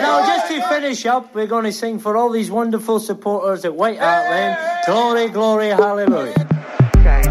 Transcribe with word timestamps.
now 0.00 0.26
just 0.26 0.48
to 0.48 0.60
finish 0.68 1.06
up, 1.06 1.34
we're 1.34 1.46
going 1.46 1.64
to 1.64 1.72
sing 1.72 1.98
for 1.98 2.16
all 2.16 2.30
these 2.30 2.50
wonderful 2.50 2.98
supporters 3.00 3.64
at 3.64 3.74
White 3.74 3.98
Hart 3.98 4.30
Lane. 4.30 4.56
Glory, 4.86 5.28
glory, 5.28 5.68
hallelujah. 5.68 6.46
Okay. 6.98 7.22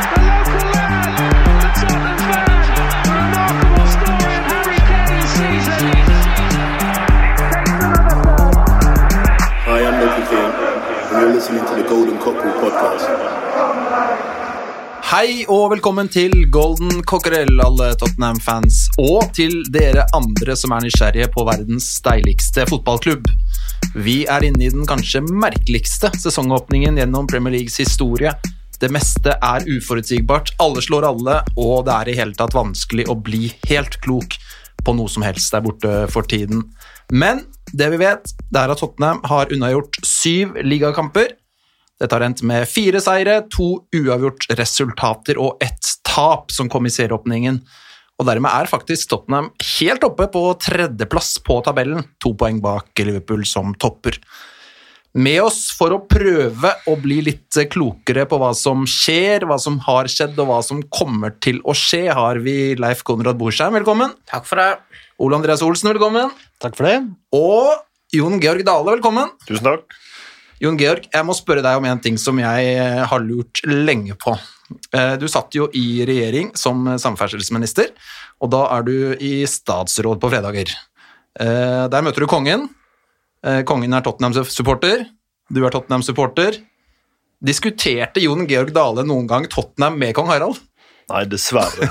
The 0.09 0.19
local 0.29 0.63
lad, 0.73 1.13
the 1.61 1.69
Tottenham 1.79 2.17
fan, 2.29 2.59
the 3.03 3.11
remarkable 3.19 3.87
story 3.95 4.33
of 4.35 4.45
Harry 4.49 4.81
Kane's 4.89 5.29
season. 5.35 5.83
Takes 5.93 6.25
another 6.25 7.37
third. 7.37 7.67
Hi, 9.65 9.79
I'm 9.85 9.95
Loki 10.01 10.23
King, 10.29 10.51
and 11.09 11.21
you're 11.21 11.33
listening 11.33 11.63
to 11.65 11.73
the 11.75 11.87
Golden 11.87 12.17
Cockerel 12.17 12.55
podcast. 12.59 13.18
Hei 15.09 15.41
og 15.49 15.71
velkommen 15.71 16.05
til 16.13 16.43
Golden 16.53 16.99
Cockerel, 17.09 17.55
alle 17.63 17.87
Tottenham-fans, 17.97 18.91
og 19.01 19.31
til 19.33 19.63
dere 19.73 20.03
andre 20.13 20.53
som 20.53 20.75
er 20.75 20.83
nysgjerrige 20.85 21.31
på 21.33 21.47
verdens 21.47 21.87
deiligste 22.05 22.67
fotballklubb. 22.69 23.25
Vi 24.05 24.19
er 24.29 24.45
inne 24.45 24.67
i 24.67 24.69
den 24.69 24.85
kanskje 24.85 25.23
merkeligste 25.25 26.11
sesongåpningen 26.13 27.01
gjennom 27.01 27.25
Premier 27.25 27.55
Leagues 27.55 27.79
historie. 27.81 28.35
Det 28.77 28.91
meste 28.93 29.33
er 29.33 29.65
uforutsigbart, 29.65 30.53
alle 30.61 30.85
slår 30.85 31.09
alle, 31.09 31.39
og 31.57 31.89
det 31.89 31.95
er 31.95 32.13
i 32.13 32.17
hele 32.21 32.37
tatt 32.37 32.53
vanskelig 32.53 33.09
å 33.09 33.17
bli 33.17 33.49
helt 33.65 33.97
klok 34.05 34.37
på 34.85 34.93
noe 34.93 35.09
som 35.09 35.25
helst 35.25 35.57
der 35.57 35.65
borte 35.65 36.03
for 36.13 36.29
tiden. 36.29 36.67
Men 37.09 37.47
det 37.73 37.89
vi 37.95 38.03
vet, 38.05 38.29
det 38.53 38.61
er 38.61 38.77
at 38.77 38.85
Tottenham 38.85 39.25
har 39.25 39.49
unnagjort 39.57 40.03
syv 40.05 40.61
ligakamper, 40.61 41.38
dette 41.99 42.15
har 42.15 42.23
endt 42.23 42.41
med 42.47 42.67
fire 42.71 43.01
seire, 43.03 43.41
to 43.51 43.83
uavgjort 43.95 44.47
resultater 44.55 45.39
og 45.41 45.59
ett 45.63 45.95
tap 46.07 46.53
som 46.55 46.69
kom 46.71 46.87
i 46.87 46.93
serieåpningen. 46.93 47.59
Og 48.19 48.27
dermed 48.27 48.51
er 48.51 48.71
faktisk 48.71 49.11
Tottenham 49.11 49.49
helt 49.77 50.03
oppe 50.07 50.27
på 50.31 50.43
tredjeplass 50.59 51.37
på 51.43 51.59
tabellen, 51.63 52.03
to 52.19 52.33
poeng 52.39 52.59
bak 52.63 53.03
Liverpool 53.03 53.45
som 53.47 53.75
topper. 53.79 54.19
Med 55.19 55.39
oss 55.41 55.71
for 55.73 55.95
å 55.95 56.01
prøve 56.05 56.71
å 56.87 56.95
bli 57.01 57.17
litt 57.25 57.57
klokere 57.73 58.27
på 58.29 58.37
hva 58.39 58.51
som 58.55 58.83
skjer, 58.87 59.47
hva 59.49 59.57
som 59.59 59.79
har 59.87 60.07
skjedd 60.11 60.37
og 60.39 60.51
hva 60.51 60.59
som 60.63 60.83
kommer 60.93 61.33
til 61.41 61.63
å 61.65 61.73
skje, 61.75 62.05
har 62.13 62.39
vi 62.43 62.75
Leif 62.79 63.01
Konrad 63.07 63.39
Borsheim, 63.39 63.73
velkommen. 63.79 64.13
Takk 64.29 64.45
for 64.47 64.61
det. 64.61 64.69
Ole 65.19 65.39
Andreas 65.39 65.63
Olsen, 65.65 65.89
velkommen. 65.91 66.29
Takk 66.61 66.77
for 66.77 66.87
det. 66.87 66.99
Og 67.35 67.73
Jon 68.15 68.39
Georg 68.43 68.63
Dale, 68.67 68.93
velkommen. 68.93 69.33
Tusen 69.49 69.67
takk. 69.67 69.99
Jon 70.59 70.75
Georg, 70.79 71.05
jeg 71.07 71.23
må 71.23 71.35
spørre 71.37 71.63
deg 71.63 71.79
om 71.79 71.85
en 71.87 72.01
ting 72.03 72.17
som 72.19 72.39
jeg 72.41 72.71
eh, 72.75 73.01
har 73.07 73.23
lurt 73.23 73.61
lenge 73.67 74.15
på. 74.19 74.33
Eh, 74.91 75.15
Du 75.21 75.27
satt 75.31 75.55
jo 75.55 75.69
i 75.71 76.03
regjering 76.07 76.51
som 76.59 76.83
samferdselsminister, 76.99 77.93
og 78.43 78.51
da 78.51 78.65
er 78.75 78.83
du 78.83 78.95
i 79.15 79.33
statsråd 79.47 80.19
på 80.19 80.31
fredager. 80.31 80.73
Eh, 81.39 81.85
Der 81.87 82.03
møter 82.03 82.25
du 82.25 82.27
kongen. 82.27 82.67
Kongen 83.39 83.93
er 83.95 84.03
Tottenham-supporter. 84.03 85.05
Du 85.47 85.61
er 85.63 85.71
Tottenham-supporter. 85.71 86.57
Diskuterte 87.39 88.19
Jon 88.19 88.43
Georg 88.49 88.73
Dale 88.75 89.05
noen 89.07 89.29
gang 89.31 89.45
Tottenham 89.47 89.95
med 89.95 90.11
kong 90.17 90.27
Harald? 90.27 90.59
Nei, 91.09 91.23
dessverre. 91.25 91.87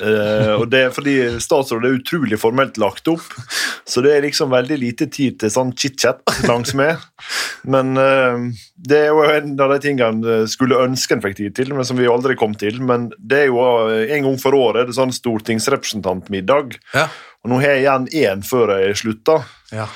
uh, 0.00 0.54
og 0.56 0.66
det 0.72 0.80
er 0.86 0.92
fordi 0.94 1.14
statsrådet 1.44 1.90
er 1.90 1.98
utrolig 1.98 2.38
formelt 2.40 2.78
lagt 2.80 3.08
opp, 3.12 3.26
så 3.84 4.00
det 4.04 4.14
er 4.16 4.24
liksom 4.24 4.52
veldig 4.54 4.78
lite 4.80 5.08
tid 5.12 5.36
til 5.42 5.52
sånn 5.52 5.74
chit-chat 5.76 6.22
langs 6.48 6.72
med. 6.78 6.96
Men 7.68 7.92
uh, 8.00 8.48
det 8.76 9.02
er 9.04 9.12
jo 9.12 9.20
en 9.28 9.52
av 9.60 9.74
de 9.74 9.78
tingene 9.84 10.38
jeg 10.40 10.54
skulle 10.54 10.80
ønske 10.84 11.16
en 11.18 11.22
fikk 11.24 11.36
tid 11.42 11.54
til, 11.60 11.74
men 11.76 11.84
som 11.88 12.00
vi 12.00 12.08
aldri 12.10 12.36
kom 12.40 12.56
til. 12.60 12.80
Men 12.84 13.10
det 13.18 13.44
er 13.44 13.52
jo 13.52 13.60
eh, 13.90 14.10
en 14.16 14.26
gang 14.30 14.40
for 14.40 14.56
året 14.56 14.88
det 14.88 14.94
er 14.94 14.98
sånn 15.02 15.14
stortingsrepresentantmiddag, 15.14 16.74
Ja. 16.96 17.06
og 17.44 17.50
nå 17.52 17.60
har 17.62 17.74
jeg 17.76 17.84
igjen 17.84 18.08
én 18.24 18.44
før 18.46 18.74
jeg 18.80 18.96
slutter 19.00 19.44
ja. 19.72 19.86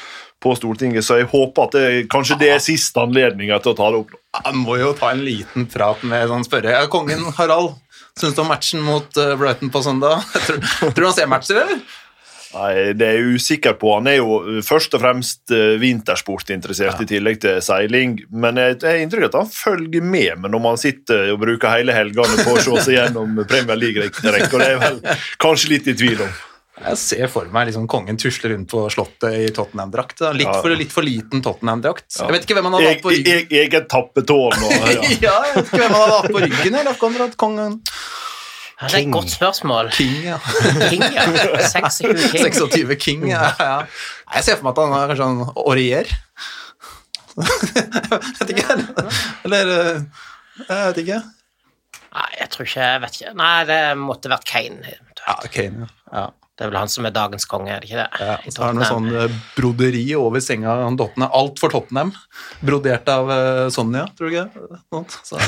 på 0.43 0.55
Stortinget, 0.59 1.05
så 1.05 1.19
jeg 1.21 1.29
håper 1.33 1.65
at 1.69 1.77
det, 1.77 1.85
kanskje 2.13 2.39
det 2.41 2.51
er 2.55 2.63
siste 2.63 3.01
anledninga 3.03 3.59
til 3.65 3.73
å 3.73 3.79
ta 3.79 3.91
det 3.95 4.03
opp. 4.05 4.15
Jeg 4.39 4.55
må 4.61 4.77
jo 4.79 4.93
ta 4.97 5.11
en 5.15 5.25
liten 5.25 5.67
prat 5.71 6.03
med 6.07 6.29
sånn 6.31 6.45
spørre. 6.47 6.77
Kongen 6.93 7.25
Harald, 7.39 7.75
syns 8.21 8.37
du 8.37 8.43
om 8.45 8.51
matchen 8.51 8.85
mot 8.85 9.17
eh, 9.21 9.35
Brighton 9.39 9.73
på 9.75 9.83
søndag? 9.85 10.23
Tror, 10.47 10.61
tror 10.83 11.01
du 11.01 11.09
han 11.09 11.17
ser 11.17 11.31
matcher, 11.31 11.63
eller? 11.65 11.81
Nei, 12.49 12.93
Det 12.97 13.05
er 13.05 13.19
jeg 13.19 13.37
usikker 13.37 13.75
på. 13.77 13.91
Han 13.99 14.09
er 14.09 14.19
jo 14.23 14.61
først 14.65 14.95
og 14.97 15.03
fremst 15.03 15.53
vintersportinteressert 15.53 15.83
vintersportinteressert 15.83 17.03
i 17.05 17.09
tillegg 17.11 17.41
til 17.43 17.59
seiling. 17.65 18.17
Men 18.33 18.57
jeg 18.57 18.79
jeg 18.79 18.89
har 18.89 19.03
inntrykk 19.05 19.27
av 19.27 19.29
at 19.29 19.39
han 19.43 19.51
følger 19.53 20.05
med 20.15 20.41
men 20.41 20.55
når 20.57 20.63
man 20.65 20.81
sitter 20.81 21.35
og 21.35 21.43
bruker 21.43 21.75
hele 21.77 21.97
helgene 21.97 22.45
på 22.45 22.57
å 22.57 22.63
se 22.65 22.87
seg 22.87 22.97
gjennom 22.97 23.43
Premier 23.49 23.77
League-rekka. 23.77 24.59
Det 24.59 24.71
er 24.71 24.81
vel 24.81 25.03
kanskje 25.45 25.75
litt 25.75 25.93
i 25.93 25.97
tvil 25.99 26.25
om. 26.25 26.33
Jeg 26.79 26.97
ser 27.01 27.27
for 27.33 27.49
meg 27.53 27.67
liksom 27.69 27.87
kongen 27.91 28.17
tusle 28.21 28.51
rundt 28.53 28.69
på 28.71 28.85
slottet 28.93 29.35
i 29.35 29.49
Tottenham-drakt. 29.55 30.21
Litt, 30.37 30.47
Ja. 30.47 30.61
for, 30.63 30.71
litt 30.79 30.93
for 30.95 31.03
liten 31.03 31.43
Tottenham-drakt. 31.43 32.07
Jeg 32.21 32.31
vet 32.31 32.45
ikke 32.47 32.55
hvem 32.59 32.69
han 32.71 32.77
hadde 32.79 32.93
hatt 32.95 33.03
på 33.03 33.11
Jeg- 33.13 33.25
ryggen. 33.25 33.49
jeg- 33.51 33.65
Eget 33.69 33.89
tappetårn 33.89 34.53
ja. 34.71 35.03
Ja, 35.21 35.35
jeg 35.43 35.55
vet 35.57 35.67
ikke 35.67 35.83
hvem 35.83 35.91
han 35.93 36.01
hadde 36.01 36.17
hatt 36.21 36.31
på 36.33 36.43
ryggen. 36.45 36.75
Eller, 36.83 36.95
Konrad, 36.95 37.37
kongen 37.37 37.81
Ja, 38.81 38.87
det 38.87 38.95
er 38.95 38.99
et 39.09 39.11
godt 39.11 39.31
spørsmål. 39.33 39.91
King, 39.91 40.23
ja. 40.23 40.39
King, 40.89 41.03
ja. 41.13 41.25
26 41.67 42.31
King. 42.31 42.53
26 42.55 42.97
King, 43.03 43.25
ja. 43.29 43.53
ja. 43.59 43.83
Jeg 44.37 44.45
ser 44.47 44.57
for 44.61 44.69
meg 44.69 44.79
at 44.79 44.85
han 44.85 44.95
er 44.95 45.09
kanskje 45.11 45.27
en 45.27 45.53
orier. 45.67 46.07
Jeg 47.39 47.47
vet 48.39 48.53
ikke. 48.55 48.77
Eller 49.45 49.73
eh, 49.75 50.01
Jeg 50.69 50.93
vet 50.93 51.03
ikke. 51.05 51.19
Nei, 52.09 52.29
jeg 52.41 52.49
tror 52.55 52.67
ikke 52.67 52.87
Jeg 52.87 53.01
vet 53.03 53.19
ikke. 53.19 53.35
Nei, 53.39 53.65
det 53.69 53.81
måtte 54.01 54.31
vært 54.33 54.47
Kane. 54.49 54.95
Ja, 55.27 55.35
Kane, 55.53 55.89
ja. 56.13 56.29
Det 56.59 56.65
er 56.67 56.73
vel 56.73 56.81
han 56.81 56.91
som 56.91 57.07
er 57.07 57.13
dagens 57.15 57.45
konge, 57.47 57.71
er 57.71 57.85
det 57.85 57.87
ikke 57.87 58.01
det? 58.01 58.19
Ja, 58.19 58.33
så 58.51 58.65
har 58.65 58.73
han 58.73 58.81
noe 58.81 58.87
sånn 58.89 59.05
eh, 59.15 59.35
broderi 59.55 60.01
over 60.19 60.43
senga. 60.43 60.73
Han 60.83 60.97
Tottenham. 60.99 61.31
Alt 61.39 61.61
for 61.63 61.71
Tottenham. 61.71 62.09
Brodert 62.67 63.07
av 63.13 63.29
eh, 63.31 63.67
Sonja, 63.71 64.09
tror 64.19 64.27
du 64.27 64.35
ikke? 64.35 64.65
det? 64.73 64.79
sånt. 64.91 65.13
Så. 65.23 65.39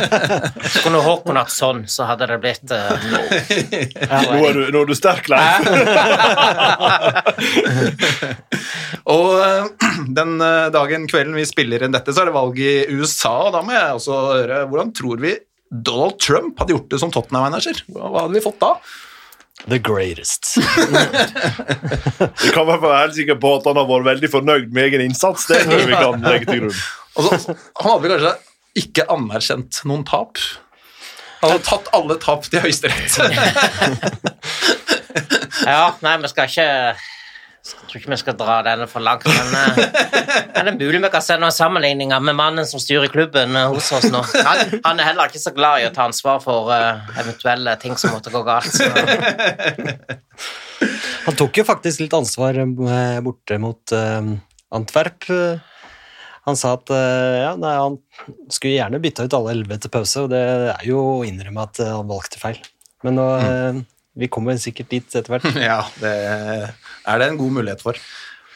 Skulle 0.80 1.02
Håkon 1.04 1.38
hatt 1.38 1.52
sånn, 1.54 1.84
så 1.86 2.08
hadde 2.08 2.26
det 2.32 2.40
blitt 2.42 2.72
eh, 2.74 2.90
Nå 4.26 4.40
er 4.48 4.58
du, 4.58 4.62
nå 4.74 4.80
er 4.82 4.90
du 4.90 4.94
sterk, 4.98 5.30
Leif. 5.30 5.70
Og 9.14 9.30
den 10.18 10.34
dagen, 10.74 11.06
kvelden 11.12 11.38
vi 11.38 11.44
spiller 11.46 11.84
inn 11.86 11.94
dette, 11.94 12.10
så 12.10 12.24
er 12.24 12.32
det 12.32 12.34
valg 12.34 12.58
i 12.58 12.72
USA, 12.90 13.36
og 13.44 13.54
da 13.54 13.62
må 13.62 13.76
jeg 13.76 14.00
også 14.00 14.18
høre 14.32 14.64
Hvordan 14.72 14.90
tror 14.98 15.22
vi 15.22 15.36
Donald 15.70 16.18
Trump 16.18 16.58
hadde 16.58 16.74
gjort 16.74 16.90
det 16.90 17.00
som 17.04 17.14
Tottenham-manager? 17.14 17.84
Hva 17.94 18.24
hadde 18.24 18.34
vi 18.34 18.42
fått 18.42 18.58
da? 18.66 18.74
The 19.68 19.78
greatest. 19.78 20.56
Vi 22.42 22.52
kan 22.54 22.66
være 22.66 22.94
helt 22.96 23.16
sikre 23.18 23.36
på 23.40 23.52
at 23.58 23.66
han 23.68 23.76
har 23.76 23.88
vært 23.90 24.06
veldig 24.08 24.30
fornøyd 24.32 24.72
med 24.72 24.88
egen 24.88 25.04
innsats. 25.10 25.44
Det 25.50 25.60
tror 25.66 25.82
jeg 25.82 25.90
vi 25.90 25.98
kan 25.98 26.24
legge 26.24 26.48
til 26.48 26.64
grunn. 26.64 26.80
Altså, 27.20 27.56
han 27.76 27.90
hadde 27.90 28.08
kanskje 28.12 28.30
ikke 28.80 29.04
anerkjent 29.10 29.80
noen 29.90 30.04
tap? 30.06 30.38
Han 31.40 31.50
hadde 31.56 31.64
tatt 31.66 31.88
alle 31.96 32.14
tap 32.22 32.46
til 32.46 32.62
Høyesterett. 32.62 33.18
Ja, 35.60 35.90
nei, 36.00 36.14
vi 36.22 36.28
skal 36.30 36.46
ikke 36.48 36.66
tror 37.90 38.00
ikke 38.00 38.12
vi 38.12 38.18
skal 38.20 38.36
dra 38.38 38.60
denne 38.64 38.86
for 38.90 39.04
langt, 39.04 39.26
men 39.26 39.54
eh, 39.58 39.80
er 40.56 40.68
det 40.68 40.74
mulig 40.78 41.00
vi 41.02 41.10
kan 41.12 41.24
se 41.24 41.36
noen 41.40 41.54
sammenligninger 41.54 42.22
med 42.24 42.38
mannen 42.38 42.68
som 42.68 42.82
styrer 42.82 43.10
klubben 43.12 43.56
eh, 43.58 43.68
hos 43.72 43.90
oss 43.96 44.06
nå? 44.12 44.22
Han, 44.46 44.80
han 44.86 45.02
er 45.02 45.10
heller 45.10 45.30
ikke 45.30 45.42
så 45.42 45.52
glad 45.56 45.82
i 45.82 45.88
å 45.88 45.92
ta 45.94 46.06
ansvar 46.08 46.40
for 46.44 46.70
uh, 46.70 47.02
eventuelle 47.20 47.74
ting 47.82 47.98
som 48.00 48.14
måtte 48.14 48.32
gå 48.32 48.44
galt. 48.46 48.70
Så. 48.70 48.86
Han 51.26 51.36
tok 51.36 51.60
jo 51.60 51.66
faktisk 51.68 52.06
litt 52.06 52.16
ansvar 52.16 52.62
borte 53.24 53.58
mot 53.60 53.92
uh, 53.92 54.34
Antwerp. 54.72 55.28
Han 56.48 56.56
sa 56.56 56.72
at 56.78 56.88
ja, 56.90 57.52
nei, 57.60 57.74
han 57.76 57.98
skulle 58.48 58.78
gjerne 58.78 59.02
bytta 59.02 59.26
ut 59.28 59.34
alle 59.36 59.52
elleve 59.52 59.76
til 59.82 59.92
pause, 59.92 60.24
og 60.24 60.30
det 60.32 60.40
er 60.40 60.86
jo 60.88 61.02
å 61.20 61.24
innrømme 61.28 61.66
at 61.68 61.82
han 61.84 62.08
valgte 62.08 62.40
feil. 62.40 62.58
Men 63.06 63.16
nå, 63.16 63.26
eh, 63.40 63.80
vi 64.20 64.28
kommer 64.32 64.58
sikkert 64.60 64.90
dit 64.92 65.14
etter 65.14 65.32
hvert. 65.32 65.48
Ja, 65.70 65.82
det 66.02 66.14
er 67.06 67.20
det 67.20 67.30
en 67.30 67.40
god 67.40 67.56
mulighet 67.60 67.84
for. 67.84 67.98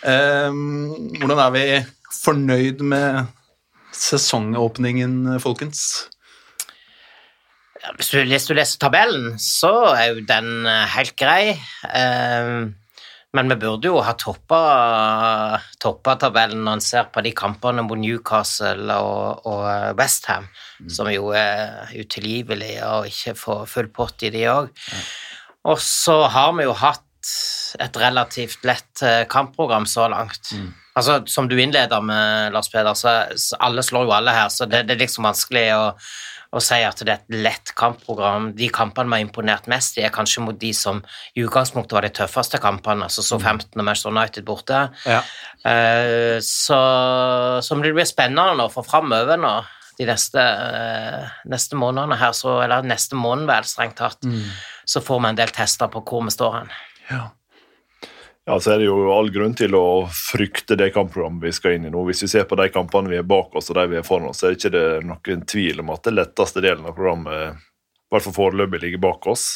Ehm, 0.04 0.90
hvordan 1.20 1.40
er 1.46 1.54
vi 1.54 1.64
fornøyd 2.22 2.82
med 2.84 3.24
sesongåpningen, 3.94 5.40
folkens? 5.40 6.08
Hvis 7.96 8.10
du, 8.12 8.22
hvis 8.24 8.46
du 8.48 8.54
leser 8.56 8.80
tabellen, 8.80 9.34
så 9.40 9.72
er 9.92 10.14
jo 10.14 10.24
den 10.28 10.64
eh, 10.68 10.86
helt 10.94 11.16
grei. 11.20 11.52
Eh, 11.84 12.64
men 13.34 13.50
vi 13.50 13.56
burde 13.58 13.90
jo 13.90 13.98
ha 14.06 14.14
toppa, 14.14 14.60
toppa 15.82 16.14
tabellen 16.22 16.62
når 16.64 16.78
en 16.78 16.84
ser 16.84 17.08
på 17.12 17.22
de 17.26 17.32
kampene 17.34 17.82
mot 17.82 17.98
Newcastle 17.98 18.94
og, 18.94 19.48
og 19.50 19.98
Westham, 19.98 20.46
som 20.86 21.10
jo 21.10 21.32
er 21.34 21.90
utilgivelige 21.98 22.86
og 22.86 23.10
ikke 23.10 23.34
får 23.40 23.64
full 23.72 23.90
pott 23.96 24.22
i 24.22 24.30
de 24.34 24.46
òg. 24.52 24.70
Og 25.66 25.82
så 25.82 26.20
har 26.30 26.54
vi 26.54 26.68
jo 26.68 26.76
hatt 26.78 27.02
et 27.80 27.96
relativt 27.98 28.64
lett 28.66 29.02
eh, 29.02 29.24
kampprogram 29.30 29.86
så 29.86 30.08
langt. 30.08 30.52
Altså, 30.94 31.22
Som 31.26 31.48
du 31.48 31.56
innleder 31.58 32.00
med, 32.00 32.52
Lars 32.54 32.70
Peder, 32.70 32.94
så, 32.94 33.24
så 33.36 33.58
alle 33.60 33.82
slår 33.82 34.06
jo 34.06 34.14
alle 34.14 34.34
her, 34.36 34.48
så 34.48 34.68
det, 34.70 34.84
det 34.88 34.94
er 34.94 35.02
liksom 35.02 35.26
vanskelig 35.26 35.64
å, 35.74 35.82
å 36.54 36.62
si 36.62 36.78
at 36.86 37.02
det 37.02 37.10
er 37.10 37.22
et 37.22 37.38
lett 37.48 37.72
kampprogram. 37.74 38.52
De 38.54 38.68
kampene 38.70 39.10
vi 39.10 39.18
har 39.18 39.26
imponert 39.26 39.66
mest 39.70 39.98
i, 39.98 40.04
er 40.06 40.14
kanskje 40.14 40.44
mot 40.46 40.58
de 40.60 40.70
som 40.76 41.02
i 41.34 41.42
utgangspunktet 41.42 41.96
var 41.96 42.06
de 42.06 42.12
tøffeste 42.14 42.62
kampene, 42.62 43.08
altså 43.08 43.26
så 43.26 43.40
15 43.40 43.74
og 43.74 43.82
Manchester 43.82 44.14
United 44.14 44.46
borte. 44.46 44.84
Ja. 45.08 45.22
Uh, 45.64 46.38
så, 46.44 46.78
så 47.64 47.80
det 47.82 47.94
blir 47.96 48.06
spennende 48.06 48.58
nå 48.60 48.68
for 48.70 48.86
framover 48.86 49.40
nå, 49.40 49.56
de 49.98 50.06
neste, 50.08 50.42
eh, 50.42 51.34
neste 51.50 51.78
månedene 51.78 52.16
her, 52.18 52.32
så, 52.34 52.56
eller 52.64 52.86
neste 52.86 53.14
måned 53.18 53.46
vel, 53.46 53.66
strengt 53.68 54.00
tatt, 54.00 54.26
så 54.90 55.02
får 55.04 55.20
vi 55.20 55.30
en 55.30 55.38
del 55.38 55.52
tester 55.54 55.90
på 55.92 56.02
hvor 56.02 56.24
vi 56.26 56.34
står 56.34 56.56
hen. 56.58 56.72
Ja. 57.10 57.32
Ja, 58.44 58.58
så 58.60 58.74
er 58.74 58.82
det 58.82 58.90
jo 58.90 58.96
all 59.08 59.30
grunn 59.32 59.54
til 59.56 59.72
å 59.78 60.04
frykte 60.12 60.76
det 60.76 60.90
kampprogrammet 60.92 61.46
vi 61.46 61.52
skal 61.56 61.78
inn 61.78 61.86
i 61.88 61.92
nå. 61.92 62.02
Hvis 62.04 62.26
vi 62.26 62.28
ser 62.34 62.44
på 62.48 62.58
de 62.60 62.66
kampene 62.72 63.08
vi 63.08 63.16
er 63.16 63.24
bak 63.24 63.54
oss 63.56 63.72
og 63.72 63.78
de 63.78 63.86
vi 63.94 64.00
er 64.02 64.04
foran 64.04 64.28
oss, 64.28 64.42
så 64.42 64.50
er 64.50 64.52
det 64.52 64.58
ikke 64.60 64.74
det 64.74 64.88
noen 65.08 65.46
tvil 65.48 65.80
om 65.80 65.94
at 65.94 66.04
det 66.04 66.12
letteste 66.18 66.60
delen 66.64 66.84
av 66.84 66.92
programmet, 66.92 67.56
i 67.56 68.12
hvert 68.12 68.26
fall 68.26 68.36
foreløpig, 68.36 68.82
ligger 68.82 69.00
bak 69.06 69.30
oss. 69.32 69.46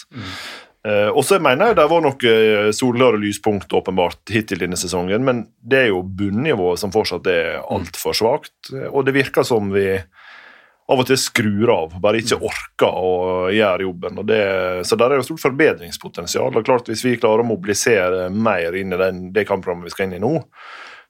Eh, 0.89 1.11
og 1.11 1.21
så 1.27 1.37
mener 1.43 1.69
jeg 1.69 1.77
det 1.77 1.87
var 1.91 2.05
noen 2.07 2.73
solklare 2.73 3.21
lyspunkt 3.21 3.77
åpenbart 3.77 4.33
hittil 4.33 4.65
denne 4.65 4.79
sesongen, 4.81 5.27
men 5.27 5.45
det 5.61 5.83
er 5.83 5.91
jo 5.91 6.01
bunnivået 6.01 6.81
som 6.81 6.95
fortsatt 6.95 7.29
er 7.29 7.59
altfor 7.61 8.17
svakt. 8.17 8.73
Og 8.89 9.05
det 9.05 9.19
virker 9.19 9.45
som 9.45 9.69
vi 9.75 9.91
av 10.89 11.03
og 11.03 11.09
til 11.09 11.19
skrur 11.21 11.71
av, 11.73 11.97
bare 12.01 12.23
ikke 12.23 12.39
orker 12.41 12.89
å 12.97 13.15
gjøre 13.53 13.85
jobben. 13.85 14.21
Og 14.23 14.29
det, 14.29 14.43
så 14.89 14.97
der 14.97 15.13
er 15.13 15.21
jo 15.21 15.27
stort 15.27 15.43
forbedringspotensial. 15.45 16.57
og 16.57 16.65
klart 16.65 16.89
Hvis 16.89 17.05
vi 17.05 17.19
klarer 17.21 17.45
å 17.45 17.49
mobilisere 17.49 18.29
mer 18.33 18.77
inn 18.79 18.97
i 18.97 19.01
den, 19.01 19.27
det 19.35 19.45
kampprogrammet 19.49 19.91
vi 19.91 19.93
skal 19.93 20.09
inn 20.09 20.17
i 20.17 20.23
nå, 20.23 20.33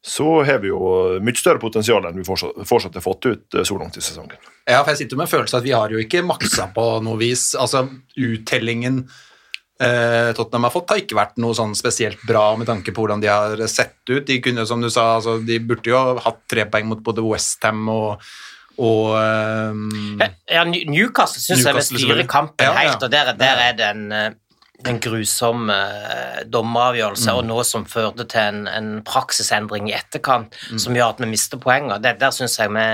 så 0.03 0.43
har 0.47 0.61
vi 0.63 0.71
jo 0.71 0.81
mye 1.23 1.39
større 1.39 1.63
potensial 1.63 2.05
enn 2.07 2.19
vi 2.19 2.27
fortsatt, 2.27 2.99
har 2.99 3.05
fått 3.05 3.31
ut 3.31 3.55
eh, 3.59 3.67
så 3.67 3.79
langt 3.79 3.99
i 3.99 4.03
sesongen. 4.03 4.39
Ja, 4.67 4.83
for 4.83 4.93
jeg 4.93 5.05
sitter 5.05 5.19
med 5.19 5.27
en 5.27 5.33
følelse 5.33 5.59
at 5.59 5.67
vi 5.67 5.75
har 5.75 5.95
jo 5.95 6.03
ikke 6.03 6.27
maksa 6.27 6.69
på 6.75 6.85
noe 7.07 7.19
vis. 7.21 7.51
Altså, 7.59 7.85
uttellingen 8.19 9.01
eh, 9.83 10.31
Tottenham 10.39 10.69
har 10.69 10.75
fått, 10.75 10.91
har 10.91 11.03
ikke 11.03 11.19
vært 11.19 11.39
noe 11.43 11.55
sånn 11.59 11.79
spesielt 11.79 12.23
bra 12.27 12.51
med 12.59 12.71
tanke 12.71 12.95
på 12.95 13.05
hvordan 13.05 13.23
de 13.23 13.31
har 13.31 13.67
sett 13.71 14.01
ut. 14.11 14.27
De 14.27 14.39
kunne, 14.43 14.67
som 14.67 14.83
du 14.83 14.91
sa, 14.91 15.17
altså, 15.21 15.39
de 15.43 15.59
burde 15.63 15.91
jo 15.91 16.03
hatt 16.23 16.45
tre 16.51 16.67
poeng 16.71 16.91
mot 16.91 17.03
både 17.11 17.27
Westham 17.27 17.87
og, 17.95 18.31
og 18.79 19.17
um, 19.19 20.21
Ja, 20.49 20.65
New- 20.65 20.89
Newcastle 20.91 21.43
syns 21.43 21.65
jeg 21.67 21.75
vil 21.75 21.83
styre 21.89 22.27
kampen 22.31 22.65
Ja, 22.69 22.73
helt, 22.79 23.03
og 23.03 23.11
der, 23.11 23.33
der 23.39 23.57
er 23.69 23.73
det 23.79 23.89
en, 23.91 24.13
eh, 24.13 24.31
en 24.87 25.01
grusom 25.03 25.69
eh, 25.75 26.45
dommeravgjørelse, 26.47 27.33
Mm. 27.33 27.37
og 27.41 27.45
noe 27.49 27.65
som 27.67 27.85
førte 27.85 28.25
til 28.31 28.41
en, 28.41 28.61
en 28.71 28.91
praksisendring 29.03 29.89
i 29.91 29.95
etterkant, 29.99 30.55
Mm. 30.71 30.79
som 30.79 30.95
gjør 30.95 31.09
at 31.17 31.19
vi 31.25 31.27
mister 31.27 31.59
poeng. 31.59 31.91
og 31.93 32.03
det, 32.03 32.19
Der 32.21 32.31
syns 32.31 32.55
jeg 32.59 32.71
vi, 32.71 32.85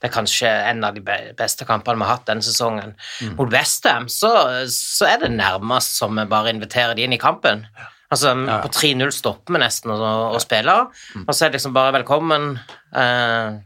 det 0.00 0.08
er 0.08 0.14
kanskje 0.14 0.48
en 0.70 0.84
av 0.84 0.94
de 0.94 1.02
beste 1.36 1.66
kampene 1.68 1.98
vi 2.00 2.04
har 2.08 2.16
hatt 2.16 2.24
denne 2.26 2.40
sesongen. 2.42 2.94
Mm. 3.20 3.36
Mot 3.36 3.52
Westham 3.52 4.08
så, 4.08 4.32
så 4.72 5.06
er 5.12 5.18
det 5.26 5.30
nærmest 5.36 5.98
som 6.00 6.16
vi 6.16 6.24
bare 6.24 6.48
inviterer 6.54 6.94
de 6.96 7.02
inn 7.04 7.12
i 7.12 7.18
kampen. 7.20 7.66
Altså, 8.10 8.32
Ja. 8.48 8.62
På 8.62 8.70
3-0 8.72 9.12
stopper 9.12 9.52
vi 9.52 9.58
nesten 9.60 9.90
å, 9.92 10.32
å 10.32 10.40
spille, 10.40 10.88
Mm. 11.14 11.26
og 11.28 11.34
så 11.34 11.44
er 11.44 11.50
det 11.50 11.60
liksom 11.60 11.74
bare 11.74 11.92
velkommen. 11.92 12.58
Eh, 12.96 13.58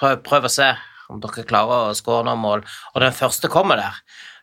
prøv, 0.00 0.22
prøv 0.24 0.44
å 0.48 0.50
se 0.50 0.72
om 1.12 1.22
dere 1.22 1.46
klarer 1.48 1.90
å 1.90 1.96
skåre 1.96 2.26
noen 2.28 2.42
mål. 2.42 2.64
Og 2.94 3.04
den 3.04 3.16
første 3.16 3.50
kommer 3.52 3.80
der. 3.80 4.00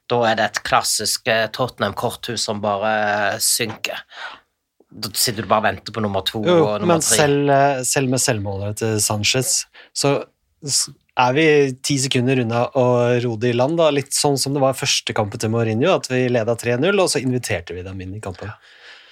Da 0.10 0.19
er 0.25 0.38
det 0.39 0.45
et 0.50 0.62
klassisk 0.66 1.27
eh, 1.30 1.48
Tottenham-korthus 1.54 2.48
som 2.50 2.62
bare 2.63 3.38
synker. 3.44 4.01
Da 4.89 5.12
sitter 5.13 5.45
du 5.45 5.50
bare 5.51 5.62
og 5.62 5.68
venter 5.68 5.94
på 5.94 6.01
nummer 6.01 6.25
to 6.25 6.42
Jo, 6.42 6.63
og 6.63 6.80
nummer 6.81 6.95
men 6.95 7.04
tre. 7.06 7.19
selv, 7.21 7.51
eh, 7.54 7.83
selv 7.86 8.10
med 8.10 8.24
selvmålet 8.24 8.80
til 8.81 8.98
Sanchez, 9.06 9.60
så 9.94 10.16
er 11.19 11.36
vi 11.36 11.45
ti 11.86 12.00
sekunder 12.01 12.42
unna 12.42 12.66
å 12.80 12.88
rode 13.21 13.51
i 13.51 13.54
land. 13.54 13.77
Da. 13.77 13.92
Litt 13.94 14.16
sånn 14.18 14.39
som 14.39 14.56
det 14.56 14.63
var 14.63 14.77
første 14.77 15.13
kampen 15.13 15.42
til 15.42 15.54
Mourinho, 15.54 15.94
at 16.00 16.10
vi 16.10 16.25
leda 16.31 16.56
3-0, 16.57 16.89
og 17.04 17.12
så 17.12 17.21
inviterte 17.21 17.77
vi 17.77 17.86
dem 17.86 18.01
inn 18.01 18.18
i 18.18 18.24
kampen. 18.24 18.50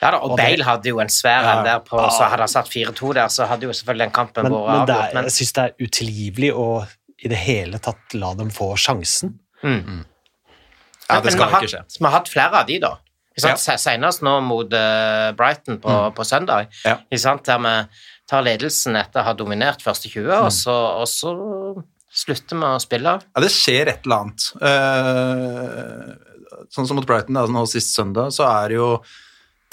Ja 0.02 0.12
da, 0.14 0.20
og 0.22 0.36
og 0.36 0.38
Bale 0.38 0.66
hadde 0.66 0.92
jo 0.92 1.00
en 1.02 1.10
svær 1.10 1.42
Ja. 1.42 1.58
en 1.58 1.66
der 1.66 1.80
på 1.80 1.98
Så 1.98 2.30
hadde 2.30 2.46
han 2.46 2.48
satt 2.48 2.70
4-2 2.70 3.14
der, 3.14 3.28
så 3.34 3.48
hadde 3.48 3.64
jo 3.66 3.74
selvfølgelig 3.74 4.06
den 4.06 4.12
kampen 4.12 4.44
vært 4.46 4.54
vært 4.54 4.78
men 4.78 4.86
det 4.86 4.96
er, 4.96 5.14
Men, 5.14 5.24
jeg 5.24 5.32
syns 5.34 5.54
det 5.54 5.64
er 5.64 5.86
utilgivelig 5.88 6.52
å 6.54 6.88
i 7.24 7.28
det 7.32 7.40
hele 7.42 7.80
tatt 7.80 8.14
la 8.14 8.34
dem 8.38 8.50
få 8.54 8.76
sjansen. 8.78 9.40
mm. 9.64 10.04
Ja, 11.10 11.22
det 11.24 11.32
skal 11.34 11.50
ikke 11.56 11.68
skje. 11.72 11.82
Vi 12.00 12.04
har 12.04 12.12
hatt 12.18 12.28
flere 12.30 12.60
av 12.62 12.66
de, 12.68 12.80
da. 12.84 12.98
Ja. 13.40 13.54
Senest 13.56 14.22
nå 14.26 14.34
mot 14.44 14.74
eh, 14.74 15.32
Brighton 15.38 15.78
på, 15.80 15.94
på 16.18 16.24
søndag, 16.28 16.68
Mm. 16.84 16.98
Ja. 17.14 17.36
der 17.46 17.60
vi 17.64 17.74
tar 18.28 18.42
ledelsen 18.44 18.96
etter 19.00 19.22
å 19.22 19.24
ha 19.30 19.34
dominert 19.34 19.82
første 19.86 20.10
20, 20.10 20.28
Mm. 20.28 20.46
og, 20.46 20.52
så, 20.52 20.74
og 21.00 21.08
så 21.08 21.32
slutter 22.12 22.58
vi 22.60 22.66
å 22.66 22.80
spille. 22.82 23.14
Ja, 23.36 23.42
det 23.46 23.52
skjer 23.54 23.88
et 23.94 24.04
eller 24.04 24.18
annet. 24.26 24.50
Eh, 24.62 26.14
sånn 26.74 26.88
som 26.90 26.96
mot 27.00 27.06
Brighton 27.08 27.36
da, 27.38 27.46
nå 27.48 27.64
sist 27.70 27.96
søndag, 27.96 28.34
så 28.36 28.44
er 28.50 28.68
det 28.74 28.78
jo 28.82 28.90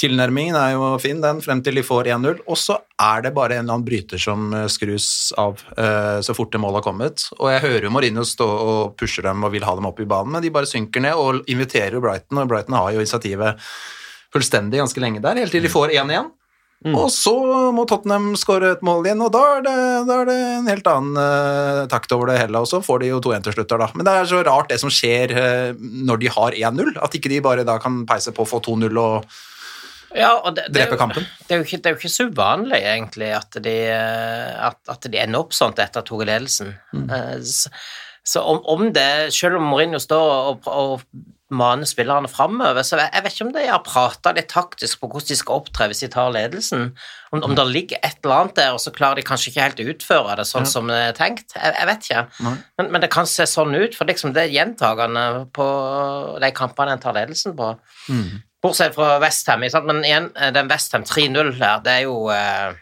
tilnærmingen 0.00 0.56
er 0.58 0.74
jo 0.74 0.90
fin, 1.02 1.20
den, 1.22 1.40
frem 1.44 1.62
til 1.64 1.78
de 1.78 1.84
får 1.86 2.10
1-0. 2.14 2.42
Og 2.50 2.58
så 2.58 2.78
er 3.00 3.24
det 3.24 3.34
bare 3.36 3.58
en 3.58 3.64
eller 3.64 3.76
annen 3.76 3.86
bryter 3.86 4.20
som 4.20 4.52
eh, 4.54 4.68
skrus 4.72 5.08
av 5.40 5.62
eh, 5.78 6.20
så 6.24 6.36
fort 6.36 6.52
det 6.54 6.62
målet 6.62 6.82
har 6.82 6.86
kommet. 6.88 7.26
Og 7.38 7.50
jeg 7.52 7.64
hører 7.64 7.88
jo 7.88 7.94
Mourinho 7.94 8.26
stå 8.28 8.48
og 8.48 8.94
pusher 9.00 9.26
dem 9.26 9.46
og 9.46 9.54
vil 9.54 9.66
ha 9.66 9.74
dem 9.78 9.90
opp 9.90 10.00
i 10.02 10.08
banen, 10.08 10.34
men 10.34 10.44
de 10.44 10.52
bare 10.54 10.70
synker 10.70 11.04
ned 11.04 11.18
og 11.18 11.44
inviterer 11.50 12.02
Brighton, 12.02 12.42
og 12.42 12.50
Brighton 12.50 12.78
har 12.78 12.94
jo 12.94 13.04
initiativet 13.04 13.66
fullstendig 14.34 14.80
ganske 14.82 15.02
lenge 15.02 15.22
der, 15.22 15.38
helt 15.38 15.54
til 15.54 15.62
de 15.62 15.70
får 15.70 15.94
1-1. 15.94 16.32
Og 16.92 17.06
så 17.08 17.32
må 17.72 17.86
Tottenham 17.88 18.34
skåre 18.36 18.74
et 18.74 18.82
mål 18.84 19.06
igjen, 19.06 19.22
og 19.24 19.30
da 19.32 19.40
er 19.54 19.62
det, 19.64 19.76
da 20.04 20.18
er 20.20 20.28
det 20.28 20.36
en 20.58 20.66
helt 20.68 20.90
annen 20.90 21.16
uh, 21.16 21.86
takt 21.88 22.12
over 22.12 22.28
det 22.28 22.36
hele, 22.42 22.60
og 22.60 22.68
så 22.68 22.82
får 22.84 23.00
de 23.00 23.08
jo 23.08 23.22
2-1 23.24 23.46
til 23.46 23.56
slutt. 23.56 23.70
der 23.70 23.80
Da. 23.80 23.88
Men 23.94 24.04
det 24.04 24.12
er 24.12 24.28
så 24.28 24.42
rart 24.44 24.68
det 24.68 24.80
som 24.82 24.92
skjer 24.92 25.32
uh, 25.32 25.80
når 25.80 26.20
de 26.20 26.32
har 26.34 26.58
1-0, 26.74 26.92
at 27.00 27.16
ikke 27.16 27.32
de 27.32 27.40
bare 27.44 27.64
da 27.64 27.78
kan 27.80 28.02
peise 28.08 28.34
på 28.36 28.44
å 28.44 28.50
få 28.50 28.60
2-0 28.66 29.00
og 29.00 29.24
Ja, 30.14 30.32
og 30.38 30.54
det, 30.56 30.68
det, 30.70 30.84
er 30.84 30.90
jo- 30.92 31.00
kampen. 31.00 31.26
Det 31.48 31.56
er, 31.56 31.60
jo 31.62 31.66
ikke, 31.66 31.82
det 31.82 31.90
er 31.90 31.94
jo 31.96 32.00
ikke 32.02 32.14
så 32.14 32.28
uvanlig, 32.30 32.80
egentlig, 32.86 33.30
at 33.34 33.60
de, 33.64 33.76
eh, 33.90 34.66
at, 34.70 34.78
at 34.88 35.10
de 35.10 35.18
ender 35.20 35.42
opp 35.42 35.54
sånn 35.56 35.74
etter 35.74 36.02
at 36.04 36.08
tok 36.10 36.22
ledelsen. 36.28 36.74
Mm. 36.94 37.08
Så, 37.42 37.72
så 38.24 38.40
om, 38.48 38.62
om 38.70 38.90
det, 38.94 39.34
selv 39.34 39.58
om 39.58 39.66
Mourinho 39.68 39.98
står 40.00 40.30
og, 40.32 40.68
og 40.70 41.02
maner 41.54 41.86
spillerne 41.86 42.26
framover, 42.30 42.80
så 42.82 42.96
jeg, 42.98 43.10
jeg 43.12 43.22
vet 43.26 43.34
ikke 43.34 43.44
om 43.44 43.50
de 43.54 43.64
har 43.68 43.82
prata 43.84 44.32
litt 44.34 44.48
taktisk 44.50 45.02
på 45.02 45.10
hvordan 45.12 45.28
de 45.28 45.36
skal 45.38 45.58
opptre 45.60 45.86
hvis 45.90 46.00
de 46.02 46.08
tar 46.14 46.32
ledelsen. 46.34 46.86
Om, 47.34 47.42
om 47.44 47.54
det 47.58 47.66
ligger 47.68 48.00
et 48.00 48.16
eller 48.24 48.46
annet 48.46 48.56
der, 48.56 48.72
og 48.74 48.80
så 48.82 48.90
klarer 48.94 49.20
de 49.20 49.26
kanskje 49.28 49.50
ikke 49.52 49.66
helt 49.66 49.82
å 49.84 49.86
utføre 49.92 50.38
det 50.40 50.46
sånn 50.48 50.66
som 50.70 50.88
det 50.90 50.96
er 51.10 51.18
tenkt. 51.18 51.52
Jeg, 51.54 51.74
jeg 51.76 51.90
vet 51.90 52.08
ikke. 52.08 52.24
Men, 52.80 52.90
men 52.94 53.04
det 53.04 53.10
kan 53.12 53.28
se 53.30 53.46
sånn 53.50 53.76
ut, 53.76 53.94
for 53.98 54.08
liksom 54.08 54.32
det 54.34 54.46
er 54.46 54.54
gjentagende 54.56 55.26
på 55.54 55.68
de 56.42 56.50
kampene 56.56 56.96
en 56.96 57.02
tar 57.04 57.18
ledelsen 57.20 57.54
på. 57.58 57.74
Bortsett 58.64 58.96
fra 58.96 59.18
Westham. 59.22 59.60
Men 59.86 60.00
igjen, 60.04 60.30
eh, 60.36 60.50
den 60.56 60.70
Westham 60.72 61.04
3-0 61.04 61.52
der, 61.60 61.82
det 61.84 61.98
er 62.00 62.06
jo 62.06 62.16
eh, 62.32 62.80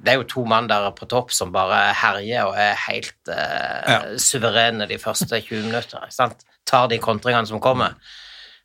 det 0.00 0.14
er 0.14 0.20
jo 0.22 0.24
to 0.28 0.44
mann 0.48 0.68
der 0.70 0.86
på 0.96 1.04
topp 1.08 1.32
som 1.36 1.50
bare 1.52 1.90
herjer 2.00 2.46
og 2.48 2.54
er 2.56 2.76
helt 2.86 3.28
eh, 3.28 3.90
Ja. 3.90 3.98
suverene 4.16 4.86
de 4.88 4.96
første 5.00 5.40
20 5.40 5.66
minutter. 5.68 6.06
Sant? 6.12 6.44
Tar 6.68 6.86
de 6.88 6.96
kontringene 7.02 7.48
som 7.48 7.60
kommer. 7.60 7.96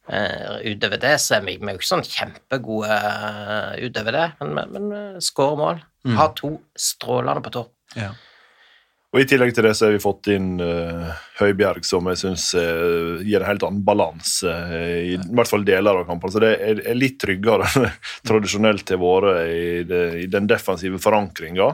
Eh, 0.07 0.61
utover 0.69 0.99
det 1.01 1.15
så 1.19 1.39
er 1.39 1.41
vi, 1.47 1.57
vi 1.57 1.65
er 1.65 1.73
jo 1.75 1.81
ikke 1.81 1.89
sånn 1.89 2.05
kjempegode 2.07 2.93
eh, 2.93 3.87
utover 3.87 4.15
det, 4.15 4.25
men, 4.39 4.53
men, 4.53 4.87
men 4.91 5.21
skårer 5.23 5.57
mål. 5.59 5.83
Har 6.15 6.35
to 6.37 6.51
strålende 6.77 7.41
på 7.41 7.51
topp. 7.55 7.71
Ja. 7.97 8.11
Og 9.15 9.21
I 9.21 9.27
tillegg 9.31 9.53
til 9.55 9.63
det 9.63 9.71
så 9.79 9.87
har 9.87 9.93
vi 9.95 10.03
fått 10.03 10.27
inn 10.33 10.57
uh, 10.59 11.07
Høibjerg, 11.39 11.85
som 11.87 12.03
jeg 12.11 12.19
syns 12.19 12.49
gir 13.23 13.39
en 13.39 13.47
helt 13.47 13.63
annen 13.63 13.85
balanse, 13.87 14.51
uh, 14.51 14.75
i, 14.75 15.13
i 15.15 15.35
hvert 15.39 15.47
fall 15.47 15.63
deler 15.63 16.01
av 16.01 16.09
kampen. 16.09 16.33
Så 16.33 16.41
det 16.43 16.49
er, 16.59 16.81
er 16.83 16.99
litt 16.99 17.15
tryggere 17.23 17.69
enn 17.79 17.87
tradisjonelt 18.27 18.91
har 18.91 18.99
vært 18.99 19.39
i, 19.47 19.69
det, 19.87 20.01
i 20.19 20.27
den 20.31 20.51
defensive 20.51 20.99
forankringa. 20.99 21.69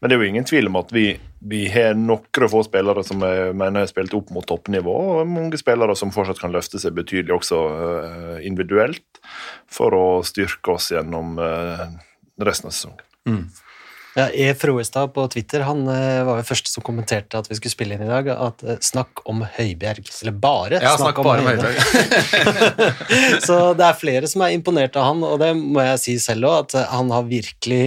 Men 0.00 0.08
det 0.08 0.16
er 0.16 0.24
jo 0.24 0.30
ingen 0.32 0.48
tvil 0.48 0.72
om 0.72 0.80
at 0.80 0.96
vi, 0.96 1.10
vi 1.52 1.66
har 1.68 1.92
noen 1.98 2.48
få 2.48 2.64
spillere 2.64 3.04
som 3.04 3.20
jeg 3.20 3.52
mener 3.52 3.84
har 3.84 3.92
spilt 3.92 4.16
opp 4.16 4.32
mot 4.32 4.48
toppnivå, 4.48 4.96
og 5.20 5.28
mange 5.28 5.60
spillere 5.60 5.92
som 5.98 6.12
fortsatt 6.14 6.40
kan 6.40 6.56
løfte 6.56 6.80
seg 6.80 6.96
betydelig 6.96 7.36
også 7.36 7.62
uh, 7.68 8.36
individuelt, 8.40 9.20
for 9.68 9.92
å 9.92 10.06
styrke 10.24 10.78
oss 10.78 10.88
gjennom 10.94 11.36
eh, 11.42 11.84
resten 12.40 12.70
av 12.70 12.72
sesongen. 12.72 13.04
Ja, 14.18 14.24
E. 14.34 14.48
Froestad 14.58 15.12
på 15.14 15.24
Twitter 15.30 15.62
han 15.62 15.84
eh, 15.92 16.24
var 16.26 16.40
jo 16.40 16.46
første 16.48 16.72
som 16.72 16.82
kommenterte 16.82 17.38
at 17.38 17.46
vi 17.46 17.54
skulle 17.58 17.70
spille 17.76 17.94
inn 17.94 18.02
i 18.02 18.10
dag, 18.10 18.26
at 18.34 18.64
eh, 18.66 18.80
snakk 18.82 19.22
om 19.30 19.44
Høibjerg. 19.46 20.08
Eller 20.24 20.34
bare 20.42 20.80
Ja, 20.82 20.96
snakk 20.98 21.20
bare 21.22 21.44
om 21.44 21.50
Høibjerg. 21.52 21.78
Høibjerg. 22.32 23.38
Så 23.46 23.60
det 23.78 23.86
er 23.86 24.00
flere 24.00 24.30
som 24.30 24.42
er 24.42 24.56
imponert 24.56 24.98
av 24.98 25.12
han, 25.12 25.22
og 25.22 25.38
det 25.42 25.52
må 25.58 25.84
jeg 25.86 26.02
si 26.02 26.16
selv 26.22 26.50
òg, 26.50 26.66
at 26.66 26.78
eh, 26.82 26.90
han 26.96 27.14
har 27.14 27.28
virkelig 27.30 27.84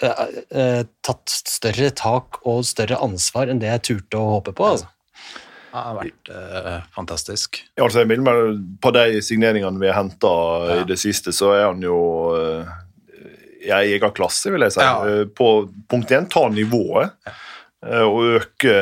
tatt 0.00 1.28
større 1.28 1.90
tak 1.92 2.38
og 2.48 2.62
større 2.64 2.96
ansvar 3.04 3.50
enn 3.52 3.58
det 3.60 3.68
jeg 3.68 3.82
turte 3.90 4.16
å 4.16 4.30
håpe 4.38 4.54
på. 4.56 4.70
Altså. 4.72 4.88
Det 5.70 5.82
har 5.84 5.98
vært 5.98 6.30
uh, 6.32 6.78
fantastisk. 6.96 7.60
Ja, 7.76 7.84
altså 7.84 8.00
Emil, 8.02 8.22
men 8.24 8.62
På 8.82 8.90
de 8.96 9.20
signeringene 9.22 9.76
vi 9.78 9.90
har 9.90 9.98
henta 10.00 10.32
Ja. 10.70 10.78
i 10.80 10.86
det 10.88 10.96
siste, 11.02 11.34
så 11.36 11.52
er 11.52 11.66
han 11.68 11.84
jo 11.84 11.98
eh, 12.32 12.72
i 13.66 13.94
av 14.06 14.14
klasse, 14.16 14.50
vil 14.54 14.64
jeg 14.66 14.72
si. 14.76 14.80
Ja. 14.84 14.98
Eh, 15.06 15.24
På 15.36 15.68
punkt 15.90 16.10
én, 16.16 16.28
ta 16.30 16.48
nivået. 16.48 17.12
eh, 17.86 18.02
og 18.04 18.36
øke 18.36 18.72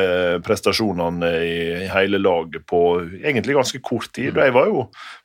prestasjonene 0.43 1.29
i, 1.47 1.59
hele 1.87 2.19
laget 2.19 2.65
på 2.67 2.81
egentlig 3.23 3.55
ganske 3.55 3.79
kort 3.79 4.09
tid. 4.13 4.35
Og 4.35 4.43
jeg 4.43 4.53
var 4.53 4.67
jo, 4.67 4.81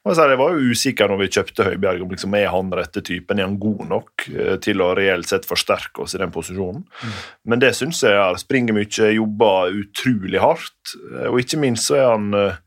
jeg 0.06 0.30
jeg 0.30 0.38
var 0.38 0.52
jo 0.54 0.70
usikker 0.70 1.08
når 1.10 1.18
vi 1.22 1.30
kjøpte 1.34 1.66
Høibjerg, 1.70 2.02
om 2.04 2.10
liksom, 2.14 2.36
er 2.38 2.52
han 2.54 2.70
rette 2.70 3.02
typen, 3.02 3.38
er 3.38 3.48
han 3.48 3.58
god 3.58 3.86
nok 3.90 4.28
eh, 4.30 4.56
til 4.62 4.80
å 4.84 4.92
reelt 4.94 5.26
sett 5.30 5.48
forsterke 5.48 6.02
oss 6.04 6.14
i 6.14 6.22
den 6.22 6.30
posisjonen. 6.34 6.84
Men 7.44 7.58
det 7.62 7.74
syns 7.74 8.02
jeg 8.06 8.14
er 8.14 8.38
springer 8.38 8.76
mye, 8.78 9.10
jobber 9.16 9.74
utrolig 9.74 10.38
hardt, 10.42 10.94
eh, 11.10 11.26
og 11.32 11.40
ikke 11.42 11.58
minst 11.58 11.90
så 11.90 11.98
er 11.98 12.10
han 12.12 12.30
eh, 12.34 12.60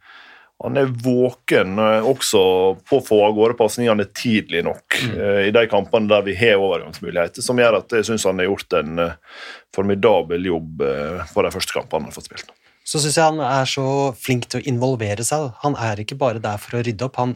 han 0.63 0.77
er 0.79 0.89
våken 0.89 1.77
eh, 1.77 2.07
også 2.09 2.41
på 2.87 2.97
å 2.97 3.05
få 3.05 3.19
av 3.27 3.35
gårde 3.37 3.57
pasningene 3.59 4.07
tidlig 4.17 4.63
nok 4.65 4.99
mm. 5.03 5.17
i 5.45 5.51
de 5.53 5.65
kampene 5.69 6.09
der 6.09 6.25
vi 6.25 6.33
har 6.39 6.57
overgangsmuligheter, 6.57 7.45
som 7.45 7.59
gjør 7.61 7.81
at 7.83 7.93
jeg 7.93 8.07
syns 8.09 8.25
han 8.25 8.41
har 8.41 8.49
gjort 8.49 8.77
en 8.79 9.03
eh, 9.03 9.43
formidabel 9.75 10.49
jobb 10.49 10.81
eh, 10.81 11.27
på 11.33 11.45
de 11.45 11.53
første 11.53 11.77
kampene 11.77 12.01
han 12.01 12.09
har 12.09 12.17
fått 12.17 12.31
spilt. 12.31 12.55
Så 12.87 13.01
syns 13.03 13.17
jeg 13.19 13.27
han 13.27 13.41
er 13.43 13.67
så 13.67 13.85
flink 14.15 14.45
til 14.47 14.61
å 14.61 14.67
involvere 14.71 15.25
seg. 15.27 15.49
Han 15.65 15.75
er 15.83 15.99
ikke 15.99 16.15
bare 16.19 16.39
der 16.43 16.59
for 16.61 16.77
å 16.77 16.83
rydde 16.87 17.03
opp. 17.09 17.17
Han, 17.19 17.33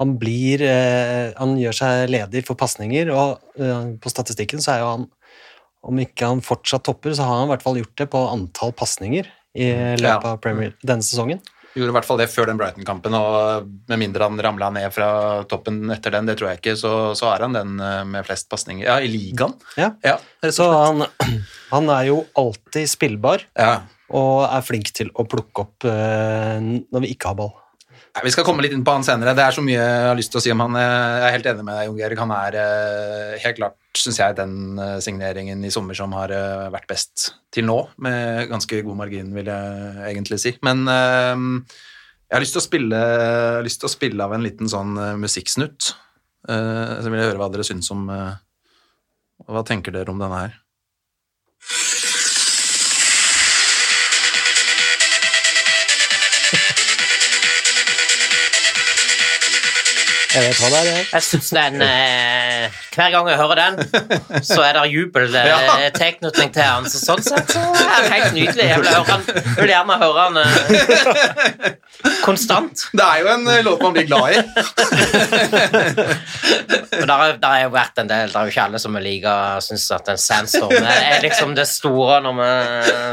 han 0.00 0.16
blir 0.18 0.64
eh, 0.66 1.30
Han 1.38 1.54
gjør 1.60 1.76
seg 1.80 2.08
ledig 2.10 2.42
for 2.48 2.58
pasninger, 2.58 3.12
og 3.14 3.62
eh, 3.62 3.94
på 4.02 4.10
statistikken 4.10 4.64
så 4.64 4.74
er 4.74 4.82
jo 4.82 4.90
han 4.96 5.06
Om 5.88 6.00
ikke 6.02 6.26
han 6.26 6.42
fortsatt 6.42 6.82
topper, 6.88 7.14
så 7.14 7.24
har 7.24 7.38
han 7.38 7.46
i 7.46 7.52
hvert 7.52 7.62
fall 7.62 7.78
gjort 7.78 8.00
det 8.00 8.08
på 8.10 8.24
antall 8.32 8.74
pasninger 8.74 9.30
i 9.58 9.68
løpet 9.70 10.02
Ja. 10.02 10.18
av 10.34 10.40
Premier 10.42 10.74
denne 10.82 11.06
sesongen. 11.06 11.38
Gjorde 11.78 11.92
i 11.92 11.94
hvert 11.94 12.06
fall 12.08 12.18
det 12.18 12.26
før 12.32 12.48
den 12.50 12.58
Brighton-kampen, 12.58 13.14
og 13.14 13.68
med 13.90 14.00
mindre 14.02 14.26
han 14.26 14.40
ramla 14.42 14.70
ned 14.74 14.90
fra 14.94 15.08
toppen 15.50 15.84
etter 15.94 16.16
den, 16.16 16.26
det 16.26 16.34
tror 16.40 16.50
jeg 16.50 16.58
ikke, 16.60 16.74
så, 16.80 16.90
så 17.18 17.28
er 17.30 17.44
han 17.46 17.54
den 17.54 17.76
eh, 17.78 18.00
med 18.08 18.26
flest 18.26 18.48
pasninger. 18.50 18.82
Ja, 18.88 18.96
i 18.98 19.10
ligaen. 19.12 19.54
Ja. 19.78 19.92
Ja, 20.04 20.16
Så 20.50 20.66
han, 20.72 21.06
han 21.74 21.92
er 21.94 22.08
jo 22.10 22.18
alltid 22.40 22.90
spillbar, 22.90 23.46
Ja. 23.58 23.78
og 24.10 24.42
er 24.48 24.66
flink 24.66 24.90
til 24.96 25.12
å 25.14 25.26
plukke 25.28 25.64
opp 25.66 25.86
uh, 25.86 26.58
når 26.58 27.04
vi 27.06 27.14
ikke 27.14 27.30
har 27.32 27.38
ball. 27.38 27.54
Nei, 28.16 28.24
Vi 28.24 28.32
skal 28.34 28.46
komme 28.48 28.64
litt 28.64 28.72
inn 28.74 28.82
på 28.86 28.94
han 28.96 29.04
senere. 29.06 29.34
Det 29.36 29.44
er 29.44 29.54
så 29.54 29.62
mye 29.62 29.78
jeg 29.78 30.06
har 30.08 30.16
lyst 30.18 30.32
til 30.34 30.40
å 30.40 30.42
si 30.42 30.50
om 30.54 30.62
han. 30.64 30.78
Jeg 30.80 31.26
er 31.28 31.34
helt 31.36 31.48
enig 31.52 31.66
med 31.66 31.76
deg, 31.76 31.86
Jon 31.90 31.98
Georg. 32.00 32.22
Han 32.24 32.32
er 32.38 32.56
uh, 32.58 33.34
helt 33.44 33.58
klart, 33.60 33.76
syns 34.04 34.18
jeg, 34.20 34.36
den 34.38 34.78
eh, 34.80 34.96
signeringen 35.04 35.64
i 35.66 35.70
sommer 35.74 35.96
som 35.98 36.12
har 36.16 36.32
eh, 36.34 36.68
vært 36.74 36.88
best 36.90 37.28
til 37.54 37.66
nå. 37.68 37.78
Med 38.04 38.48
ganske 38.50 38.82
god 38.86 38.98
margin, 39.00 39.32
vil 39.36 39.50
jeg 39.50 40.04
egentlig 40.12 40.38
si. 40.42 40.52
Men 40.66 40.84
eh, 40.88 41.34
jeg 42.28 42.36
har 42.36 42.44
lyst 42.44 42.56
til 42.56 42.62
å 42.62 42.66
spille, 42.68 43.02
lyst 43.66 43.80
til 43.82 43.88
å 43.88 43.92
spille 43.94 44.24
av 44.26 44.36
en 44.36 44.44
liten 44.44 44.68
sånn 44.70 44.96
eh, 45.00 45.14
musikksnutt. 45.20 45.92
Eh, 46.48 46.94
Så 47.02 47.10
vil 47.10 47.18
jeg 47.20 47.30
høre 47.32 47.40
hva 47.42 47.50
dere 47.52 47.66
syns 47.66 47.90
om 47.94 48.06
Hva 49.48 49.60
tenker 49.66 49.94
dere 49.94 50.10
om 50.10 50.18
denne 50.18 50.38
her? 50.46 50.56
Jeg 60.28 60.44
vet 60.44 60.58
hva 60.60 60.68
det 60.70 60.80
er, 60.80 60.88
jeg. 61.10 61.22
Synes 61.24 61.48
den 61.56 61.80
Hver 62.94 63.10
gang 63.14 63.28
jeg 63.30 63.38
hører 63.40 63.60
den, 63.60 63.74
så 64.46 64.60
er 64.66 64.72
det 64.78 64.84
jubel 64.92 65.34
eh, 65.34 65.48
Ja. 65.48 65.90
tilknytning 65.94 66.52
til 66.54 66.62
han. 66.66 66.88
Så 66.90 67.00
sånn 67.02 67.22
sett 67.24 67.52
så 67.54 67.62
er 67.62 68.06
det 68.06 68.12
helt 68.14 68.34
nydelig. 68.36 68.66
Jeg 68.68 68.80
vil, 68.82 68.88
han, 69.08 69.22
jeg 69.28 69.56
vil 69.62 69.72
gjerne 69.74 69.98
høre 70.02 70.26
han 70.26 70.36
eh, 70.42 70.48
konstant. 72.24 72.86
Det 72.96 73.04
er 73.04 73.22
jo 73.22 73.30
en 73.34 73.46
eh, 73.52 73.62
låt 73.66 73.82
man 73.84 73.94
blir 73.96 74.06
glad 74.08 74.26
i. 74.32 74.36
Men 76.98 77.06
der, 77.08 77.16
har- 77.42 77.62
jo 77.62 77.70
vært 77.74 77.98
en 78.02 78.08
del 78.10 78.28
Det 78.30 78.36
er 78.38 78.46
jo 78.46 78.52
ikke 78.52 78.64
alle 78.68 78.78
som 78.82 78.96
er 78.98 79.02
like 79.04 79.32
syns 79.64 79.86
at 79.96 80.08
en 80.12 80.20
sandstorm 80.20 80.74
er, 80.78 81.00
er 81.16 81.22
liksom 81.24 81.54
det 81.58 81.66
store 81.70 82.20
når 82.24 82.36
vi 82.38 82.50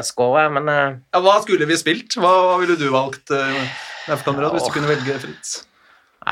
scorer, 0.07 0.51
men 0.53 0.69
eh, 0.71 0.97
Ja, 1.15 1.21
hva 1.25 1.37
skulle 1.43 1.67
vi 1.69 1.77
spilt? 1.79 2.17
Hva, 2.19 2.31
hva 2.49 2.57
ville 2.61 2.77
du 2.79 2.87
valgt, 2.93 3.31
uh, 3.33 4.19
Konrad, 4.25 4.53
hvis 4.53 4.67
du 4.67 4.73
kunne 4.75 4.89
velge 4.91 5.17
fritt? 5.23 5.55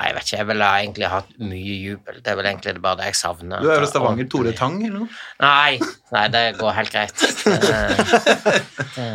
Nei, 0.04 0.10
jeg 0.12 0.16
vet 0.18 0.28
ikke. 0.28 0.38
Jeg 0.42 0.48
ville 0.50 0.70
egentlig 0.84 1.10
hatt 1.14 1.30
mye 1.40 1.76
jubel. 1.80 2.16
Det 2.20 2.32
er 2.32 2.36
vel 2.36 2.48
egentlig 2.50 2.74
bare 2.84 3.00
det 3.00 3.06
jeg 3.08 3.20
savner. 3.22 3.64
Du 3.64 3.70
er 3.72 3.80
jo 3.80 3.88
Stavanger 3.88 4.28
Tore 4.28 4.52
Tang, 4.58 4.76
eller 4.84 5.06
noe? 5.06 5.20
Nei, 5.40 5.78
nei, 6.12 6.24
det 6.34 6.42
går 6.60 6.76
helt 6.76 6.92
greit. 6.92 7.24
Det, 7.44 7.70
det, 8.98 9.06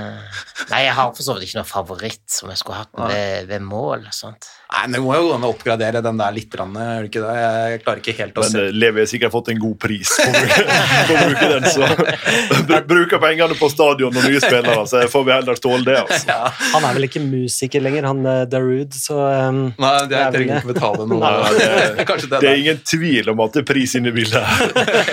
nei, 0.70 0.80
jeg 0.86 0.94
har 0.96 1.12
for 1.12 1.26
så 1.26 1.36
vidt 1.36 1.50
ikke 1.50 1.60
noen 1.60 1.68
favoritt 1.68 2.24
som 2.32 2.48
jeg 2.48 2.62
skulle 2.62 2.80
hatt 2.80 2.96
ved, 2.96 3.50
ved 3.50 3.66
mål. 3.68 4.06
Sånt. 4.16 4.48
Nei, 4.72 4.82
men 4.86 4.96
Det 4.96 5.02
må 5.04 5.12
jo 5.16 5.26
gå 5.28 5.34
an 5.36 5.44
å 5.44 5.50
oppgradere 5.52 6.02
den 6.04 6.22
der 6.22 6.32
litt, 6.36 6.56
rann, 6.56 6.72
er 6.80 7.04
det 7.04 7.10
ikke 7.10 7.24
det? 7.26 7.36
Jeg 7.42 7.82
klarer 7.84 8.02
ikke 8.02 8.16
helt 8.22 8.40
å 8.40 8.46
se 8.48 8.64
eh, 8.64 8.72
Levi 8.76 9.04
har 9.04 9.08
sikkert 9.12 9.32
fått 9.32 9.52
en 9.52 9.60
god 9.60 9.76
pris 9.80 10.14
på 10.16 10.26
å 10.28 11.20
bruke, 11.28 11.48
den, 11.52 11.68
så 11.72 12.80
bruker 12.92 13.22
pengene 13.22 13.56
på 13.60 13.70
stadion 13.72 14.12
og 14.12 14.24
nye 14.28 14.40
spillere, 14.44 14.84
så 14.88 15.04
får 15.12 15.28
vi 15.28 15.34
heller 15.36 15.60
tåle 15.64 15.84
det. 15.88 15.98
altså. 16.02 16.40
Han 16.74 16.88
er 16.88 16.98
vel 16.98 17.08
ikke 17.08 17.24
musiker 17.24 17.84
lenger, 17.84 18.08
han 18.08 18.24
Darude, 18.48 18.96
så 19.00 19.20
um, 19.48 19.62
Nei, 19.80 19.94
det 20.10 20.20
er 20.20 20.32
vel 20.32 20.38
trenger 20.38 20.54
det. 20.54 20.60
ikke 20.64 20.77
betale 20.78 21.06
noe. 21.10 21.20
Nei, 21.20 21.52
det- 21.58 22.06
det, 22.06 22.30
Det 22.30 22.38
er 22.38 22.48
er 22.54 22.62
ingen 22.62 22.80
tvil 22.86 23.28
om 23.34 23.40
at 23.44 23.52
det 23.58 23.62
er 23.64 23.68
pris 23.74 23.94
inne 23.98 24.08
i 24.12 24.16
bildet. 24.16 24.42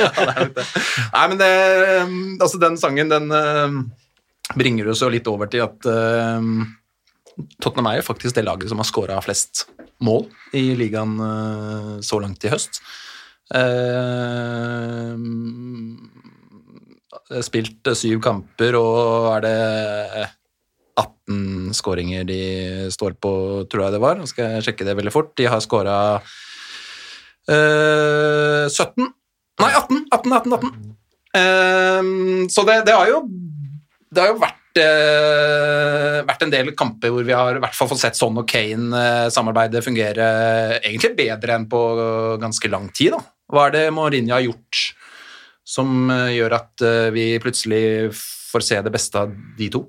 Ja, 0.06 0.24
det 0.40 0.48
det. 0.56 0.66
Nei, 1.12 1.26
men 1.32 1.38
det, 1.42 1.52
altså 2.44 2.60
den 2.62 2.78
sangen, 2.80 3.10
den 3.12 3.32
uh, 3.34 3.80
bringer 4.56 4.90
oss 4.94 5.02
jo 5.04 5.10
litt 5.12 5.28
over 5.32 5.50
til 5.52 5.64
at 5.66 5.88
uh, 5.90 6.40
Tottenham 7.60 7.90
er 7.92 7.98
jo 8.00 8.08
faktisk 8.08 8.36
det 8.38 8.46
laget 8.48 8.70
som 8.72 8.80
har 8.80 8.88
skåra 8.88 9.18
flest 9.26 9.66
mål 10.06 10.26
i 10.56 10.76
ligaen 10.80 11.18
uh, 11.20 11.92
så 12.06 12.20
langt 12.24 12.44
i 12.46 12.52
høst. 12.54 12.82
Uh, 13.56 15.16
spilt 17.46 17.88
syv 17.98 18.20
kamper, 18.24 18.76
og 18.80 19.30
er 19.38 19.46
det 19.46 20.26
18 20.96 21.75
skåringer 21.75 22.25
de 22.28 22.42
står 22.94 23.18
på, 23.22 23.32
tror 23.72 23.86
jeg 23.86 23.96
det 23.96 24.02
var. 24.04 24.20
Nå 24.20 24.28
skal 24.30 24.58
jeg 24.58 24.68
sjekke 24.70 24.88
det 24.88 24.98
veldig 24.98 25.14
fort. 25.14 25.34
De 25.38 25.48
har 25.52 25.64
skåra 25.64 25.96
eh, 27.52 28.66
17 28.72 29.12
Nei, 29.56 29.72
18! 29.72 30.02
18, 30.12 30.34
18, 30.36 30.54
18. 30.58 30.72
Uh, 31.36 32.48
så 32.52 32.64
det, 32.68 32.82
det 32.88 32.94
har 32.96 33.10
jo 33.12 33.18
Det 34.08 34.22
har 34.22 34.30
jo 34.32 34.40
vært 34.40 34.80
uh, 34.80 36.20
vært 36.28 36.44
en 36.46 36.52
del 36.52 36.72
kamper 36.75 37.12
hvor 37.12 37.25
vi 37.28 37.36
har 37.36 37.58
i 37.58 37.62
hvert 37.64 37.75
fall 37.75 37.90
fått 37.92 38.02
sett 38.04 38.20
Son 38.20 38.40
og 38.42 38.48
Kane-samarbeidet 38.50 39.84
fungere 39.84 40.28
egentlig 40.82 41.14
bedre 41.18 41.56
enn 41.56 41.68
på 41.72 41.82
ganske 42.42 42.72
lang 42.72 42.90
tid. 42.96 43.16
Da. 43.16 43.22
Hva 43.52 43.68
er 43.68 43.75
det 43.75 43.84
Mourinho 43.96 44.36
har 44.36 44.46
gjort 44.46 44.82
som 45.66 46.10
eh, 46.14 46.36
gjør 46.38 46.58
at 46.60 46.86
eh, 46.86 47.12
vi 47.16 47.25
plutselig 47.42 48.14
får 48.16 48.66
se 48.66 48.82
det 48.86 48.94
beste 48.94 49.22
av 49.22 49.34
de 49.58 49.70
to? 49.74 49.86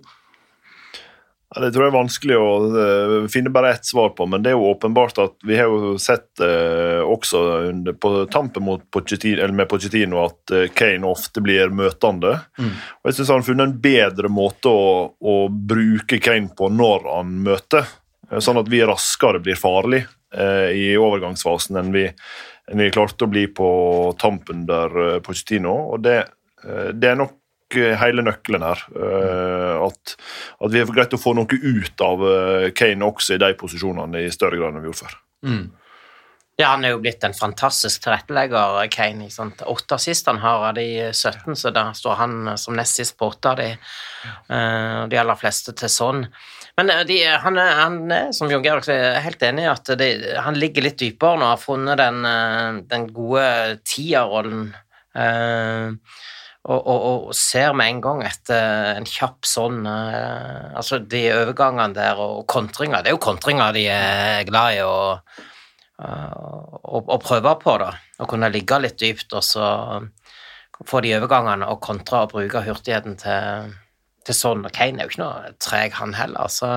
Det 1.56 1.70
tror 1.72 1.86
jeg 1.86 1.88
er 1.88 1.94
vanskelig 1.94 2.36
å 2.36 2.48
eh, 2.82 3.12
finne 3.32 3.50
bare 3.52 3.70
ett 3.76 3.86
svar 3.88 4.10
på, 4.16 4.26
men 4.28 4.42
det 4.44 4.50
er 4.50 4.58
jo 4.58 4.72
åpenbart 4.74 5.20
at 5.22 5.36
vi 5.46 5.56
har 5.56 5.70
jo 5.72 5.94
sett 6.00 6.42
eh, 6.44 7.00
også 7.00 7.40
under, 7.70 7.96
på 7.96 8.10
tampen 8.32 8.66
mot 8.66 8.82
Pochettino, 8.92 9.40
eller 9.40 9.56
med 9.56 9.70
Pochettino 9.70 10.20
at 10.26 10.52
eh, 10.52 10.66
Kane 10.76 11.08
ofte 11.08 11.40
blir 11.44 11.72
møtende. 11.72 12.34
Og 12.60 13.08
jeg 13.08 13.16
syns 13.16 13.32
han 13.32 13.40
har 13.40 13.46
funnet 13.46 13.70
en 13.70 13.78
bedre 13.86 14.32
måte 14.32 14.68
å, 14.68 14.90
å 15.16 15.36
bruke 15.48 16.20
Kane 16.20 16.52
på 16.58 16.68
når 16.72 17.08
han 17.14 17.32
møter, 17.48 17.88
eh, 18.28 18.36
sånn 18.44 18.60
at 18.60 18.68
vi 18.72 18.84
raskere 18.84 19.40
blir 19.40 19.56
farlig 19.56 20.02
eh, 20.36 20.68
i 20.76 20.86
overgangsfasen 21.00 21.80
enn 21.80 21.94
vi, 21.96 22.04
enn 22.68 22.84
vi 22.84 22.92
klarte 22.92 23.24
å 23.24 23.32
bli 23.32 23.46
på 23.48 23.70
tampen 24.20 24.68
der 24.68 25.22
Pochettino. 25.24 25.78
Og 25.94 26.04
det, 26.04 26.20
det 26.92 27.14
er 27.14 27.20
nok 27.22 27.38
hele 27.74 28.22
nøkkelen 28.22 28.62
her. 28.62 28.84
eh, 28.94 29.86
At, 29.86 30.14
at 30.60 30.70
vi 30.72 30.80
er 30.80 30.92
greit 30.94 31.14
å 31.16 31.20
få 31.20 31.34
noe 31.34 31.46
ut 31.50 32.00
av 32.06 32.22
eh, 32.30 32.68
Kane 32.76 33.04
også 33.04 33.34
i 33.34 33.42
de 33.42 33.52
posisjonene 33.58 34.22
i 34.26 34.30
større 34.30 34.56
grad 34.60 34.74
enn 34.74 34.84
vi 34.84 34.90
gjorde 34.92 35.02
før. 35.06 35.18
Ja, 36.56 36.70
han 36.72 36.86
er 36.88 36.94
jo 36.94 37.02
blitt 37.04 37.20
en 37.26 37.34
fantastisk 37.36 38.00
tilrettelegger, 38.06 38.78
Kane. 38.88 39.26
Ikke 39.26 39.34
sant? 39.34 39.60
Åtte 39.68 39.98
assist 39.98 40.26
han 40.30 40.38
har 40.40 40.62
av 40.70 40.78
de 40.78 40.86
17, 41.12 41.52
så 41.60 41.68
da 41.74 41.90
står 41.92 42.14
han 42.22 42.36
eh, 42.48 42.56
som 42.56 42.76
nest 42.78 42.96
sist 42.96 43.18
på 43.18 43.28
åtte 43.28 43.50
av 43.50 43.58
de. 43.60 43.66
Eh, 44.48 45.02
de 45.12 45.18
aller 45.20 45.36
fleste 45.36 45.74
til 45.76 45.92
sånn. 45.92 46.22
Men 46.80 46.90
eh, 46.94 47.02
de, 47.08 47.18
han, 47.44 47.60
er, 47.60 47.74
han 47.82 47.98
er, 48.08 48.30
som 48.32 48.48
Jon 48.48 48.64
Georg 48.64 48.88
er 48.94 49.20
helt 49.26 49.44
enig 49.44 49.66
i 49.66 49.72
at 49.74 49.92
de, 50.00 50.08
han 50.46 50.56
ligger 50.56 50.86
litt 50.88 50.96
dypere 51.02 51.36
nå, 51.42 51.50
har 51.52 51.60
funnet 51.60 52.00
den, 52.00 52.24
eh, 52.24 52.80
den 52.88 53.06
gode 53.12 53.44
tierrollen. 53.84 54.70
Eh, 55.12 55.92
og, 56.66 56.80
og, 56.90 57.02
og 57.30 57.34
ser 57.38 57.72
med 57.78 57.92
en 57.92 58.00
gang 58.02 58.22
etter 58.26 58.96
en 58.96 59.06
kjapp 59.06 59.46
sånn 59.46 59.84
eh, 59.86 60.72
Altså, 60.76 60.98
de 60.98 61.20
overgangene 61.34 61.94
der 61.94 62.18
og 62.22 62.42
kontringer 62.50 63.04
Det 63.04 63.12
er 63.12 63.16
jo 63.16 63.22
kontringer 63.22 63.72
de 63.76 63.84
er 63.92 64.42
glad 64.48 64.80
i. 64.80 64.82
og 64.82 65.44
å, 65.96 66.98
å 67.00 67.16
prøve 67.22 67.54
på, 67.62 67.76
da. 67.80 67.92
Å 68.20 68.26
kunne 68.28 68.50
ligge 68.52 68.76
litt 68.82 68.98
dypt 69.00 69.32
og 69.32 69.44
så 69.46 69.68
få 70.84 71.00
de 71.00 71.14
overgangene 71.16 71.68
og 71.72 71.78
kontre 71.80 72.24
og 72.26 72.34
bruke 72.34 72.60
hurtigheten 72.66 73.16
til, 73.22 73.70
til 74.28 74.36
sånn. 74.36 74.66
Og 74.68 74.74
Kane 74.76 75.00
er 75.00 75.06
jo 75.08 75.14
ikke 75.14 75.22
noe 75.22 75.54
treg, 75.62 75.94
han 75.96 76.12
heller, 76.18 76.50
så 76.52 76.68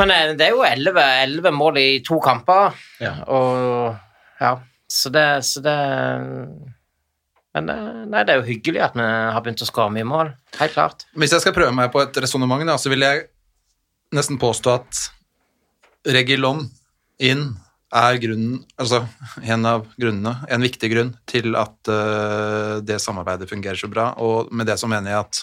Men 0.00 0.10
eh, 0.10 0.32
det 0.34 0.48
er 0.48 0.56
jo 0.56 0.64
elleve 0.66 1.52
mål 1.54 1.78
i 1.78 1.88
to 2.06 2.18
kamper, 2.24 2.74
Ja. 2.98 3.12
og 3.30 3.94
ja, 4.42 4.56
så 4.90 5.12
det, 5.14 5.28
så 5.46 5.62
det 5.62 5.76
Men 7.56 7.72
eh, 7.72 8.00
nei, 8.12 8.22
det 8.26 8.34
er 8.34 8.42
jo 8.42 8.48
hyggelig 8.50 8.82
at 8.84 8.96
vi 8.98 9.04
har 9.06 9.42
begynt 9.44 9.64
å 9.64 9.68
skåre 9.68 9.92
mye 9.94 10.06
mål. 10.06 10.32
Helt 10.60 10.76
klart. 10.76 11.06
Hvis 11.16 11.32
jeg 11.32 11.44
skal 11.44 11.56
prøve 11.56 11.72
meg 11.76 11.88
på 11.94 12.02
et 12.04 12.18
resonnement, 12.20 12.68
så 12.76 12.92
vil 12.92 13.06
jeg 13.06 13.28
nesten 14.16 14.40
påstå 14.40 14.74
at 14.76 15.06
Regilon 16.06 16.66
inn 17.24 17.48
er 17.96 18.18
grunnen, 18.20 18.60
altså 18.76 19.04
en 19.46 19.66
av 19.68 19.86
grunnene, 19.96 20.34
en 20.52 20.64
viktig 20.64 20.90
grunn 20.92 21.12
til 21.30 21.56
at 21.58 21.90
uh, 21.90 22.82
det 22.84 22.98
samarbeidet 23.02 23.48
fungerer 23.50 23.78
så 23.78 23.88
bra. 23.90 24.10
Og 24.22 24.52
med 24.52 24.68
det 24.68 24.76
så 24.80 24.90
mener 24.90 25.14
jeg 25.14 25.22
at 25.22 25.40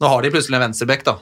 nå 0.00 0.10
har 0.10 0.24
de 0.24 0.30
plutselig 0.32 0.56
en 0.56 0.64
venstrebekk 0.64 1.04
da, 1.10 1.16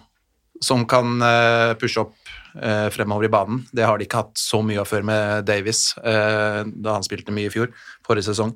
som 0.64 0.84
kan 0.88 1.16
uh, 1.24 1.74
pushe 1.80 2.04
opp 2.04 2.14
uh, 2.60 2.86
fremover 2.94 3.26
i 3.26 3.32
banen. 3.32 3.64
Det 3.72 3.88
har 3.88 3.98
de 3.98 4.06
ikke 4.06 4.22
hatt 4.22 4.40
så 4.40 4.60
mye 4.62 4.84
av 4.84 4.88
før 4.88 5.08
med 5.08 5.48
Davies, 5.48 5.90
da 5.98 6.94
han 6.94 7.06
spilte 7.06 7.34
mye 7.34 7.50
i 7.50 7.54
fjor, 7.56 7.72
forrige 8.06 8.30
sesong. 8.30 8.54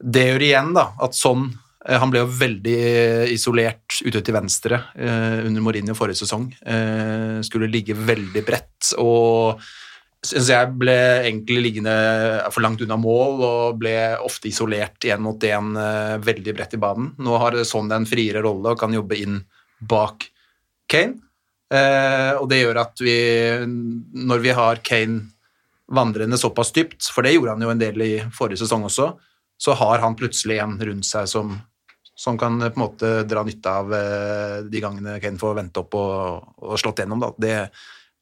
Det 0.00 0.22
gjør 0.30 0.46
igjen 0.46 0.72
da, 0.72 0.86
at 1.04 1.16
sånn 1.16 1.44
eh, 1.84 1.98
Han 2.00 2.12
ble 2.12 2.22
jo 2.22 2.32
veldig 2.40 2.80
isolert 3.34 4.00
ute 4.00 4.22
til 4.24 4.36
venstre 4.36 4.80
eh, 4.96 5.44
under 5.44 5.64
Mourinho 5.64 5.96
forrige 5.98 6.22
sesong. 6.22 6.48
Eh, 6.64 7.40
skulle 7.46 7.70
ligge 7.70 7.96
veldig 7.96 8.44
bredt 8.46 8.94
og 9.02 9.60
syns 10.24 10.50
jeg 10.52 10.72
ble 10.76 10.96
egentlig 11.24 11.62
liggende 11.64 11.92
for 12.52 12.60
langt 12.64 12.82
unna 12.84 12.98
mål 13.00 13.38
og 13.40 13.78
ble 13.80 13.94
ofte 14.20 14.50
isolert 14.50 15.00
én 15.08 15.22
mot 15.24 15.40
én 15.48 15.70
veldig 16.20 16.54
bredt 16.58 16.76
i 16.76 16.80
banen. 16.80 17.14
Nå 17.16 17.38
har 17.40 17.56
sånn 17.64 17.88
en 17.96 18.04
friere 18.08 18.42
rolle 18.44 18.74
og 18.74 18.82
kan 18.82 18.92
jobbe 18.92 19.16
inn 19.16 19.38
bak 19.80 20.26
Kane. 20.92 21.16
Og 22.36 22.44
det 22.52 22.58
gjør 22.60 22.82
at 22.82 23.00
vi, 23.00 23.16
når 24.28 24.44
vi 24.44 24.52
har 24.60 24.82
Kane 24.84 25.22
vandrende 25.88 26.36
såpass 26.36 26.74
dypt, 26.76 27.08
for 27.08 27.24
det 27.24 27.38
gjorde 27.38 27.56
han 27.56 27.64
jo 27.64 27.72
en 27.72 27.80
del 27.80 28.04
i 28.04 28.12
forrige 28.36 28.60
sesong 28.60 28.84
også, 28.90 29.08
så 29.60 29.76
har 29.76 29.98
han 29.98 30.16
plutselig 30.16 30.58
en 30.58 30.78
rundt 30.80 31.04
seg 31.04 31.28
som, 31.28 31.52
som 32.16 32.38
kan 32.40 32.56
eh, 32.62 32.72
på 32.72 32.80
en 32.80 32.84
måte 32.86 33.10
dra 33.28 33.44
nytte 33.44 33.72
av 33.82 33.94
eh, 33.94 34.58
de 34.64 34.80
gangene 34.80 35.18
Kane 35.20 35.40
får 35.40 35.58
vente 35.58 35.82
opp 35.82 35.96
og, 36.00 36.54
og 36.64 36.78
slått 36.80 37.02
gjennom. 37.02 37.20
Da. 37.20 37.34
Det 37.36 37.56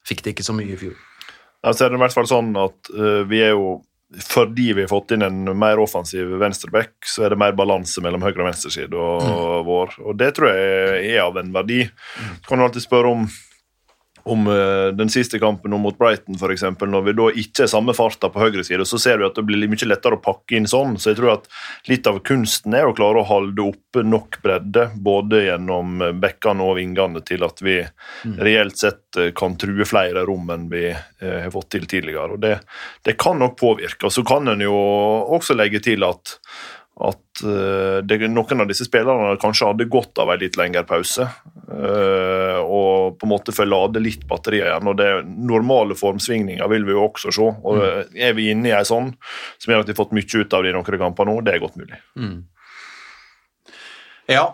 fikk 0.08 0.24
de 0.24 0.34
ikke 0.34 0.46
så 0.46 0.56
mye 0.56 0.74
i 0.74 0.80
fjor. 0.80 0.96
Jeg 1.62 1.78
er 1.84 1.92
det 1.92 1.98
i 1.98 2.02
hvert 2.02 2.14
fall 2.14 2.28
sånn 2.30 2.52
at 2.58 2.90
uh, 2.94 3.22
vi 3.26 3.40
er 3.42 3.56
jo 3.56 3.80
fordi 4.24 4.70
vi 4.72 4.84
har 4.84 4.88
fått 4.88 5.10
inn 5.12 5.24
en 5.26 5.50
mer 5.58 5.80
offensiv 5.82 6.30
venstreback, 6.40 6.94
så 7.04 7.26
er 7.26 7.34
det 7.34 7.40
mer 7.42 7.52
balanse 7.58 8.00
mellom 8.00 8.22
høyre- 8.24 8.40
og 8.40 8.46
venstreside 8.46 8.96
og 8.96 9.66
vår. 9.66 9.98
Og 10.00 10.16
det 10.16 10.30
tror 10.38 10.54
jeg 10.54 11.10
er 11.10 11.26
av 11.26 11.36
en 11.36 11.50
verdi. 11.52 11.82
Så 12.38 12.48
kan 12.48 12.62
du 12.62 12.64
alltid 12.64 12.86
spørre 12.86 13.10
om 13.12 13.26
om 14.28 14.46
eh, 14.52 14.88
den 14.96 15.10
siste 15.12 15.38
kampen 15.42 15.74
mot 15.80 15.98
Brighton, 15.98 16.38
eksempel, 16.52 16.90
når 16.92 17.06
vi 17.06 17.14
da 17.18 17.28
ikke 17.42 17.64
er 17.64 17.70
samme 17.72 17.94
farta 17.96 18.30
på 18.32 18.42
høyre 18.42 18.64
side, 18.66 18.86
så 18.88 19.00
ser 19.00 19.18
du 19.18 19.26
at 19.28 19.38
det 19.38 19.46
blir 19.48 19.68
mye 19.70 19.88
lettere 19.88 20.18
å 20.18 20.22
pakke 20.22 20.58
inn 20.58 20.68
sånn. 20.70 20.96
Så 21.00 21.12
jeg 21.12 21.20
tror 21.20 21.34
at 21.36 21.48
litt 21.90 22.06
av 22.10 22.20
kunsten 22.26 22.76
er 22.76 22.88
å 22.88 22.94
klare 22.96 23.22
å 23.22 23.28
holde 23.28 23.68
oppe 23.70 24.04
nok 24.06 24.40
bredde, 24.44 24.88
både 24.94 25.44
gjennom 25.48 26.02
bekkene 26.22 26.64
og 26.64 26.78
vingene, 26.78 27.24
til 27.26 27.44
at 27.46 27.62
vi 27.64 27.80
reelt 28.38 28.78
sett 28.78 29.18
eh, 29.20 29.32
kan 29.36 29.58
true 29.60 29.86
flere 29.88 30.24
rom 30.28 30.50
enn 30.54 30.68
vi 30.72 30.88
eh, 30.90 31.38
har 31.44 31.52
fått 31.54 31.72
til 31.76 31.88
tidligere. 31.90 32.36
Og 32.36 32.42
det, 32.44 32.58
det 33.06 33.18
kan 33.20 33.40
nok 33.40 33.58
påvirke. 33.60 34.08
Og 34.08 34.14
så 34.14 34.26
kan 34.26 34.48
en 34.52 34.64
jo 34.64 34.74
også 35.38 35.56
legge 35.58 35.82
til 35.84 36.06
at 36.06 36.38
at 36.98 37.42
eh, 37.46 37.98
det, 38.02 38.18
noen 38.32 38.64
av 38.64 38.68
disse 38.70 38.86
spillerne 38.88 39.36
kanskje 39.40 39.70
hadde 39.70 39.86
godt 39.90 40.18
av 40.18 40.32
en 40.32 40.40
litt 40.40 40.56
lengre 40.58 40.82
pause. 40.88 41.28
eh, 41.68 42.58
og 42.58 43.18
på 43.18 43.26
en 43.26 43.32
måte 43.32 43.54
få 43.54 43.68
lade 43.68 44.02
litt 44.02 44.26
batterier 44.28 44.72
igjen. 44.72 44.90
og 44.90 44.96
det 44.98 45.10
Normale 45.26 45.94
formsvingninger 45.98 46.68
vil 46.72 46.86
vi 46.88 46.96
jo 46.96 47.04
også 47.06 47.34
se. 47.34 47.50
og 47.62 47.82
Er 48.14 48.34
vi 48.34 48.50
inne 48.50 48.72
i 48.72 48.76
en 48.76 48.88
sånn 48.88 49.12
som 49.58 49.72
gjør 49.72 49.84
at 49.84 49.90
vi 49.90 49.94
har 49.94 50.00
fått 50.00 50.16
mye 50.16 50.42
ut 50.42 50.54
av 50.54 50.64
det 50.64 50.72
i 50.72 50.76
noen 50.76 51.02
kamper 51.04 51.28
nå, 51.28 51.40
det 51.46 51.54
er 51.54 51.62
godt 51.62 51.78
mulig. 51.78 52.00
Ja. 54.28 54.48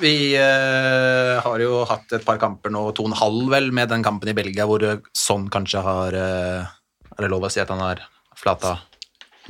Vi 0.00 0.32
eh, 0.38 1.42
har 1.44 1.60
jo 1.60 1.82
hatt 1.88 2.14
et 2.16 2.24
par 2.24 2.38
kamper 2.40 2.72
nå, 2.72 2.86
to 2.96 3.04
og 3.04 3.12
en 3.12 3.18
halv 3.18 3.50
vel, 3.52 3.68
med 3.74 3.90
den 3.92 4.04
kampen 4.06 4.30
i 4.30 4.36
Belgia 4.36 4.64
hvor 4.68 4.82
sånn 5.12 5.50
kanskje 5.52 5.82
har 5.84 6.16
eh, 6.16 6.72
Er 7.14 7.26
det 7.26 7.30
lov 7.30 7.44
å 7.44 7.50
si 7.52 7.60
at 7.60 7.70
han 7.70 7.82
har 7.82 8.00
flata 8.38 8.78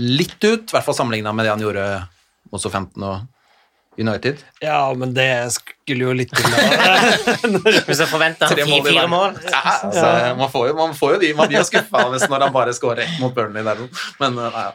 litt 0.01 0.41
ut? 0.43 0.67
I 0.67 0.75
hvert 0.75 0.89
fall 0.89 0.97
sammenligna 0.97 1.33
med 1.33 1.47
det 1.47 1.55
han 1.55 1.63
gjorde 1.63 1.87
mot 2.55 2.63
Southampton 2.63 3.07
og 3.09 3.25
United. 3.99 4.41
Ja, 4.61 4.95
men 4.95 5.15
det 5.15 5.53
skulle 5.55 6.09
jo 6.09 6.15
litt 6.17 6.33
til. 6.35 6.47
Hvis 7.87 8.01
jeg 8.01 8.09
forventer 8.11 8.51
Tre 8.51 8.65
mål 8.67 8.89
Ja, 8.91 9.61
altså, 9.87 10.09
man, 10.39 10.51
får 10.51 10.67
jo, 10.71 10.75
man 10.81 10.97
får 10.99 11.15
jo 11.15 11.21
de 11.23 11.31
Man 11.39 11.51
blir 11.51 11.61
jo 11.61 11.69
skuffa 11.69 12.03
når 12.11 12.47
han 12.47 12.55
bare 12.55 12.75
scorer 12.75 13.05
ett 13.05 13.21
mot 13.23 13.35
Burnley 13.35 13.63
der. 13.67 13.85
Men 14.19 14.39
eh, 14.39 14.59
nei, 14.59 14.67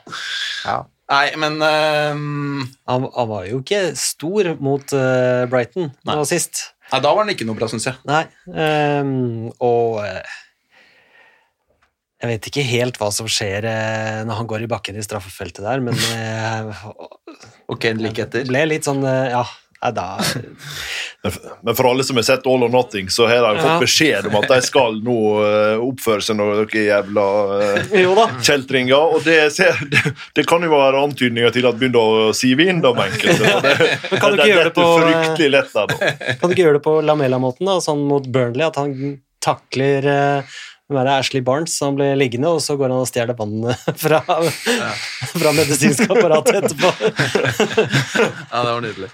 ja. 0.64 0.78
Nei, 1.10 1.26
men 1.42 1.58
um... 1.66 2.68
Han, 2.88 3.08
han 3.16 3.30
var 3.32 3.48
jo 3.50 3.64
ikke 3.64 3.82
stor 3.98 4.54
mot 4.62 4.94
uh, 4.94 5.48
Brighton 5.50 5.90
nå 6.06 6.26
sist. 6.30 6.70
nei, 6.94 7.02
Da 7.02 7.12
var 7.12 7.26
han 7.26 7.34
ikke 7.34 7.48
noe 7.50 7.58
bra, 7.58 7.68
syns 7.72 7.90
jeg. 7.90 7.98
Nei, 8.08 8.24
um, 8.54 9.50
og 9.58 10.04
eh, 10.06 10.38
jeg 12.20 12.28
vet 12.34 12.48
ikke 12.50 12.66
helt 12.68 12.98
hva 13.00 13.08
som 13.16 13.30
skjer 13.32 13.64
eh, 13.70 14.20
når 14.28 14.42
han 14.42 14.48
går 14.52 14.66
i 14.66 14.70
bakken 14.72 14.98
i 15.00 15.04
straffefeltet 15.06 15.64
der, 15.64 15.80
men 15.80 15.96
eh, 15.96 16.84
Og 17.72 17.80
Kane 17.80 18.04
like 18.04 18.26
etter. 18.26 18.44
det 18.44 18.52
ble 18.52 18.66
litt 18.68 18.88
sånn 18.90 19.00
eh, 19.08 19.30
Ja, 19.32 19.46
nei, 19.80 19.92
da 19.96 20.08
Men 21.64 21.78
for 21.78 21.88
alle 21.88 22.04
som 22.04 22.20
har 22.20 22.26
sett 22.28 22.48
All 22.48 22.66
or 22.68 22.72
Nothing, 22.74 23.08
så 23.12 23.30
har 23.32 23.46
de 23.46 23.62
fått 23.62 23.70
Ja. 23.72 23.78
beskjed 23.80 24.28
om 24.28 24.36
at 24.42 24.50
de 24.52 24.60
skal 24.68 25.00
nå 25.04 25.16
oppføre 25.84 26.24
seg 26.24 26.38
noe 26.40 26.64
jævla 26.72 27.26
uh, 27.60 28.38
kjeltringer. 28.44 29.16
Og 29.16 29.24
det, 29.26 29.38
ser, 29.56 29.76
det, 29.92 30.00
det 30.36 30.46
kan 30.48 30.64
jo 30.64 30.72
være 30.72 31.02
antydninger 31.10 31.52
til 31.56 31.68
at 31.68 31.76
begynner 31.80 32.00
å 32.00 32.30
sive 32.36 32.70
inn, 32.72 32.80
da, 32.84 32.94
med 32.96 33.12
enkelte. 33.12 33.52
Det, 33.66 33.90
kan 34.16 34.32
du 34.32 34.40
ikke 34.40 34.48
gjøre 34.48 34.64
det 34.64 34.70
dette 34.70 34.78
på, 34.80 34.88
eh, 34.88 35.04
fryktelig 35.04 35.52
lett 35.58 35.76
der, 35.76 35.92
da. 35.92 36.14
Kan 36.40 36.48
du 36.48 36.56
ikke 36.56 36.66
gjøre 36.66 36.80
det 36.80 36.86
på 36.88 36.96
Lamela-måten, 37.04 37.68
da, 37.68 37.78
sånn 37.84 38.06
mot 38.08 38.32
Burnley, 38.32 38.64
at 38.68 38.80
han 38.80 38.96
takler 39.44 40.08
hvem 40.90 41.00
er 41.04 41.06
det, 41.06 41.16
Ashley 41.22 41.42
Barnes 41.46 41.76
som 41.78 41.98
blir 41.98 42.16
liggende, 42.18 42.50
og 42.50 42.64
så 42.66 42.74
går 42.80 42.90
han 42.90 43.04
og 43.04 43.10
stjeler 43.10 43.38
vannet 43.38 43.90
fra, 44.04 44.24
fra 44.26 45.56
medisinsk 45.58 46.10
apparat 46.10 46.54
etterpå. 46.60 46.94
Ja, 48.50 48.64
det 48.66 48.72
var 48.74 48.82
nydelig. 48.82 49.10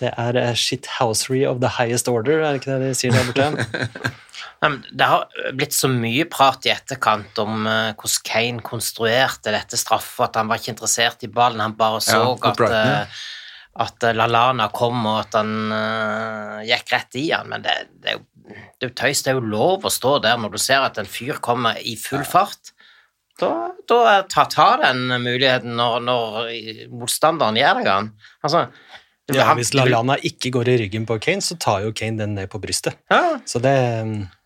Det 0.00 0.10
er 0.10 0.36
eh, 0.36 0.52
shithousery 0.58 1.44
of 1.48 1.62
the 1.62 1.70
highest 1.78 2.10
order, 2.12 2.42
er 2.42 2.52
det 2.52 2.60
ikke 2.60 2.76
det 2.76 2.90
de 2.90 2.98
sier 2.98 3.14
der 3.16 3.30
borte? 3.30 4.12
Det 4.64 5.04
har 5.04 5.26
blitt 5.52 5.74
så 5.76 5.90
mye 5.92 6.24
prat 6.32 6.64
i 6.64 6.70
etterkant 6.72 7.36
om 7.42 7.66
eh, 7.68 7.90
hvordan 7.98 8.22
Kane 8.24 8.64
konstruerte 8.64 9.52
dette 9.52 9.76
straffet, 9.76 10.30
at 10.30 10.38
han 10.40 10.48
var 10.48 10.60
ikke 10.60 10.72
interessert 10.72 11.24
i 11.26 11.28
ballen, 11.32 11.60
han 11.60 11.76
bare 11.76 12.00
så 12.04 12.16
Ja, 12.16 12.30
at, 12.32 12.56
Brighton, 12.56 12.78
ja. 12.88 13.00
eh, 13.02 13.24
at 13.84 14.06
Lalana 14.06 14.22
Lallana 14.22 14.68
kom, 14.72 15.02
og 15.10 15.18
at 15.24 15.36
han 15.36 15.52
uh, 15.68 16.60
gikk 16.64 16.92
rett 16.94 17.18
i 17.18 17.26
han, 17.32 17.48
men 17.50 17.64
det, 17.64 17.74
det 18.00 18.12
er 18.12 18.20
jo 18.20 18.24
det 18.44 18.86
er 18.86 18.90
jo 18.90 18.94
tøys, 19.00 19.22
det 19.24 19.32
er 19.32 19.38
jo 19.38 19.52
lov 19.54 19.86
å 19.86 19.92
stå 19.92 20.18
der 20.24 20.36
når 20.40 20.54
du 20.54 20.60
ser 20.62 20.84
at 20.84 20.98
en 21.00 21.08
fyr 21.08 21.40
kommer 21.44 21.78
i 21.80 21.96
full 22.00 22.24
fart. 22.28 22.74
Da, 23.40 23.50
da 23.90 24.20
ta, 24.30 24.44
ta 24.46 24.68
den 24.84 25.08
muligheten 25.24 25.74
når, 25.78 26.04
når 26.06 26.36
motstanderen 26.94 27.56
gjør 27.58 27.80
deg 27.80 27.88
den. 27.88 28.12
Altså, 28.46 28.68
Ja, 29.32 29.48
hvis 29.56 29.72
Lallana 29.72 30.18
ikke 30.20 30.50
går 30.52 30.68
i 30.68 30.76
ryggen 30.82 31.06
på 31.08 31.16
Kane, 31.24 31.40
så 31.42 31.56
tar 31.56 31.80
jo 31.86 31.94
Kane 31.96 32.20
den 32.20 32.34
ned 32.36 32.50
på 32.52 32.60
brystet. 32.60 32.98
Ja, 33.10 33.38
Så 33.48 33.58
det 33.64 33.72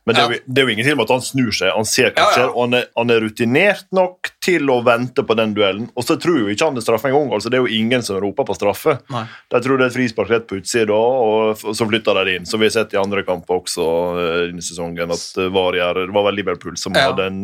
Men 0.09 0.17
det 0.17 0.23
er, 0.25 0.33
jo, 0.33 0.41
det 0.49 0.63
er 0.63 0.67
jo 0.69 0.75
ingen 0.75 0.87
tvil 0.89 0.97
om 0.99 1.05
at 1.05 1.13
han 1.15 1.25
snur 1.27 1.53
seg, 1.55 1.71
han 1.77 1.87
ser 1.89 2.11
hva 2.17 2.25
som 2.25 2.35
skjer, 2.39 2.51
og 2.55 2.61
han 2.65 2.79
er, 2.81 2.89
han 2.97 3.13
er 3.15 3.23
rutinert 3.27 3.85
nok 3.95 4.33
til 4.49 4.71
å 4.73 4.79
vente 4.87 5.25
på 5.29 5.37
den 5.39 5.53
duellen. 5.57 5.87
Og 5.95 6.07
så 6.09 6.17
tror 6.21 6.41
jo 6.43 6.49
ikke 6.53 6.71
han 6.71 6.79
det 6.79 6.85
straffe 6.87 7.11
engang. 7.13 7.29
Altså, 7.37 7.53
det 7.53 7.61
er 7.61 7.67
jo 7.67 7.77
ingen 7.79 8.03
som 8.07 8.19
roper 8.25 8.49
på 8.49 8.57
straffe. 8.57 8.97
Nei. 9.13 9.25
De 9.53 9.61
tror 9.65 9.77
det 9.79 9.87
er 9.87 9.93
et 9.93 9.99
frispark 10.01 10.33
rett 10.33 10.49
på 10.49 10.59
utsida, 10.63 10.97
og 10.97 11.55
og 11.69 11.77
så 11.77 11.87
flytter 11.89 12.19
de 12.25 12.33
inn. 12.39 12.47
Så 12.49 12.59
vi 12.61 12.67
har 12.67 12.73
sett 12.75 12.95
i 12.97 12.99
andre 13.01 13.23
kamper 13.27 13.59
også 13.61 13.85
eh, 14.19 14.41
denne 14.49 14.65
sesongen 14.65 15.13
at 15.13 15.39
eh, 15.39 15.51
VAR 15.53 15.77
gjør 15.77 16.01
Det 16.07 16.15
var 16.17 16.25
vel 16.29 16.39
Liverpool 16.41 16.77
som 16.81 16.97
Ja. 16.97 17.11
hadde 17.11 17.27
en 17.29 17.41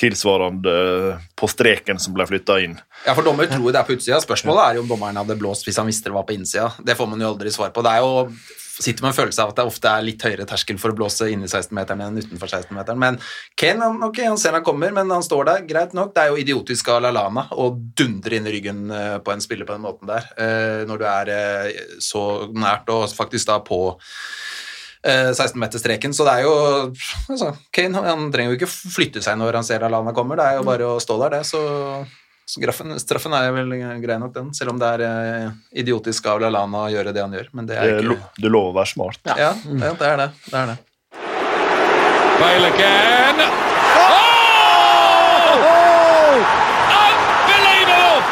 tilsvarende 0.00 0.74
eh, 1.12 1.22
på 1.38 1.48
streken 1.50 1.98
som 2.00 2.14
ble 2.16 2.26
flytta 2.28 2.58
inn. 2.64 2.76
Ja, 3.06 3.14
for 3.16 3.26
dommer 3.26 3.48
tror 3.50 3.72
det 3.72 3.80
er 3.80 3.88
på 3.88 3.96
utsida. 3.96 4.20
Spørsmålet 4.22 4.64
er 4.68 4.78
jo 4.78 4.84
om 4.86 4.90
dommeren 4.94 5.18
hadde 5.20 5.36
blåst 5.40 5.66
hvis 5.66 5.78
han 5.80 5.88
visste 5.90 6.10
det 6.10 6.16
var 6.16 6.26
på 6.28 6.36
innsida. 6.36 6.70
Det 6.84 6.96
får 6.98 7.10
man 7.10 7.20
jo 7.24 7.32
aldri 7.34 7.52
svar 7.54 7.72
på. 7.74 7.84
Det 7.84 7.92
er 7.96 8.04
jo 8.04 8.28
sitter 8.82 9.04
med 9.04 9.12
en 9.12 9.16
følelse 9.16 9.44
av 9.44 9.52
at 9.52 9.58
det 9.60 9.66
ofte 9.68 9.90
er 9.90 10.04
litt 10.06 10.24
høyere 10.24 10.46
terskel 10.48 10.78
for 10.80 10.92
å 10.92 10.96
blåse 10.98 11.28
inni 11.30 11.46
16-meteren 11.46 12.02
enn 12.06 12.18
utenfor 12.18 12.50
16-meteren. 12.50 13.00
Men 13.00 13.18
Kane 13.60 13.84
han, 13.84 14.00
ok, 14.08 14.20
han 14.26 14.40
ser 14.40 14.56
han 14.56 14.66
kommer, 14.66 14.94
men 14.96 15.12
han 15.12 15.24
står 15.24 15.48
der, 15.50 15.62
greit 15.68 15.94
nok. 15.96 16.14
Det 16.14 16.24
er 16.24 16.32
jo 16.32 16.40
idiotisk 16.42 16.90
av 16.94 17.04
Lallana 17.04 17.46
å 17.54 17.70
dundre 17.74 18.38
inn 18.38 18.48
i 18.48 18.56
ryggen 18.56 18.82
eh, 18.90 19.16
på 19.24 19.34
en 19.34 19.44
spiller 19.44 19.68
på 19.68 19.76
den 19.76 19.84
måten 19.84 20.10
der, 20.10 20.26
eh, 20.40 20.82
når 20.88 21.00
du 21.00 21.06
er 21.10 21.32
eh, 21.36 21.84
så 22.02 22.24
nært 22.54 22.90
og 22.94 23.06
faktisk 23.14 23.52
da 23.52 23.60
på 23.64 23.80
eh, 25.04 25.30
16-meterstreken. 25.30 26.16
Så 26.16 26.26
det 26.26 26.34
er 26.40 26.48
jo 26.48 26.58
altså, 27.30 27.54
Kane 27.74 28.04
han 28.10 28.28
trenger 28.34 28.54
jo 28.54 28.60
ikke 28.62 28.72
flytte 28.74 29.24
seg 29.24 29.38
når 29.40 29.60
han 29.60 29.70
ser 29.70 29.86
Lallana 29.86 30.16
kommer, 30.16 30.40
det 30.40 30.50
er 30.50 30.60
jo 30.60 30.68
bare 30.68 30.92
å 30.96 31.00
stå 31.02 31.20
der, 31.24 31.38
det. 31.38 31.46
så 31.48 31.64
så 32.44 32.60
graffen, 32.60 32.92
straffen 33.00 33.32
er 33.36 33.52
vel 33.56 33.72
grei 34.02 34.18
nok, 34.20 34.34
den, 34.34 34.50
selv 34.56 34.74
om 34.74 34.80
det 34.80 34.88
er 34.98 35.02
eh, 35.06 35.52
idiotisk 35.80 36.26
av 36.28 36.42
Lallana 36.44 36.82
å 36.84 36.90
gjøre 36.92 37.14
det 37.16 37.22
han 37.24 37.32
gjør. 37.32 37.48
Men 37.56 37.70
det 37.70 37.78
Det 37.80 37.94
er 37.94 38.04
lo, 38.04 38.18
ikke 38.18 38.44
det 38.44 38.50
lover 38.52 38.74
å 38.74 38.76
være 38.76 38.90
smart. 38.92 39.20
Ja, 39.24 39.36
ja, 39.40 39.52
det 39.72 40.10
er 40.10 40.20
det. 40.20 40.28
det, 40.50 40.58
er 40.60 40.66
det. 40.74 40.76
Bale 42.42 42.68
again. 42.68 43.40
Oh! 43.96 44.34
Unbelievable! 47.48 48.22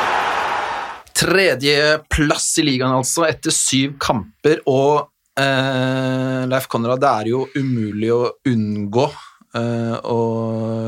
Tredjeplass 1.23 2.53
i 2.61 2.69
ligaen, 2.69 2.93
altså, 3.01 3.25
etter 3.25 3.55
syv 3.57 3.97
kamper. 4.03 4.61
Og 4.69 5.09
eh, 5.41 6.41
Leif 6.53 6.69
Konrad, 6.69 7.01
det 7.01 7.17
er 7.17 7.33
jo 7.33 7.47
umulig 7.57 8.13
å 8.13 8.27
unngå 8.53 9.09
eh, 9.57 9.97
å 10.05 10.21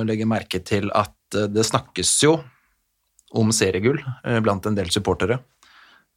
legge 0.04 0.28
merke 0.28 0.60
til 0.60 0.92
at 0.92 1.16
eh, 1.38 1.48
det 1.48 1.64
snakkes 1.72 2.18
jo 2.28 2.42
om 3.34 3.52
seriegull 3.54 4.00
eh, 4.00 4.40
blant 4.44 4.66
en 4.66 4.76
del 4.78 4.90
supportere. 4.94 5.40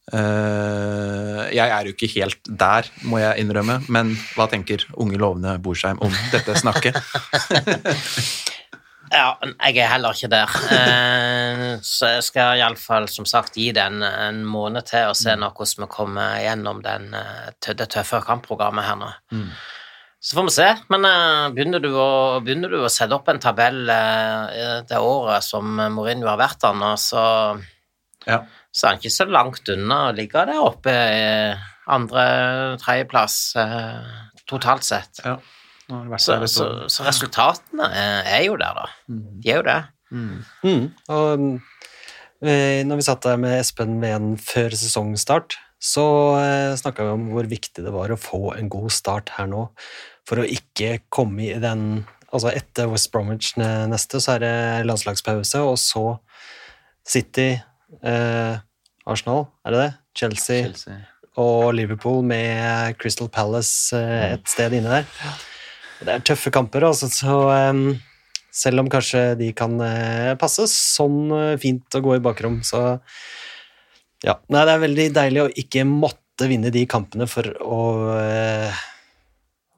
Eh, 0.08 1.42
jeg 1.52 1.68
er 1.68 1.88
jo 1.88 1.92
ikke 1.92 2.10
helt 2.14 2.40
der, 2.48 2.88
må 3.04 3.20
jeg 3.20 3.44
innrømme, 3.44 3.82
men 3.92 4.14
hva 4.36 4.48
tenker 4.48 4.86
unge 4.96 5.20
lovende 5.20 5.58
Borsheim 5.62 6.00
om 6.04 6.14
dette 6.32 6.58
snakket? 6.60 7.00
Ja, 9.08 9.38
jeg 9.40 9.78
er 9.80 9.86
heller 9.88 10.12
ikke 10.12 10.28
der. 10.28 10.50
Eh, 10.76 11.62
så 11.80 12.10
jeg 12.12 12.24
skal 12.26 12.58
iallfall 12.60 13.06
som 13.08 13.24
sagt 13.24 13.56
gi 13.56 13.70
det 13.72 13.86
en, 13.88 14.42
måned 14.44 14.84
til 14.90 15.08
og 15.08 15.16
se 15.16 15.32
nå 15.32 15.48
hvordan 15.48 15.86
vi 15.86 15.88
kommer 15.94 16.34
gjennom 16.44 16.82
den, 16.84 17.16
det 17.64 17.86
tøffe 17.88 18.20
kampprogrammet 18.26 18.84
her 18.84 18.98
nå. 19.00 19.08
Så 20.20 20.34
får 20.34 20.46
vi 20.48 20.52
se. 20.56 20.68
Men 20.90 21.04
eh, 21.06 21.48
begynner, 21.54 21.82
du 21.82 21.92
å, 21.94 22.08
begynner 22.42 22.72
du 22.72 22.80
å 22.82 22.90
sette 22.90 23.14
opp 23.14 23.28
en 23.30 23.38
tabell 23.42 23.84
eh, 23.94 24.78
det 24.88 24.98
året 24.98 25.44
som 25.46 25.68
Mourinho 25.94 26.26
har 26.30 26.40
vært 26.40 26.62
der 26.64 26.78
nå, 26.78 26.92
så, 26.98 27.22
Ja. 28.26 28.40
så 28.74 28.86
er 28.88 28.90
han 28.96 28.98
ikke 29.02 29.14
så 29.14 29.28
langt 29.30 29.70
unna 29.72 30.00
å 30.08 30.16
ligge 30.16 30.42
der 30.50 30.58
oppe 30.64 30.90
i 30.92 31.22
andre-tredjeplass 31.88 33.36
eh, 33.62 34.10
totalt 34.50 34.84
sett. 34.84 35.22
Ja. 35.24 35.38
Så, 36.20 36.34
så, 36.52 36.66
så 36.92 37.04
resultatene 37.06 37.86
er, 37.96 38.26
er 38.28 38.42
jo 38.44 38.58
der, 38.60 38.76
da. 38.76 38.88
De 39.08 39.48
er 39.54 39.62
jo 39.62 39.64
det. 39.64 39.78
Mm. 40.12 40.82
Og 41.14 41.46
eh, 42.44 42.82
når 42.84 43.00
vi 43.00 43.06
satt 43.06 43.24
der 43.24 43.38
med 43.40 43.56
Espen 43.62 43.96
Ven 44.02 44.34
før 44.42 44.76
sesongstart, 44.76 45.56
så 45.78 46.04
eh, 46.40 46.76
snakka 46.78 47.06
vi 47.06 47.14
om 47.14 47.26
hvor 47.32 47.48
viktig 47.50 47.84
det 47.84 47.94
var 47.94 48.10
å 48.10 48.20
få 48.20 48.54
en 48.56 48.70
god 48.72 48.92
start 48.94 49.32
her 49.36 49.50
nå, 49.50 49.68
for 50.28 50.42
å 50.42 50.48
ikke 50.48 50.98
komme 51.08 51.50
i 51.50 51.58
den 51.62 52.04
Altså 52.28 52.50
etter 52.52 52.90
West 52.92 53.08
Bromwich 53.08 53.54
neste, 53.56 54.18
så 54.20 54.34
er 54.34 54.42
det 54.42 54.56
landslagspause, 54.84 55.62
og 55.64 55.78
så 55.80 56.02
City, 57.08 57.54
eh, 58.04 58.58
Arsenal, 59.08 59.46
er 59.64 59.72
det 59.72 59.78
det? 59.80 59.92
Chelsea, 60.20 60.66
Chelsea. 60.66 60.98
og 61.40 61.72
Liverpool 61.72 62.20
med 62.28 62.98
Crystal 63.00 63.30
Palace 63.32 63.96
eh, 63.96 64.34
et 64.34 64.44
sted 64.52 64.76
inne 64.76 64.98
der. 64.98 65.08
Det 66.04 66.12
er 66.18 66.26
tøffe 66.28 66.52
kamper, 66.52 66.84
altså, 66.84 67.08
så 67.08 67.38
eh, 67.54 67.80
selv 68.52 68.84
om 68.84 68.92
kanskje 68.92 69.22
de 69.40 69.48
kan 69.56 69.80
eh, 69.84 70.34
passe 70.40 70.68
sånn 70.68 71.32
eh, 71.32 71.56
fint 71.62 71.96
å 71.96 72.04
gå 72.04 72.18
i 72.18 72.24
bakrom, 72.28 72.60
så 72.66 72.98
ja. 74.26 74.34
Nei, 74.50 74.64
det 74.66 74.74
er 74.74 74.82
veldig 74.82 75.06
deilig 75.14 75.42
å 75.44 75.50
ikke 75.62 75.84
måtte 75.88 76.48
vinne 76.50 76.72
de 76.74 76.84
kampene 76.90 77.28
for 77.30 77.48
å 77.62 77.82
eh, 78.16 78.80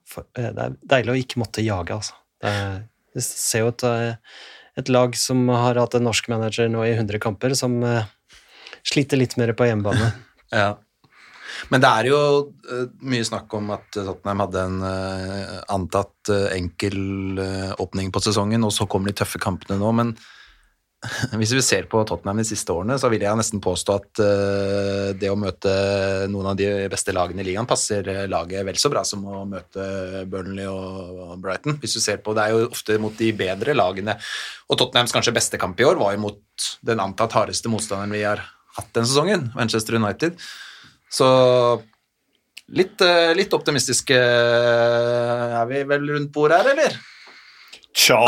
for, 0.09 0.27
eh, 0.39 0.51
Det 0.57 0.65
er 0.65 0.79
deilig 0.95 1.13
å 1.13 1.21
ikke 1.21 1.43
måtte 1.43 1.65
jage, 1.65 1.97
altså. 1.97 2.17
Det, 2.41 2.51
er, 2.51 2.79
vi 3.17 3.25
ser 3.27 3.67
jo 3.67 3.73
et, 3.73 3.85
eh, 3.85 4.39
et 4.81 4.93
lag 4.93 5.17
som 5.19 5.45
har 5.53 5.81
hatt 5.81 5.97
en 5.99 6.09
norsk 6.09 6.31
manager 6.33 6.71
nå 6.73 6.87
i 6.89 6.95
100 6.97 7.21
kamper, 7.23 7.55
som 7.59 7.83
sliter 8.87 9.21
litt 9.21 9.37
mer 9.41 9.55
på 9.57 9.69
hjemmebane. 9.71 10.13
Ja. 10.51 10.73
Men 11.71 11.79
det 11.79 11.87
er 11.87 12.07
jo 12.09 12.17
mye 13.07 13.23
snakk 13.23 13.53
om 13.55 13.69
at 13.71 13.85
Tottenham 13.95 14.41
hadde 14.43 14.65
en 14.67 14.81
antatt 15.71 16.31
enkel 16.57 17.39
åpning 17.79 18.11
på 18.11 18.23
sesongen, 18.25 18.65
og 18.67 18.75
så 18.75 18.89
kommer 18.91 19.13
de 19.13 19.21
tøffe 19.21 19.39
kampene 19.39 19.79
nå, 19.79 19.93
men 19.95 20.11
hvis 21.41 21.53
vi 21.57 21.63
ser 21.65 21.87
på 21.89 22.03
Tottenham 22.05 22.43
de 22.43 22.45
siste 22.45 22.75
årene, 22.75 22.99
så 23.01 23.09
vil 23.13 23.23
jeg 23.25 23.39
nesten 23.39 23.63
påstå 23.65 23.95
at 23.97 24.21
eh, 24.21 25.07
det 25.17 25.31
å 25.33 25.39
møte 25.39 25.73
noen 26.29 26.51
av 26.53 26.59
de 26.59 26.69
beste 26.93 27.15
lagene 27.17 27.41
i 27.41 27.47
ligaen 27.49 27.69
passer 27.69 28.05
eh, 28.13 28.27
laget 28.29 28.67
vel 28.69 28.81
så 28.81 28.91
bra 28.93 29.05
som 29.09 29.25
å 29.25 29.47
møte 29.49 30.27
Burnley 30.29 30.69
og 30.69 31.39
Brighton. 31.41 31.79
Hvis 31.81 31.97
du 31.97 32.05
ser 32.05 32.21
på, 32.21 32.35
Det 32.37 32.45
er 32.45 32.53
jo 32.53 32.69
ofte 32.69 32.99
mot 33.01 33.17
de 33.17 33.31
bedre 33.37 33.77
lagene. 33.77 34.19
Og 34.69 34.77
Tottenhams 34.77 35.17
kanskje 35.17 35.37
beste 35.37 35.61
kamp 35.61 35.81
i 35.81 35.89
år 35.89 36.01
var 36.01 36.17
jo 36.17 36.25
mot 36.27 36.69
den 36.85 37.01
antatt 37.01 37.39
hardeste 37.39 37.73
motstanderen 37.73 38.13
vi 38.13 38.27
har 38.27 38.45
hatt 38.77 38.93
den 38.97 39.09
sesongen, 39.09 39.49
Manchester 39.57 39.97
United. 39.97 40.37
Så 41.11 41.31
litt, 42.77 43.01
eh, 43.01 43.33
litt 43.39 43.57
optimistiske 43.57 44.21
er 44.21 45.65
vi 45.71 45.81
vel 45.89 46.13
rundt 46.13 46.33
bordet 46.35 46.61
her, 46.61 46.75
eller? 46.75 47.01
Tja 47.97 48.19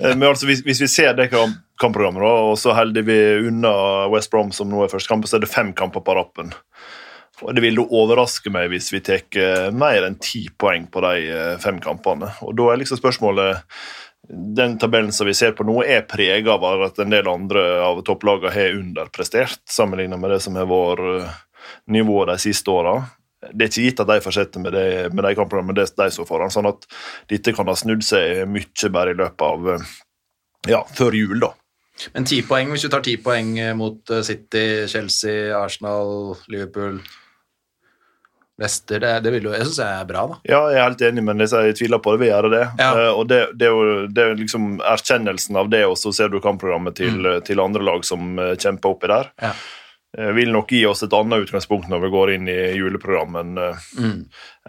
Eh, 0.00 0.16
Men 0.16 0.28
altså, 0.28 0.46
hvis, 0.46 0.62
hvis 0.66 0.80
vi 0.84 0.88
ser 0.90 1.14
det 1.18 1.30
kampprogrammet, 1.30 2.22
da, 2.22 2.32
og 2.50 2.58
så 2.60 2.74
holder 2.76 3.06
vi 3.06 3.18
unna 3.48 3.72
West 4.12 4.30
Brom, 4.32 4.52
som 4.54 4.70
nå 4.70 4.84
er 4.84 4.92
første 4.92 5.10
kamp, 5.10 5.26
så 5.28 5.38
er 5.38 5.44
det 5.44 5.52
fem 5.52 5.72
kamper 5.76 6.04
på 6.04 6.14
rappen. 6.16 6.52
Og 7.42 7.54
Det 7.54 7.64
vil 7.64 7.82
overraske 7.82 8.50
meg 8.54 8.70
hvis 8.70 8.92
vi 8.94 9.02
tar 9.04 9.24
eh, 9.40 9.68
mer 9.74 10.06
enn 10.06 10.18
ti 10.22 10.46
poeng 10.58 10.86
på 10.90 11.02
de 11.04 11.28
eh, 11.34 11.54
fem 11.62 11.80
kampene. 11.82 12.30
Og 12.46 12.54
Da 12.58 12.70
er 12.72 12.82
liksom 12.82 13.00
spørsmålet 13.00 13.64
Den 14.56 14.78
tabellen 14.80 15.12
som 15.12 15.26
vi 15.28 15.34
ser 15.36 15.52
på 15.52 15.66
nå, 15.68 15.82
er 15.84 16.06
prega 16.08 16.54
av 16.54 16.86
at 16.86 16.98
en 17.02 17.10
del 17.12 17.26
andre 17.28 17.64
av 17.84 17.98
topplagene 18.06 18.54
har 18.54 18.78
underprestert, 18.78 19.60
sammenlignet 19.68 20.16
med 20.20 20.32
det 20.32 20.38
som 20.40 20.56
har 20.56 20.70
vært 20.70 21.28
nivået 21.92 22.30
de 22.32 22.38
siste 22.40 22.72
åra. 22.72 22.94
Det 23.52 23.66
er 23.66 23.72
ikke 23.72 23.88
gitt 23.88 24.04
at 24.04 24.10
de 24.10 24.20
fortsetter 24.24 24.62
med, 24.62 24.76
det, 24.76 24.86
med 25.14 25.26
de 25.26 25.34
kampene 25.38 25.64
men 25.66 25.76
det 25.76 25.88
de 25.96 26.08
så 26.12 26.26
foran. 26.28 26.52
sånn 26.52 26.70
at 26.70 26.86
dette 27.30 27.54
kan 27.56 27.68
ha 27.70 27.76
snudd 27.78 28.04
seg 28.06 28.44
mye 28.50 28.92
bare 28.94 29.14
i 29.14 29.18
løpet 29.18 29.44
av 29.46 29.74
eh, 29.74 29.90
ja, 30.74 30.84
før 30.96 31.16
jul, 31.16 31.36
da. 31.42 31.52
Men 32.14 32.26
ti 32.26 32.40
poeng, 32.46 32.72
hvis 32.74 32.86
du 32.86 32.90
tar 32.90 33.04
ti 33.06 33.18
poeng 33.22 33.52
eh, 33.60 33.74
mot 33.78 34.10
eh, 34.10 34.24
City, 34.26 34.86
Chelsea, 34.90 35.52
Arsenal, 35.56 36.34
Liverpool 36.50 36.98
Leicester, 38.58 39.02
det, 39.02 39.12
det 39.26 39.32
vil 39.34 39.48
jo, 39.48 39.52
jeg 39.54 39.66
synes 39.66 39.78
jeg 39.82 40.00
er 40.00 40.08
bra, 40.08 40.24
da. 40.30 40.40
Ja, 40.46 40.60
jeg 40.70 40.80
er 40.80 40.88
helt 40.88 41.06
enig, 41.08 41.24
men 41.26 41.42
jeg 41.42 41.78
tviler 41.78 42.02
på 42.02 42.14
det. 42.14 42.22
Vi 42.22 42.28
gjør 42.30 42.50
det. 42.52 42.64
Ja. 42.78 42.90
Uh, 42.94 43.12
og 43.20 43.24
det, 43.30 43.40
det 43.58 43.66
er 43.66 43.72
jo 43.74 43.94
det 44.14 44.26
er 44.26 44.36
liksom 44.38 44.76
erkjennelsen 44.78 45.58
av 45.58 45.70
det, 45.72 45.82
og 45.90 45.96
så 45.98 46.14
ser 46.14 46.30
du 46.30 46.38
kampprogrammet 46.42 46.94
til, 47.00 47.26
til 47.46 47.62
andre 47.62 47.82
lag 47.82 48.06
som 48.06 48.38
kjemper 48.38 48.94
oppi 48.94 49.10
der. 49.10 49.32
Ja. 49.42 49.56
Eh, 50.18 50.30
vil 50.36 50.52
nok 50.54 50.70
gi 50.70 50.84
oss 50.86 51.02
et 51.02 51.14
annet 51.16 51.42
utgangspunkt 51.42 51.88
når 51.90 52.04
vi 52.04 52.10
går 52.12 52.32
inn 52.36 52.48
i 52.50 52.58
juleprogrammet 52.78 53.58
eh, 53.58 53.86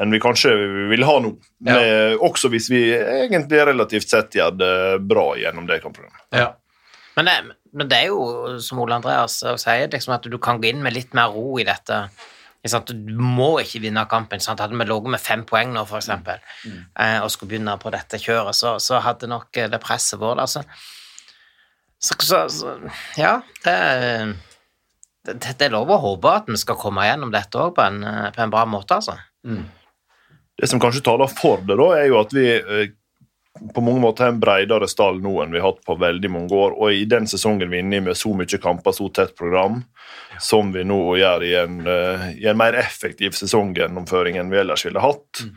enn 0.02 0.14
vi 0.16 0.20
kanskje 0.24 0.54
vil 0.90 1.06
ha 1.06 1.18
nå. 1.22 1.36
Ja. 1.68 1.76
Med, 1.76 2.22
også 2.26 2.50
hvis 2.54 2.70
vi 2.74 2.82
egentlig 2.96 3.62
relativt 3.70 4.10
sett 4.10 4.38
gjør 4.38 4.56
det 4.58 4.76
bra 5.06 5.28
gjennom 5.38 5.68
det 5.70 5.84
kampprogrammet. 5.84 6.24
Ja. 6.34 6.56
Men 7.16 7.30
det, 7.30 7.36
men 7.78 7.92
det 7.92 8.00
er 8.04 8.10
jo, 8.10 8.56
som 8.60 8.82
Ole 8.84 8.98
Andreas 8.98 9.38
sier, 9.62 9.86
liksom 9.92 10.16
at 10.18 10.26
du 10.28 10.38
kan 10.42 10.58
gå 10.62 10.72
inn 10.72 10.82
med 10.84 10.96
litt 10.96 11.14
mer 11.16 11.32
ro 11.32 11.60
i 11.62 11.68
dette. 11.68 12.08
Du 12.66 12.96
må 13.22 13.52
ikke 13.62 13.84
vinne 13.84 14.04
kampen. 14.10 14.42
Sant? 14.42 14.60
Hadde 14.64 14.76
vi 14.76 14.88
ligget 14.90 15.14
med 15.14 15.22
fem 15.22 15.46
poeng 15.48 15.72
nå, 15.76 15.86
for 15.88 16.02
eksempel, 16.02 16.42
eh, 16.66 17.20
og 17.22 17.30
skulle 17.32 17.54
begynne 17.54 17.78
på 17.80 17.94
dette 17.94 18.20
kjøret, 18.20 18.58
så, 18.58 18.76
så 18.82 19.00
hadde 19.06 19.30
nok 19.30 19.62
eh, 19.62 19.70
det 19.72 19.80
presset 19.84 20.20
vært 20.20 20.42
der. 20.42 20.50
Så, 20.50 20.66
så, 22.02 22.18
så, 22.26 22.42
så 22.52 22.76
ja, 23.22 23.38
det, 23.64 23.78
det, 25.26 25.40
det 25.46 25.68
er 25.68 25.74
lov 25.74 25.94
å 25.94 26.02
håpe 26.04 26.36
at 26.42 26.52
vi 26.52 26.60
skal 26.62 26.78
komme 26.80 27.08
gjennom 27.08 27.34
dette 27.34 27.60
òg 27.62 27.74
på, 27.78 27.86
en, 27.86 28.04
eh, 28.04 28.30
på 28.36 28.46
en 28.46 28.54
bra 28.54 28.66
måte, 28.70 29.00
altså. 29.00 29.18
Det 30.56 30.70
som 30.72 30.80
kanskje 30.80 31.04
taler 31.04 31.32
for 31.32 31.64
det, 31.66 31.76
da, 31.76 31.90
er 31.98 32.08
jo 32.10 32.22
at 32.22 32.36
vi 32.36 32.46
eh, 32.56 32.94
på 33.74 33.82
mange 33.82 34.02
måter 34.04 34.26
har 34.26 34.34
en 34.34 34.40
bredere 34.40 34.88
stall 34.92 35.22
nå 35.24 35.32
enn 35.44 35.54
vi 35.54 35.62
har 35.62 35.70
hatt 35.70 35.84
på 35.88 35.96
veldig 36.00 36.32
mange 36.32 36.56
år. 36.56 36.76
Og 36.76 36.96
i 36.96 37.06
den 37.08 37.28
sesongen 37.30 37.72
vi 37.72 37.80
er 37.80 37.86
inne 37.86 38.02
i 38.02 38.04
med 38.04 38.20
så 38.20 38.34
mye 38.36 38.60
kamper, 38.62 38.96
så 38.96 39.08
tett 39.16 39.36
program, 39.38 39.82
som 40.44 40.74
vi 40.76 40.84
nå 40.88 41.00
gjør 41.22 41.46
i 41.48 41.54
en, 41.62 41.80
eh, 41.88 42.30
i 42.44 42.50
en 42.52 42.60
mer 42.60 42.76
effektiv 42.80 43.38
sesonggjennomføring 43.40 44.40
enn 44.42 44.52
vi 44.52 44.60
ellers 44.60 44.86
ville 44.88 45.04
hatt, 45.04 45.46
eh, 45.46 45.52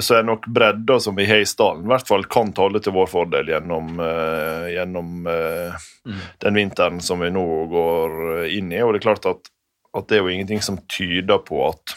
så 0.00 0.14
er 0.18 0.26
nok 0.26 0.46
bredda 0.46 0.98
som 1.00 1.16
vi 1.18 1.26
har 1.28 1.42
i 1.42 1.48
stallen, 1.48 1.84
i 1.84 1.90
hvert 1.90 2.08
fall 2.08 2.24
kan 2.30 2.52
tale 2.56 2.80
til 2.80 2.94
vår 2.96 3.10
fordel 3.10 3.50
gjennom, 3.50 3.98
eh, 4.00 4.70
gjennom 4.72 5.10
mm. 5.26 6.22
den 6.44 6.60
vinteren 6.60 7.02
som 7.04 7.20
vi 7.20 7.30
nå 7.34 7.44
går 7.72 8.16
eh, 8.38 8.56
inn 8.56 8.72
i. 8.72 8.80
Og 8.84 8.94
det 8.94 9.02
er 9.02 9.08
klart 9.08 9.28
at, 9.28 9.50
at 9.96 10.08
det 10.08 10.18
er 10.18 10.24
jo 10.24 10.32
ingenting 10.32 10.64
som 10.64 10.80
tyder 10.88 11.42
på 11.44 11.60
at 11.68 11.96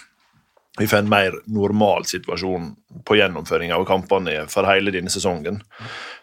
vi 0.77 0.87
får 0.87 0.97
en 0.97 1.09
mer 1.09 1.33
normal 1.45 2.05
situasjon 2.05 2.69
på 3.05 3.15
gjennomføringa 3.17 3.75
av 3.75 3.85
kampene 3.89 4.45
for 4.51 4.67
hele 4.69 4.93
denne 4.93 5.11
sesongen. 5.11 5.59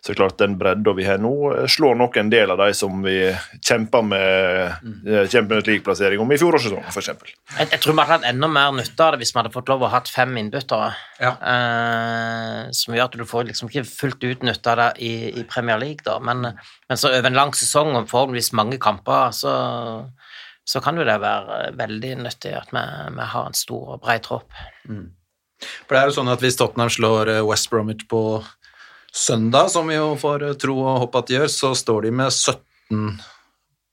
Så 0.00 0.14
klart 0.14 0.38
Den 0.38 0.54
bredda 0.58 0.92
vi 0.94 1.04
har 1.04 1.18
nå, 1.18 1.32
eh, 1.52 1.66
slår 1.66 1.96
nok 1.98 2.16
en 2.16 2.30
del 2.30 2.50
av 2.50 2.58
de 2.58 2.74
som 2.74 3.02
vi 3.02 3.34
kjemper 3.60 4.02
med 4.02 4.72
kjemper 4.82 5.28
Champions 5.32 5.66
League-plassering 5.66 6.20
om 6.20 6.32
i 6.32 6.38
fjorårssesongen, 6.38 6.86
f.eks. 6.88 7.08
Jeg, 7.08 7.68
jeg 7.72 7.80
tror 7.82 7.92
vi 7.92 8.00
hadde 8.00 8.12
hatt 8.12 8.28
enda 8.30 8.48
mer 8.48 8.72
nytte 8.76 9.02
av 9.02 9.12
det 9.12 9.24
hvis 9.24 9.34
vi 9.34 9.40
hadde 9.40 9.52
fått 9.54 9.68
lov 9.68 9.82
å 9.82 9.90
ha 9.90 10.00
fem 10.06 10.36
innbyttere. 10.38 10.92
Ja. 11.20 11.32
Eh, 11.52 12.62
som 12.76 12.94
gjør 12.94 13.10
at 13.10 13.18
du 13.18 13.26
får 13.26 13.50
liksom 13.50 13.72
ikke 13.72 13.86
fullt 13.88 14.24
ut 14.24 14.46
nytte 14.46 14.72
av 14.72 14.82
det 14.82 14.90
i, 15.04 15.14
i 15.40 15.44
Premier 15.44 15.80
League, 15.82 16.06
da. 16.06 16.20
Men, 16.22 16.54
men 16.88 17.00
så 17.00 17.10
over 17.10 17.28
en 17.28 17.40
lang 17.40 17.52
sesong 17.52 17.96
og 17.96 18.08
forhåpentligvis 18.12 18.54
mange 18.56 18.78
kamper, 18.78 19.34
så, 19.34 19.56
så 20.66 20.82
kan 20.82 20.98
jo 20.98 21.04
det 21.06 21.14
være 21.22 21.60
veldig 21.78 22.12
nyttig 22.24 22.52
at 22.58 22.72
vi, 22.74 22.82
vi 23.14 23.28
har 23.32 23.46
en 23.46 23.54
stor 23.56 23.94
og 23.94 24.02
bred 24.02 24.24
tropp. 24.26 24.50
For 25.86 25.94
det 25.94 26.00
er 26.00 26.10
jo 26.10 26.16
sånn 26.18 26.32
at 26.32 26.42
hvis 26.42 26.58
Tottenham 26.58 26.90
slår 26.92 27.30
eh, 27.36 27.44
West 27.46 27.70
Bromwich 27.72 28.04
på 28.10 28.22
søndag, 29.14 29.70
som 29.72 29.88
vi 29.88 29.96
jo 29.96 30.10
får 30.20 30.44
eh, 30.50 30.56
tro 30.60 30.74
og 30.82 31.00
håpe 31.06 31.22
at 31.22 31.30
de 31.30 31.38
gjør, 31.38 31.48
så 31.52 31.72
står 31.78 32.08
de 32.08 32.12
med 32.18 32.34
17 32.34 33.16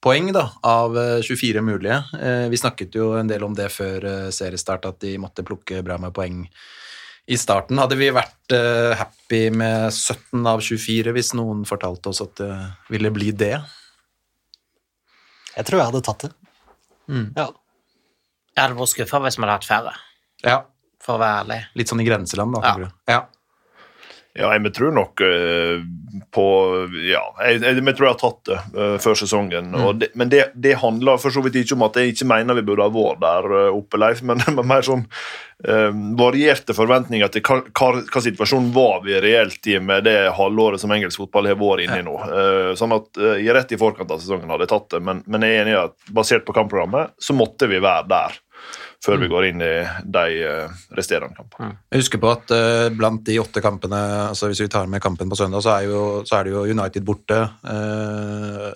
poeng 0.04 0.32
da, 0.36 0.48
av 0.68 0.98
eh, 1.00 1.22
24 1.24 1.64
mulige. 1.64 2.02
Eh, 2.20 2.48
Vi 2.52 2.60
snakket 2.60 2.98
jo 3.00 3.14
en 3.20 3.30
del 3.30 3.46
om 3.46 3.56
det 3.56 3.70
før 3.72 4.10
eh, 4.10 4.32
seriestart, 4.36 4.90
at 4.90 5.00
de 5.06 5.16
måtte 5.22 5.46
plukke 5.48 5.84
bra 5.86 6.00
med 6.02 6.12
poeng 6.18 6.42
i 7.32 7.38
starten. 7.40 7.80
Hadde 7.80 7.96
vi 8.02 8.10
vært 8.12 8.52
eh, 8.58 8.98
happy 9.00 9.46
med 9.56 9.94
17 9.94 10.44
av 10.50 10.60
24 10.60 11.14
hvis 11.16 11.32
noen 11.40 11.64
fortalte 11.70 12.12
oss 12.12 12.20
at 12.26 12.36
det 12.42 12.52
ville 12.92 13.14
bli 13.16 13.32
det? 13.32 13.56
Jeg 15.54 15.70
tror 15.70 15.80
jeg 15.80 15.92
hadde 15.94 16.04
tatt 16.04 16.26
det. 16.28 16.34
Ja. 17.10 17.50
Jeg 18.56 18.62
hadde 18.64 18.76
vært 18.78 18.90
skuffa 18.94 19.20
hvis 19.24 19.38
vi 19.38 19.42
hadde 19.44 19.56
hatt 19.58 19.66
færre, 19.66 19.94
Ja, 20.44 20.64
for 21.02 21.16
å 21.18 21.20
være 21.20 21.44
ærlig. 21.46 21.66
litt 21.76 21.88
sånn 21.90 22.02
i 22.02 22.06
grenseland 22.06 22.54
da, 22.54 22.62
Ja. 22.62 22.74
tenker 22.74 22.86
du? 22.90 22.96
Ja. 23.08 23.22
Ja, 24.34 24.50
jeg 24.58 24.72
tror 24.74 24.94
nok 24.96 25.22
eh, 25.22 25.84
på 26.34 26.44
Ja, 27.06 27.22
jeg, 27.46 27.60
jeg, 27.62 27.78
jeg 27.78 27.98
tror 27.98 28.08
jeg 28.08 28.14
har 28.16 28.22
tatt 28.22 28.50
det 28.50 28.58
uh, 28.74 28.96
før 29.02 29.18
sesongen. 29.18 29.70
Og 29.78 30.00
det, 30.02 30.10
men 30.18 30.32
det, 30.32 30.48
det 30.58 30.80
handler 30.82 31.20
for 31.22 31.34
så 31.34 31.44
vidt 31.46 31.60
ikke 31.62 31.78
om 31.78 31.86
at 31.86 32.00
jeg 32.00 32.16
ikke 32.16 32.28
mener 32.32 32.58
vi 32.58 32.64
burde 32.66 32.88
ha 32.88 32.94
vært 32.94 33.22
der 33.22 33.50
eh, 33.60 33.78
oppe, 33.78 34.00
Leif, 34.02 34.24
men, 34.26 34.42
men 34.58 34.66
mer 34.70 34.86
sånn 34.86 35.04
uh, 35.06 35.92
varierte 36.18 36.74
forventninger 36.74 37.30
til 37.34 37.46
hva, 37.46 37.60
hva, 37.78 37.92
hva 38.10 38.24
situasjonen 38.26 38.72
var 38.74 39.04
vi 39.06 39.20
reelt 39.22 39.70
i 39.70 39.78
med 39.78 40.08
det 40.10 40.18
halvåret 40.40 40.82
som 40.82 40.94
engelsk 40.96 41.22
fotball 41.22 41.52
har 41.52 41.60
vært 41.62 41.86
inne 41.86 42.02
i 42.02 42.08
nå. 42.08 42.18
Uh, 42.26 42.72
sånn 42.80 42.98
at 42.98 43.22
jeg 43.38 43.54
rett 43.54 43.76
i 43.76 43.82
forkant 43.82 44.16
av 44.16 44.24
sesongen 44.24 44.50
hadde 44.50 44.66
jeg 44.66 44.74
tatt 44.74 44.90
det, 44.96 45.04
men, 45.06 45.22
men 45.30 45.46
jeg 45.46 45.60
er 45.60 45.68
enig 45.68 45.78
i 45.78 45.82
at 45.84 46.14
basert 46.14 46.48
på 46.48 46.58
kampprogrammet 46.58 47.14
så 47.22 47.38
måtte 47.38 47.70
vi 47.70 47.82
være 47.84 48.10
der 48.10 48.42
før 49.04 49.20
vi 49.20 49.28
går 49.32 49.50
inn 49.50 49.62
i 49.64 49.72
de 50.16 50.36
eh, 50.48 50.76
resterende 50.96 51.36
kampene. 51.36 51.74
Jeg 51.92 52.04
husker 52.04 52.22
på 52.24 52.30
at 52.32 52.54
uh, 52.56 52.88
blant 52.96 53.24
de 53.28 53.36
åtte 53.42 53.60
kampene, 53.64 54.00
altså 54.30 54.48
hvis 54.48 54.62
vi 54.64 54.70
tar 54.72 54.88
med 54.92 55.04
kampen 55.04 55.32
på 55.32 55.38
søndag, 55.40 55.64
så 55.66 55.74
er, 55.76 55.90
jo, 55.92 56.04
så 56.28 56.38
er 56.38 56.48
det 56.48 56.54
jo 56.54 56.64
United 56.72 57.04
borte. 57.08 57.40
Uh, 57.68 58.70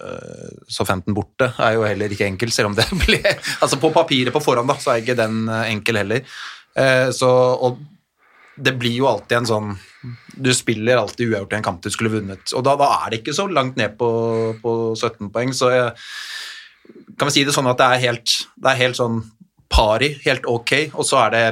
Southampton 0.67 1.15
borte 1.15 1.47
er 1.55 1.77
jo 1.77 1.85
heller 1.87 2.11
ikke 2.11 2.27
enkel, 2.27 2.51
selv 2.51 2.73
om 2.73 2.75
det 2.77 2.87
ble 3.05 3.21
Altså 3.23 3.79
på 3.79 3.91
papiret 3.95 4.35
på 4.35 4.43
forhånd, 4.43 4.67
da, 4.67 4.75
så 4.83 4.93
er 4.93 5.05
ikke 5.05 5.15
den 5.19 5.47
enkel 5.61 6.01
heller. 6.03 6.27
Uh, 6.75 7.07
så, 7.15 7.31
og 7.63 7.79
det 8.57 8.75
blir 8.81 8.97
jo 8.97 9.07
alltid 9.07 9.37
en 9.37 9.47
sånn 9.47 9.73
Du 10.41 10.49
spiller 10.55 10.97
alltid 10.97 11.29
uavgjort 11.29 11.51
i 11.53 11.57
en 11.59 11.65
kamp 11.65 11.81
du 11.85 11.91
skulle 11.93 12.11
vunnet, 12.11 12.51
og 12.51 12.67
da, 12.67 12.75
da 12.79 12.91
er 12.99 13.13
det 13.13 13.21
ikke 13.21 13.37
så 13.37 13.47
langt 13.47 13.79
ned 13.79 13.95
på, 13.99 14.11
på 14.59 14.75
17 14.97 15.31
poeng, 15.31 15.55
så 15.55 15.71
jeg, 15.71 15.95
kan 17.15 17.31
vi 17.31 17.39
si 17.39 17.47
det 17.47 17.55
sånn 17.55 17.71
at 17.71 17.79
det 17.79 17.87
er 17.87 18.05
helt, 18.09 18.37
det 18.59 18.73
er 18.73 18.81
helt 18.83 18.99
sånn 18.99 19.21
pari, 19.69 20.13
helt 20.25 20.45
ok, 20.47 20.73
og 20.93 21.05
så 21.05 21.19
er 21.25 21.29
det 21.35 21.45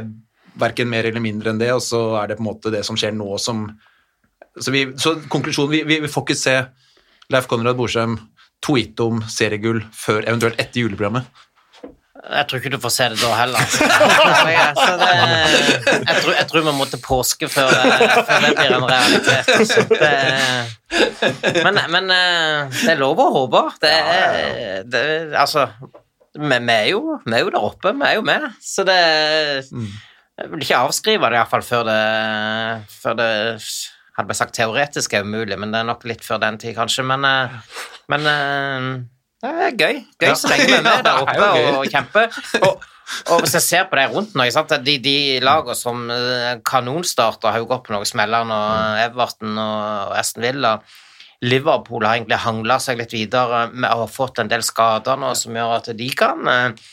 verken 0.61 0.87
mer 0.89 1.03
eller 1.09 1.19
mindre 1.23 1.51
enn 1.51 1.59
det, 1.59 1.71
og 1.75 1.81
så 1.83 1.99
er 2.21 2.27
det 2.31 2.37
på 2.39 2.45
en 2.45 2.49
måte 2.51 2.71
det 2.71 2.83
som 2.87 2.95
skjer 2.99 3.11
nå 3.17 3.37
som 3.43 3.65
Så, 4.59 4.71
vi, 4.71 4.85
så 4.95 5.17
konklusjonen 5.27 5.71
vi, 5.73 5.81
vi, 5.83 5.97
vi 5.99 6.07
får 6.07 6.23
ikke 6.23 6.35
se 6.39 6.53
Leif 7.33 7.47
Konrad 7.51 7.75
Borsheim 7.75 8.13
tweete 8.63 9.03
om 9.03 9.17
seriegull 9.27 9.81
før 9.91 10.23
eventuelt 10.29 10.55
etter 10.63 10.79
juleprogrammet. 10.85 11.25
Jeg 12.25 12.47
tror 12.49 12.57
ikke 12.61 12.71
du 12.73 12.77
får 12.81 12.93
se 12.95 13.07
det 13.11 13.19
da 13.19 13.33
heller. 13.37 13.59
Det, 14.45 14.53
jeg, 14.55 16.15
tror, 16.21 16.31
jeg 16.39 16.47
tror 16.49 16.63
vi 16.65 16.71
må 16.77 16.85
til 16.89 17.01
påske 17.03 17.49
før, 17.51 17.69
det- 17.75 18.23
før 18.25 18.39
det 18.45 18.53
blir 18.57 18.71
en 18.77 18.87
realitet. 18.89 19.45
Det, 19.91 21.61
men, 21.67 21.77
men 21.93 22.09
eh, 22.15 22.73
det 22.79 22.95
er 22.95 22.99
lov 23.03 23.19
å 23.21 23.27
håpe. 23.35 23.61
Det 23.83 23.93
det, 24.95 25.03
altså, 25.37 25.67
vi, 26.35 26.59
vi, 26.67 26.75
er 26.75 26.89
jo, 26.91 27.17
vi 27.25 27.33
er 27.37 27.43
jo 27.45 27.51
der 27.55 27.65
oppe, 27.71 27.93
vi 27.95 28.05
er 28.07 28.17
jo 28.19 28.25
med. 28.27 28.45
Så 28.63 28.85
det 28.87 28.99
Jeg 30.35 30.49
vil 30.51 30.63
ikke 30.65 30.79
avskrive 30.83 31.29
det 31.31 31.37
iallfall 31.39 31.63
før 31.63 31.85
det 31.87 31.99
før 32.91 33.13
det 33.21 33.29
hadde 34.15 34.27
blitt 34.29 34.39
sagt 34.39 34.55
teoretisk 34.55 35.13
er 35.15 35.25
umulig, 35.27 35.57
men 35.59 35.71
det 35.73 35.81
er 35.81 35.87
nok 35.89 36.03
litt 36.07 36.23
før 36.23 36.39
den 36.43 36.57
tid, 36.59 36.75
kanskje. 36.77 37.03
Men, 37.07 37.25
eh, 37.27 37.55
men 38.11 38.27
eh, 38.31 38.89
det 39.43 39.53
er 39.67 39.79
gøy. 39.79 40.01
Gøy 40.21 40.27
Ja. 40.29 40.35
så 40.39 40.51
lenge 40.51 40.67
vi 40.69 40.75
er 40.77 40.85
med 40.85 41.03
der 41.07 41.23
oppe 41.23 41.47
og 41.79 41.89
kjemper. 41.91 42.37
Og, 42.63 42.85
og 43.31 43.43
hvis 43.43 43.53
jeg 43.59 43.65
ser 43.65 43.89
på 43.91 43.99
det 43.99 44.05
rundt 44.13 44.33
nå, 44.35 44.47
de, 44.87 44.95
de 45.03 45.15
lagene 45.43 45.75
som 45.77 46.07
eh, 46.09 46.55
kanonstarter, 46.65 47.51
har 47.51 47.59
jo 47.61 47.67
gått 47.69 47.83
på 47.87 47.93
noen 47.95 48.07
smeller 48.07 48.47
og 48.47 49.01
Everton 49.03 49.59
og 49.61 50.15
Aston 50.17 50.47
Villa. 50.47 50.77
Liverpool 51.45 52.05
har 52.05 52.19
egentlig 52.19 52.41
hangla 52.43 52.79
seg 52.81 52.99
litt 52.99 53.13
videre 53.15 53.65
med 53.71 53.89
å 53.91 54.03
ha 54.03 54.11
fått 54.11 54.41
en 54.41 54.51
del 54.51 54.65
skader 54.65 55.19
nå 55.21 55.33
som 55.37 55.55
gjør 55.55 55.75
at 55.79 55.91
de 55.97 56.09
kan 56.17 56.47
eh, 56.51 56.87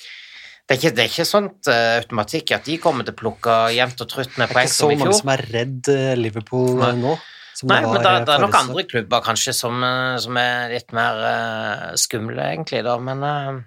det 0.62 0.77
er 0.77 0.79
ikke, 0.79 0.95
det 0.97 1.03
er 1.03 1.11
ikke 1.11 1.27
sånt 1.27 1.69
uh, 1.69 1.99
automatikk 1.99 2.53
at 2.55 2.69
de 2.71 2.77
kommer 2.81 3.05
til 3.05 3.12
å 3.12 3.19
plukke 3.19 3.55
jevnt 3.75 4.05
og 4.05 4.09
trutt 4.09 4.37
med 4.41 4.49
projekter 4.49 4.95
i 4.95 4.95
fjor. 4.95 4.95
Det 4.95 4.95
er 4.95 4.95
ikke 4.95 5.03
så 5.03 5.05
mange 5.05 5.19
som 5.19 5.33
er 5.35 5.43
redd 5.51 5.91
eh, 5.93 6.12
Liverpool 6.17 6.79
Nei. 6.79 6.93
nå. 7.03 7.17
Som 7.59 7.69
Nei, 7.69 7.81
men 7.85 7.99
det, 7.99 8.05
eh, 8.09 8.21
det 8.27 8.35
er 8.35 8.45
nok 8.47 8.59
andre 8.59 8.85
klubber 8.88 9.25
kanskje 9.27 9.53
som, 9.57 9.83
eh, 9.85 10.15
som 10.25 10.38
er 10.41 10.73
litt 10.73 10.95
mer 10.97 11.21
uh, 11.21 11.88
skumle, 12.01 12.47
egentlig, 12.55 12.81
da, 12.87 12.97
men 13.03 13.27
uh... 13.27 13.59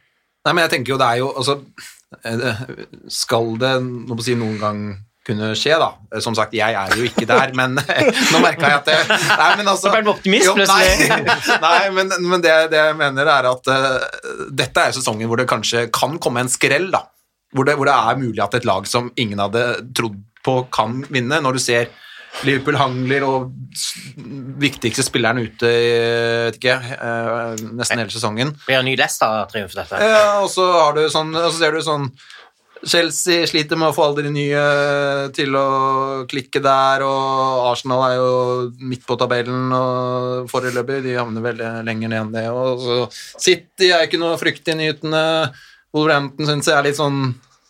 Nei, 0.45 0.54
men 0.54 0.63
jeg 0.63 0.74
tenker 0.76 0.95
jo 0.95 1.00
det 1.02 1.10
er 1.12 1.21
jo 1.21 1.30
altså, 1.41 1.56
eh, 2.21 2.63
Skal 3.13 3.56
det 3.62 3.71
si, 4.26 4.36
noen 4.38 4.58
gang 4.62 4.82
kunne 5.26 5.54
skje, 5.58 5.76
da 5.82 5.96
Eh, 6.16 6.22
Som 6.24 6.36
sagt, 6.36 6.54
jeg 6.56 6.74
er 6.74 6.96
jo 6.96 7.06
ikke 7.08 7.28
der, 7.30 7.54
men 7.58 7.76
nå 8.32 8.42
merka 8.44 8.72
jeg 8.72 8.82
at 8.82 8.90
det 8.90 9.00
Nei, 9.10 9.50
men 9.60 9.72
altså 9.72 9.90
Så 9.90 9.94
ble 9.94 10.04
du 10.06 10.12
optimist, 10.14 10.52
plutselig. 10.54 11.10
Nei, 11.10 11.58
nei 11.66 11.82
men, 11.96 12.14
men 12.30 12.46
det, 12.46 12.56
det 12.74 12.82
jeg 12.82 13.00
mener, 13.00 13.32
er 13.32 13.50
at 13.52 13.72
uh, 13.72 14.48
dette 14.54 14.88
er 14.88 14.96
sesongen 14.96 15.30
hvor 15.30 15.42
det 15.42 15.50
kanskje 15.50 15.88
kan 15.94 16.18
komme 16.22 16.46
en 16.46 16.52
skrell, 16.52 16.90
da. 16.94 17.06
Hvor 17.56 17.68
det, 17.68 17.78
hvor 17.80 17.88
det 17.88 17.96
er 17.96 18.18
mulig 18.20 18.42
at 18.44 18.58
et 18.58 18.66
lag 18.68 18.88
som 18.90 19.12
ingen 19.22 19.40
hadde 19.40 19.64
trodd 19.96 20.18
på, 20.46 20.58
kan 20.74 21.00
vinne. 21.10 21.40
Når 21.42 21.56
du 21.56 21.62
ser 21.64 21.88
Liverpool 22.44 22.76
hangler 22.76 23.24
og 23.24 23.54
viktigste 24.60 25.06
spilleren 25.06 25.40
ute 25.46 25.70
i 25.72 25.92
vet 26.50 26.58
ikke, 26.60 26.76
eh, 26.76 27.64
nesten 27.78 28.02
hele 28.02 28.12
sesongen. 28.12 28.52
blir 28.68 28.82
en 28.82 28.90
ny 28.90 28.98
Leicester-triumf, 29.00 29.76
dette. 29.78 30.02
Ja, 30.04 30.42
og 30.44 30.50
så, 30.52 30.66
har 30.76 30.98
du 30.98 31.06
sånn, 31.12 31.32
og 31.32 31.48
så 31.54 31.56
ser 31.62 31.78
du 31.78 31.86
sånn 31.86 32.10
Chelsea 32.86 33.48
sliter 33.50 33.80
med 33.82 33.89
å 33.89 33.95
få 33.95 34.04
alle 34.08 34.24
de 34.28 34.32
nye 34.34 34.63
til 35.36 35.56
å 35.58 35.65
klikke 36.30 36.62
der, 36.63 37.02
og 37.06 37.63
Arsenal 37.71 38.04
er 38.12 38.15
jo 38.19 38.28
midt 38.91 39.06
på 39.08 39.17
tabellen 39.17 39.71
og 39.74 40.50
foreløpig. 40.52 41.00
De 41.08 41.15
havner 41.17 41.41
veldig 41.48 41.71
lenger 41.88 42.12
ned 42.13 42.19
enn 42.21 42.36
det. 42.36 42.45
Og 42.54 42.84
så 42.84 43.00
City 43.41 43.89
er 43.95 44.06
ikke 44.06 44.21
noe 44.21 44.38
fryktinngytende. 44.41 45.24
i. 45.50 45.71
Wolverhampton 45.95 46.50
syns 46.50 46.67
jeg 46.67 46.76
er 46.78 46.84
litt 46.89 46.98
sånn 47.00 47.19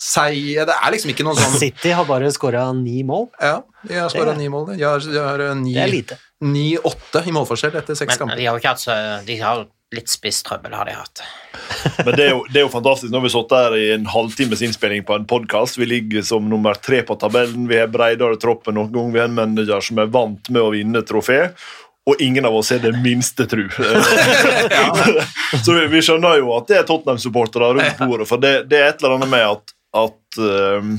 seige. 0.01 0.65
Det 0.67 0.75
er 0.75 0.91
liksom 0.95 1.12
ikke 1.13 1.25
noe 1.28 1.38
sånn 1.39 1.56
City 1.62 1.91
har 1.95 2.08
bare 2.10 2.32
skåra 2.34 2.65
ni 2.75 3.04
mål. 3.08 3.28
Ja, 3.39 3.60
de 3.88 3.99
har 4.01 4.10
skåra 4.12 4.34
ni 4.38 4.49
mål. 4.51 4.71
De 4.75 4.84
har, 4.84 4.99
de 4.99 5.21
har 5.21 5.39
eh, 5.47 5.54
ni- 5.60 5.73
Det 5.78 5.84
er 5.86 5.93
lite. 5.93 6.17
9-8 6.43 7.21
i 7.30 7.32
målforskjell 7.32 7.78
etter 7.80 7.95
seks 7.95 8.17
kamper. 8.19 8.36
de 8.36 8.45
har 8.49 8.58
jo 8.58 8.60
ikke 8.60 8.73
hatt 8.73 8.84
så 8.84 8.95
De 9.25 9.38
har 9.39 9.65
litt 9.95 10.10
spisstrøbbel, 10.12 10.73
har 10.75 10.86
de 10.89 10.97
hatt. 10.97 11.21
Men 12.06 12.12
det 12.15 12.23
er, 12.25 12.32
jo, 12.34 12.43
det 12.51 12.60
er 12.60 12.65
jo 12.65 12.73
fantastisk 12.73 13.13
vi 13.13 13.19
har 13.19 13.32
sittet 13.34 13.58
her 13.60 13.78
i 13.78 13.88
en 13.95 14.06
halvtimes 14.10 14.62
innspilling 14.65 15.06
på 15.08 15.15
en 15.15 15.25
podkast. 15.30 15.80
Vi 15.80 15.88
ligger 15.89 16.25
som 16.25 16.49
nummer 16.49 16.78
tre 16.80 17.01
på 17.06 17.17
tabellen. 17.21 17.67
Vi 17.69 17.80
har 17.80 17.91
bredere 17.93 18.39
tropp 18.41 18.69
enn 18.69 18.80
noen 18.80 18.91
gang. 18.93 19.12
Vi 19.13 19.21
har 19.21 19.30
en 19.30 19.38
manager 19.38 19.84
som 19.86 20.01
er 20.01 20.12
vant 20.13 20.49
med 20.51 20.62
å 20.62 20.71
vinne 20.75 21.04
trofé. 21.08 21.39
Og 22.06 22.21
ingen 22.21 22.45
av 22.45 22.54
oss 22.54 22.69
er 22.71 22.84
det 22.84 22.93
minste 23.01 23.47
tru. 23.49 23.63
Så 25.65 25.73
vi, 25.73 25.88
vi 25.89 26.01
skjønner 26.06 26.38
jo 26.38 26.51
at 26.58 26.67
det 26.69 26.78
er 26.82 26.86
Tottenham-supportere 26.89 27.71
rundt 27.80 28.04
bordet, 28.06 28.28
for 28.30 28.41
det, 28.41 28.54
det 28.69 28.82
er 28.82 28.91
et 28.91 29.01
eller 29.01 29.17
annet 29.17 29.32
med 29.32 29.45
at, 29.47 29.73
at 30.06 30.41
ehm, 30.51 30.91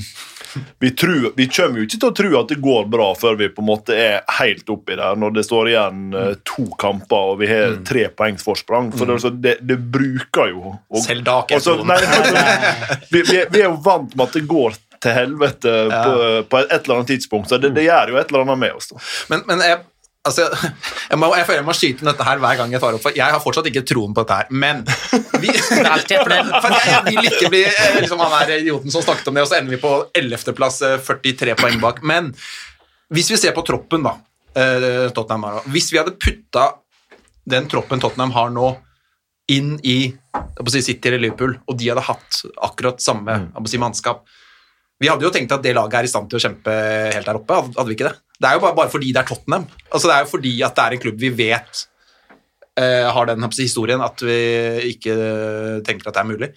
vi, 0.79 0.91
tror, 0.91 1.29
vi 1.37 1.47
kommer 1.51 1.81
jo 1.81 1.87
ikke 1.87 1.99
til 1.99 2.09
å 2.09 2.15
tro 2.19 2.31
at 2.39 2.51
det 2.53 2.59
går 2.63 2.87
bra 2.91 3.09
før 3.17 3.37
vi 3.39 3.49
på 3.53 3.63
en 3.63 3.69
måte 3.69 3.97
er 3.97 4.21
helt 4.39 4.69
oppi 4.73 4.97
der, 4.97 5.19
når 5.19 5.37
det 5.37 5.45
står 5.47 5.71
igjen 5.73 6.01
eh, 6.17 6.33
to 6.47 6.67
kamper 6.79 7.33
og 7.33 7.41
vi 7.41 7.51
har 7.51 7.77
tre 7.87 8.07
poengs 8.13 8.45
forsprang. 8.45 8.91
For 8.95 9.09
det, 9.09 9.19
altså, 9.19 9.33
det, 9.33 9.57
det 9.67 9.77
bruker 9.77 10.51
jo 10.53 10.63
og, 10.73 10.99
Selv 11.03 11.25
da 11.27 11.39
ikke 11.45 11.59
altså, 11.59 11.77
nei, 11.87 11.99
altså, 12.01 12.43
vi, 13.13 13.23
vi, 13.23 13.41
vi 13.53 13.63
er 13.63 13.69
jo 13.69 13.77
vant 13.85 14.13
med 14.15 14.27
at 14.27 14.37
det 14.37 14.45
går 14.49 14.77
til 15.03 15.13
helvete 15.13 15.73
på, 15.91 16.13
på 16.49 16.63
et 16.63 16.79
eller 16.79 16.95
annet 16.95 17.11
tidspunkt, 17.13 17.51
så 17.51 17.59
det, 17.61 17.69
det 17.75 17.85
gjør 17.85 18.13
jo 18.13 18.17
et 18.17 18.31
eller 18.31 18.47
annet 18.47 18.61
med 18.65 18.79
oss. 18.79 18.89
da. 18.89 19.01
Men, 19.29 19.43
men 19.49 19.61
jeg, 19.65 19.83
altså, 20.27 20.47
jeg, 21.11 21.19
må, 21.19 21.29
jeg 21.37 21.47
føler 21.47 21.61
jeg 21.61 21.67
må 21.67 21.75
skyte 21.77 22.03
inn 22.03 22.11
dette 22.11 22.27
her 22.27 22.41
hver 22.43 22.59
gang 22.59 22.75
jeg 22.75 22.83
tar 22.83 22.97
opp, 22.97 23.03
for 23.03 23.17
jeg 23.17 23.35
har 23.35 23.43
fortsatt 23.43 23.69
ikke 23.71 23.85
troen 23.87 24.15
på 24.15 24.23
dette 24.23 24.39
her. 24.41 24.51
Men 24.51 24.83
vi, 25.43 25.51
er 25.51 26.27
men. 26.29 26.53
for 26.63 26.75
jeg, 26.75 26.87
jeg 26.93 27.03
vil 27.07 27.29
ikke 27.31 27.51
bli 27.53 27.63
eh, 27.67 27.99
liksom, 28.01 28.23
han 28.23 28.49
der 28.49 28.61
idioten 28.61 28.93
som 28.93 29.05
snakket 29.05 29.31
om 29.31 29.39
det, 29.39 29.45
og 29.47 29.51
så 29.51 29.59
ender 29.59 29.77
vi 29.77 29.83
på 29.83 29.93
11.-plass, 30.17 30.81
43 31.07 31.57
poeng 31.59 31.79
bak. 31.83 32.03
Men 32.07 32.33
hvis 33.13 33.31
vi 33.31 33.39
ser 33.39 33.55
på 33.55 33.63
troppen, 33.67 34.03
da 34.05 34.17
eh, 34.57 35.07
Tottenham 35.15 35.47
har 35.47 35.71
Hvis 35.71 35.93
vi 35.93 36.01
hadde 36.01 36.17
putta 36.19 36.73
den 37.47 37.69
troppen 37.71 38.01
Tottenham 38.03 38.33
har 38.35 38.51
nå, 38.51 38.73
inn 39.47 39.77
i 39.87 40.11
si 40.73 40.81
City 40.83 41.07
eller 41.07 41.21
Liverpool, 41.23 41.55
og 41.63 41.77
de 41.79 41.87
hadde 41.87 42.03
hatt 42.03 42.41
akkurat 42.67 42.99
samme 42.99 43.37
si, 43.63 43.79
mannskap 43.79 44.25
Vi 44.99 45.07
hadde 45.07 45.23
jo 45.23 45.31
tenkt 45.31 45.53
at 45.55 45.63
det 45.63 45.75
laget 45.77 46.01
er 46.01 46.07
i 46.07 46.11
stand 46.11 46.27
til 46.27 46.39
å 46.39 46.43
kjempe 46.43 46.73
helt 47.13 47.29
der 47.29 47.39
oppe, 47.39 47.61
hadde 47.63 47.87
vi 47.87 47.95
ikke 47.95 48.09
det? 48.09 48.17
Det 48.37 48.49
er 48.49 48.57
jo 48.57 48.63
bare, 48.63 48.75
bare 48.77 48.91
fordi 48.93 49.11
det 49.13 49.21
er 49.23 49.29
Tottenham. 49.29 49.67
Altså, 49.91 50.07
det 50.07 50.15
er 50.15 50.25
jo 50.25 50.31
fordi 50.31 50.55
at 50.65 50.75
det 50.77 50.83
er 50.83 50.95
en 50.97 51.03
klubb 51.05 51.21
vi 51.21 51.29
vet 51.33 51.85
uh, 52.79 53.07
har 53.13 53.25
den 53.29 53.47
historien, 53.57 54.01
at 54.01 54.21
vi 54.21 54.39
ikke 54.93 55.15
tenker 55.87 56.09
at 56.09 56.13
det 56.17 56.21
er 56.21 56.29
mulig. 56.31 56.51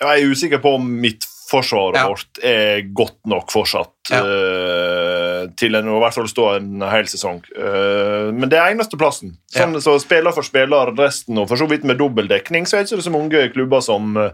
Jeg 0.00 0.08
er 0.08 0.32
usikker 0.32 0.58
på 0.62 0.74
om 0.78 0.88
mitt 1.02 1.26
forsvaret 1.50 1.98
Ja. 1.98 2.06
vårt 2.08 2.38
er 2.46 2.82
godt 2.94 3.18
nok 3.26 3.50
fortsatt 3.50 4.10
Ja. 4.10 4.20
uh, 4.22 5.48
til 5.56 5.74
en, 5.74 5.88
i 5.88 6.00
hvert 6.02 6.14
fall 6.14 6.28
stå 6.28 6.56
en 6.56 6.80
hel 6.82 7.06
sesong. 7.10 7.42
Uh, 7.56 8.30
men 8.34 8.48
det 8.48 8.58
er 8.58 8.70
eneste 8.74 8.98
plassen. 8.98 9.36
Sånn, 9.50 9.80
Så 9.80 9.98
spiller 10.02 10.32
for 10.32 10.42
spiller 10.42 10.92
resten, 10.96 11.38
og 11.38 11.48
for 11.48 11.56
så 11.56 11.66
vidt 11.70 11.84
med 11.84 11.98
dobbeltdekning, 11.98 12.66
så 12.66 12.76
er 12.78 12.84
det 12.84 12.92
ikke 12.92 13.02
så 13.08 13.10
mange 13.14 13.52
klubber 13.54 13.80
som, 13.80 14.16
eh, 14.16 14.30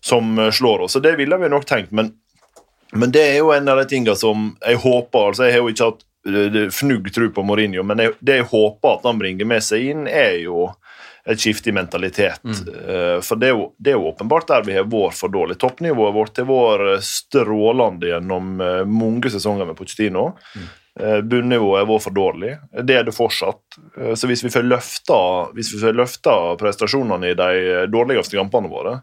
som 0.00 0.38
eh, 0.38 0.50
slår 0.50 0.80
oss. 0.86 0.92
Så 0.92 1.00
det 1.02 1.16
ville 1.18 1.36
vi 1.36 1.48
nok 1.48 1.66
tenkt. 1.66 1.92
Men, 1.92 2.14
men 2.92 3.10
det 3.10 3.22
er 3.22 3.38
jo 3.38 3.52
en 3.52 3.68
av 3.68 3.76
de 3.78 3.86
tingene 3.90 4.16
som 4.16 4.56
jeg 4.64 4.76
håper 4.76 5.18
altså 5.32 5.44
Jeg 5.44 5.52
har 5.52 5.58
jo 5.60 5.68
ikke 5.68 5.84
hatt 5.90 6.02
eh, 6.02 6.06
fnugg 6.74 7.12
tro 7.14 7.28
på 7.30 7.44
Mourinho, 7.46 7.84
men 7.86 8.02
jeg, 8.02 8.16
det 8.20 8.40
jeg 8.40 8.48
håper 8.50 8.96
at 8.96 9.06
han 9.08 9.20
bringer 9.20 9.48
med 9.48 9.64
seg 9.64 9.90
inn, 9.92 10.06
er 10.10 10.40
jo 10.42 10.68
et 11.26 11.42
skifte 11.42 11.70
i 11.70 11.74
mentalitet. 11.74 12.42
Mm. 12.46 13.20
For 13.26 13.38
det 13.40 13.48
er, 13.48 13.56
jo, 13.56 13.70
det 13.82 13.92
er 13.92 13.96
jo 13.98 14.10
åpenbart 14.12 14.46
der 14.50 14.66
vi 14.66 14.76
har 14.76 14.86
vært 14.86 15.18
for 15.18 15.32
dårlig. 15.34 15.56
Toppnivået 15.58 16.14
vårt 16.14 16.38
har 16.38 16.46
vært 16.46 17.06
strålende 17.06 18.12
gjennom 18.12 18.60
eh, 18.62 18.82
mange 18.86 19.32
sesonger 19.34 19.66
med 19.66 19.78
Pochettino. 19.78 20.28
Eh, 20.54 20.68
Bunnivået 20.96 21.86
var 21.88 21.98
for 22.00 22.14
dårlig. 22.16 22.54
Det 22.72 22.94
er 22.96 23.04
det 23.04 23.12
fortsatt. 23.14 23.60
Eh, 24.00 24.14
Så 24.16 24.26
hvis 24.30 24.44
vi 24.44 24.50
får 24.50 24.64
løfta, 24.64 25.18
hvis 25.52 25.74
vi 25.74 25.80
får 25.82 25.96
løfta 25.96 26.36
prestasjonene 26.56 27.32
i 27.32 27.36
de 27.36 27.86
dårligste 27.92 28.38
kampene 28.38 28.70
våre, 28.72 29.00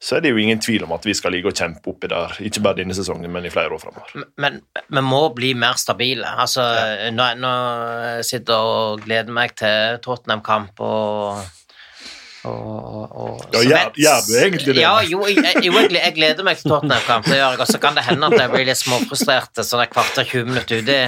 så 0.00 0.16
er 0.16 0.22
det 0.22 0.30
jo 0.30 0.38
ingen 0.40 0.60
tvil 0.62 0.84
om 0.86 0.92
at 0.94 1.04
vi 1.04 1.12
skal 1.14 1.34
ligge 1.34 1.50
og 1.50 1.58
kjempe 1.58 1.90
oppi 1.90 2.08
der. 2.08 2.36
Ikke 2.40 2.62
bare 2.62 2.78
denne 2.78 2.94
sesongen, 2.94 3.30
men 3.34 3.44
i 3.44 3.50
flere 3.52 3.74
år 3.74 3.82
framover. 3.82 4.26
Men 4.38 4.60
vi 4.86 5.02
må 5.02 5.24
bli 5.34 5.52
mer 5.58 5.74
stabile. 5.80 6.28
Altså, 6.38 6.64
nå, 7.12 7.26
nå 7.42 7.52
sitter 8.22 8.54
jeg 8.54 8.74
og 8.78 9.02
gleder 9.04 9.34
meg 9.34 9.56
til 9.58 9.98
Tottenham-kamp 10.04 10.78
og 10.80 11.42
og, 12.48 13.16
og, 13.22 13.42
Ja, 13.54 13.60
gjør- 13.62 13.92
gjør 14.02 14.22
du 14.26 14.32
egentlig 14.40 14.74
det? 14.74 14.82
Ja, 14.82 14.94
jo, 15.06 15.20
jeg, 15.28 15.62
jo, 15.64 15.72
jeg, 15.78 16.14
gleder 16.16 16.46
meg 16.46 16.58
til 16.60 16.72
Tottenham-kamp. 16.72 17.28
Og 17.60 17.66
så 17.70 17.80
kan 17.82 17.98
det 17.98 18.04
hende 18.08 18.30
at 18.30 18.38
jeg 18.40 18.52
blir 18.54 18.66
litt 18.68 18.80
småfrustrert 18.80 19.62
sånn 19.64 19.84
et 19.84 19.92
kvarter 19.94 20.26
20 20.28 20.50
minutter 20.52 20.82
uti. 20.82 20.98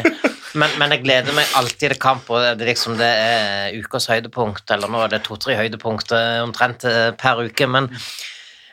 Men, 0.59 0.73
men 0.81 0.91
jeg 0.97 1.05
gleder 1.05 1.37
meg 1.37 1.53
alltid 1.59 1.93
til 1.93 1.99
kamp, 2.03 2.31
og 2.33 2.43
det 2.59 2.65
er 2.67 2.73
liksom 2.73 2.97
det 2.99 3.11
er 3.11 3.77
ukas 3.79 4.09
høydepunkt. 4.11 4.67
Eller 4.75 4.91
nå 4.91 5.05
er 5.05 5.13
det 5.13 5.23
to-tre 5.29 5.55
høydepunkt 5.59 6.11
eh, 6.17 6.41
omtrent 6.43 6.87
eh, 6.91 7.11
per 7.19 7.45
uke. 7.47 7.69
Men, 7.71 7.87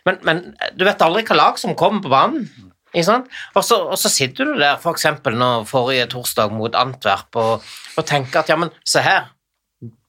men, 0.07 0.17
men 0.25 0.41
du 0.77 0.87
vet 0.87 1.03
aldri 1.05 1.25
hva 1.27 1.37
lag 1.37 1.61
som 1.61 1.77
kommer 1.77 2.01
på 2.05 2.13
banen. 2.13 2.47
Ikke 2.95 3.05
sant? 3.11 3.27
Og 3.53 3.65
så, 3.67 3.77
og 3.91 3.97
så 3.99 4.09
sitter 4.09 4.47
du 4.47 4.57
der 4.57 4.79
for 4.81 4.95
eksempel 4.95 5.35
nå 5.37 5.49
forrige 5.69 6.07
torsdag 6.15 6.53
mot 6.55 6.73
Antwerp 6.79 7.35
og, 7.37 7.65
og 7.99 8.05
tenker 8.07 8.41
at 8.41 8.49
ja, 8.49 8.55
men 8.57 8.71
se 8.87 9.03
her, 9.05 9.27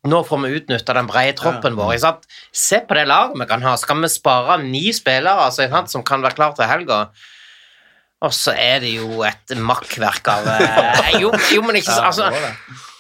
nå 0.06 0.20
får 0.24 0.38
vi 0.44 0.52
utnytta 0.60 0.94
den 0.94 1.08
brede 1.10 1.34
troppen 1.40 1.74
vår. 1.78 1.96
Ikke 1.96 2.04
sant? 2.04 2.28
Se 2.54 2.78
på 2.86 2.94
det 2.94 3.08
laget 3.10 3.38
vi 3.40 3.48
kan 3.50 3.64
ha. 3.66 3.74
Skal 3.80 3.98
vi 4.04 4.12
spare 4.12 4.60
ni 4.62 4.86
spillere 4.94 5.48
altså, 5.48 5.66
som 5.90 6.06
kan 6.06 6.22
være 6.22 6.38
klar 6.38 6.54
til 6.54 6.70
helga? 6.70 7.08
Og 8.26 8.34
så 8.34 8.54
er 8.58 8.82
det 8.82 8.96
jo 8.96 9.22
et 9.26 9.54
makkverk 9.62 10.26
av 10.32 10.46
eh, 10.50 11.10
jo, 11.22 11.30
jo, 11.54 11.62
men 11.62 11.78
ikke 11.78 11.94
altså, 12.02 12.26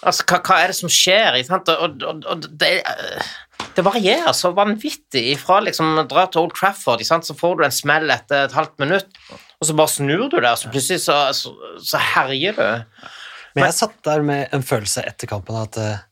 altså 0.06 0.26
hva, 0.30 0.38
hva 0.46 0.58
er 0.62 0.70
det 0.70 0.78
som 0.78 0.92
skjer? 0.92 1.38
Og, 1.42 2.04
og, 2.06 2.22
og 2.22 2.46
det, 2.60 2.70
eh, 2.86 3.32
det 3.74 3.82
varierer 3.86 4.34
så 4.36 4.52
vanvittig 4.54 5.24
ifra 5.34 5.58
liksom 5.66 6.04
dra 6.10 6.28
til 6.30 6.44
Old 6.44 6.54
Trafford, 6.54 7.02
så 7.02 7.34
får 7.34 7.58
du 7.58 7.64
en 7.66 7.74
smell 7.74 8.14
etter 8.14 8.46
et 8.46 8.54
halvt 8.54 8.78
minutt, 8.82 9.10
og 9.58 9.66
så 9.66 9.74
bare 9.78 9.94
snur 9.96 10.28
du 10.30 10.38
der, 10.38 10.54
så 10.58 10.70
plutselig 10.70 11.02
så, 11.02 11.18
så, 11.34 11.54
så 11.82 12.02
herjer 12.14 12.54
du. 12.58 13.08
Men 13.56 13.66
jeg 13.72 13.78
satt 13.80 13.98
der 14.06 14.22
med 14.22 14.54
en 14.54 14.62
følelse 14.66 15.02
etter 15.08 15.30
kampen 15.30 15.58
at 15.58 15.80
eh, 15.82 16.04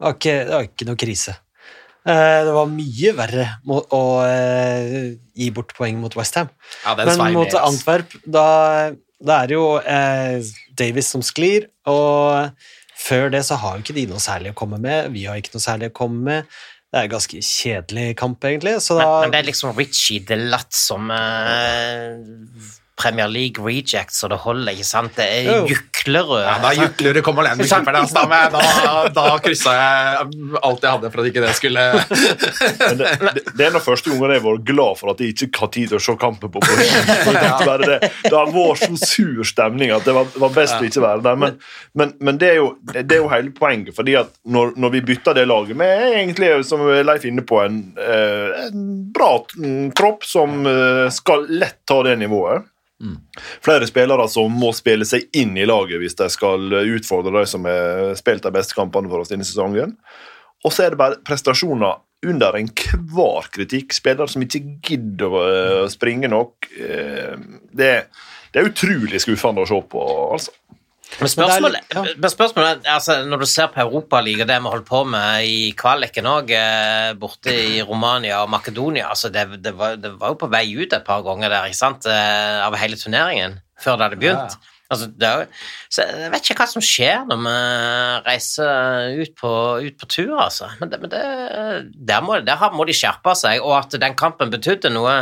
det 0.00 0.06
var 0.08 0.16
ikke, 0.16 0.34
det 0.48 0.54
var 0.56 0.66
ikke 0.66 0.86
noe 0.88 0.96
krise. 1.00 1.36
Eh, 2.08 2.40
Det 2.48 2.52
var 2.56 2.70
mye 2.72 3.10
verre 3.18 3.46
å 3.68 4.02
eh, 4.24 5.10
gi 5.36 5.50
bort 5.52 5.74
poeng 5.76 6.00
mot 6.00 6.16
Westham. 6.16 6.48
Ja, 6.86 6.94
Men 6.96 7.34
mot. 7.36 7.52
Antwerp, 7.60 8.14
da, 8.24 8.46
da 9.20 9.42
er 9.42 9.50
det 9.50 9.58
jo 9.58 9.66
eh, 9.84 10.40
Davis 10.80 11.12
som 11.12 11.20
sklir, 11.20 11.68
og 11.84 12.56
før 12.96 13.28
det 13.36 13.44
så 13.44 13.60
har 13.60 13.76
jo 13.76 13.84
ikke 13.84 13.98
de 14.00 14.06
noe 14.08 14.20
særlig 14.24 14.54
å 14.54 14.56
komme 14.56 14.80
med. 14.80 15.12
Vi 15.12 15.26
har 15.28 15.36
ikke 15.36 15.52
noe 15.58 15.64
særlig 15.66 15.92
å 15.92 15.96
komme 16.00 16.24
med. 16.30 16.60
Det 16.90 16.98
er 16.98 17.06
en 17.06 17.12
ganske 17.12 17.38
kjedelig 17.46 18.06
kamp, 18.18 18.42
egentlig. 18.48 18.78
Så 18.82 18.96
da, 18.98 19.04
Men, 19.04 19.28
men 19.28 19.34
det 19.36 19.38
er 19.44 19.48
liksom 19.52 19.76
Richie 19.78 20.24
Delatt 20.26 20.72
som 20.74 21.12
eh, 21.14 22.16
Premier 23.00 23.30
League 23.30 23.64
reject, 23.64 24.12
så 24.14 24.28
det 24.30 24.38
holder, 24.44 24.76
ikke 24.76 24.86
sant? 24.86 25.16
Det 25.16 25.24
er. 25.24 25.64
Juklerød. 25.70 26.42
Ja, 26.44 26.56
da 26.60 26.72
Juklerød 26.76 27.22
kom 27.24 27.40
alene 27.42 27.62
med 27.62 27.70
keeperen. 27.70 28.02
ass. 28.02 28.12
Da, 28.14 28.26
da, 28.52 28.92
da 29.16 29.24
kryssa 29.42 29.74
jeg 29.76 30.28
alt 30.60 30.84
jeg 30.84 30.94
hadde 30.96 31.12
for 31.12 31.22
at 31.22 31.30
ikke 31.30 31.44
det 31.44 31.54
skulle 31.56 31.86
Men 32.90 33.00
det, 33.00 33.10
det, 33.20 33.44
det 33.56 33.64
er 33.64 33.70
en 33.70 33.78
av 33.80 33.84
første 33.84 34.12
gangen 34.12 34.34
jeg 34.34 34.42
har 34.42 34.46
vært 34.46 34.66
glad 34.68 35.00
for 35.00 35.14
at 35.14 35.22
jeg 35.24 35.34
ikke 35.34 35.64
har 35.64 35.72
tid 35.76 35.90
til 35.92 35.98
å 35.98 36.02
se 36.04 36.16
kampen 36.20 36.52
på. 36.52 36.62
For 36.70 37.80
Det 37.80 37.98
det 38.00 38.34
har 38.34 38.50
vært 38.52 38.84
så 38.84 38.96
sur 39.00 39.46
stemning 39.46 39.92
at 39.94 40.06
det 40.06 40.14
var, 40.16 40.28
var 40.40 40.52
best 40.54 40.76
å 40.78 40.86
ikke 40.86 41.02
være 41.04 41.24
der. 41.24 41.38
Men, 41.40 41.56
men, 41.96 42.14
men 42.20 42.38
det, 42.40 42.52
er 42.54 42.60
jo, 42.60 42.70
det 42.92 43.16
er 43.16 43.22
jo 43.22 43.30
hele 43.32 43.52
poenget. 43.56 43.94
fordi 43.96 44.16
at 44.20 44.32
når, 44.44 44.74
når 44.80 44.94
vi 44.96 45.02
bytter 45.10 45.36
det 45.36 45.46
laget 45.48 45.78
med 45.78 46.04
egentlig, 46.10 46.52
som 46.68 46.84
Leif 47.06 47.26
inne 47.28 47.44
på, 47.46 47.60
en, 47.64 47.80
eh, 48.00 48.66
en 48.66 48.86
bra 49.14 49.32
kropp 49.94 50.20
tropp 50.20 50.24
som 50.24 50.66
eh, 50.66 51.10
skal 51.10 51.46
lett 51.48 51.86
ta 51.86 52.02
det 52.02 52.16
nivået. 52.16 52.66
Flere 53.64 53.88
spillere 53.88 54.26
som 54.28 54.52
må 54.52 54.72
spille 54.76 55.06
seg 55.08 55.28
inn 55.36 55.56
i 55.56 55.66
laget 55.68 56.02
hvis 56.02 56.18
de 56.18 56.28
skal 56.32 56.68
utfordre 56.82 57.40
de 57.40 57.48
som 57.48 57.64
har 57.68 58.12
spilt 58.18 58.44
de 58.44 58.52
beste 58.54 58.76
kampene 58.76 59.08
for 59.10 59.22
oss 59.22 59.32
denne 59.32 59.46
sesongen. 59.48 59.96
Og 60.64 60.74
så 60.74 60.84
er 60.84 60.92
det 60.92 61.00
bare 61.00 61.20
prestasjoner 61.24 62.02
under 62.28 62.58
enhver 62.58 63.48
kritikk. 63.54 63.94
Spillere 63.96 64.28
som 64.28 64.44
ikke 64.44 64.60
gidder 64.84 65.32
å 65.32 65.44
eh, 65.48 65.86
springe 65.92 66.28
nok. 66.28 66.68
Eh, 66.76 67.38
Det, 67.72 67.92
det 68.52 68.60
er 68.60 68.68
utrolig 68.68 69.22
skuffende 69.22 69.64
å 69.64 69.70
se 69.70 69.80
på, 69.88 70.04
altså. 70.36 70.52
Men 71.18 71.28
spørsmålet, 71.32 71.94
men 72.22 72.30
spørsmålet 72.32 72.86
altså, 72.88 73.16
når 73.26 73.42
du 73.42 73.46
ser 73.50 73.70
på 73.74 73.82
Europaligaen, 73.82 74.48
det 74.48 74.58
vi 74.62 74.72
holdt 74.72 74.86
på 74.88 75.02
med 75.10 75.48
i 75.48 75.72
kvaliken 75.76 76.28
òg, 76.30 76.52
borte 77.20 77.52
i 77.52 77.80
Romania 77.82 78.44
og 78.44 78.52
Makedonia 78.52 79.10
altså, 79.10 79.32
det, 79.34 79.46
det, 79.64 79.74
var, 79.76 79.98
det 80.00 80.14
var 80.20 80.32
jo 80.32 80.38
på 80.40 80.50
vei 80.52 80.64
ut 80.78 80.94
et 80.94 81.06
par 81.06 81.24
ganger 81.26 81.50
der, 81.50 81.66
ikke 81.68 81.80
sant, 81.80 82.06
eh, 82.08 82.60
av 82.62 82.78
hele 82.78 82.98
turneringen, 83.00 83.58
før 83.80 83.98
det 83.98 84.06
hadde 84.06 84.20
begynt. 84.22 84.60
Altså, 84.90 85.06
det 85.14 85.28
er, 85.28 85.44
så 85.92 86.02
jeg 86.02 86.30
vet 86.32 86.48
ikke 86.50 86.64
hva 86.64 86.66
som 86.72 86.82
skjer 86.82 87.26
når 87.30 87.42
vi 87.44 87.52
reiser 88.26 89.20
ut 89.20 89.36
på, 89.38 89.52
ut 89.86 90.00
på 90.00 90.08
tur, 90.10 90.34
altså. 90.42 90.72
Men, 90.80 90.90
det, 90.90 90.98
men 91.04 91.12
det, 91.12 91.22
der, 92.10 92.24
må, 92.26 92.40
der 92.42 92.64
må 92.74 92.86
de 92.88 92.96
skjerpe 92.98 93.36
seg, 93.38 93.62
og 93.62 93.76
at 93.78 93.94
den 94.02 94.18
kampen 94.18 94.50
betydde 94.50 94.90
noe 94.90 95.20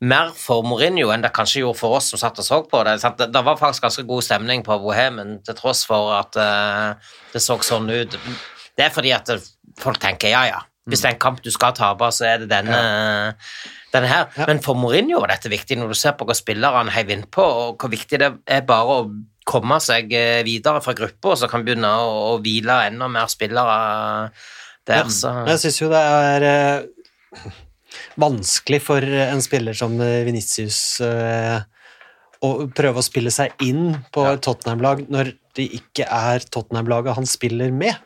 mer 0.00 0.30
for 0.38 0.62
Mourinho 0.66 1.10
enn 1.10 1.24
det 1.24 1.32
kanskje 1.34 1.64
gjorde 1.64 1.80
for 1.80 1.98
oss 1.98 2.12
som 2.12 2.20
satt 2.20 2.38
og 2.38 2.46
så 2.46 2.60
på 2.70 2.82
det. 2.86 2.98
sant? 3.02 3.18
Det, 3.18 3.42
var 3.44 3.58
faktisk 3.58 3.88
ganske 3.88 4.04
god 4.06 4.26
stemning 4.26 4.62
på 4.66 4.78
Bohemen, 4.82 5.38
til 5.46 5.56
tross 5.58 5.84
for 5.88 6.12
at 6.14 6.38
uh, 6.38 7.14
det 7.32 7.42
så 7.42 7.58
sånn 7.66 7.90
ut. 7.90 8.14
Det 8.78 8.86
er 8.86 8.94
fordi 8.94 9.14
at 9.16 9.26
det, 9.26 9.40
folk 9.82 9.98
tenker 10.02 10.30
ja, 10.30 10.44
ja, 10.46 10.60
hvis 10.88 11.02
det 11.02 11.10
er 11.10 11.16
en 11.16 11.24
kamp 11.26 11.42
du 11.42 11.50
skal 11.52 11.74
tape, 11.76 12.12
så 12.14 12.28
er 12.30 12.44
det 12.44 12.50
denne, 12.52 12.78
denne 13.92 14.12
her. 14.12 14.30
Men 14.46 14.62
for 14.64 14.78
Mourinho 14.78 15.20
var 15.24 15.34
dette 15.34 15.50
viktig, 15.52 15.76
når 15.80 15.92
du 15.92 15.98
ser 15.98 16.14
på 16.18 16.28
hva 16.28 16.36
spillerne 16.36 16.94
heiv 16.94 17.10
innpå, 17.12 17.44
og 17.44 17.82
hvor 17.82 17.92
viktig 17.92 18.22
det 18.22 18.30
er 18.46 18.64
bare 18.68 19.00
å 19.02 19.10
komme 19.48 19.80
seg 19.80 20.12
eh, 20.16 20.42
videre 20.46 20.80
fra 20.84 20.94
gruppa, 20.96 21.34
så 21.40 21.48
kan 21.50 21.64
begynne 21.64 21.90
å, 21.90 22.08
å 22.30 22.40
hvile 22.44 22.82
enda 22.88 23.08
mer 23.12 23.30
spillere 23.32 23.78
der. 24.88 25.08
Så. 25.12 25.32
Jeg 25.48 25.62
syns 25.64 25.80
jo 25.82 25.88
det 25.92 26.02
er 26.04 26.48
eh, 26.48 27.56
vanskelig 28.18 28.80
for 28.84 29.04
en 29.04 29.42
spiller 29.44 29.76
som 29.78 29.94
Venitius 29.98 30.26
Vinicius 30.28 30.80
eh, 31.04 31.60
å 32.44 32.50
prøve 32.70 33.00
å 33.00 33.06
spille 33.06 33.32
seg 33.34 33.54
inn 33.64 33.96
på 34.14 34.24
ja. 34.26 34.36
Tottenham-lag 34.42 35.06
når 35.10 35.32
det 35.58 35.66
ikke 35.80 36.06
er 36.06 36.44
Tottenham-laget 36.46 37.18
han 37.18 37.26
spiller 37.26 37.72
med. 37.74 37.96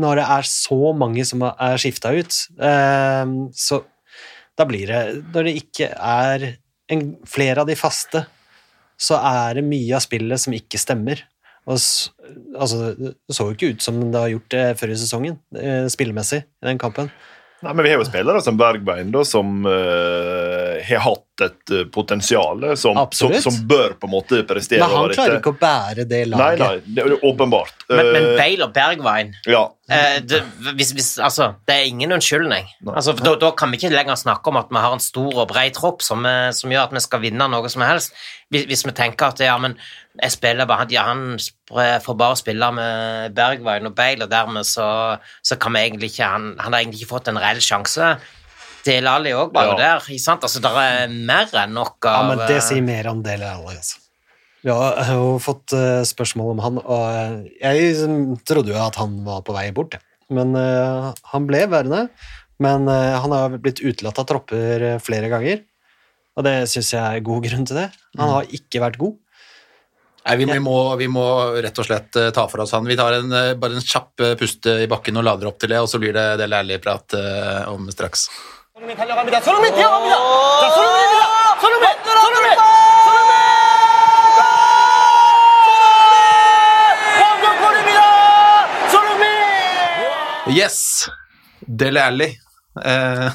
Når 0.00 0.18
det 0.18 0.28
er 0.36 0.48
så 0.48 0.78
mange 0.96 1.24
som 1.28 1.44
er 1.46 1.76
skifta 1.80 2.14
ut. 2.16 2.38
Eh, 2.58 3.34
så 3.54 3.82
da 4.54 4.66
blir 4.68 4.86
det 4.86 5.02
Når 5.34 5.48
det 5.48 5.54
ikke 5.58 5.90
er 5.92 6.48
en, 6.92 7.04
flere 7.26 7.62
av 7.62 7.68
de 7.68 7.76
faste, 7.78 8.24
så 9.00 9.18
er 9.18 9.58
det 9.58 9.66
mye 9.66 9.96
av 9.96 10.04
spillet 10.04 10.40
som 10.40 10.54
ikke 10.54 10.80
stemmer. 10.80 11.24
Og 11.64 11.76
altså, 11.76 12.92
det 12.94 13.14
så 13.32 13.48
jo 13.48 13.56
ikke 13.56 13.72
ut 13.74 13.84
som 13.84 14.00
det 14.04 14.20
har 14.20 14.32
gjort 14.34 14.50
det 14.52 14.64
før 14.80 14.92
i 14.92 14.98
sesongen, 15.00 15.38
eh, 15.58 15.86
spillemessig, 15.92 16.44
i 16.44 16.68
den 16.68 16.80
kampen. 16.80 17.10
Nei, 17.64 17.72
men 17.72 17.86
Vi 17.86 17.92
har 17.94 18.02
jo 18.02 18.06
spillere 18.08 18.42
som 18.44 18.58
Bergbein, 18.60 19.12
da, 19.14 19.22
som 19.24 19.64
uh, 19.64 20.76
har 20.84 21.04
hatt 21.06 21.23
et 21.42 21.72
uh, 21.74 21.84
potensial 21.90 22.62
som, 22.78 22.98
som, 23.10 23.34
som 23.42 23.56
bør 23.66 23.96
på 23.98 24.06
en 24.06 24.14
måte 24.14 24.42
prestere. 24.46 24.84
Men 24.84 24.94
han 24.94 25.16
klarer 25.16 25.40
ikke 25.40 25.54
å 25.54 25.58
bære 25.58 26.06
det 26.10 26.22
laget. 26.30 26.62
nei, 26.62 26.94
det 26.94 27.06
er 27.06 27.26
åpenbart. 27.26 27.86
Men, 27.88 28.12
men 28.14 28.24
Eh, 28.34 28.38
Bale 28.38 28.66
og 28.66 28.74
Bergwijn 28.74 29.32
ja. 29.46 29.62
Eh, 29.90 30.20
det, 30.24 30.40
hvis, 30.76 30.92
hvis, 30.96 31.10
altså, 31.18 31.52
det 31.68 31.74
er 31.74 31.88
ingen 31.90 32.12
unnskyldning. 32.16 32.68
Altså, 32.88 33.12
da, 33.18 33.34
da 33.40 33.50
kan 33.56 33.70
vi 33.70 33.76
ikke 33.76 33.92
lenger 33.92 34.16
snakke 34.16 34.48
om 34.48 34.56
at 34.56 34.70
vi 34.72 34.80
har 34.80 34.94
en 34.96 35.02
stor 35.02 35.42
og 35.42 35.50
bred 35.50 35.74
tropp 35.76 36.02
som, 36.02 36.24
eh, 36.26 36.48
som 36.56 36.72
gjør 36.72 36.88
at 36.88 36.94
vi 36.96 37.02
skal 37.04 37.20
vinne 37.24 37.48
noe 37.52 37.68
som 37.72 37.84
helst. 37.84 38.16
Hvis, 38.48 38.64
hvis 38.70 38.86
vi 38.86 38.94
tenker 38.96 39.34
at 39.34 39.42
ja, 39.44 39.58
men 39.60 39.76
jeg 40.22 40.32
spiller 40.32 40.68
bare, 40.70 40.86
ja, 40.94 41.04
han 41.10 41.36
får 41.68 42.16
bare 42.16 42.38
spille 42.38 42.70
med 42.72 43.34
Bergwijn 43.36 43.90
og 43.90 43.96
Bale, 43.98 44.24
og 44.24 44.32
dermed 44.32 44.64
så, 44.68 45.18
så 45.42 45.58
kan 45.60 45.74
vi 45.74 45.84
egentlig 45.84 46.12
ikke 46.14 46.32
han, 46.32 46.54
han 46.60 46.72
har 46.72 46.80
egentlig 46.80 47.02
ikke 47.02 47.16
fått 47.16 47.28
en 47.28 47.42
reell 47.42 47.60
sjanse. 47.64 48.14
Dele 48.84 49.10
Alli 49.10 49.32
òg 49.32 49.52
var 49.54 49.70
jo 49.70 49.74
Ja. 49.74 49.76
der. 49.76 50.00
ikke 50.08 50.20
sant? 50.20 50.42
Altså, 50.44 50.60
Det 50.60 50.70
er 50.70 51.08
mer 51.08 51.46
enn 51.52 51.74
nok 51.74 52.04
av 52.04 52.12
Ja, 52.12 52.28
men 52.28 52.46
det 52.46 52.56
eh, 52.56 52.60
sier 52.60 52.82
mer 52.82 53.06
om 53.08 53.22
Del 53.22 53.42
Alli, 53.42 53.76
altså. 53.76 53.98
Vi 54.64 54.70
har 54.72 55.12
jo 55.12 55.38
fått 55.44 55.74
eh, 55.76 56.00
spørsmål 56.08 56.54
om 56.54 56.62
han, 56.64 56.78
og 56.80 57.02
eh, 57.12 57.34
jeg 57.60 57.80
liksom 57.82 58.38
trodde 58.48 58.72
jo 58.72 58.80
at 58.80 58.96
han 58.96 59.18
var 59.26 59.42
på 59.44 59.52
vei 59.52 59.68
bort, 59.76 59.98
ja. 59.98 60.00
men 60.32 60.56
uh, 60.56 61.12
han 61.34 61.44
ble 61.44 61.66
værende. 61.68 62.08
Men 62.62 62.88
uh, 62.88 63.20
han 63.20 63.34
har 63.34 63.58
blitt 63.58 63.82
utelatt 63.84 64.18
av 64.22 64.24
tropper 64.30 64.86
flere 65.04 65.28
ganger, 65.28 65.60
og 66.38 66.46
det 66.46 66.54
syns 66.70 66.94
jeg 66.94 67.02
er 67.02 67.26
god 67.26 67.44
grunn 67.44 67.68
til 67.68 67.76
det. 67.76 67.90
Han 68.16 68.32
har 68.38 68.48
ikke 68.56 68.80
vært 68.80 68.96
god. 68.96 69.18
Nei, 70.24 70.36
vi, 70.40 70.46
vi, 70.48 70.60
må, 70.64 70.78
vi 70.96 71.10
må 71.12 71.26
rett 71.60 71.78
og 71.82 71.84
slett 71.84 72.16
ta 72.32 72.46
for 72.48 72.64
oss 72.64 72.72
han. 72.72 72.88
Vi 72.88 72.96
tar 72.96 73.18
en, 73.18 73.34
bare 73.60 73.76
en 73.76 73.84
kjapp 73.84 74.14
puste 74.16 74.38
pust 74.40 74.68
i 74.72 74.88
bakken 74.88 75.20
og 75.20 75.26
lader 75.26 75.50
opp 75.50 75.58
til 75.60 75.74
det, 75.74 75.82
og 75.84 75.90
så 75.92 76.00
blir 76.00 76.16
det 76.16 76.38
del 76.40 76.56
ærlig 76.56 76.80
prat 76.80 77.18
om 77.68 77.90
straks. 77.92 78.30
손흥민 78.83 78.97
달려갑니다. 78.97 79.41
손흥민 79.41 79.75
뛰어갑니다. 79.75 80.15
자, 80.15 80.69
손흥민입니다. 80.71 81.23
손흥민, 81.59 81.89
손흥민, 82.05 82.57
손흥민! 83.05 83.37
손흥민! 85.65 86.15
원더골입니다. 87.21 88.01
손흥민! 88.89 89.25
Yes! 90.57 91.09
Dele 91.67 92.01
Alli. 92.01 92.37
Eh, 92.85 93.29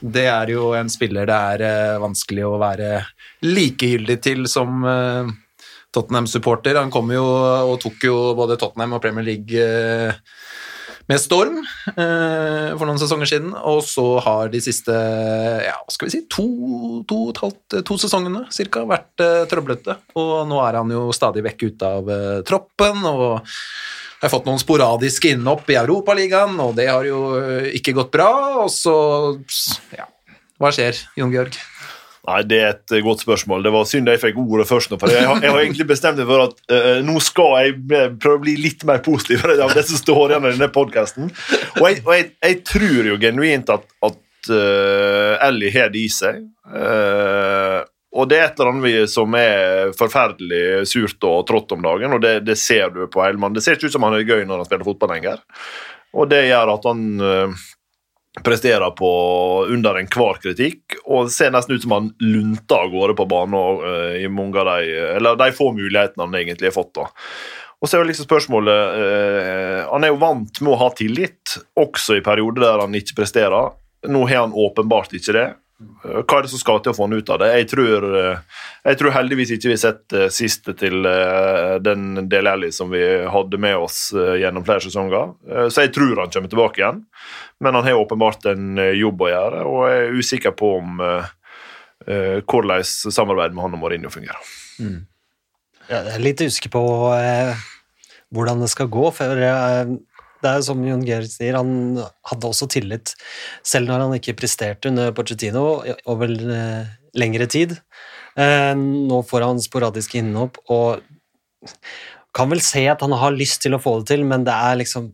det 0.00 0.26
er 0.26 0.46
jo 0.52 0.72
en 0.78 0.88
spiller 0.92 1.26
det 1.26 1.34
er 1.34 1.62
eh, 1.66 1.98
vanskelig 1.98 2.44
å 2.46 2.58
være 2.60 3.00
likegyldig 3.42 4.18
til 4.22 4.46
som 4.46 4.84
eh, 4.86 5.26
Tottenham-supporter. 5.96 6.76
Han 6.78 6.92
kom 6.92 7.10
jo 7.10 7.24
og 7.24 7.80
tok 7.82 8.04
jo 8.04 8.16
både 8.38 8.58
Tottenham 8.60 8.98
og 8.98 9.02
Premier 9.02 9.26
League 9.26 9.56
eh, 9.56 10.14
med 11.11 11.19
storm 11.19 11.57
eh, 11.91 12.71
for 12.77 12.87
noen 12.87 12.99
sesonger 13.01 13.29
siden, 13.29 13.51
og 13.53 13.81
så 13.83 14.05
har 14.23 14.51
de 14.53 14.61
siste 14.63 14.95
ja, 14.95 15.75
hva 15.75 15.93
skal 15.93 16.07
vi 16.07 16.13
si, 16.13 16.21
to, 16.31 16.45
to, 17.09 17.19
halvt, 17.41 17.81
to 17.87 17.97
sesongene 17.99 18.45
cirka 18.53 18.85
vært 18.87 19.23
eh, 19.23 19.43
trøblete, 19.51 19.97
og 20.15 20.35
nå 20.49 20.61
er 20.63 20.79
han 20.79 20.93
jo 20.93 21.09
stadig 21.15 21.43
vekk 21.49 21.67
ute 21.67 21.91
av 21.99 22.13
eh, 22.15 22.37
troppen, 22.47 23.03
og 23.11 23.41
har 24.21 24.29
fått 24.29 24.47
noen 24.47 24.61
sporadiske 24.61 25.33
innhopp 25.33 25.69
i 25.73 25.79
Europaligaen, 25.81 26.55
og 26.61 26.75
det 26.77 26.87
har 26.91 27.07
jo 27.07 27.21
eh, 27.41 27.71
ikke 27.81 27.95
gått 27.97 28.13
bra, 28.13 28.31
og 28.63 28.71
så 28.71 28.95
ja, 29.97 30.07
hva 30.61 30.71
skjer, 30.75 31.03
Jon 31.19 31.33
Georg? 31.33 31.57
Nei, 32.29 32.41
Det 32.45 32.57
er 32.61 32.73
et 32.75 32.93
eh, 32.93 33.03
godt 33.05 33.23
spørsmål. 33.23 33.63
Det 33.65 33.73
var 33.73 33.87
synd 33.89 34.11
jeg 34.11 34.21
fikk 34.21 34.41
ordet 34.43 34.67
først. 34.69 34.91
nå, 34.91 34.99
for 35.01 35.09
Jeg 35.09 35.27
har, 35.27 35.39
jeg 35.41 35.53
har 35.53 35.61
egentlig 35.63 35.87
bestemt 35.89 36.19
meg 36.21 36.29
for 36.29 36.45
at 36.45 36.59
uh, 36.69 36.99
nå 37.05 37.17
skal 37.23 37.55
jeg 37.63 37.77
prøve 38.21 38.37
å 38.37 38.43
bli 38.43 38.57
litt 38.61 38.85
mer 38.85 39.01
positiv 39.05 39.47
av 39.49 39.73
det 39.73 39.85
som 39.89 39.97
står 39.97 40.35
igjen 40.35 40.49
i 40.49 40.51
denne 40.55 40.71
podkasten. 40.73 41.31
Og, 41.79 41.85
jeg, 41.87 42.03
og 42.05 42.13
jeg, 42.13 42.27
jeg 42.45 42.59
tror 42.67 43.09
jo 43.09 43.17
genuint 43.21 43.73
at, 43.73 43.87
at 44.05 44.51
uh, 44.53 45.47
Ellie 45.47 45.73
har 45.73 45.89
det 45.93 46.05
i 46.05 46.11
seg. 46.13 46.45
Uh, 46.69 47.81
og 48.11 48.27
det 48.27 48.37
er 48.37 48.49
et 48.49 48.59
eller 48.59 48.73
annet 48.73 49.11
som 49.11 49.35
er 49.39 49.93
forferdelig 49.95 50.83
surt 50.91 51.23
og 51.27 51.45
trått 51.47 51.71
om 51.71 51.83
dagen, 51.83 52.11
og 52.17 52.19
det, 52.23 52.41
det 52.43 52.57
ser 52.59 52.91
du 52.91 53.05
på 53.07 53.23
Eilmann. 53.23 53.55
Det 53.55 53.63
ser 53.63 53.77
ikke 53.77 53.87
ut 53.87 53.95
som 53.95 54.03
han 54.03 54.17
er 54.17 54.27
gøy 54.27 54.43
når 54.43 54.61
han 54.61 54.67
spiller 54.67 54.87
fotball 54.87 55.13
lenger. 55.15 55.39
Og 56.19 56.27
det 56.31 56.41
gjør 56.49 56.73
at 56.73 56.87
han 56.89 57.05
eh, 57.23 57.61
presterer 58.39 58.93
på 58.95 59.09
under 59.67 59.99
enhver 59.99 60.39
kritikk, 60.39 60.95
og 61.03 61.31
ser 61.33 61.51
nesten 61.51 61.75
ut 61.75 61.83
som 61.83 61.95
han 61.97 62.11
lunter 62.23 62.85
av 62.85 62.93
gårde 62.93 63.15
på 63.19 63.27
banen 63.31 63.81
eh, 63.89 64.21
i 64.23 64.29
mange 64.31 64.61
av 64.61 64.69
de, 64.71 64.93
eller 65.17 65.39
de 65.39 65.49
få 65.55 65.71
mulighetene 65.75 66.29
han 66.29 66.37
egentlig 66.39 66.71
har 66.71 66.77
fått. 66.77 66.93
da. 66.95 67.09
Og 67.81 67.89
så 67.89 67.97
er 67.97 68.03
jo 68.03 68.11
liksom 68.11 68.27
spørsmålet 68.27 68.91
uh, 68.93 69.79
Han 69.89 70.03
er 70.05 70.11
jo 70.11 70.19
vant 70.21 70.59
med 70.61 70.69
å 70.69 70.79
ha 70.83 70.91
tillit, 70.93 71.55
også 71.73 72.19
i 72.19 72.21
perioder 72.21 72.61
der 72.61 72.83
han 72.83 72.93
ikke 72.93 73.17
presterer. 73.23 73.73
Nå 74.05 74.21
har 74.29 74.43
han 74.43 74.53
åpenbart 74.53 75.15
ikke 75.17 75.33
det. 75.33 75.47
Hva 76.01 76.39
er 76.39 76.45
det 76.45 76.51
som 76.51 76.61
skal 76.61 76.79
til 76.81 76.93
å 76.93 76.97
få 76.97 77.05
han 77.05 77.17
ut 77.17 77.29
av 77.33 77.39
det? 77.41 77.49
Jeg 77.59 77.67
tror, 77.71 78.05
eh, 78.17 78.61
jeg 78.89 78.99
tror 78.99 79.13
heldigvis 79.15 79.53
ikke 79.55 79.69
vi 79.69 79.75
har 79.75 79.81
sett 79.83 80.15
eh, 80.17 80.31
siste 80.33 80.73
til 80.77 81.05
eh, 81.07 81.75
den 81.83 82.27
Del 82.31 82.49
Alli 82.49 82.71
som 82.73 82.89
vi 82.93 83.01
hadde 83.31 83.59
med 83.61 83.77
oss 83.77 83.99
gjennom 84.13 84.65
flere 84.67 84.83
sesonger. 84.83 85.35
Så 85.69 85.85
jeg 85.85 85.93
tror 85.95 86.23
han 86.23 86.33
kommer 86.33 86.51
tilbake 86.51 86.81
igjen. 86.81 87.03
Men 87.61 87.77
han 87.77 87.85
har 87.85 88.01
åpenbart 88.01 88.49
en 88.51 88.81
jobb 88.97 89.21
å 89.21 89.29
gjøre, 89.29 89.65
og 89.69 89.81
jeg 89.91 90.01
er 90.01 90.17
usikker 90.17 90.55
på 90.57 90.71
om 90.79 91.03
hvordan 92.01 92.81
samarbeidet 92.81 93.53
med 93.53 93.61
han 93.67 93.75
og 93.77 93.81
Mourinho 93.83 94.09
fungerer. 94.09 94.47
Jeg 94.81 96.15
er 96.15 96.23
litt 96.23 96.41
usikker 96.41 96.73
på 96.73 96.81
hvordan 98.33 98.63
det 98.63 98.71
skal 98.73 98.89
gå, 98.89 99.11
for 99.13 99.43
det 100.41 100.49
er 100.49 100.59
jo 100.59 100.65
som 100.69 100.81
Jon 100.85 101.05
Geir 101.05 101.27
sier, 101.29 101.57
han 101.59 101.99
hadde 102.29 102.49
også 102.49 102.67
tillit, 102.71 103.13
selv 103.67 103.91
når 103.91 104.05
han 104.05 104.17
ikke 104.17 104.37
presterte 104.39 104.89
under 104.91 105.13
Pochettino 105.17 105.65
over 106.09 106.33
eh, 106.33 106.91
lengre 107.17 107.47
tid. 107.51 107.77
Eh, 108.39 108.73
nå 108.75 109.21
får 109.27 109.47
han 109.47 109.61
sporadiske 109.63 110.21
innhopp, 110.21 110.59
og 110.71 111.01
kan 112.35 112.51
vel 112.51 112.61
se 112.63 112.85
at 112.89 113.03
han 113.03 113.13
har 113.19 113.35
lyst 113.35 113.61
til 113.65 113.75
å 113.75 113.81
få 113.81 113.99
det 114.01 114.13
til, 114.13 114.25
men 114.27 114.45
det 114.47 114.55
er 114.55 114.79
liksom 114.81 115.11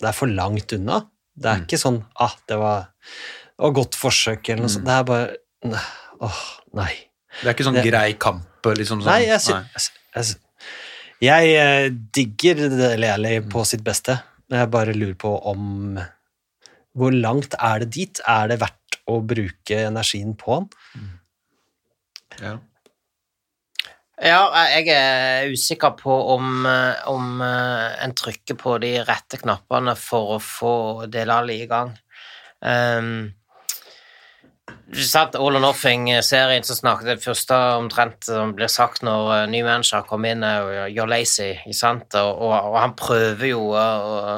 det 0.00 0.08
er 0.08 0.16
for 0.16 0.32
langt 0.32 0.72
unna. 0.72 1.02
Det 1.40 1.48
er 1.50 1.62
ikke 1.64 1.78
sånn 1.80 2.00
ah, 2.20 2.32
det 2.48 2.56
var, 2.60 2.88
var 3.60 3.74
godt 3.76 3.96
forsøk, 4.00 4.48
eller 4.48 4.64
noe 4.64 4.72
sånt. 4.72 4.86
Det 4.88 4.96
er 4.96 5.06
bare 5.08 5.80
åh, 6.24 6.40
nei. 6.76 6.92
Det 7.40 7.48
er 7.48 7.54
ikke 7.54 7.66
sånn 7.68 7.78
Det- 7.78 7.86
grei 7.86 8.12
kamp, 8.20 8.46
liksom 8.64 9.02
sånn. 9.02 9.10
Nei, 9.12 9.26
jeg, 9.28 9.40
sy 9.40 10.34
jeg, 11.20 11.48
jeg, 11.52 11.92
digger 12.16 12.62
Dele 12.72 13.12
Alli 13.12 13.40
på 13.52 13.64
sitt 13.68 13.84
beste. 13.84 14.16
Men 14.50 14.64
Jeg 14.64 14.72
bare 14.74 14.96
lurer 14.96 15.18
på 15.18 15.30
om 15.50 15.98
Hvor 16.98 17.14
langt 17.14 17.54
er 17.54 17.84
det 17.84 17.92
dit? 17.94 18.20
Er 18.26 18.50
det 18.50 18.60
verdt 18.60 18.98
å 19.10 19.20
bruke 19.22 19.78
energien 19.86 20.34
på 20.38 20.58
han? 20.58 20.68
Ja. 22.40 22.58
Ja, 24.20 24.40
jeg 24.68 24.90
er 24.92 25.48
usikker 25.48 25.94
på 25.96 26.12
om, 26.34 26.66
om 27.08 27.40
eh, 27.40 28.02
en 28.04 28.12
trykker 28.12 28.58
på 28.60 28.74
de 28.82 28.90
rette 29.08 29.38
knappene 29.40 29.94
for 29.96 30.34
å 30.34 30.40
få 30.44 30.74
Delali 31.08 31.62
i 31.62 31.68
gang. 31.70 31.94
Um, 32.60 33.30
sant, 34.96 35.36
All 35.38 35.56
or 35.56 35.62
Nothing-serien 35.62 36.66
som 36.66 36.78
snakket 36.78 37.12
det 37.12 37.24
første 37.24 37.56
omtrent 37.78 38.26
som 38.26 38.54
blir 38.56 38.70
sagt 38.72 39.04
når 39.06 39.30
uh, 39.30 39.46
ny 39.50 39.62
manager 39.66 40.04
kommer 40.08 40.34
inn, 40.34 40.44
jo, 40.44 40.88
'you're 40.88 41.10
lazy'? 41.10 41.60
Og, 42.18 42.42
og, 42.42 42.52
og 42.72 42.76
han 42.80 42.96
prøver 42.98 43.52
jo 43.52 43.70
å, 43.74 43.86
å, 44.10 44.36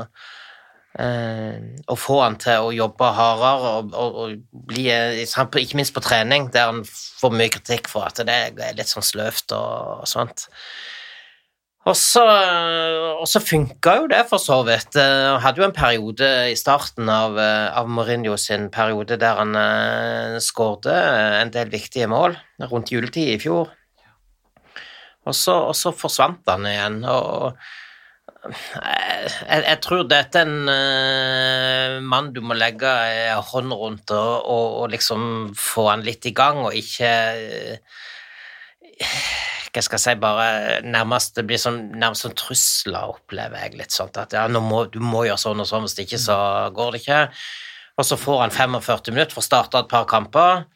eh, 0.99 1.97
få 1.97 2.21
han 2.23 2.37
til 2.41 2.69
å 2.69 2.73
jobbe 2.75 3.13
hardere 3.17 3.77
og, 3.79 3.93
og, 3.95 4.19
og 4.23 4.67
bli 4.69 4.89
eh, 4.93 5.23
Ikke 5.25 5.79
minst 5.79 5.95
på 5.95 6.05
trening, 6.05 6.51
der 6.53 6.71
han 6.71 6.83
får 6.85 7.37
mye 7.37 7.53
kritikk 7.53 7.89
for 7.93 8.09
at 8.09 8.21
det 8.27 8.39
er 8.53 8.77
litt 8.77 8.91
sånn 8.91 9.07
sløvt 9.07 9.55
og, 9.57 10.03
og 10.03 10.11
sånt. 10.11 10.49
Og 11.83 11.97
så, 11.99 12.23
og 13.19 13.27
så 13.27 13.41
funka 13.43 13.97
jo 13.99 14.07
det, 14.13 14.21
for 14.31 14.39
så 14.39 14.61
vidt. 14.67 14.95
Han 14.95 15.41
hadde 15.43 15.59
jo 15.59 15.67
en 15.67 15.75
periode 15.75 16.29
i 16.53 16.55
starten 16.59 17.11
av, 17.11 17.35
eh, 17.43 17.69
av 17.75 17.91
Mourinho 17.91 18.37
sin 18.39 18.69
periode 18.71 19.19
der 19.19 19.41
han 19.41 19.59
uh, 19.59 20.39
skårte 20.39 20.95
en 21.41 21.51
del 21.51 21.73
viktige 21.73 22.07
mål, 22.11 22.39
rundt 22.71 22.95
juletid 22.95 23.35
i 23.35 23.41
fjor. 23.43 23.73
Og 25.27 25.35
så, 25.35 25.57
og 25.71 25.75
så 25.79 25.91
forsvant 25.95 26.47
han 26.51 26.67
igjen. 26.71 27.03
og 27.03 27.59
jeg, 28.43 29.63
jeg 29.63 29.79
tror 29.85 30.07
dette 30.11 30.41
er 30.41 30.49
en 30.49 30.71
eh, 30.71 31.99
mann 32.03 32.33
du 32.35 32.41
må 32.43 32.57
legge 32.59 32.91
hånd 33.53 33.75
rundt 33.79 34.11
og, 34.15 34.33
og, 34.51 34.67
og 34.83 34.91
liksom 34.95 35.53
få 35.59 35.87
han 35.93 36.03
litt 36.07 36.27
i 36.27 36.35
gang, 36.35 36.59
og 36.67 36.75
ikke 36.75 37.13
eh, 37.39 37.99
hva 39.73 39.83
skal 39.85 39.97
jeg 39.97 40.05
si, 40.05 40.15
bare 40.21 40.81
nærmest 40.85 41.39
det 41.39 41.47
blir 41.49 41.61
sånn, 41.61 41.79
nærmest 41.97 42.27
sånn 42.27 42.37
trusler, 42.37 43.15
opplever 43.15 43.65
jeg 43.65 43.79
litt 43.81 43.95
sånn 43.95 44.13
at 44.21 44.35
ja, 44.37 44.45
må, 44.53 44.85
du 44.93 44.99
må 45.01 45.25
gjøre 45.25 45.41
sånn 45.41 45.63
og 45.65 45.69
sånn, 45.69 45.87
hvis 45.87 45.97
ikke 46.05 46.21
så 46.21 46.37
går 46.77 46.93
det 46.93 47.03
ikke. 47.03 47.21
Og 48.01 48.09
så 48.09 48.19
får 48.21 48.43
han 48.45 48.53
45 48.53 49.15
minutter 49.15 49.37
for 49.37 49.41
å 49.41 49.47
starte 49.47 49.81
et 49.81 49.89
par 49.89 50.05
kamper, 50.11 50.67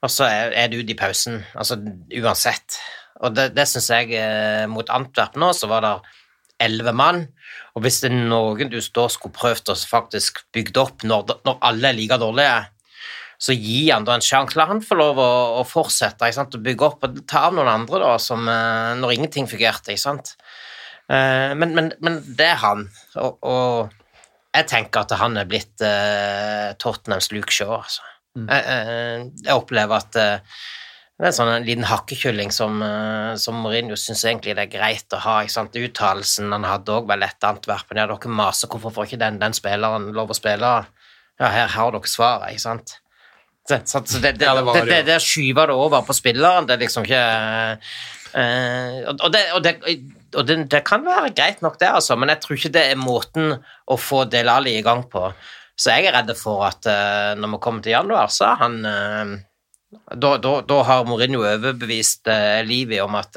og 0.00 0.10
så 0.10 0.26
er, 0.26 0.54
er 0.56 0.70
det 0.70 0.80
ute 0.80 0.94
i 0.94 0.98
pausen, 0.98 1.42
altså 1.54 1.78
uansett. 2.18 2.80
Og 3.20 3.36
det, 3.36 3.50
det 3.54 3.68
syns 3.68 3.90
jeg 3.92 4.14
eh, 4.18 4.66
mot 4.70 4.90
Antwerp 4.90 5.38
nå, 5.38 5.52
så 5.54 5.68
var 5.70 5.84
det 5.86 5.94
elleve 6.60 6.92
mann, 6.96 7.24
og 7.76 7.84
hvis 7.84 8.00
det 8.02 8.10
er 8.10 8.18
noen 8.18 8.70
du 8.72 8.78
da 8.80 9.06
skulle 9.12 9.36
prøvd 9.36 9.72
å 9.72 9.78
faktisk 9.78 10.42
bygge 10.54 10.82
opp 10.82 11.06
når, 11.06 11.36
når 11.46 11.60
alle 11.70 11.92
er 11.92 11.96
like 11.96 12.18
dårlige, 12.20 12.58
så 13.40 13.54
gi 13.56 13.86
han 13.88 14.04
da 14.04 14.18
en 14.18 14.24
sjanse. 14.24 14.58
La 14.58 14.66
han 14.68 14.82
få 14.84 14.98
lov 15.00 15.20
å, 15.22 15.30
å 15.60 15.62
fortsette 15.68 16.28
å 16.44 16.60
bygge 16.60 16.86
opp, 16.86 17.06
og 17.06 17.22
ta 17.30 17.46
av 17.48 17.56
noen 17.56 17.70
andre 17.72 18.02
da, 18.02 18.10
som, 18.20 18.44
eh, 18.48 18.90
når 19.00 19.16
ingenting 19.16 19.48
fungerte. 19.48 19.94
ikke 19.94 20.02
sant? 20.02 20.34
Eh, 21.08 21.54
men, 21.56 21.72
men, 21.76 21.94
men 22.04 22.20
det 22.36 22.50
er 22.52 22.60
han, 22.60 22.84
og, 23.16 23.40
og 23.40 23.96
jeg 24.50 24.66
tenker 24.66 25.04
at 25.04 25.14
han 25.20 25.38
er 25.38 25.46
blitt 25.46 25.82
uh, 25.84 26.74
Tottenhams 26.82 27.30
Luke 27.30 27.54
Shaw. 27.54 27.76
Altså. 27.78 28.02
Jeg, 28.34 28.62
jeg, 28.66 29.26
jeg 29.46 29.54
opplever 29.58 30.02
at 30.02 30.16
eh, 30.18 30.58
det 31.20 31.26
er 31.26 31.32
en 31.32 31.36
sånn 31.36 31.50
en 31.52 31.66
liten 31.66 31.84
hakkekylling 31.84 32.52
som, 32.54 32.78
eh, 32.80 33.34
som 33.42 33.58
Mourinho 33.60 33.98
syns 33.98 34.22
egentlig 34.24 34.54
det 34.56 34.64
er 34.64 34.72
greit 34.72 35.16
å 35.16 35.20
ha. 35.20 35.34
ikke 35.44 35.52
sant? 35.52 35.76
Uttalelsen 35.76 36.54
han 36.54 36.64
hadde 36.64 36.94
òg 36.94 37.10
vel 37.10 37.20
lett 37.20 37.46
Antwerpen. 37.46 38.00
Ja, 38.00 38.06
dere 38.08 38.32
maser, 38.32 38.70
hvorfor 38.72 38.94
får 38.94 39.10
ikke 39.10 39.20
den, 39.20 39.38
den 39.42 39.56
spilleren 39.56 40.08
lov 40.16 40.32
å 40.32 40.38
spille? 40.38 40.72
Ja, 41.40 41.50
her 41.52 41.70
har 41.74 41.94
dere 41.94 42.10
svaret, 42.10 42.54
ikke 42.54 42.64
sant? 42.64 42.96
Det, 43.70 43.82
så 43.88 44.00
det, 44.02 44.34
det, 44.40 44.48
det 44.50 44.86
det, 44.90 45.02
det, 45.08 45.20
skyver 45.22 45.70
det 45.70 45.76
over 45.78 46.02
på 46.06 46.16
spilleren, 46.16 46.66
det 46.68 46.76
er 46.76 46.82
liksom 46.84 47.06
ikke 47.06 47.22
Uh, 48.30 49.10
Og, 49.10 49.30
det, 49.32 49.42
og, 49.56 49.62
det, 49.64 49.72
og 50.38 50.46
det, 50.46 50.56
det 50.70 50.82
kan 50.86 51.02
være 51.06 51.32
greit 51.34 51.62
nok, 51.64 51.80
det, 51.80 51.90
altså, 51.90 52.16
men 52.18 52.30
jeg 52.30 52.42
tror 52.44 52.58
ikke 52.58 52.74
det 52.76 52.84
er 52.92 53.00
måten 53.00 53.56
å 53.90 53.96
få 53.98 54.24
Delali 54.30 54.76
i 54.78 54.84
gang 54.86 55.02
på. 55.10 55.30
Så 55.80 55.96
jeg 55.96 56.10
er 56.10 56.14
redd 56.18 56.30
for 56.38 56.62
at 56.68 56.86
uh, 56.86 57.32
når 57.40 57.56
vi 57.56 57.60
kommer 57.64 57.82
til 57.82 57.96
januar, 57.96 58.30
så 58.30 58.52
er 58.52 58.62
han 58.62 58.78
uh, 58.86 59.34
da, 60.14 60.36
da, 60.38 60.54
da 60.62 60.80
har 60.86 61.06
Mourinho 61.08 61.42
overbevist 61.42 62.30
Livi 62.62 63.00
om 63.02 63.16
at 63.18 63.34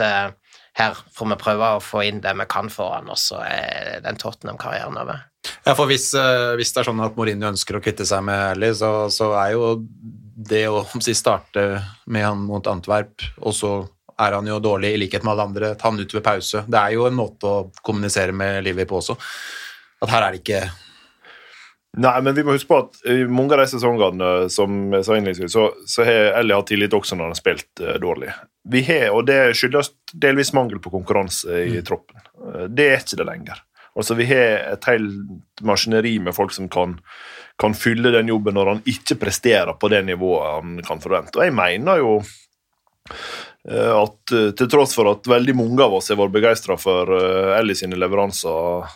her 0.77 0.99
får 1.17 1.31
vi 1.31 1.37
prøve 1.41 1.69
å 1.73 1.79
få 1.81 2.03
inn 2.05 2.19
det 2.21 2.29
vi 2.37 2.45
kan 2.49 2.69
for 2.69 2.93
han, 2.93 3.09
og 3.09 3.17
så 3.17 3.39
er 3.41 4.03
den 4.05 4.19
Tottenham-karrieren 4.21 4.99
over. 5.01 5.23
Ja, 5.65 5.73
for 5.73 5.89
hvis, 5.89 6.11
hvis 6.13 6.75
det 6.75 6.83
er 6.83 6.89
sånn 6.91 7.01
at 7.01 7.17
Mourinho 7.17 7.49
ønsker 7.49 7.79
å 7.79 7.81
kvitte 7.81 8.05
seg 8.05 8.21
med 8.29 8.51
Ali, 8.51 8.69
så, 8.77 8.91
så 9.09 9.31
er 9.39 9.55
jo 9.55 9.71
det 10.35 10.67
å 10.69 10.83
si, 10.99 11.13
starte 11.17 11.65
med 12.05 12.25
han 12.25 12.45
mot 12.47 12.67
Antwerp, 12.67 13.25
og 13.41 13.53
så 13.55 13.73
er 14.21 14.37
han 14.37 14.47
jo 14.47 14.59
dårlig 14.61 14.93
i 14.93 15.01
likhet 15.03 15.25
med 15.25 15.33
alle 15.33 15.49
andre, 15.49 15.73
ta 15.75 15.89
han 15.89 15.99
ut 15.99 16.13
ved 16.13 16.23
pause. 16.25 16.63
Det 16.67 16.79
er 16.79 16.95
jo 16.95 17.07
en 17.07 17.17
måte 17.17 17.49
å 17.49 17.67
kommunisere 17.81 18.35
med 18.35 18.63
Livi 18.65 18.85
på 18.89 18.99
også. 18.99 19.17
At 20.03 20.11
her 20.13 20.27
er 20.27 20.35
det 20.35 20.43
ikke 20.43 20.65
Nei, 21.93 22.15
men 22.25 22.33
vi 22.33 22.41
må 22.41 22.55
huske 22.55 22.71
på 22.71 22.77
at 22.81 22.95
i 23.05 23.19
mange 23.29 23.53
av 23.53 23.59
de 23.61 23.67
sesongene 23.69 24.29
som 24.49 24.95
jeg 24.95 25.05
sa 25.05 25.13
innledningsvis, 25.13 25.53
så, 25.53 25.67
så 25.85 26.05
har 26.07 26.39
Ellie 26.39 26.57
hatt 26.57 26.71
tillit 26.71 26.95
også 26.97 27.13
når 27.13 27.27
han 27.27 27.35
har 27.35 27.37
spilt 27.37 27.83
uh, 27.83 27.91
dårlig. 28.01 28.31
Vi 28.73 28.81
har, 28.87 29.11
og 29.13 29.27
Det 29.29 29.37
skyldes 29.59 29.91
delvis 30.09 30.55
mangel 30.57 30.81
på 30.81 30.89
konkurranse 30.89 31.59
i 31.69 31.83
troppen. 31.85 32.17
Eh, 32.47 32.65
det 32.71 32.87
er 32.89 33.03
ikke 33.03 33.19
det 33.19 33.27
lenger. 33.27 33.61
Altså, 33.93 34.17
Vi 34.17 34.25
har 34.31 34.71
et 34.71 34.89
helt 34.89 35.61
maskineri 35.61 36.15
med 36.23 36.33
folk 36.33 36.55
som 36.55 36.71
kan, 36.71 36.95
kan 37.59 37.73
fylle 37.77 38.11
den 38.11 38.31
jobben 38.31 38.57
når 38.57 38.71
han 38.71 38.81
ikke 38.89 39.17
presterer 39.21 39.75
på 39.79 39.89
det 39.93 40.03
nivået 40.07 40.57
han 40.57 40.81
kan 40.85 41.01
forvente. 41.03 41.37
Og 41.39 41.45
jeg 41.45 41.55
mener 41.55 42.01
jo 42.01 42.11
eh, 42.19 43.93
at 43.93 44.35
eh, 44.35 44.51
til 44.57 44.69
tross 44.71 44.95
for 44.97 45.11
at 45.13 45.29
veldig 45.29 45.55
mange 45.57 45.85
av 45.85 45.95
oss 45.99 46.11
har 46.11 46.19
vært 46.19 46.35
begeistra 46.35 46.77
for 46.81 47.13
eh, 47.17 47.53
Ellie 47.59 47.77
sine 47.77 47.99
leveranser 47.99 48.93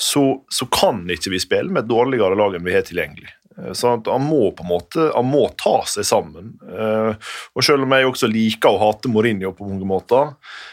så, 0.00 0.22
så 0.50 0.66
kan 0.72 1.04
ikke 1.12 1.30
vi 1.32 1.38
spille 1.42 1.70
med 1.72 1.84
et 1.84 1.90
dårligere 1.90 2.36
lag 2.38 2.56
enn 2.56 2.64
vi 2.66 2.74
har 2.74 2.82
tilgjengelig. 2.86 3.30
Så 3.76 3.92
han 4.06 4.24
må 4.24 4.50
på 4.56 4.64
en 4.64 4.70
måte 4.70 5.06
han 5.12 5.26
må 5.28 5.42
ta 5.60 5.74
seg 5.90 6.06
sammen. 6.08 6.54
Og 6.64 7.64
Selv 7.66 7.84
om 7.84 7.92
jeg 7.92 8.08
også 8.08 8.30
liker 8.30 8.72
å 8.72 8.80
hate 8.80 9.10
Mourinho 9.12 9.52
på 9.54 9.68
mange 9.68 9.86
måter, 9.86 10.32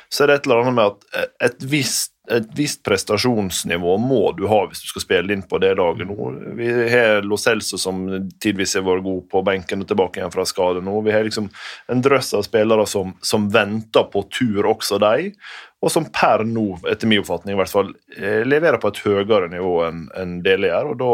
så 0.09 0.23
er 0.23 0.31
det 0.31 0.37
et 0.37 0.47
eller 0.47 0.63
annet 0.63 0.77
med 0.77 0.93
at 0.93 1.27
et 1.49 1.67
visst, 1.67 2.13
et 2.31 2.47
visst 2.57 2.81
prestasjonsnivå 2.83 3.93
må 4.03 4.31
du 4.35 4.45
ha 4.51 4.59
hvis 4.67 4.81
du 4.83 4.89
skal 4.89 5.03
spille 5.03 5.35
inn 5.35 5.45
på 5.47 5.59
det 5.63 5.73
laget 5.79 6.09
nå. 6.09 6.31
Vi 6.57 6.71
har 6.91 7.23
Lo 7.23 7.37
Celso 7.39 7.79
som 7.79 8.03
tidvis 8.43 8.75
har 8.75 8.85
vært 8.87 9.05
god 9.05 9.21
på 9.31 9.43
benken 9.47 9.83
og 9.83 9.89
tilbake 9.89 10.21
igjen 10.21 10.33
fra 10.33 10.45
skade 10.47 10.83
nå. 10.83 10.99
Vi 11.05 11.15
har 11.15 11.27
liksom 11.27 11.47
en 11.87 12.03
drøss 12.03 12.33
av 12.37 12.43
spillere 12.47 12.87
som, 12.89 13.13
som 13.21 13.47
venter 13.53 14.09
på 14.11 14.25
tur, 14.33 14.67
også 14.67 14.99
de 15.03 15.31
og 15.77 15.93
som 15.93 16.07
per 16.09 16.41
nå, 16.47 16.79
etter 16.89 17.09
min 17.09 17.21
oppfatning 17.21 17.53
i 17.53 17.59
hvert 17.59 17.71
fall, 17.71 17.91
eh, 18.17 18.41
leverer 18.47 18.81
på 18.81 18.89
et 18.89 19.01
høyere 19.05 19.49
nivå 19.51 19.73
enn 19.85 20.07
en 20.17 20.37
Dele 20.45 20.71
gjør. 20.71 20.93
og 20.93 20.97
da, 21.01 21.13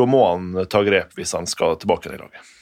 da 0.00 0.06
må 0.08 0.22
han 0.30 0.66
ta 0.70 0.80
grep 0.86 1.12
hvis 1.18 1.34
han 1.36 1.46
skal 1.46 1.76
tilbake 1.76 2.08
i 2.08 2.16
laget. 2.16 2.52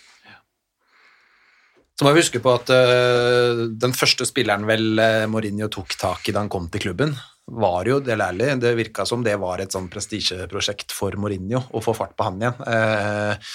Så 1.94 2.06
må 2.06 2.14
vi 2.16 2.22
huske 2.24 2.40
på 2.42 2.50
at 2.50 2.70
uh, 2.72 3.68
den 3.78 3.92
første 3.94 4.26
spilleren 4.26 4.64
vel 4.66 4.98
uh, 4.98 5.28
Mourinho 5.30 5.68
tok 5.70 5.92
tak 6.00 6.26
i 6.26 6.32
da 6.34 6.40
han 6.42 6.50
kom 6.50 6.66
til 6.72 6.88
klubben, 6.88 7.12
var 7.52 7.88
jo 7.88 8.00
Del 8.04 8.24
Alli. 8.24 8.50
Det 8.60 8.74
virka 8.78 9.06
som 9.08 9.24
det 9.24 9.36
var 9.40 9.62
et 9.62 9.74
sånn 9.74 9.90
prestisjeprosjekt 9.92 10.94
for 10.94 11.16
Mourinho 11.20 11.64
å 11.72 11.82
få 11.84 11.94
fart 11.96 12.16
på 12.16 12.28
han 12.28 12.40
igjen. 12.40 12.60
Eh, 12.66 13.52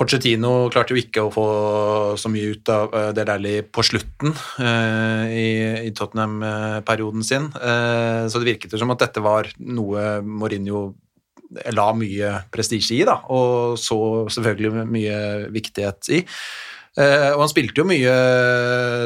Pochettino 0.00 0.70
klarte 0.72 0.94
jo 0.94 1.00
ikke 1.02 1.26
å 1.26 1.32
få 1.34 1.46
så 2.20 2.30
mye 2.32 2.54
ut 2.54 2.70
av 2.72 2.94
eh, 2.96 3.10
Del 3.16 3.32
Alli 3.34 3.54
på 3.66 3.84
slutten 3.84 4.32
eh, 4.32 5.34
i, 5.34 5.50
i 5.88 5.92
Tottenham-perioden 5.96 7.26
sin, 7.26 7.50
eh, 7.52 8.24
så 8.30 8.40
det 8.40 8.52
virket 8.54 8.72
jo 8.72 8.80
som 8.80 8.94
at 8.94 9.02
dette 9.04 9.24
var 9.24 9.50
noe 9.60 10.20
Mourinho 10.24 10.86
la 11.74 11.88
mye 11.98 12.32
prestisje 12.54 13.00
i, 13.00 13.04
da, 13.04 13.18
og 13.34 13.76
så 13.80 13.98
selvfølgelig 14.30 14.86
mye 14.88 15.20
viktighet 15.52 16.12
i. 16.14 16.20
Eh, 17.00 17.30
og 17.32 17.44
han 17.44 17.52
spilte 17.52 17.80
jo 17.80 17.86
mye 17.88 18.14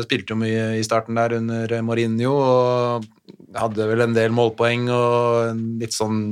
spilte 0.07 0.35
jo 0.35 0.41
mye 0.41 0.71
i 0.81 0.87
starten 0.87 1.19
der 1.19 1.37
under 1.39 1.75
Mourinho, 1.87 2.33
og 2.35 3.05
hadde 3.55 3.87
vel 3.87 4.03
en 4.03 4.17
del 4.17 4.35
målpoeng 4.35 4.89
og 4.91 5.61
litt 5.79 5.95
sånn 5.95 6.25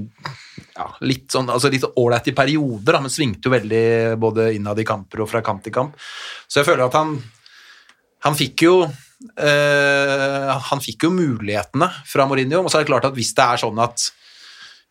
ja, 0.72 0.88
litt 1.04 1.28
sånn, 1.30 1.50
altså 1.52 1.70
litt 1.70 1.84
ålreit 1.86 2.32
i 2.32 2.34
perioder, 2.34 2.96
da, 2.96 3.02
men 3.04 3.12
svingte 3.12 3.46
jo 3.46 3.54
veldig 3.54 3.84
både 4.20 4.48
innad 4.56 4.80
i 4.80 4.86
kamper 4.88 5.22
og 5.22 5.30
fra 5.30 5.42
kamp 5.44 5.62
til 5.62 5.74
kamp. 5.74 5.94
Så 6.48 6.60
jeg 6.60 6.70
føler 6.70 6.86
at 6.88 6.98
han 6.98 7.16
han 8.22 8.38
fikk 8.38 8.64
jo 8.66 8.74
eh, 8.86 10.50
han 10.70 10.82
fikk 10.82 11.06
jo 11.06 11.14
mulighetene 11.14 11.88
fra 12.08 12.26
Mourinho, 12.30 12.64
og 12.64 12.70
så 12.70 12.80
er 12.80 12.84
det 12.84 12.92
klart 12.92 13.08
at 13.10 13.16
hvis 13.18 13.34
det 13.38 13.46
er 13.46 13.62
sånn 13.62 13.80
at 13.82 14.08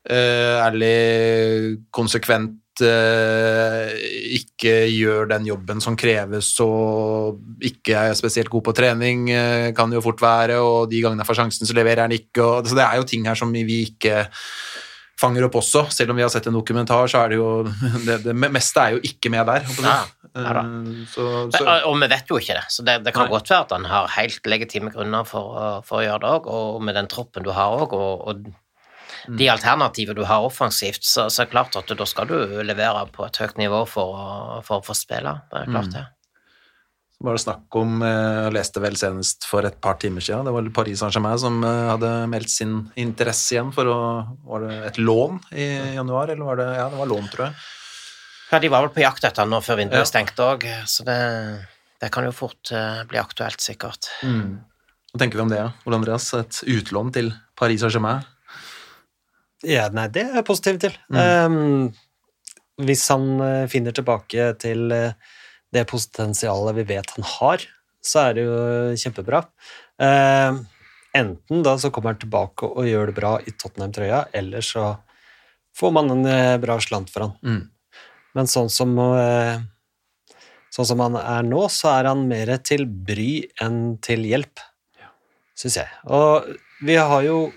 uh, 0.10 0.58
ærlig 0.68 1.78
konsekvent 1.94 2.56
eh, 2.56 2.61
ikke 2.80 4.74
gjør 4.88 5.28
den 5.34 5.46
jobben 5.50 5.82
som 5.84 5.98
kreves 6.00 6.54
og 6.64 7.42
ikke 7.68 7.98
er 8.08 8.16
spesielt 8.18 8.52
god 8.52 8.64
på 8.70 8.74
trening, 8.78 9.28
eh, 9.34 9.74
kan 9.76 9.92
det 9.92 10.00
jo 10.00 10.06
fort 10.06 10.22
være, 10.24 10.62
og 10.62 10.90
de 10.92 11.02
gangene 11.04 11.22
han 11.22 11.28
får 11.28 11.42
sjansen, 11.42 11.68
så 11.68 11.76
leverer 11.76 12.06
han 12.06 12.16
ikke. 12.16 12.40
Og, 12.42 12.68
så 12.68 12.78
det 12.78 12.86
er 12.86 12.96
jo 13.02 13.08
ting 13.10 13.28
her 13.28 13.36
som 13.36 13.52
vi 13.52 13.84
ikke 13.90 14.26
fanger 15.22 15.46
opp 15.46 15.60
også. 15.60 15.86
Selv 15.94 16.14
om 16.14 16.18
vi 16.18 16.26
har 16.26 16.32
sett 16.34 16.48
en 16.50 16.58
dokumentar, 16.58 17.10
så 17.12 17.26
er 17.26 17.34
det 17.34 17.42
jo 17.42 17.52
Det, 18.08 18.22
det 18.24 18.36
meste 18.38 18.82
er 18.82 18.98
jo 18.98 19.04
ikke 19.06 19.30
med 19.34 19.46
der. 19.52 19.68
jeg. 19.68 19.86
Ja, 19.86 20.00
ja. 20.32 20.64
Eh, 20.64 21.04
så, 21.12 21.28
så, 21.52 21.64
Og, 21.66 21.92
og 21.92 22.02
vi 22.02 22.10
vet 22.16 22.32
jo 22.32 22.40
ikke 22.40 22.58
det, 22.58 22.66
så 22.72 22.88
det, 22.88 23.02
det 23.06 23.14
kan 23.14 23.28
Nei. 23.28 23.36
godt 23.36 23.52
være 23.52 23.68
at 23.68 23.76
han 23.76 23.86
har 23.92 24.12
helt 24.16 24.48
legitime 24.48 24.94
grunner 24.94 25.28
for, 25.28 25.84
for 25.88 26.00
å 26.02 26.06
gjøre 26.06 26.24
det 26.24 26.34
òg, 26.40 26.52
og 26.56 26.84
med 26.88 26.96
den 26.96 27.12
troppen 27.12 27.46
du 27.46 27.52
har 27.56 27.78
òg, 27.84 27.96
og, 27.98 28.28
og. 28.32 28.52
De 29.28 29.50
alternativer 29.50 30.16
du 30.16 30.24
har 30.26 30.42
offensivt, 30.48 31.04
så, 31.04 31.28
så 31.30 31.42
er 31.44 31.46
det 31.46 31.52
klart 31.54 31.76
at 31.78 31.88
du, 31.88 31.94
da 31.96 32.06
skal 32.06 32.28
du 32.28 32.38
levere 32.64 33.06
på 33.14 33.26
et 33.28 33.38
høyt 33.38 33.58
nivå 33.58 33.84
for, 33.88 34.16
å- 34.16 34.64
for 34.66 34.80
å 34.82 34.86
få 34.86 34.96
spille. 34.98 35.42
Det 35.52 35.62
er 35.62 35.68
Mm. 35.68 35.76
klart 35.76 35.92
det. 35.94 36.06
var 37.22 37.34
det 37.38 37.42
snakk 37.44 37.76
om 37.78 38.02
eh, 38.02 38.44
Jeg 38.48 38.54
leste 38.54 38.82
vel 38.82 38.96
senest 38.98 39.46
for 39.46 39.62
et 39.64 39.76
par 39.80 39.94
timer 40.02 40.22
siden, 40.26 40.44
det 40.46 40.54
var 40.56 40.70
Paris 40.74 40.98
Saint-Germain 41.04 41.38
som 41.38 41.64
eh, 41.64 41.90
hadde 41.92 42.10
meldt 42.32 42.50
sin 42.50 42.92
interesse 42.98 43.54
igjen 43.54 43.70
for 43.76 43.86
å 43.86 44.00
Var 44.48 44.60
det 44.66 44.80
et 44.88 44.98
lån 44.98 45.38
i 45.54 45.68
januar, 46.00 46.30
eller 46.34 46.44
var 46.46 46.56
det 46.58 46.70
Ja, 46.80 46.90
det 46.90 46.98
var 46.98 47.06
lån, 47.14 47.30
tror 47.30 47.46
jeg. 47.46 47.56
Ja, 48.52 48.60
de 48.60 48.68
var 48.74 48.82
vel 48.88 48.90
på 48.96 49.04
jakt 49.06 49.24
etter 49.24 49.46
nå 49.46 49.62
før 49.62 49.78
vinduet 49.78 50.02
Ja. 50.02 50.10
stengte 50.10 50.42
òg, 50.44 50.66
så 50.90 51.06
det, 51.06 51.20
det 52.02 52.10
kan 52.12 52.26
jo 52.26 52.32
fort 52.34 52.72
eh, 52.74 53.04
bli 53.08 53.20
aktuelt, 53.22 53.62
sikkert. 53.62 54.10
Hva 54.24 55.20
tenker 55.20 55.38
vi 55.38 55.44
om 55.46 55.50
det, 55.52 55.58
ja? 55.62 55.70
Ole 55.86 55.96
Andreas? 56.02 56.34
Et 56.34 56.62
utlån 56.74 57.14
til 57.14 57.30
Paris 57.56 57.82
Saint-Germain? 57.84 58.26
Ja, 59.68 59.89
nei, 59.93 60.07
det 60.14 60.24
er 60.26 60.39
jeg 60.39 60.47
positiv 60.47 60.80
til. 60.82 60.95
Ehm, 61.14 61.91
hvis 62.82 63.03
han 63.14 63.28
eh, 63.45 63.68
finner 63.70 63.93
tilbake 63.93 64.47
til 64.62 64.93
eh, 64.95 65.14
det 65.72 65.86
potensialet 65.89 66.80
vi 66.80 66.88
vet 66.95 67.14
han 67.16 67.28
har, 67.38 67.66
så 68.01 68.26
er 68.26 68.38
det 68.38 68.45
jo 68.47 68.55
kjempebra. 68.97 69.43
Uh, 70.01 70.57
enten 71.14 71.62
da 71.66 71.76
så 71.78 71.91
kommer 71.93 72.16
han 72.16 72.22
tilbake 72.24 72.66
og 72.66 72.88
gjør 72.88 73.12
det 73.12 73.18
bra 73.20 73.36
i 73.45 73.53
Tottenham-trøya, 73.53 74.24
eller 74.34 74.66
så 74.66 74.95
får 75.78 75.93
man 75.95 76.09
en 76.16 76.26
eh, 76.28 76.57
bra 76.62 76.80
slant 76.82 77.12
for 77.14 77.28
han. 77.28 77.36
Mm. 77.45 78.01
Men 78.38 78.49
sånn 78.49 78.72
som 78.74 78.97
uh, 78.97 79.62
Sånn 80.72 80.88
som 80.88 81.01
han 81.03 81.18
er 81.20 81.43
nå, 81.43 81.66
så 81.68 81.89
er 81.91 82.07
han 82.07 82.22
mer 82.30 82.47
til 82.64 82.86
bry 82.88 83.41
enn 83.59 83.97
til 83.99 84.22
hjelp, 84.24 84.62
syns 85.59 85.76
jeg. 85.82 85.89
Og 86.07 86.47
vi 86.88 86.95
har 86.95 87.26
jo 87.26 87.49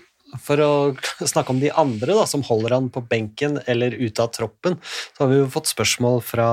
for 0.43 0.61
å 0.63 0.71
snakke 1.31 1.53
om 1.53 1.61
de 1.61 1.71
andre 1.71 2.17
da, 2.17 2.25
som 2.29 2.45
holder 2.45 2.77
han 2.77 2.89
på 2.93 3.03
benken 3.09 3.59
eller 3.69 3.95
ute 3.95 4.23
av 4.23 4.33
troppen, 4.35 4.79
så 5.15 5.25
har 5.25 5.31
vi 5.31 5.41
jo 5.41 5.51
fått 5.53 5.71
spørsmål 5.71 6.21
fra 6.25 6.49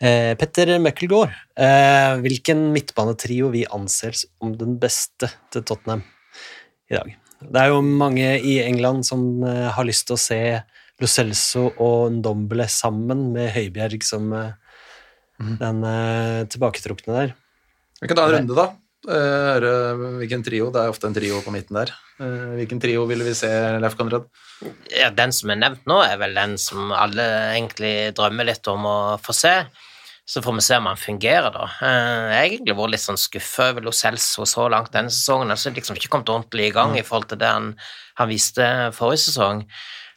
eh, 0.00 0.32
Petter 0.40 0.76
Møkkelgaard. 0.82 1.34
Eh, 1.56 2.12
hvilken 2.24 2.68
midtbanetrio 2.74 3.52
vi 3.54 3.66
anser 3.72 4.16
som 4.18 4.54
den 4.60 4.78
beste 4.82 5.32
til 5.54 5.66
Tottenham 5.66 6.04
i 6.90 6.98
dag. 6.98 7.14
Det 7.44 7.60
er 7.60 7.72
jo 7.72 7.80
mange 7.84 8.28
i 8.40 8.58
England 8.64 9.04
som 9.08 9.44
eh, 9.44 9.68
har 9.74 9.88
lyst 9.88 10.08
til 10.08 10.16
å 10.16 10.22
se 10.22 10.40
Lo 11.02 11.08
Celso 11.10 11.68
og 11.82 12.12
Ndombele 12.14 12.68
sammen 12.70 13.28
med 13.34 13.50
Høibjerg 13.56 14.04
som 14.06 14.30
eh, 14.36 14.54
den 15.60 15.82
eh, 15.88 16.44
tilbaketrukne 16.50 17.18
der. 17.18 17.34
Vi 18.00 18.10
kan 18.10 18.18
ta 18.18 18.28
en 18.28 18.36
runde, 18.38 18.56
da. 18.56 18.70
Eh, 19.04 19.66
hvilken 20.20 20.44
trio. 20.46 20.70
Det 20.72 20.80
er 20.80 20.92
ofte 20.92 21.08
en 21.10 21.16
trio 21.16 21.40
på 21.44 21.52
midten 21.52 21.76
der. 21.76 21.92
Eh, 22.20 22.54
Hvilken 22.60 22.80
trio 22.80 23.04
ville 23.10 23.24
vi 23.26 23.34
se, 23.36 23.50
Leif 23.82 23.96
Konrad? 23.98 24.28
Ja, 24.92 25.10
den 25.10 25.32
som 25.34 25.50
er 25.52 25.58
nevnt 25.60 25.84
nå, 25.90 25.98
er 26.06 26.16
vel 26.20 26.34
den 26.36 26.56
som 26.58 26.92
alle 26.94 27.26
egentlig 27.56 28.14
drømmer 28.16 28.48
litt 28.48 28.66
om 28.72 28.86
å 28.88 28.96
få 29.20 29.34
se. 29.36 29.54
Så 30.24 30.40
får 30.40 30.54
vi 30.56 30.64
se 30.64 30.76
om 30.80 30.86
han 30.88 30.96
fungerer, 30.96 31.50
da. 31.52 31.66
Eh, 31.84 32.30
Jeg 32.32 32.38
har 32.38 32.48
egentlig 32.48 32.76
vært 32.78 32.94
litt 32.94 33.04
sånn 33.04 33.20
skuffa 33.20 33.70
over 33.74 33.84
Lo 33.84 33.92
Celso 33.92 34.46
så 34.48 34.68
langt 34.72 34.92
denne 34.94 35.12
sesongen. 35.12 35.50
Altså, 35.52 35.74
liksom 35.74 35.96
ikke 36.00 36.08
kommet 36.14 36.32
ordentlig 36.32 36.70
i 36.70 36.72
gang 36.72 36.96
i 36.96 37.02
forhold 37.04 37.28
til 37.28 37.38
det 37.42 37.50
han, 37.52 37.74
han 38.16 38.28
viste 38.32 38.64
forrige 38.96 39.26
sesong. 39.28 39.66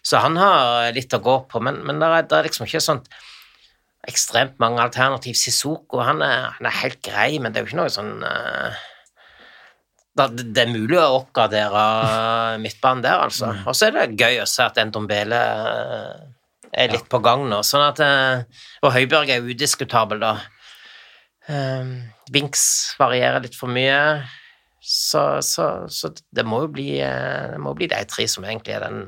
Så 0.08 0.22
han 0.24 0.38
har 0.40 0.94
litt 0.96 1.12
å 1.12 1.20
gå 1.20 1.42
på, 1.52 1.60
men, 1.60 1.82
men 1.84 2.00
det, 2.00 2.08
er, 2.08 2.24
det 2.24 2.38
er 2.38 2.48
liksom 2.48 2.66
ikke 2.70 2.80
sånt 2.80 3.10
ekstremt 4.08 4.58
mange 4.64 4.82
alternativ. 4.84 5.36
Sissoko 5.38 6.02
han 6.04 6.24
er, 6.26 6.54
han 6.58 6.70
er 6.70 6.80
helt 6.82 7.02
grei, 7.06 7.32
men 7.44 7.52
det 7.52 7.60
er 7.60 7.66
jo 7.66 7.72
ikke 7.72 7.82
noe 7.82 7.94
sånn 7.94 8.14
uh, 8.24 8.86
det 10.18 10.64
er 10.64 10.72
mulig 10.72 10.98
å 10.98 11.20
oppgradere 11.20 12.58
midtbanen 12.64 13.04
der, 13.06 13.22
altså. 13.28 13.52
Og 13.70 13.76
så 13.78 13.88
er 13.88 13.98
det 13.98 14.18
gøy 14.18 14.40
å 14.42 14.48
se 14.50 14.66
at 14.66 14.80
Ndombele 14.90 15.38
eh, 15.38 16.24
er 16.84 16.90
litt 16.90 17.06
på 17.12 17.20
gang 17.22 17.46
nå. 17.50 17.60
Sånn 17.62 17.86
at, 17.86 18.02
eh, 18.02 18.64
og 18.82 18.96
Høibjerg 18.96 19.36
er 19.36 19.46
udiskutabel, 19.46 20.24
da. 20.24 20.34
Binks 22.34 22.66
varierer 23.00 23.46
litt 23.46 23.56
for 23.56 23.72
mye. 23.72 24.26
Så, 24.82 25.22
så, 25.46 25.86
så 25.92 26.10
det 26.34 26.48
må 26.48 26.64
jo 26.66 26.74
bli, 26.80 26.90
det 26.98 27.62
må 27.62 27.76
bli 27.78 27.90
de 27.92 28.02
tre 28.10 28.26
som 28.32 28.46
egentlig 28.48 28.74
er 28.74 28.88
den 28.88 29.04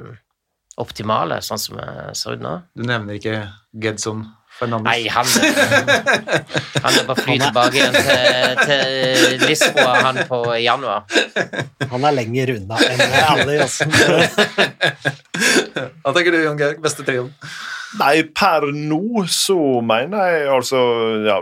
optimale, 0.80 1.42
sånn 1.44 1.60
som 1.60 1.80
det 1.80 2.18
ser 2.20 2.38
ut 2.38 2.44
nå. 2.44 2.54
Du 2.78 2.86
nevner 2.88 3.18
ikke 3.20 3.42
Gedson? 3.82 4.28
Nei, 4.68 5.08
han, 5.08 5.28
han 6.84 6.98
er 7.00 7.06
på 7.08 7.16
fly 7.22 7.38
tilbake 7.40 7.80
igjen 7.80 7.96
til, 7.96 8.60
til 8.68 9.46
Lisboa, 9.48 9.94
han 10.04 10.20
på 10.28 10.42
januar. 10.60 11.06
Han 11.94 12.08
er 12.10 12.18
lenger 12.18 12.54
unna 12.58 12.80
enn 12.90 13.04
alle 13.24 13.56
i 13.56 13.62
ossen. 13.64 13.94
Hva 16.04 16.12
tenker 16.12 16.36
du, 16.36 16.42
Jon 16.44 16.60
Georg? 16.60 16.82
Beste 16.84 17.08
trioen? 17.08 17.32
Nei, 17.98 18.22
per 18.36 18.68
nå 18.76 19.24
så 19.32 19.58
mener 19.82 20.28
jeg 20.30 20.50
altså 20.54 20.82
ja, 21.26 21.38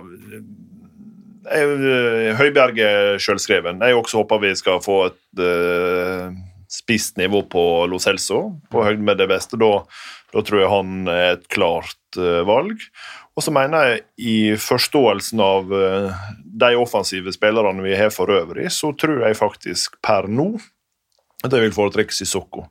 eh, 1.52 2.30
Høibjerg 2.40 2.80
er 2.80 3.18
selvskreven. 3.24 3.82
Jeg 3.84 3.98
også 3.98 4.22
håper 4.22 4.46
vi 4.46 4.54
skal 4.60 4.80
få 4.84 5.02
et 5.10 5.42
uh, 5.44 6.32
spisst 6.72 7.20
nivå 7.20 7.44
på 7.52 7.64
Lo 7.92 8.00
Celso, 8.00 8.62
på 8.72 8.86
høyde 8.86 9.04
med 9.04 9.20
det 9.20 9.28
beste. 9.32 9.60
Da, 9.60 9.84
da 10.34 10.44
tror 10.46 10.64
jeg 10.64 10.72
han 10.72 11.12
er 11.12 11.28
et 11.36 11.48
klart 11.52 11.98
eh, 12.22 12.42
valg. 12.48 12.82
Og 13.38 13.46
så 13.46 13.54
mener 13.54 13.92
jeg 13.92 14.02
i 14.18 14.38
forståelsen 14.62 15.42
av 15.44 15.74
eh, 15.74 16.24
de 16.64 16.72
offensive 16.80 17.34
spillerne 17.36 17.86
vi 17.86 17.96
har 17.98 18.10
for 18.14 18.32
øvrig, 18.34 18.72
så 18.74 18.94
tror 18.98 19.28
jeg 19.28 19.40
faktisk 19.40 20.00
per 20.06 20.30
nå 20.32 20.56
at 21.46 21.54
jeg 21.54 21.68
vil 21.68 21.76
foretrekke 21.76 22.16
Sissoko. 22.16 22.64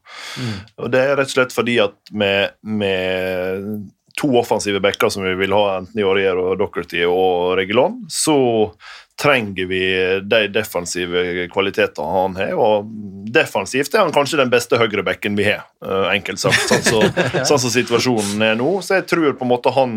Og 0.83 0.89
det 0.91 1.05
er 1.05 1.15
rett 1.21 1.31
og 1.31 1.37
slett 1.37 1.55
fordi 1.55 1.77
at 1.85 1.95
med, 2.11 2.57
med 2.67 3.87
to 4.19 4.33
offensive 4.41 4.81
backer 4.83 5.13
som 5.13 5.23
vi 5.23 5.37
vil 5.39 5.55
ha, 5.55 5.79
enten 5.79 6.01
i 6.01 6.07
Aurier 6.07 6.39
og 6.41 6.57
Dockerty 6.59 7.05
og 7.07 7.55
Regulon, 7.61 8.01
så 8.11 8.37
trenger 9.23 9.67
vi 9.67 9.81
de 10.21 10.49
defensive 10.53 11.49
kvalitetene 11.53 12.09
han 12.13 12.37
har. 12.37 12.53
Og 12.61 12.89
defensivt 13.33 13.95
er 13.95 14.05
han 14.05 14.13
kanskje 14.15 14.39
den 14.43 14.51
beste 14.53 14.77
høyrebacken 14.77 15.37
vi 15.39 15.47
har, 15.49 15.65
eh, 15.85 16.09
enkelt 16.13 16.41
sagt, 16.41 16.69
sånn 16.69 16.85
som 16.85 17.23
sånn 17.49 17.63
så 17.65 17.71
situasjonen 17.73 18.45
er 18.45 18.59
nå. 18.61 18.69
Så 18.85 18.99
jeg 18.99 19.07
tror 19.09 19.33
på 19.39 19.47
en 19.47 19.53
måte 19.55 19.73
han, 19.77 19.97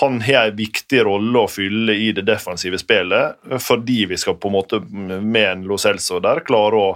han 0.00 0.20
har 0.24 0.50
en 0.50 0.56
viktig 0.56 1.02
rolle 1.06 1.42
å 1.44 1.50
fylle 1.52 1.98
i 2.00 2.10
det 2.16 2.24
defensive 2.28 2.80
spillet, 2.80 3.36
fordi 3.62 4.06
vi 4.12 4.20
skal 4.20 4.38
på 4.40 4.48
en 4.48 4.56
måte 4.56 4.80
med 4.88 5.42
en 5.44 5.66
Lo 5.68 5.76
Celso 5.80 6.20
der 6.24 6.40
klare 6.46 6.80
å 6.80 6.90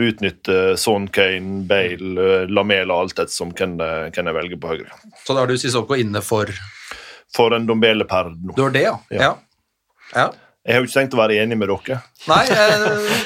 utnytte 0.00 0.78
Son 0.80 1.10
Kane, 1.12 1.66
Bale, 1.68 2.12
eh, 2.16 2.46
Lamela, 2.48 2.96
alt 3.02 3.18
etter 3.18 3.32
som 3.32 3.52
hvem 3.52 3.76
jeg 3.82 4.14
hvem 4.16 4.30
jeg 4.30 4.38
velger 4.38 4.62
på 4.62 4.72
høyre. 4.72 5.02
Så 5.26 5.36
da 5.36 5.44
har 5.44 5.52
du 5.52 5.60
Sissoko 5.60 5.98
inne 5.98 6.24
for 6.24 6.48
For 7.32 7.54
en 7.56 7.64
Dombele 7.64 8.04
per 8.04 8.26
nå. 8.32 8.52
Du 8.56 8.60
har 8.60 8.72
det, 8.74 8.82
ja? 8.84 8.96
Ja. 9.08 9.20
ja. 9.20 9.36
ja. 10.16 10.26
Jeg 10.62 10.76
har 10.76 10.84
jo 10.84 10.86
ikke 10.86 10.94
tenkt 10.94 11.14
å 11.16 11.18
være 11.18 11.36
enig 11.42 11.56
med 11.58 11.66
dere. 11.66 11.96
Nei, 12.30 12.42
jeg, 12.46 12.74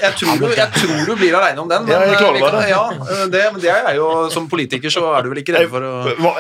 jeg, 0.01 0.13
tror 0.17 0.39
du, 0.41 0.45
jeg 0.57 0.71
tror 0.73 1.01
du 1.05 1.11
blir 1.21 1.35
aleine 1.37 1.61
om 1.61 1.67
den. 1.69 1.83
Ja, 1.93 1.99
jeg 2.01 2.15
er 2.15 2.21
klar 2.23 2.31
over 2.31 2.39
vi 2.39 2.45
kan- 2.47 2.55
det. 2.57 2.69
Ja, 2.71 3.27
det, 3.35 3.41
men 3.53 3.61
det 3.61 3.73
er 3.75 3.97
jo, 3.99 4.07
som 4.33 4.47
politiker 4.49 4.89
så 4.95 5.03
er 5.13 5.27
du 5.27 5.29
vel 5.35 5.41
ikke 5.43 5.53
redd 5.53 5.69
for 5.69 5.85
å 5.85 5.91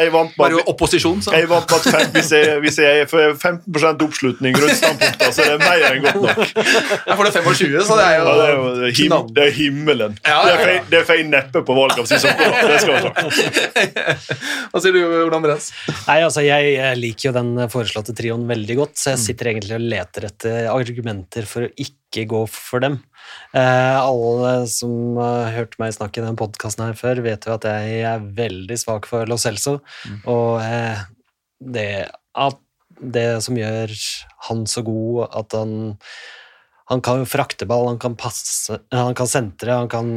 jeg 0.00 0.12
vant 0.14 0.32
Bare 0.40 0.62
opposisjon, 0.72 1.20
så. 1.20 1.34
jeg 1.36 1.50
vant 1.50 1.68
bare 1.68 1.92
fem, 1.92 2.06
hvis, 2.14 2.30
jeg, 2.32 2.54
hvis 2.64 2.78
jeg 2.80 3.10
får 3.10 3.34
15 3.36 4.06
oppslutning 4.06 4.56
rundt 4.56 4.78
standpunktet, 4.78 5.36
så 5.36 5.44
er 5.44 5.50
det 5.52 5.66
mer 5.66 5.84
enn 5.90 6.00
godt 6.06 6.16
nok. 6.24 6.56
Jeg 6.56 7.18
får 7.20 7.28
det 7.28 7.34
25, 7.44 7.76
så 7.90 7.98
det 8.00 8.06
er 8.06 8.16
jo, 8.16 8.24
Ja, 8.24 8.38
det, 8.40 8.48
er 8.48 8.56
jo 8.56 8.94
him, 9.02 9.14
det 9.36 9.44
er 9.44 9.52
himmelen. 9.58 10.16
Ja, 10.24 10.38
Det 10.46 10.54
ja, 10.54 10.56
er 10.56 10.72
ja. 10.78 10.80
Det 10.96 11.00
er 11.02 11.06
feil 11.12 11.28
neppe 11.28 11.60
på 11.68 11.76
valg 11.76 12.00
av 12.00 12.08
Sissoko. 12.08 12.48
Det 12.56 12.80
skal 12.86 12.96
være 12.96 13.12
sagt. 13.12 13.92
Hva 14.72 14.80
sier 14.86 14.96
du, 14.96 15.00
Ole 15.26 15.36
Andreas? 15.42 15.68
Nei, 16.08 16.18
altså, 16.24 16.40
jeg 16.48 16.96
liker 17.04 17.28
jo 17.28 17.36
den 17.36 17.52
foreslåtte 17.72 18.16
trioen 18.16 18.48
veldig 18.48 18.80
godt, 18.80 18.96
så 19.04 19.12
jeg 19.12 19.24
sitter 19.26 19.52
egentlig 19.52 19.76
og 19.76 19.86
leter 19.92 20.30
etter 20.32 20.72
argumenter 20.86 21.48
for 21.48 21.66
å 21.66 21.72
ikke 21.82 22.24
gå 22.30 22.42
for 22.50 22.84
dem. 22.84 23.00
Eh, 23.56 23.96
alle 23.98 24.54
som 24.70 25.18
har 25.20 25.52
hørt 25.56 25.76
meg 25.82 25.96
snakke 25.96 26.22
i 26.22 26.26
den 26.26 26.38
podkasten 26.38 26.86
her 26.86 26.96
før, 26.98 27.24
vet 27.26 27.48
jo 27.48 27.56
at 27.56 27.66
jeg 27.68 28.00
er 28.08 28.30
veldig 28.38 28.78
svak 28.80 29.10
for 29.10 29.28
Lo 29.28 29.38
Celso, 29.40 29.80
og 30.24 30.62
eh, 30.64 31.04
det 31.60 31.90
at 32.36 32.62
det 32.96 33.28
som 33.44 33.58
gjør 33.58 33.92
han 34.48 34.64
så 34.70 34.80
god, 34.86 35.26
at 35.36 35.56
han 35.58 35.72
han 36.86 37.02
kan 37.02 37.22
jo 37.22 37.26
frakte 37.28 37.66
ball, 37.66 37.88
han 37.90 38.00
kan 38.02 38.14
passe, 38.18 38.78
han 38.94 39.16
kan 39.18 39.30
sentre, 39.30 39.74
han 39.74 39.90
kan 39.90 40.10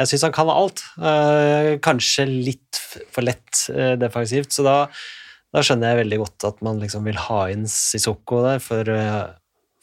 Jeg 0.00 0.08
syns 0.08 0.22
han 0.24 0.32
kan 0.32 0.48
alt. 0.48 0.80
Eh, 0.96 1.74
kanskje 1.84 2.24
litt 2.24 2.78
for 3.12 3.20
lett 3.26 3.66
eh, 3.68 3.98
defensivt, 4.00 4.54
så 4.54 4.64
da, 4.64 4.76
da 5.52 5.62
skjønner 5.62 5.92
jeg 5.92 6.00
veldig 6.00 6.18
godt 6.22 6.46
at 6.48 6.62
man 6.64 6.80
liksom 6.80 7.04
vil 7.04 7.18
ha 7.28 7.42
inn 7.52 7.66
Sissoko 7.68 8.40
der, 8.46 8.62
for, 8.64 8.88
eh, 8.88 9.26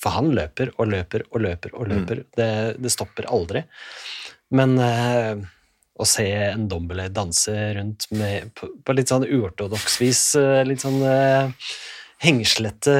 for 0.01 0.13
han 0.13 0.31
løper 0.35 0.71
og 0.77 0.89
løper 0.91 1.23
og 1.31 1.41
løper 1.41 1.73
og 1.75 1.87
løper. 1.89 2.23
Det, 2.37 2.49
det 2.77 2.91
stopper 2.93 3.25
aldri. 3.33 3.63
Men 4.53 4.77
eh, 4.79 5.35
å 5.97 6.05
se 6.05 6.25
en 6.53 6.67
Dombele 6.69 7.07
danse 7.09 7.53
rundt 7.79 8.05
med, 8.13 8.51
på, 8.55 8.69
på 8.85 8.93
litt 8.95 9.09
sånn 9.09 9.25
uortodoks 9.25 9.97
vis, 10.03 10.21
eh, 10.39 10.61
litt 10.69 10.83
sånn 10.85 11.01
eh, 11.01 11.49
hengslete 12.23 12.93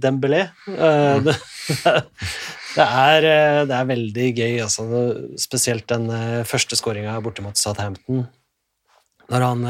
dembelé 0.00 0.46
Eh, 0.68 1.20
det, 1.24 1.36
det, 2.76 2.86
er, 2.86 3.28
eh, 3.28 3.60
det 3.68 3.76
er 3.76 3.88
veldig 3.92 4.26
gøy, 4.40 4.56
altså. 4.64 4.88
Spesielt 5.40 5.86
den 5.92 6.08
første 6.48 6.76
skåringa 6.80 7.18
borte 7.24 7.44
mot 7.44 7.56
Southampton. 7.60 8.26
Når 9.32 9.42
han 9.50 9.64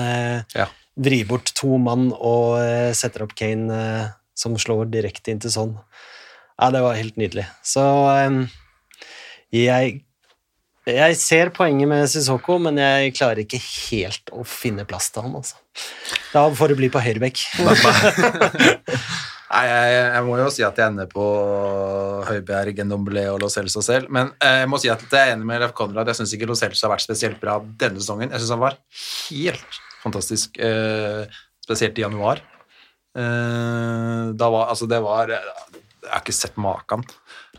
Ja. 0.55 0.67
vrir 0.97 1.27
bort 1.29 1.53
to 1.57 1.77
mann 1.79 2.11
og 2.15 2.57
setter 2.97 3.25
opp 3.27 3.35
Kane, 3.37 4.13
som 4.37 4.57
slår 4.61 4.91
direkte 4.93 5.33
inn 5.33 5.41
til 5.41 5.53
sånn. 5.53 5.75
Ja, 6.57 6.71
det 6.73 6.83
var 6.85 6.97
helt 6.97 7.17
nydelig. 7.21 7.47
Så 7.65 7.85
eh, 8.17 8.43
jeg 9.55 10.03
jeg 10.87 11.17
ser 11.19 11.49
poenget 11.51 11.89
med 11.91 12.05
Sissoko, 12.07 12.61
men 12.63 12.77
jeg 12.79 13.15
klarer 13.17 13.41
ikke 13.43 13.59
helt 13.59 14.31
å 14.31 14.45
finne 14.47 14.85
plass 14.87 15.09
til 15.11 15.25
han. 15.25 15.33
Altså. 15.35 15.59
Da 16.31 16.45
får 16.55 16.71
det 16.71 16.77
bli 16.79 16.91
på 16.95 17.03
høyrebekk. 17.03 17.41
Nei, 17.59 17.75
jeg, 19.67 19.97
jeg 20.15 20.21
må 20.29 20.37
jo 20.39 20.47
si 20.55 20.63
at 20.63 20.79
jeg 20.79 20.93
ender 20.93 21.11
på 21.11 21.25
Høibjerg, 22.29 22.85
Ndombele 22.87 23.25
og 23.33 23.41
Lo 23.43 23.51
Celso 23.51 23.83
selv. 23.83 24.13
Men 24.15 24.31
eh, 24.39 24.61
jeg 24.63 24.71
må 24.71 24.79
si 24.79 24.93
at 24.93 25.03
jeg 25.03 25.19
er 25.19 25.35
enig 25.35 25.51
med 25.51 25.59
Leif 25.65 25.75
Konrad. 25.75 26.07
Jeg 26.07 26.21
syns 26.21 26.37
ikke 26.39 26.47
Lo 26.53 26.55
Celso 26.59 26.87
har 26.87 26.95
vært 26.95 27.09
spesielt 27.09 27.43
bra 27.43 27.59
denne 27.83 27.99
sesongen. 27.99 28.31
Jeg 28.31 28.45
syns 28.45 28.55
han 28.55 28.63
var 28.63 28.79
helt 29.03 29.83
fantastisk, 30.05 30.55
eh, 30.63 31.27
spesielt 31.67 31.99
i 31.99 32.07
januar. 32.07 32.47
Eh, 33.19 34.23
da 34.39 34.55
var, 34.55 34.71
altså 34.71 34.87
det 34.87 35.03
var 35.03 35.35
Jeg 36.07 36.15
har 36.15 36.25
ikke 36.25 36.37
sett 36.37 36.57
maken. 36.61 37.05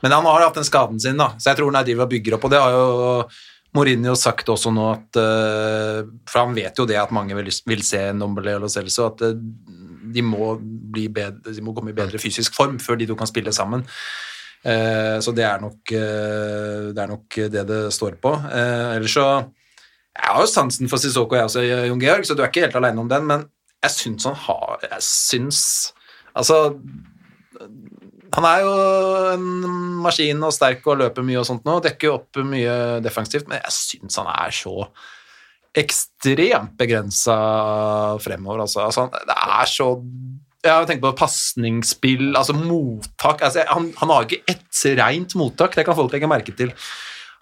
Men 0.02 0.14
han 0.16 0.26
har 0.28 0.45
hatt 0.45 0.58
den 0.58 0.68
skaden 0.68 1.00
sin, 1.02 1.20
da, 1.20 1.34
så 1.38 1.52
jeg 1.52 1.60
tror 1.60 1.74
han 1.74 1.86
driver 1.86 2.06
og 2.08 2.12
bygger 2.14 2.38
opp. 2.38 2.48
Og 2.48 2.54
det 2.54 2.62
har 2.62 2.76
jo 2.76 2.88
Mourinho 3.76 4.14
sagt 4.18 4.48
også 4.50 4.72
nå 4.74 4.86
at 4.93 5.20
eh, 5.20 6.00
For 6.30 6.41
han 6.41 6.56
vet 6.56 6.80
jo 6.80 6.88
det 6.89 6.98
at 7.02 7.14
mange 7.16 7.36
vil, 7.38 7.52
vil 7.68 7.84
se 7.86 8.00
Nombele 8.16 8.56
og 8.58 8.66
Lo 8.66 8.72
Celso, 8.72 9.10
at 9.12 9.26
eh, 9.28 9.36
de 10.08 10.24
må, 10.24 10.54
bedre, 10.58 11.52
de 11.52 11.64
må 11.66 11.76
komme 11.76 11.91
i 11.91 11.98
bedre 11.98 12.22
fysisk 12.22 12.56
form 12.56 12.80
før 12.80 13.00
de 13.00 13.10
to 13.10 13.18
kan 13.20 13.30
spille 13.30 13.52
sammen. 13.54 13.84
Eh, 14.64 15.18
så 15.22 15.34
det 15.36 15.43
er, 15.45 15.60
nok, 15.62 15.82
det 15.91 17.04
er 17.04 17.12
nok 17.12 17.38
det 17.54 17.66
det 17.68 17.82
står 17.93 18.18
på. 18.24 18.34
Ellers 18.56 19.18
så 19.20 19.28
Jeg 20.18 20.32
har 20.34 20.41
jo 20.41 20.50
sansen 20.50 20.89
for 20.89 20.98
Sissoko, 20.98 21.36
jeg 21.38 21.45
også, 21.45 21.62
Jon 21.62 22.02
Georg, 22.02 22.26
så 22.26 22.34
du 22.34 22.41
er 22.41 22.50
ikke 22.50 22.66
helt 22.66 22.80
alene 22.80 23.04
om 23.04 23.12
den, 23.12 23.28
men 23.30 23.45
jeg 23.84 23.93
syns 23.93 24.26
han 24.26 24.38
har 24.48 24.80
Jeg 24.88 25.04
syns 25.06 25.60
Altså 26.34 26.56
han 28.38 28.45
er 28.45 28.63
jo 28.63 28.73
en 29.33 29.45
maskin 30.03 30.43
og 30.45 30.53
sterk 30.53 30.85
og 30.85 30.99
løper 31.01 31.25
mye 31.25 31.39
og 31.41 31.47
sånt 31.49 31.65
nå, 31.65 31.79
dekker 31.83 32.09
jo 32.09 32.17
opp 32.19 32.41
mye 32.45 32.75
defensivt, 33.05 33.47
men 33.49 33.63
jeg 33.63 33.73
syns 33.73 34.19
han 34.21 34.29
er 34.29 34.53
så 34.53 34.75
ekstremt 35.77 36.75
begrensa 36.77 37.38
fremover, 38.23 38.63
altså. 38.65 38.85
altså 38.88 39.07
det 39.13 39.38
er 39.38 39.69
så 39.69 39.91
Jeg 40.67 40.88
tenker 40.89 41.05
på 41.05 41.17
pasningsspill, 41.19 42.31
altså 42.35 42.55
mottak 42.57 43.43
altså, 43.45 43.65
han, 43.69 43.91
han 43.99 44.13
har 44.13 44.25
ikke 44.25 44.53
ett 44.53 44.81
rent 44.99 45.38
mottak, 45.38 45.75
det 45.77 45.85
kan 45.88 45.97
folk 45.97 46.13
legge 46.13 46.29
merke 46.29 46.53
til. 46.57 46.73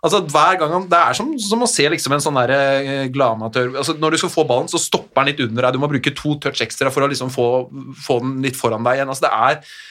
Altså 0.05 0.21
hver 0.29 0.59
gang 0.61 0.73
han, 0.75 0.85
Det 0.91 0.99
er 0.99 1.17
som, 1.17 1.31
som 1.41 1.63
å 1.65 1.69
se 1.69 1.87
liksom 1.89 2.13
en 2.13 2.21
sånn 2.21 2.37
eh, 2.43 3.07
glamatør 3.13 3.71
altså 3.79 3.95
Når 3.97 4.13
du 4.13 4.19
skal 4.21 4.31
få 4.33 4.45
ballen, 4.47 4.69
så 4.69 4.81
stopper 4.81 5.23
han 5.23 5.31
litt 5.31 5.41
under 5.41 5.65
deg. 5.65 5.75
Du 5.75 5.81
må 5.81 5.89
bruke 5.89 6.13
to 6.13 6.35
touch 6.43 6.61
ekstra 6.61 6.91
for 6.93 7.05
å 7.05 7.09
liksom 7.09 7.31
få, 7.33 7.47
få 8.05 8.19
den 8.21 8.37
litt 8.45 8.59
foran 8.59 8.85
deg 8.85 8.99
igjen. 8.99 9.11
altså 9.11 9.25
det 9.25 9.33
er 9.33 9.81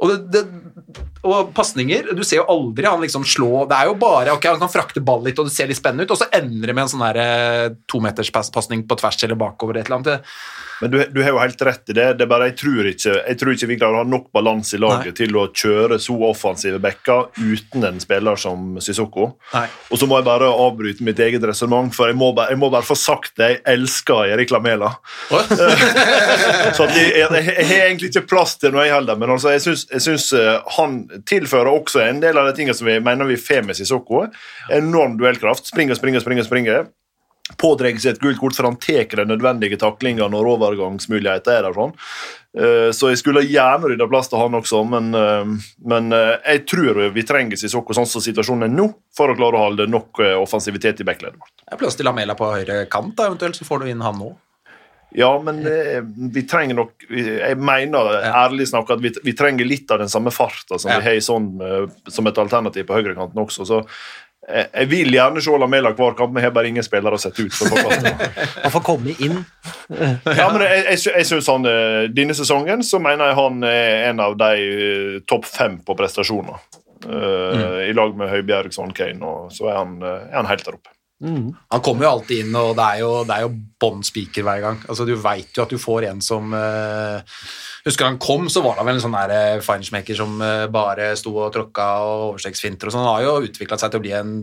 og, 0.00 0.10
det, 0.10 0.18
det, 0.32 1.02
og 1.28 1.52
pasninger 1.54 2.08
Du 2.16 2.22
ser 2.26 2.40
jo 2.40 2.46
aldri 2.50 2.88
han 2.88 3.02
liksom 3.02 3.26
slå 3.28 3.66
Det 3.70 3.76
er 3.76 3.90
jo 3.90 3.94
bare 4.00 4.34
ok, 4.34 4.48
han 4.54 4.62
kan 4.62 4.72
frakte 4.72 5.02
ball 5.04 5.22
litt, 5.26 5.38
og 5.38 5.46
det 5.46 5.54
ser 5.54 5.70
litt 5.70 5.78
spennende 5.78 6.08
ut, 6.08 6.14
og 6.14 6.20
så 6.22 6.30
ender 6.34 6.70
det 6.70 6.76
med 6.76 6.86
en 6.86 6.92
sånn 6.94 7.06
eh, 7.12 7.68
tometerspasning 7.90 8.86
på 8.88 8.98
tvers 8.98 9.20
eller 9.22 9.38
bakover. 9.38 9.78
et 9.78 9.86
eller 9.86 10.00
annet. 10.00 10.32
Men 10.82 10.90
du, 10.90 10.98
du 11.14 11.20
har 11.22 11.30
jo 11.30 11.38
helt 11.38 11.62
rett 11.62 11.92
i 11.92 11.94
det. 11.94 12.06
det 12.18 12.24
er 12.26 12.30
bare 12.30 12.48
Jeg 12.50 12.56
tror 12.58 12.88
ikke, 12.90 13.12
jeg 13.14 13.38
tror 13.38 13.54
ikke 13.54 13.68
vi 13.70 13.76
klarer 13.78 14.00
å 14.00 14.02
ha 14.02 14.08
nok 14.08 14.32
balanse 14.34 14.74
i 14.74 14.80
laget 14.82 15.12
Nei. 15.12 15.18
til 15.20 15.36
å 15.38 15.44
kjøre 15.54 15.98
så 16.02 16.16
offensive 16.26 16.80
backer 16.82 17.28
uten 17.38 17.86
en 17.86 18.00
spiller 18.02 18.40
som 18.40 18.80
Sissoko. 18.82 19.28
Og 19.54 20.00
så 20.00 20.08
må 20.10 20.18
jeg 20.18 20.26
bare 20.26 20.48
avbryte 20.50 21.06
mitt 21.06 21.20
eget 21.22 21.44
resonnement, 21.46 21.94
for 21.94 22.10
jeg 22.10 22.18
må, 22.18 22.32
bare, 22.34 22.50
jeg 22.50 22.58
må 22.58 22.70
bare 22.72 22.86
få 22.86 22.96
sagt 22.98 23.36
det. 23.38 23.52
Jeg 23.52 23.62
elsker 23.76 24.32
Erik 24.34 24.50
Lamela. 24.54 24.90
Så 26.76 26.86
jeg, 26.88 27.12
jeg, 27.14 27.28
jeg 27.30 27.66
har 27.68 27.84
egentlig 27.86 28.10
ikke 28.10 28.24
plass 28.32 28.56
til 28.58 28.74
noe, 28.74 28.86
jeg 28.86 28.94
heller. 28.96 29.18
Men 29.20 29.34
altså, 29.36 29.52
jeg 29.54 29.62
syns, 29.64 29.84
jeg 29.92 30.04
syns 30.04 30.30
eh, 30.38 30.56
han 30.78 30.98
tilfører 31.28 31.70
også 31.70 32.02
en 32.04 32.22
del 32.24 32.40
av 32.40 32.48
de 32.48 32.56
tingene 32.58 32.76
som 32.76 32.88
vi 32.88 32.98
mener 33.04 33.28
vi 33.30 33.38
får 33.40 33.62
med 33.68 33.78
Sissoko. 33.78 34.24
Enorm 34.72 35.14
duellkraft. 35.20 35.70
Springer, 35.70 35.98
springer, 35.98 36.24
springer. 36.24 36.48
springer. 36.48 36.90
Pådrar 37.58 37.96
seg 37.98 38.12
et 38.14 38.20
gult 38.22 38.38
kort, 38.38 38.54
for 38.54 38.68
han 38.68 38.76
tar 38.80 39.16
de 39.18 39.24
nødvendige 39.26 39.76
taklingene 39.76 40.28
når 40.30 40.46
overgangsmuligheter 40.54 41.56
er 41.58 41.64
der. 41.66 41.74
sånn. 41.74 41.92
Eh, 42.56 42.90
Så 42.94 43.10
jeg 43.10 43.18
skulle 43.18 43.42
gjerne 43.42 43.90
rydda 43.90 44.06
plass 44.08 44.28
til 44.30 44.38
han 44.38 44.54
også, 44.54 44.84
men, 44.88 45.10
eh, 45.14 45.44
men 45.84 46.12
eh, 46.12 46.36
jeg 46.46 46.66
tror 46.70 47.10
vi 47.12 47.22
trenger 47.26 47.56
Sissoko 47.58 47.92
sånn 47.92 48.06
som 48.06 48.22
situasjonen 48.22 48.68
er 48.68 48.72
nå, 48.72 48.86
for 49.16 49.28
å 49.32 49.36
klare 49.36 49.58
å 49.58 49.64
holde 49.66 49.88
nok 49.90 50.22
offensivitet 50.38 51.00
i 51.02 51.04
backleddet 51.04 51.36
vårt. 51.40 51.52
Det 51.66 51.74
er 51.74 51.82
plass 51.82 51.96
til 51.98 52.06
Lamela 52.06 52.34
på 52.38 52.46
høyre 52.54 52.86
kant, 52.88 53.16
da, 53.16 53.26
eventuelt, 53.26 53.58
så 53.58 53.66
får 53.66 53.80
du 53.82 53.90
inn 53.90 54.00
han 54.06 54.18
nå. 54.22 54.30
Ja, 55.12 55.34
men 55.42 55.58
eh, 55.66 56.00
vi 56.32 56.40
trenger 56.48 56.74
nok 56.78 57.02
Jeg 57.10 57.58
mener 57.60 58.22
ærlig 58.32 58.64
snakka 58.70 58.94
at 58.94 59.02
vi, 59.02 59.10
vi 59.26 59.34
trenger 59.36 59.66
litt 59.68 59.90
av 59.92 59.98
den 60.00 60.08
samme 60.08 60.30
farta 60.32 60.78
som 60.80 60.88
Ja. 60.90 61.00
vi 61.02 61.04
har 61.10 61.20
sånn, 61.20 61.90
som 62.08 62.26
et 62.30 62.38
alternativ 62.38 62.86
på 62.88 62.96
høyrekanten 62.96 63.36
også. 63.42 63.66
Så 63.66 63.82
jeg 64.42 64.88
vil 64.90 65.12
gjerne 65.14 65.40
se 65.44 65.54
Lamela 65.54 65.92
hver 65.94 66.16
kamp, 66.18 66.32
men 66.34 66.42
jeg 66.42 66.50
har 66.50 66.54
bare 66.56 66.70
ingen 66.72 66.82
spillere 66.82 67.14
å 67.14 67.20
sette 67.22 67.44
ut. 67.46 67.54
Han 68.64 68.74
får 68.74 68.84
komme 68.86 69.14
inn. 69.22 69.42
Ja, 69.92 70.48
men 70.50 70.62
jeg, 70.64 70.84
jeg, 70.88 71.00
jeg 71.18 71.26
synes 71.28 71.48
han, 71.50 71.66
eh, 71.68 72.06
Denne 72.14 72.34
sesongen 72.34 72.80
så 72.86 72.96
mener 73.02 73.28
jeg 73.28 73.36
han 73.36 73.64
er 73.66 74.06
en 74.08 74.22
av 74.24 74.36
de 74.40 74.62
eh, 74.62 75.16
topp 75.28 75.44
fem 75.44 75.74
på 75.84 75.96
prestasjoner. 75.98 76.62
Eh, 77.04 77.90
I 77.90 77.92
lag 77.92 78.16
med 78.16 78.30
Høibjerg, 78.30 78.72
Son 78.74 78.92
Kane, 78.96 79.20
og 79.26 79.52
så 79.52 79.68
er 79.68 79.78
han, 79.80 79.96
eh, 80.00 80.28
er 80.30 80.38
han 80.38 80.48
helt 80.50 80.64
der 80.66 80.78
oppe. 80.78 80.94
Han 81.22 81.82
kommer 81.84 82.06
jo 82.06 82.12
alltid 82.16 82.44
inn, 82.44 82.56
og 82.58 82.72
det 82.78 82.86
er 82.86 83.02
jo, 83.02 83.10
det 83.28 83.36
jo 83.44 83.52
bånn 83.82 84.02
spiker 84.06 84.46
hver 84.46 84.62
gang. 84.64 84.80
Altså, 84.88 85.06
du 85.06 85.14
veit 85.22 85.54
jo 85.54 85.64
at 85.64 85.74
du 85.74 85.78
får 85.80 86.08
en 86.10 86.22
som 86.24 86.54
uh, 86.54 87.22
Husker 87.86 88.06
han 88.06 88.18
kom, 88.22 88.48
så 88.50 88.62
var 88.62 88.78
det 88.78 88.86
vel 88.86 88.98
en 88.98 89.04
sånn 89.04 89.16
der 89.16 89.62
feinschmecker 89.64 90.18
som 90.18 90.36
uh, 90.42 90.66
bare 90.72 91.12
sto 91.18 91.34
og 91.34 91.52
tråkka 91.54 91.86
og 92.06 92.26
overstegsfinter 92.32 92.90
og 92.90 92.94
sånn. 92.94 93.06
Han 93.06 93.16
har 93.16 93.26
jo 93.26 93.48
utvikla 93.50 93.78
seg 93.78 93.92
til 93.92 94.02
å 94.02 94.04
bli 94.06 94.14
en 94.18 94.34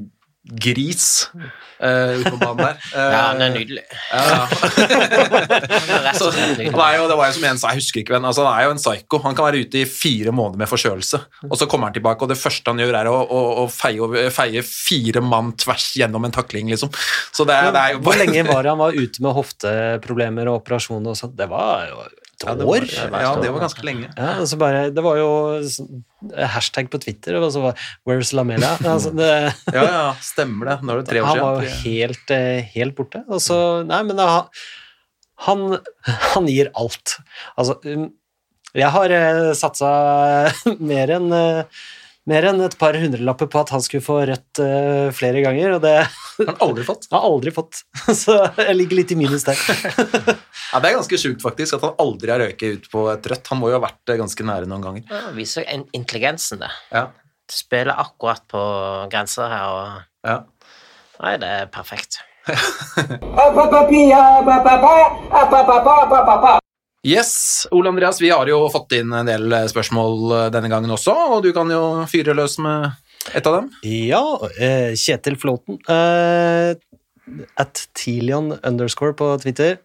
gris 0.60 1.28
uh, 1.36 2.16
ute 2.16 2.32
på 2.32 2.38
banen 2.40 2.62
der. 2.64 2.78
Ja, 2.96 3.18
han 3.30 3.42
er 3.44 3.50
Eh, 3.50 3.56
nydelig. 3.58 3.84
Ja, 4.10 4.48
ja. 6.08 6.14
Så, 6.16 6.30
jo, 6.32 6.72
det 7.10 7.18
var 7.20 7.28
jo 7.30 7.34
som 7.36 7.46
en 7.50 7.60
sa, 7.60 7.72
jeg 7.74 7.82
husker 7.82 8.02
ikke 8.02 8.16
hvem, 8.16 8.26
altså 8.30 8.46
han 8.48 8.56
er 8.62 8.68
jo 8.70 8.74
en 8.76 8.82
psyko. 8.82 9.20
Han 9.26 9.36
kan 9.38 9.50
være 9.50 9.62
ute 9.66 9.82
i 9.82 9.86
fire 9.90 10.32
måneder 10.36 10.62
med 10.64 10.72
forkjølelse, 10.72 11.20
og 11.50 11.58
så 11.60 11.68
kommer 11.70 11.90
han 11.92 11.98
tilbake, 11.98 12.24
og 12.26 12.32
det 12.32 12.40
første 12.40 12.72
han 12.72 12.82
gjør, 12.82 12.98
er 13.02 13.12
å, 13.12 13.18
å, 13.20 13.42
å 13.64 13.68
feie, 13.74 14.32
feie 14.34 14.64
fire 14.66 15.22
mann 15.26 15.52
tvers 15.60 15.92
gjennom 16.00 16.26
en 16.30 16.36
takling, 16.40 16.72
liksom. 16.74 16.92
Så 17.36 17.46
det, 17.50 17.58
er- 17.60 17.74
det 17.76 17.84
er 17.84 17.98
jo 17.98 18.04
Hvor 18.08 18.18
lenge 18.20 18.46
var 18.54 18.64
det 18.66 18.74
han 18.74 18.82
var 18.82 18.96
ute 18.98 19.26
med 19.26 19.36
hofteproblemer 19.38 20.50
og 20.54 20.62
operasjoner 20.64 21.14
og 21.14 21.20
sånn? 21.20 21.36
Det 21.38 21.50
var 21.52 21.88
jo 21.92 22.08
ja, 22.46 22.56
det 22.56 22.66
år. 22.66 22.86
var, 23.12 23.22
ja, 23.22 23.32
det 23.42 23.52
var 23.52 23.64
ganske 23.66 23.84
lenge. 23.84 24.10
Ja, 24.16 24.30
altså 24.40 24.60
bare, 24.62 24.86
det 24.96 25.04
var 25.04 25.18
jo 25.20 25.30
hashtag 26.56 26.90
på 26.92 27.00
Twitter, 27.04 27.36
og 27.40 27.52
så 27.52 27.64
var 27.64 27.74
'Where's 28.08 28.32
Lamela?' 28.38 28.78
Altså, 28.94 29.12
det, 29.16 29.32
Ja, 29.74 29.84
ja, 29.84 30.06
stemmer 30.24 30.72
det. 30.72 30.78
Nå 30.84 30.94
er 30.94 31.02
det 31.02 31.10
tre 31.10 31.22
år 31.24 31.28
siden. 31.28 31.44
han 31.44 31.46
var 31.46 31.64
jo 31.64 31.74
helt, 31.84 32.32
eh, 32.32 32.62
helt 32.76 32.96
borte. 32.96 33.24
Og 33.28 33.42
så, 33.44 33.60
nei, 33.88 34.02
men 34.08 34.16
da, 34.20 34.30
han, 35.48 35.80
han 36.34 36.48
gir 36.48 36.72
alt. 36.76 37.18
Altså, 37.58 37.80
um, 37.86 38.10
jeg 38.76 38.92
har 38.94 39.10
eh, 39.10 39.54
satsa 39.58 39.92
mer 40.92 41.16
enn 41.18 41.32
eh, 41.34 41.64
mer 42.30 42.46
enn 42.50 42.62
et 42.64 42.76
par 42.80 42.98
hundrelapper 42.98 43.50
på 43.52 43.62
at 43.62 43.72
han 43.74 43.82
skulle 43.84 44.06
få 44.06 44.20
rødt 44.30 44.62
uh, 44.62 45.10
flere 45.16 45.42
ganger, 45.46 45.78
og 45.78 45.82
det 45.84 45.96
har 46.04 46.52
han 46.52 46.60
aldri 46.66 46.86
fått. 46.88 47.08
har 47.14 47.26
aldri 47.26 47.54
fått. 47.56 47.82
Så 48.22 48.36
jeg 48.60 48.78
ligger 48.78 49.02
litt 49.02 49.14
i 49.16 49.20
minus 49.20 49.48
der. 49.48 49.58
Ja, 50.70 50.78
Det 50.84 50.92
er 50.92 51.00
ganske 51.00 51.18
sjukt, 51.18 51.42
faktisk, 51.42 51.80
at 51.80 51.86
han 51.88 51.96
aldri 51.98 52.30
har 52.30 52.44
røyket 52.44 52.76
ut 52.78 52.84
på 52.92 53.08
et 53.10 53.26
rødt. 53.32 53.48
Han 53.50 53.58
må 53.58 53.72
jo 53.72 53.80
ha 53.80 53.82
vært 53.88 54.12
eh, 54.14 54.20
ganske 54.20 54.46
nære 54.46 54.70
noen 54.70 54.84
ganger. 54.86 55.08
Ja, 55.10 55.32
viser 55.34 55.66
intelligensen, 55.98 56.62
det. 56.62 56.70
Ja, 56.94 57.08
Spiller 57.50 57.98
akkurat 57.98 58.44
på 58.46 58.62
grensa 59.10 59.48
her, 59.50 59.74
og 59.74 60.30
ja. 60.30 60.36
Nei, 61.24 61.34
det 61.42 61.50
er 61.50 61.72
perfekt. 61.74 62.20
Yes, 67.08 67.68
Ole 67.72 67.90
Andreas, 67.90 68.22
vi 68.22 68.30
har 68.30 68.50
jo 68.52 68.66
fått 68.74 68.92
inn 68.98 69.14
en 69.16 69.28
del 69.28 69.48
eh, 69.56 69.68
spørsmål 69.72 70.34
eh, 70.36 70.48
denne 70.52 70.68
gangen 70.72 70.92
også, 70.92 71.14
og 71.38 71.46
du 71.46 71.54
kan 71.56 71.72
jo 71.72 72.04
fyre 72.12 72.36
løs 72.36 72.58
med 72.60 72.92
et 73.32 73.48
av 73.48 73.56
dem. 73.56 73.70
Ja, 73.88 74.24
eh, 74.60 74.92
Kjetil 75.00 75.38
Flåten. 75.40 75.80
At 77.62 77.84
Tilion 77.96 78.52
underscore 78.66 79.16
på 79.16 79.32
Twitter. 79.40 79.78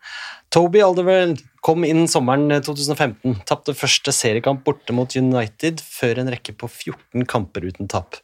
Toby 0.54 0.82
Alderweireld 0.82 1.42
kom 1.62 1.86
inn 1.86 2.08
sommeren 2.10 2.48
2015. 2.50 3.44
Tapte 3.46 3.76
første 3.78 4.14
seriekamp 4.14 4.64
borte 4.66 4.96
mot 4.96 5.14
United 5.14 5.82
før 5.84 6.22
en 6.22 6.32
rekke 6.34 6.54
på 6.56 6.70
14 6.70 7.28
kamper 7.30 7.68
uten 7.68 7.90
tap. 7.90 8.18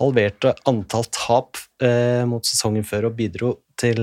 Halverte 0.00 0.52
antall 0.68 1.06
tap 1.14 1.62
mot 2.26 2.48
sesongen 2.48 2.84
før 2.88 3.10
og 3.10 3.16
bidro 3.20 3.54
til 3.78 4.02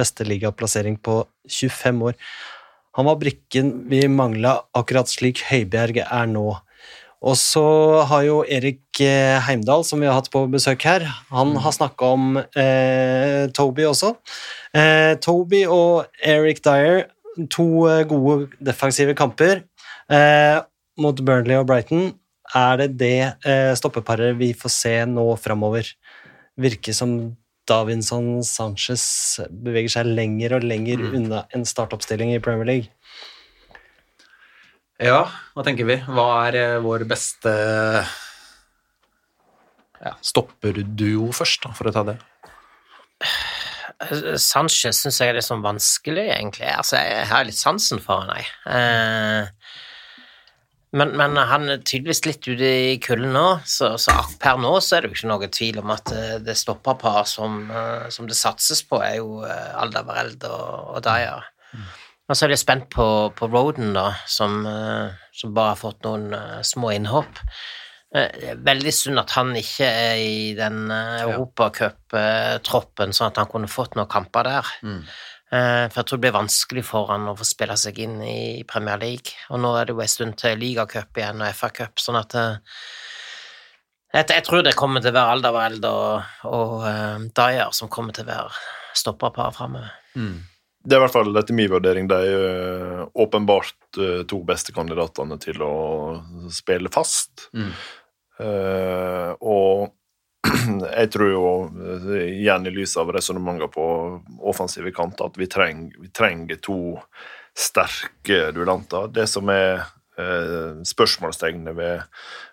beste 0.00 0.24
ligaplassering 0.26 0.96
på 1.02 1.20
25 1.50 2.08
år. 2.08 2.16
Han 3.00 3.08
var 3.08 3.16
brikken 3.16 3.70
vi 3.88 4.02
mangla, 4.12 4.58
akkurat 4.76 5.08
slik 5.08 5.40
Høibjerg 5.48 6.02
er 6.02 6.26
nå. 6.28 6.50
Og 7.24 7.36
så 7.40 7.62
har 8.10 8.26
jo 8.26 8.42
Erik 8.44 9.00
eh, 9.00 9.38
Heimdal, 9.46 9.86
som 9.88 10.02
vi 10.02 10.08
har 10.08 10.18
hatt 10.18 10.28
på 10.32 10.42
besøk 10.52 10.84
her, 10.84 11.06
han 11.32 11.54
har 11.64 11.72
snakka 11.72 12.10
om 12.18 12.36
eh, 12.36 13.48
Toby 13.56 13.86
også. 13.88 14.12
Eh, 14.76 15.14
Toby 15.24 15.62
og 15.64 16.12
Eric 16.20 16.60
Dyer, 16.66 17.06
to 17.48 17.88
eh, 17.88 18.04
gode 18.08 18.50
defensive 18.60 19.16
kamper 19.16 19.62
eh, 20.12 20.60
mot 21.00 21.24
Burnley 21.24 21.56
og 21.56 21.70
Brighton. 21.72 22.10
Er 22.52 22.82
det 22.82 22.90
det 23.00 23.18
eh, 23.48 23.72
stoppeparet 23.80 24.36
vi 24.36 24.52
får 24.52 24.76
se 24.76 24.96
nå 25.08 25.24
framover? 25.40 25.88
Virker 26.60 26.92
som 26.92 27.16
Davinson 27.70 28.40
Sanchez 28.46 29.04
beveger 29.50 29.94
seg 29.94 30.10
lenger 30.10 30.58
og 30.58 30.66
lenger 30.66 31.02
unna 31.10 31.44
en 31.56 31.66
startoppstilling 31.68 32.34
i 32.34 32.42
Premier 32.42 32.68
League. 32.68 32.90
Ja, 35.00 35.22
hva 35.54 35.64
tenker 35.64 35.86
vi? 35.88 35.96
Hva 36.12 36.26
er 36.50 36.58
eh, 36.60 36.80
vår 36.84 37.06
beste 37.08 37.52
ja, 40.00 40.12
stopperduo 40.24 41.30
først, 41.36 41.64
da, 41.64 41.72
for 41.76 41.88
å 41.88 41.94
ta 41.94 42.04
det? 42.10 42.18
Sanchez 44.50 45.00
syns 45.00 45.20
jeg 45.20 45.32
er 45.32 45.38
litt 45.38 45.46
sånn 45.46 45.64
vanskelig, 45.64 46.26
egentlig. 46.34 46.68
Altså, 46.72 46.98
jeg 47.00 47.30
har 47.32 47.48
litt 47.48 47.56
sansen 47.56 48.00
for 48.04 48.24
han, 48.24 48.34
jeg. 48.36 48.50
Eh, 48.76 49.88
men, 50.96 51.12
men 51.18 51.36
han 51.36 51.68
er 51.70 51.82
tydeligvis 51.86 52.24
litt 52.26 52.48
ute 52.48 52.70
i 52.90 52.96
kulden 53.02 53.34
nå, 53.36 53.46
så, 53.68 53.92
så 54.00 54.16
per 54.42 54.58
nå 54.58 54.72
så 54.82 54.96
er 54.96 55.04
det 55.04 55.12
jo 55.12 55.18
ikke 55.18 55.30
noe 55.30 55.50
tvil 55.54 55.78
om 55.84 55.94
at 55.94 56.10
eh, 56.16 56.36
det 56.42 56.56
stopperpar 56.58 57.22
som, 57.30 57.62
eh, 57.70 58.08
som 58.10 58.26
det 58.30 58.38
satses 58.38 58.82
på, 58.88 58.98
er 59.04 59.20
jo 59.20 59.44
Alda 59.46 60.02
Vareld 60.08 60.48
og, 60.50 60.96
og 60.96 61.02
Dyer. 61.06 61.46
Og 62.30 62.36
så 62.38 62.46
er 62.46 62.52
jeg 62.54 62.62
spent 62.62 62.86
på, 62.94 63.04
på 63.34 63.48
Roden, 63.50 63.90
da, 63.96 64.12
som, 64.30 64.60
eh, 64.66 65.10
som 65.34 65.54
bare 65.54 65.72
har 65.74 65.80
fått 65.80 66.04
noen 66.06 66.32
eh, 66.36 66.60
små 66.66 66.90
innhopp. 66.94 67.38
Eh, 68.14 68.54
Veldig 68.66 68.92
synd 68.94 69.18
at 69.22 69.30
han 69.34 69.56
ikke 69.58 69.86
er 69.86 70.16
i 70.22 70.54
den 70.58 70.90
europacuptroppen, 70.94 73.12
sånn 73.16 73.30
at 73.32 73.38
han 73.42 73.50
kunne 73.50 73.68
fått 73.70 73.94
noen 73.98 74.08
kamper 74.10 74.42
der. 74.46 74.64
Eh, 74.86 74.98
for 75.50 75.98
jeg 75.98 76.06
tror 76.06 76.18
det 76.18 76.24
blir 76.24 76.36
vanskelig 76.36 76.84
for 76.86 77.10
han 77.10 77.26
å 77.26 77.36
få 77.38 77.46
spille 77.48 77.74
seg 77.80 77.96
inn 78.04 78.20
i 78.22 78.40
Premier 78.70 79.00
League. 79.02 79.34
Og 79.50 79.58
nå 79.62 79.72
er 79.74 79.88
det 79.88 79.96
jo 79.96 80.02
en 80.04 80.12
stund 80.12 80.36
til 80.38 80.60
ligacup 80.62 81.18
igjen 81.18 81.42
og 81.42 81.56
FA-cup, 81.58 81.98
sånn 81.98 82.20
at 82.20 82.36
eh, 82.38 82.76
jeg, 84.14 84.28
jeg 84.30 84.44
tror 84.46 84.62
det 84.66 84.76
kommer 84.78 85.02
til 85.02 85.12
å 85.12 85.18
være 85.18 85.34
Alderweireld 85.36 85.84
og, 85.86 86.30
og 86.50 86.72
uh, 86.82 87.26
Dyer 87.34 87.74
som 87.76 87.90
kommer 87.90 88.14
til 88.14 88.26
å 88.26 88.30
være 88.30 88.62
stopperpar 88.98 89.52
framover. 89.54 89.92
Det 90.80 90.96
er 90.96 91.00
i 91.00 91.04
hvert 91.04 91.12
fall 91.12 91.36
etter 91.36 91.56
min 91.56 91.68
vurdering 91.68 92.06
de 92.08 92.18
eh, 92.32 93.00
åpenbart 93.20 93.98
eh, 94.00 94.22
to 94.28 94.40
beste 94.48 94.72
kandidatene 94.72 95.36
til 95.42 95.60
å 95.60 95.74
spille 96.52 96.88
fast. 96.92 97.50
Mm. 97.52 97.74
Eh, 98.40 99.32
og 99.44 99.92
jeg 101.00 101.10
tror 101.12 101.30
jo, 101.30 101.46
eh, 101.84 102.28
igjen 102.40 102.66
i 102.66 102.74
lys 102.74 102.96
av 103.00 103.12
resonnementer 103.12 103.70
på 103.72 103.86
offensive 104.40 104.92
kanter, 104.96 105.30
at 105.30 105.40
vi, 105.40 105.48
treng, 105.50 105.88
vi 106.00 106.10
trenger 106.14 106.60
to 106.64 106.80
sterke 107.56 108.50
duellanter. 108.54 109.10
Det 109.12 109.26
som 109.28 109.50
er 109.52 109.82
eh, 110.18 110.80
spørsmålstegnet 110.86 111.76
ved, 111.76 112.06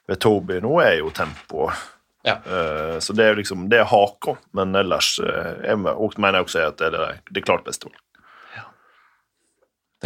ved 0.08 0.20
Toby 0.24 0.60
nå, 0.64 0.74
er 0.84 1.00
jo 1.02 1.14
tempoet. 1.16 1.86
Ja. 2.28 2.40
Eh, 2.44 2.98
så 3.00 3.16
det 3.16 3.24
er 3.24 3.32
jo 3.36 3.40
liksom, 3.40 3.70
det 3.72 3.80
er 3.80 3.88
haka, 3.88 4.36
men 4.58 4.76
ellers 4.76 5.14
eh, 5.24 5.54
jeg 5.64 5.80
mener 5.80 6.42
jeg 6.42 6.50
også 6.50 6.66
at 6.66 6.82
det 6.82 6.90
er 6.90 6.98
det, 6.98 7.08
det 7.32 7.48
klart 7.48 7.66
beste 7.68 7.88
valget. 7.88 8.04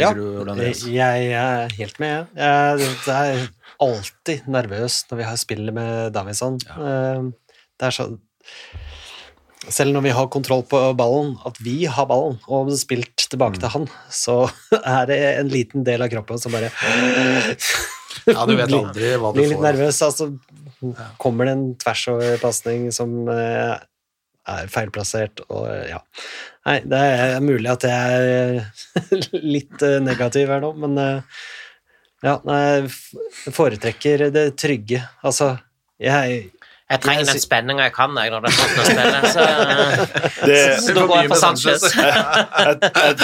Ja, 0.00 0.08
du, 0.16 0.48
Jeg 0.88 1.32
er 1.36 1.68
helt 1.76 1.98
med, 2.00 2.26
jeg. 2.32 2.78
jeg. 2.80 3.02
Er 3.12 3.42
alltid 3.82 4.46
nervøs 4.48 5.02
når 5.10 5.18
vi 5.18 5.26
har 5.26 5.36
spillet 5.36 5.74
med 5.76 6.14
Davison. 6.14 6.56
Eh, 6.72 7.26
Det 7.82 7.88
er 7.90 7.96
så 7.96 8.08
Selv 9.62 9.94
når 9.94 10.02
vi 10.06 10.12
har 10.14 10.26
kontroll 10.30 10.62
på 10.66 10.78
ballen, 10.98 11.36
at 11.46 11.58
vi 11.62 11.84
har 11.90 12.06
ballen 12.10 12.38
og 12.50 12.70
spilt 12.78 13.28
tilbake 13.30 13.60
til 13.62 13.70
han, 13.70 13.84
så 14.10 14.36
er 14.78 15.06
det 15.10 15.18
en 15.36 15.50
liten 15.50 15.84
del 15.86 16.02
av 16.02 16.10
kroppen 16.10 16.40
som 16.42 16.54
bare 16.54 16.70
Ja, 18.26 18.42
du 18.46 18.56
vet 18.58 18.74
aldri 18.80 19.12
hva 19.18 19.30
du 19.30 19.38
blir 19.38 19.52
litt 19.52 19.62
nervøs. 19.62 20.00
Altså, 20.02 20.32
kommer 21.22 21.46
det 21.46 21.54
en 21.54 21.64
tvers 21.78 22.02
over-pasning 22.10 22.88
som 22.94 23.14
eh, 23.30 23.76
er 24.50 24.70
feilplassert, 24.70 25.44
og 25.48 25.68
eh, 25.70 25.92
ja 25.92 26.02
Nei, 26.66 26.76
det 26.86 26.98
er 26.98 27.40
mulig 27.42 27.70
at 27.70 27.86
jeg 27.86 28.34
er 28.34 29.22
litt 29.56 29.82
eh, 29.86 29.98
negativ 30.02 30.50
her 30.50 30.62
nå, 30.62 30.72
men 30.78 30.98
ja, 32.22 32.34
jeg 32.38 33.54
foretrekker 33.54 34.28
det 34.34 34.44
trygge. 34.58 35.00
Altså, 35.26 35.56
jeg 36.02 36.44
Jeg 36.92 37.00
trenger 37.00 37.28
den 37.30 37.40
spenninga 37.40 37.86
jeg 37.86 37.94
kan 37.96 38.16
jeg, 38.20 38.32
når 38.32 38.44
det 38.44 38.50
er 38.50 38.56
sånn 38.58 38.72
å 38.76 38.86
spille. 38.88 39.20
Så, 39.32 39.44
Det, 40.48 40.58
så 40.82 40.94
da 40.96 41.04
går 41.08 41.20
jeg 41.22 41.30
for 41.30 41.40
Sanchez. 41.40 41.84
et, 41.92 42.86
et, 43.06 43.22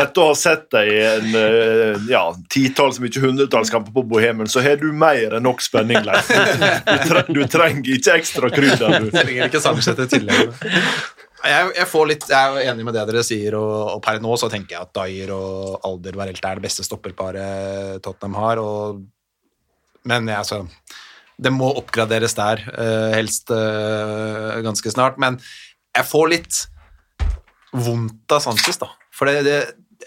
etter 0.00 0.22
å 0.22 0.28
ha 0.30 0.36
sett 0.38 0.68
deg 0.72 0.90
i 0.94 0.98
en 1.04 1.36
eh, 1.40 2.06
ja, 2.08 2.22
titalls, 2.52 3.00
om 3.00 3.08
ikke 3.08 3.24
hundretalls 3.26 3.72
kamper 3.74 3.92
på 3.96 4.04
Bohemen, 4.08 4.48
så 4.48 4.62
har 4.64 4.78
du 4.80 4.86
mer 4.94 5.36
enn 5.36 5.44
nok 5.44 5.60
spenning, 5.64 6.00
Leif. 6.06 6.30
Du, 6.30 6.54
du, 6.88 7.02
tre, 7.10 7.24
du 7.28 7.42
trenger 7.50 7.90
ikke 7.98 8.16
ekstra 8.22 8.52
krydder. 8.54 8.96
Du. 9.02 9.10
Trenger 9.12 9.50
ikke 9.50 9.62
Sanchez 9.64 9.92
i 9.92 10.08
tillegg. 10.14 10.54
Jeg, 11.38 11.68
jeg, 11.76 11.86
får 11.86 12.08
litt, 12.10 12.24
jeg 12.30 12.38
er 12.38 12.54
jo 12.54 12.72
enig 12.72 12.86
med 12.86 12.96
det 12.96 13.04
dere 13.10 13.26
sier, 13.26 13.58
og, 13.58 13.74
og 13.96 14.00
per 14.04 14.22
nå 14.22 14.38
så 14.40 14.48
tenker 14.50 14.74
jeg 14.74 14.86
at 14.88 14.94
Dyer 14.96 15.34
og 15.34 15.84
Alderweireld 15.86 16.40
er 16.40 16.58
det 16.58 16.64
beste 16.64 16.86
stopperparet 16.86 18.00
Tottenham 18.04 18.38
har. 18.40 18.62
Og, 18.62 19.04
men 20.08 20.32
jeg, 20.32 20.40
altså, 20.40 20.64
det 21.38 21.52
må 21.54 21.70
oppgraderes 21.78 22.34
der, 22.38 22.64
eh, 22.72 23.14
helst 23.14 23.52
eh, 23.54 24.58
ganske 24.64 24.90
snart. 24.90 25.18
Men 25.22 25.38
jeg 25.94 26.06
får 26.08 26.32
litt 26.32 26.58
vondt 27.72 28.34
av 28.34 28.42
Sanchez, 28.42 28.80
da. 28.80 28.90
For 29.14 29.30
det, 29.30 29.44
det 29.46 29.58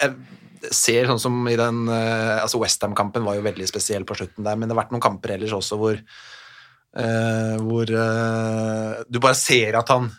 jeg 0.02 0.74
ser 0.76 1.08
sånn 1.10 1.22
som 1.22 1.40
i 1.50 1.58
den 1.60 1.86
eh, 1.90 2.38
altså 2.42 2.60
Westham-kampen 2.62 3.26
var 3.26 3.38
jo 3.38 3.46
veldig 3.48 3.68
spesiell 3.70 4.06
på 4.08 4.18
slutten 4.20 4.46
der, 4.46 4.60
men 4.60 4.68
det 4.68 4.76
har 4.76 4.84
vært 4.84 4.94
noen 4.94 5.04
kamper 5.04 5.36
ellers 5.36 5.56
også 5.58 5.78
hvor 5.82 5.98
uh, 5.98 7.56
hvor 7.64 7.90
uh, 7.90 9.00
du 9.10 9.18
bare 9.24 9.38
ser 9.40 9.80
at 9.80 9.90
han 9.90 10.12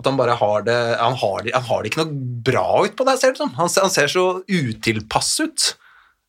at 0.00 0.08
han 0.08 0.16
bare 0.16 0.34
har 0.40 0.62
det 0.64 0.78
Han 0.96 1.14
har 1.20 1.42
det, 1.44 1.52
han 1.52 1.66
har 1.68 1.82
det 1.82 1.90
ikke 1.90 2.00
noe 2.00 2.28
bra 2.48 2.66
ut 2.86 2.96
på 2.96 3.04
deg, 3.04 3.18
ser 3.20 3.34
det 3.34 3.36
ut 3.36 3.42
som. 3.42 3.52
Han, 3.58 3.68
han 3.68 3.92
ser 3.92 4.08
så 4.08 4.24
utilpass 4.48 5.34
ut. 5.44 5.66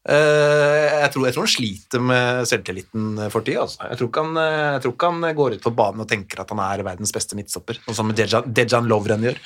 Eh, 0.10 0.88
jeg, 1.04 1.12
tror, 1.14 1.28
jeg 1.28 1.36
tror 1.36 1.46
han 1.46 1.54
sliter 1.54 2.02
med 2.02 2.50
selvtilliten 2.50 3.22
for 3.34 3.46
tida. 3.46 3.68
Altså. 3.68 3.84
Jeg, 3.86 3.94
eh, 3.94 4.66
jeg 4.74 4.84
tror 4.86 4.96
ikke 4.96 5.12
han 5.12 5.38
går 5.38 5.58
ut 5.58 5.68
på 5.68 5.76
banen 5.78 6.04
og 6.06 6.10
tenker 6.10 6.42
at 6.42 6.54
han 6.54 6.64
er 6.66 6.86
verdens 6.88 7.14
beste 7.14 7.38
midtstopper, 7.38 7.82
sånn 7.86 8.00
som 8.00 8.14
Dejan, 8.18 8.50
Dejan 8.50 8.90
Lovren 8.90 9.28
gjør. 9.30 9.38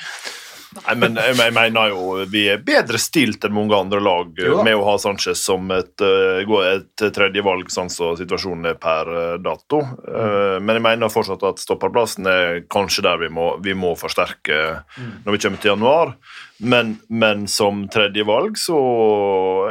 Nei, 0.75 0.95
men 0.99 1.19
jeg, 1.19 1.53
mener 1.55 1.91
jo 1.93 2.25
vi 2.31 2.45
er 2.51 2.63
bedre 2.65 2.99
stilt 3.01 3.45
enn 3.47 3.55
mange 3.55 3.77
andre 3.77 4.01
lag 4.03 4.31
eh, 4.39 4.49
Jo 4.49 4.63
med 4.65 4.75
å 4.75 4.85
ha 4.89 4.95
Sanchez 5.01 5.39
som 5.45 5.69
et, 5.71 6.03
uh, 6.03 6.55
et 6.67 7.05
tredjevalg, 7.15 7.69
sånn 7.71 7.91
som 7.93 8.17
situasjonen 8.19 8.71
er 8.73 8.79
per 8.81 9.11
eh, 9.11 9.35
dato. 9.43 9.81
Eh, 9.81 10.57
men 10.59 10.77
jeg 10.77 10.85
mener 10.85 11.13
fortsatt 11.13 11.45
at 11.47 11.61
stopperplassen 11.63 12.27
er 12.29 12.63
kanskje 12.71 13.05
der 13.07 13.21
vi 13.23 13.31
må, 13.31 13.53
vi 13.63 13.75
må 13.77 13.93
forsterke 13.99 14.61
når 14.97 15.35
vi 15.35 15.41
kommer 15.45 15.61
til 15.61 15.73
januar. 15.75 16.15
Men, 16.57 16.95
men 17.11 17.47
som 17.51 17.83
tredjevalg 17.91 18.55
så 18.59 18.77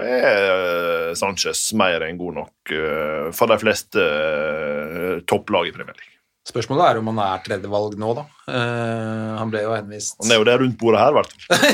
er 0.04 1.14
Sanchez 1.16 1.70
mer 1.78 2.04
enn 2.04 2.18
god 2.20 2.40
nok 2.40 2.74
eh, 2.76 3.30
for 3.34 3.50
de 3.50 3.60
fleste 3.62 4.02
eh, 4.02 5.22
topplag 5.28 5.70
i 5.70 5.76
Premier 5.76 5.96
League. 5.96 6.13
Spørsmålet 6.44 6.84
er 6.84 6.98
om 7.00 7.06
han 7.08 7.20
er 7.24 7.44
tredjevalg 7.46 7.94
nå, 7.96 8.10
da. 8.18 8.24
Uh, 8.44 9.30
han 9.38 9.48
ble 9.48 9.62
jo 9.64 9.70
henvist 9.72 10.18
Han 10.20 10.34
er 10.34 10.42
jo 10.42 10.44
det 10.44 10.56
rundt 10.60 10.76
bordet 10.76 11.00
her, 11.00 11.14
i 11.14 11.16
hvert 11.16 11.30
fall. 11.32 11.70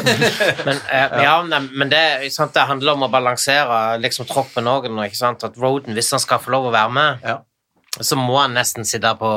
Men, 0.68 0.78
eh, 0.94 1.16
ja, 1.26 1.32
men 1.42 1.90
det, 1.90 2.02
sant, 2.30 2.54
det 2.54 2.68
handler 2.68 2.94
om 2.94 3.08
å 3.08 3.10
balansere 3.10 3.98
liksom, 3.98 4.28
troppen 4.30 4.70
òg. 4.70 4.86
At 4.86 5.58
Roden, 5.58 5.96
hvis 5.98 6.12
han 6.14 6.22
skal 6.22 6.38
få 6.42 6.54
lov 6.54 6.70
å 6.70 6.74
være 6.76 6.94
med, 6.94 7.26
Ja. 7.26 7.40
Så 8.00 8.16
må 8.16 8.36
han 8.40 8.54
nesten 8.56 8.86
sitte 8.88 9.10
på, 9.20 9.28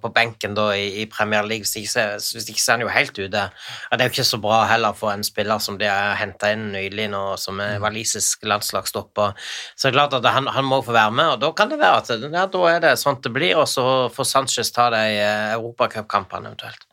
på 0.00 0.10
benken 0.14 0.54
da, 0.56 0.70
i, 0.76 1.02
i 1.02 1.06
Premier 1.12 1.42
League. 1.44 1.66
Hvis 1.66 1.76
ikke, 1.80 1.90
så- 2.20 2.36
hvis 2.38 2.48
ikke 2.52 2.62
så 2.62 2.72
er 2.72 2.76
han 2.78 2.84
jo 2.86 2.88
helt 2.94 3.18
ute. 3.18 3.42
Ja, 3.52 3.96
det 3.96 4.00
er 4.04 4.08
jo 4.08 4.14
ikke 4.14 4.24
så 4.28 4.38
bra 4.40 4.62
heller 4.70 4.94
for 4.96 5.12
en 5.12 5.24
spiller 5.26 5.58
som 5.60 5.76
de 5.80 5.84
har 5.90 6.14
henta 6.20 6.50
inn 6.54 6.70
nylig 6.72 7.08
nå, 7.12 7.22
som 7.38 7.60
er 7.60 7.78
walisisk 7.82 8.44
landslagsstopper. 8.48 9.34
Så 9.76 9.88
det 9.88 9.92
er 9.92 9.98
klart 9.98 10.16
at 10.20 10.28
han, 10.32 10.46
han 10.56 10.64
må 10.68 10.78
få 10.86 10.94
være 10.96 11.12
med, 11.12 11.34
og 11.34 11.40
da 11.44 11.50
kan 11.58 11.68
det 11.72 11.78
være 11.82 12.02
at 12.02 12.12
ja, 12.24 12.46
da 12.56 12.62
er 12.72 12.80
det 12.86 12.94
sånn 13.02 13.20
det 13.22 13.32
blir, 13.36 13.56
og 13.60 13.68
så 13.68 13.86
får 14.14 14.30
Sanchez 14.32 14.70
ta 14.72 14.88
de 14.94 15.02
eh, 15.16 15.52
europacupkampene 15.58 16.52
eventuelt. 16.52 16.86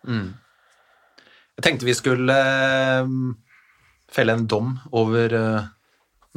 Jeg 1.54 1.64
tenkte 1.68 1.86
vi 1.88 1.94
skulle 1.96 2.34
eh, 2.36 3.14
felle 4.14 4.36
en 4.40 4.48
dom 4.50 4.74
over 4.92 5.38
eh, 5.40 5.72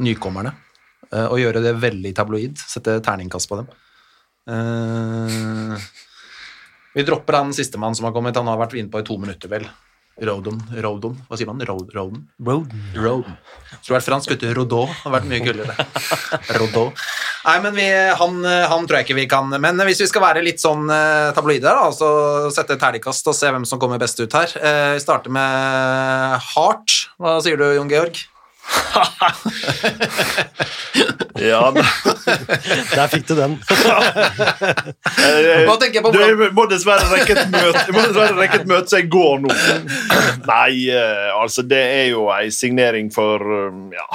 nykommerne. 0.04 0.52
og 1.16 1.38
gjøre 1.38 1.60
det 1.62 1.70
veldig 1.80 2.10
tabloid. 2.18 2.58
Sette 2.58 2.96
terningkast 3.00 3.48
på 3.48 3.56
dem. 3.60 3.68
Eh, 4.46 5.78
vi 6.94 7.02
dropper 7.02 7.32
han 7.40 7.52
sistemann 7.56 7.94
som 7.94 8.04
har 8.08 8.14
kommet. 8.16 8.36
Han 8.38 8.48
har 8.50 8.60
vært 8.60 8.76
inne 8.78 8.90
på 8.92 9.02
i 9.02 9.06
to 9.06 9.18
minutter, 9.20 9.50
vel. 9.52 9.66
Rodon. 10.16 10.56
Rodon. 10.80 11.16
Hva 11.28 11.36
sier 11.36 11.48
man? 11.50 11.60
Rod- 11.68 11.90
Rodon? 11.92 12.22
Rodon. 12.40 12.84
Rodon. 12.96 13.34
Skulle 13.82 13.98
vært 13.98 14.06
fransk, 14.06 14.30
vet 14.32 14.46
du. 14.46 14.52
Rodot. 14.56 14.88
Det 14.88 15.02
hadde 15.02 15.16
vært 15.18 15.28
mye 15.28 15.42
kulere. 15.44 15.74
Rodot. 16.62 17.02
Nei, 17.46 17.56
men 17.62 17.76
vi, 17.76 17.84
han, 18.22 18.38
han 18.42 18.86
tror 18.88 18.96
jeg 18.98 19.04
ikke 19.06 19.14
vi 19.20 19.26
kan 19.30 19.52
Men 19.62 19.78
hvis 19.86 20.00
vi 20.02 20.08
skal 20.10 20.24
være 20.24 20.40
litt 20.42 20.58
sånn 20.58 20.88
eh, 20.90 21.28
tabloide, 21.36 21.68
da, 21.68 21.90
så 21.94 22.08
sette 22.54 22.78
terningkast 22.80 23.28
og 23.30 23.36
se 23.38 23.52
hvem 23.54 23.68
som 23.68 23.78
kommer 23.82 24.00
best 24.02 24.18
ut 24.24 24.32
her. 24.34 24.56
Eh, 24.56 24.94
vi 24.96 25.04
starter 25.04 25.30
med 25.36 26.40
Heart. 26.54 26.96
Hva 27.20 27.36
sier 27.44 27.60
du, 27.60 27.68
Jon 27.76 27.92
Georg? 27.92 28.24
Ja, 31.36 31.68
da. 31.70 31.82
Der 32.94 33.08
fikk 33.12 33.26
du 33.28 33.34
den. 33.36 33.58
Hva 33.66 35.74
tenker 35.76 35.98
jeg 35.98 36.04
på 36.06 36.12
Du, 36.14 36.18
hvordan- 36.18 36.40
jeg 36.46 36.52
må 36.56 36.64
dessverre 36.70 37.04
rekke 37.12 37.32
et 37.36 37.50
møte, 37.52 37.82
jeg 37.86 37.92
må 37.94 38.00
dessverre 38.06 38.36
rekke 38.40 38.56
et 38.62 38.66
møte 38.70 38.88
så 38.88 38.96
jeg 39.02 39.08
går 39.12 39.36
nå. 39.44 39.48
Nei, 40.48 40.72
eh, 40.88 41.28
altså, 41.36 41.60
det 41.68 41.82
er 41.82 42.06
jo 42.14 42.24
ei 42.32 42.48
signering 42.50 43.12
for 43.14 43.36
um, 43.68 43.92
Ja. 43.92 44.06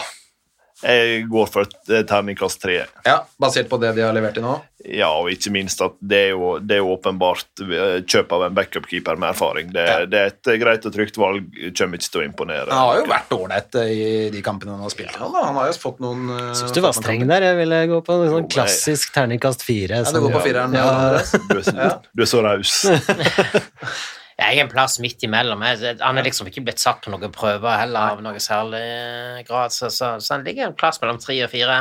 Jeg 0.81 1.27
går 1.29 1.49
for 1.51 1.67
et 1.67 2.07
terningkast 2.09 2.61
tre. 2.63 2.79
Ja, 3.05 3.19
Basert 3.41 3.69
på 3.69 3.77
det 3.81 3.93
de 3.97 4.01
har 4.05 4.13
levert 4.15 4.33
til 4.37 4.45
nå? 4.45 4.55
Ja, 4.81 5.11
og 5.13 5.27
ikke 5.29 5.51
minst 5.53 5.77
at 5.85 5.93
det 6.01 6.17
er 6.17 6.31
jo, 6.33 6.55
det 6.57 6.79
er 6.79 6.81
jo 6.81 6.95
åpenbart 6.95 7.61
eh, 7.61 7.99
kjøp 8.01 8.31
av 8.33 8.47
en 8.47 8.55
backupkeeper 8.57 9.19
med 9.21 9.29
erfaring. 9.35 9.69
Det, 9.75 9.83
Ja. 9.85 9.97
det 10.09 10.21
er 10.21 10.31
et 10.31 10.49
eh, 10.49 10.57
greit 10.61 10.87
og 10.89 10.95
trygt 10.95 11.19
valg. 11.21 11.51
Kommer 11.77 12.01
ikke 12.01 12.09
til 12.15 12.23
å 12.23 12.25
imponere. 12.25 12.71
Han 12.73 12.87
har 12.89 13.01
jo 13.03 13.09
vært 13.11 13.35
ålreit 13.37 13.77
eh, 13.83 13.91
i 13.93 14.29
de 14.33 14.41
kampene 14.45 14.73
han 14.73 14.81
har 14.87 14.93
spilt. 14.93 15.13
Han, 15.21 15.35
han 15.37 15.59
har 15.59 15.69
jo 15.69 15.77
fått 15.83 16.01
noen 16.01 16.25
Syns 16.57 16.73
du 16.73 16.81
var 16.81 16.97
streng 16.97 17.27
der. 17.29 17.45
Jeg 17.51 17.59
ville 17.61 17.83
gå 17.93 18.01
på 18.07 18.17
en 18.17 18.33
sånn 18.33 18.49
klassisk 18.49 19.13
terningkast 19.13 19.61
fire. 19.67 20.01
Ja, 20.01 20.15
du 20.15 20.23
går 20.25 20.33
på 20.39 20.45
fireren. 20.47 20.73
Ja. 20.73 21.21
Du 21.51 21.61
er, 21.61 22.01
du 22.09 22.25
er 22.25 22.31
så 22.33 22.41
raus. 22.41 22.79
Jeg 24.41 24.57
er 24.57 24.65
en 24.65 24.71
plass 24.71 24.97
midt 25.03 25.21
imellom. 25.21 25.61
Han 25.61 26.17
er 26.17 26.25
liksom 26.25 26.49
ikke 26.49 26.63
blitt 26.65 26.81
satt 26.81 27.03
på 27.03 27.11
noen 27.13 27.33
prøver 27.33 27.77
heller 27.83 28.15
av 28.15 28.23
noe 28.25 28.41
særlig 28.41 29.45
grad, 29.45 29.73
så, 29.75 29.91
så, 29.93 30.15
så 30.17 30.37
han 30.37 30.45
ligger 30.47 30.69
en 30.69 30.77
plass 30.77 30.97
mellom 31.03 31.19
tre 31.21 31.37
og 31.45 31.51
fire. 31.53 31.77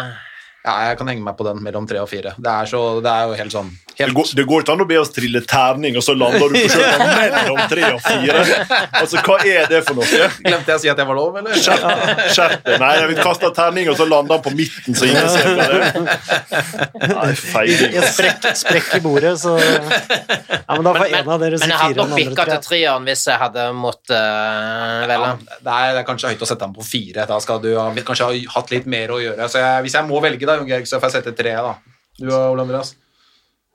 Ja, 0.67 0.75
jeg 0.91 0.99
kan 1.01 1.09
henge 1.09 1.25
meg 1.25 1.39
på 1.39 1.47
den 1.47 1.63
mellom 1.65 1.87
tre 1.89 2.03
og 2.03 2.11
fire. 2.11 2.35
Det 2.37 2.53
er, 2.53 2.69
så, 2.69 2.83
det 3.01 3.13
er 3.15 3.31
jo 3.31 3.39
helt 3.41 3.55
sånn 3.55 3.73
Det 4.01 4.07
helt, 4.07 4.17
går, 4.17 4.31
det 4.39 4.45
går 4.49 4.65
ikke 4.65 4.75
an 4.75 4.85
å 4.85 4.89
be 4.89 4.99
oss 5.01 5.11
trille 5.13 5.43
terning, 5.45 5.97
og 6.01 6.05
så 6.05 6.15
lander 6.17 6.53
du 6.53 6.57
på 6.57 6.69
sjøen 6.75 7.03
mellom 7.05 7.59
tre 7.71 7.87
og 7.91 8.01
fire. 8.05 8.45
Altså, 9.01 9.21
Hva 9.27 9.39
er 9.45 9.69
det 9.71 9.83
for 9.87 9.99
noe? 9.99 10.29
Glemte 10.41 10.73
jeg 10.73 10.79
å 10.79 10.83
si 10.85 10.93
at 10.93 11.03
jeg 11.03 11.11
var 11.11 11.19
lov, 11.19 11.37
eller? 11.41 11.57
Skjerp 11.61 12.65
deg. 12.65 12.77
Nei, 12.81 12.93
vi 13.13 13.19
kaster 13.21 13.53
terning, 13.57 13.91
og 13.93 13.99
så 14.01 14.07
lander 14.09 14.39
han 14.39 14.45
på 14.45 14.55
midten, 14.57 14.97
så 14.97 15.09
ingen 15.09 15.29
ser 15.29 15.51
på 15.51 15.69
det. 15.69 17.11
Nei, 17.15 17.29
feil 17.37 17.71
feiling. 17.77 17.99
sprekk, 18.15 18.49
sprekk 18.63 18.91
i 18.99 19.03
bordet, 19.05 19.35
så 19.41 19.57
Ja, 19.59 20.77
men 20.77 20.87
da 20.87 20.95
får 20.97 21.15
en 21.21 21.31
av 21.35 21.43
dere 21.43 21.59
si 21.59 21.67
men 21.67 21.75
jeg 21.75 21.83
hadde 21.83 22.07
nok 22.07 22.21
bikka 22.21 22.47
til 22.47 22.57
tre. 22.57 22.63
treeren 22.69 23.09
hvis 23.09 23.27
jeg 23.29 23.41
hadde 23.43 23.67
måttet 23.77 24.15
uh, 24.17 25.07
velge. 25.11 25.31
Ja, 25.31 25.59
det, 25.61 25.77
det 25.97 26.03
er 26.03 26.09
kanskje 26.09 26.33
høyt 26.33 26.45
å 26.45 26.51
sette 26.51 26.67
ham 26.69 26.75
på 26.77 26.87
fire. 26.87 27.27
Da 27.31 27.41
skal 27.43 27.63
du 27.63 27.71
kanskje 28.07 28.29
ha 28.31 28.57
hatt 28.57 28.75
litt 28.75 28.89
mer 28.91 29.15
å 29.15 29.21
gjøre. 29.23 29.49
Så 29.51 29.63
jeg, 29.63 29.85
hvis 29.87 29.99
jeg 29.99 30.09
må 30.09 30.23
velge, 30.25 30.49
da, 30.49 30.59
Jon 30.61 30.71
Georg, 30.71 30.89
så 30.89 31.01
får 31.01 31.11
jeg 31.11 31.21
sette 31.21 31.37
tre. 31.39 31.55
da. 31.59 31.77
Du 32.21 32.29
og 32.31 32.55
Ole 32.55 32.67
Andreas? 32.67 32.95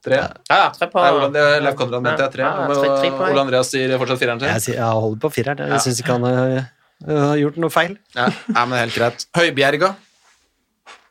Tre? 0.06 0.20
Ja, 0.52 0.70
tre 0.76 0.88
på 0.92 1.04
det 1.34 1.44
Leif 1.66 1.78
Konrad 1.80 2.04
mente 2.06 2.22
jeg 2.28 2.34
tre. 2.36 2.46
Ja, 2.46 2.66
tre. 2.70 3.12
Ole 3.26 3.42
Andreas 3.42 3.72
sier 3.74 3.96
fortsatt 3.98 4.22
fireren 4.22 4.42
sin. 4.42 4.52
Jeg, 4.52 4.62
sier, 4.68 4.78
jeg 4.78 5.00
holder 5.06 5.22
på 5.24 5.32
fireren. 5.34 5.64
Jeg 5.74 5.82
syns 5.82 6.02
ikke 6.04 6.18
han 6.20 6.28
har, 6.30 6.68
har 7.10 7.40
gjort 7.42 7.58
noe 7.64 7.74
feil. 7.74 7.96
Ja, 8.18 8.28
ja, 8.52 8.66
men 8.70 8.78
helt 8.84 8.98
greit. 8.98 9.26
Høibjerga. 9.38 9.96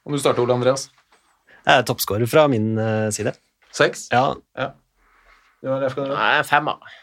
Om 0.05 0.15
du 0.15 0.21
starter, 0.23 0.45
Ole 0.45 0.55
Andreas. 0.61 0.87
Jeg 1.65 1.81
er 1.81 1.87
toppskårer 1.89 2.29
fra 2.31 2.47
min 2.53 2.75
eh, 2.79 3.09
side. 3.17 3.33
Seks? 3.75 4.07
Ja, 4.15 4.29
Du 5.65 5.73
var 5.73 5.81
Leif 5.83 5.97
Konrad? 5.99 6.15
Nei, 6.15 6.45
femmer. 6.47 6.95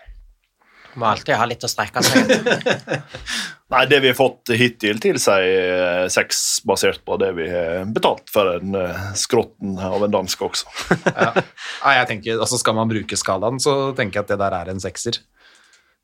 Må 0.95 1.07
alltid 1.11 1.35
ha 1.39 1.47
litt 1.47 1.63
å 1.63 1.69
strekke 1.71 2.03
seg 2.03 2.31
etter. 2.35 3.03
Nei, 3.71 3.85
det 3.87 4.01
vi 4.03 4.09
har 4.11 4.17
fått 4.17 4.51
hittil, 4.59 4.99
tilsier 4.99 5.19
seg 5.21 6.11
seks, 6.11 6.39
basert 6.67 6.99
på 7.07 7.15
det 7.21 7.29
vi 7.37 7.45
har 7.47 7.85
betalt 7.95 8.27
for 8.31 8.57
en 8.57 8.75
eh, 8.75 9.03
skrotten 9.15 9.77
av 9.79 10.03
en 10.03 10.15
dansk 10.19 10.43
også. 10.49 10.71
Ja. 11.21 11.31
Nei, 11.35 11.93
jeg 11.99 12.07
tenker, 12.09 12.41
altså 12.43 12.59
Skal 12.59 12.75
man 12.77 12.89
bruke 12.91 13.17
skalaen, 13.19 13.59
så 13.63 13.93
tenker 13.97 14.19
jeg 14.19 14.25
at 14.25 14.33
det 14.33 14.39
der 14.41 14.55
er 14.57 14.71
en 14.71 14.83
sekser. 14.83 15.21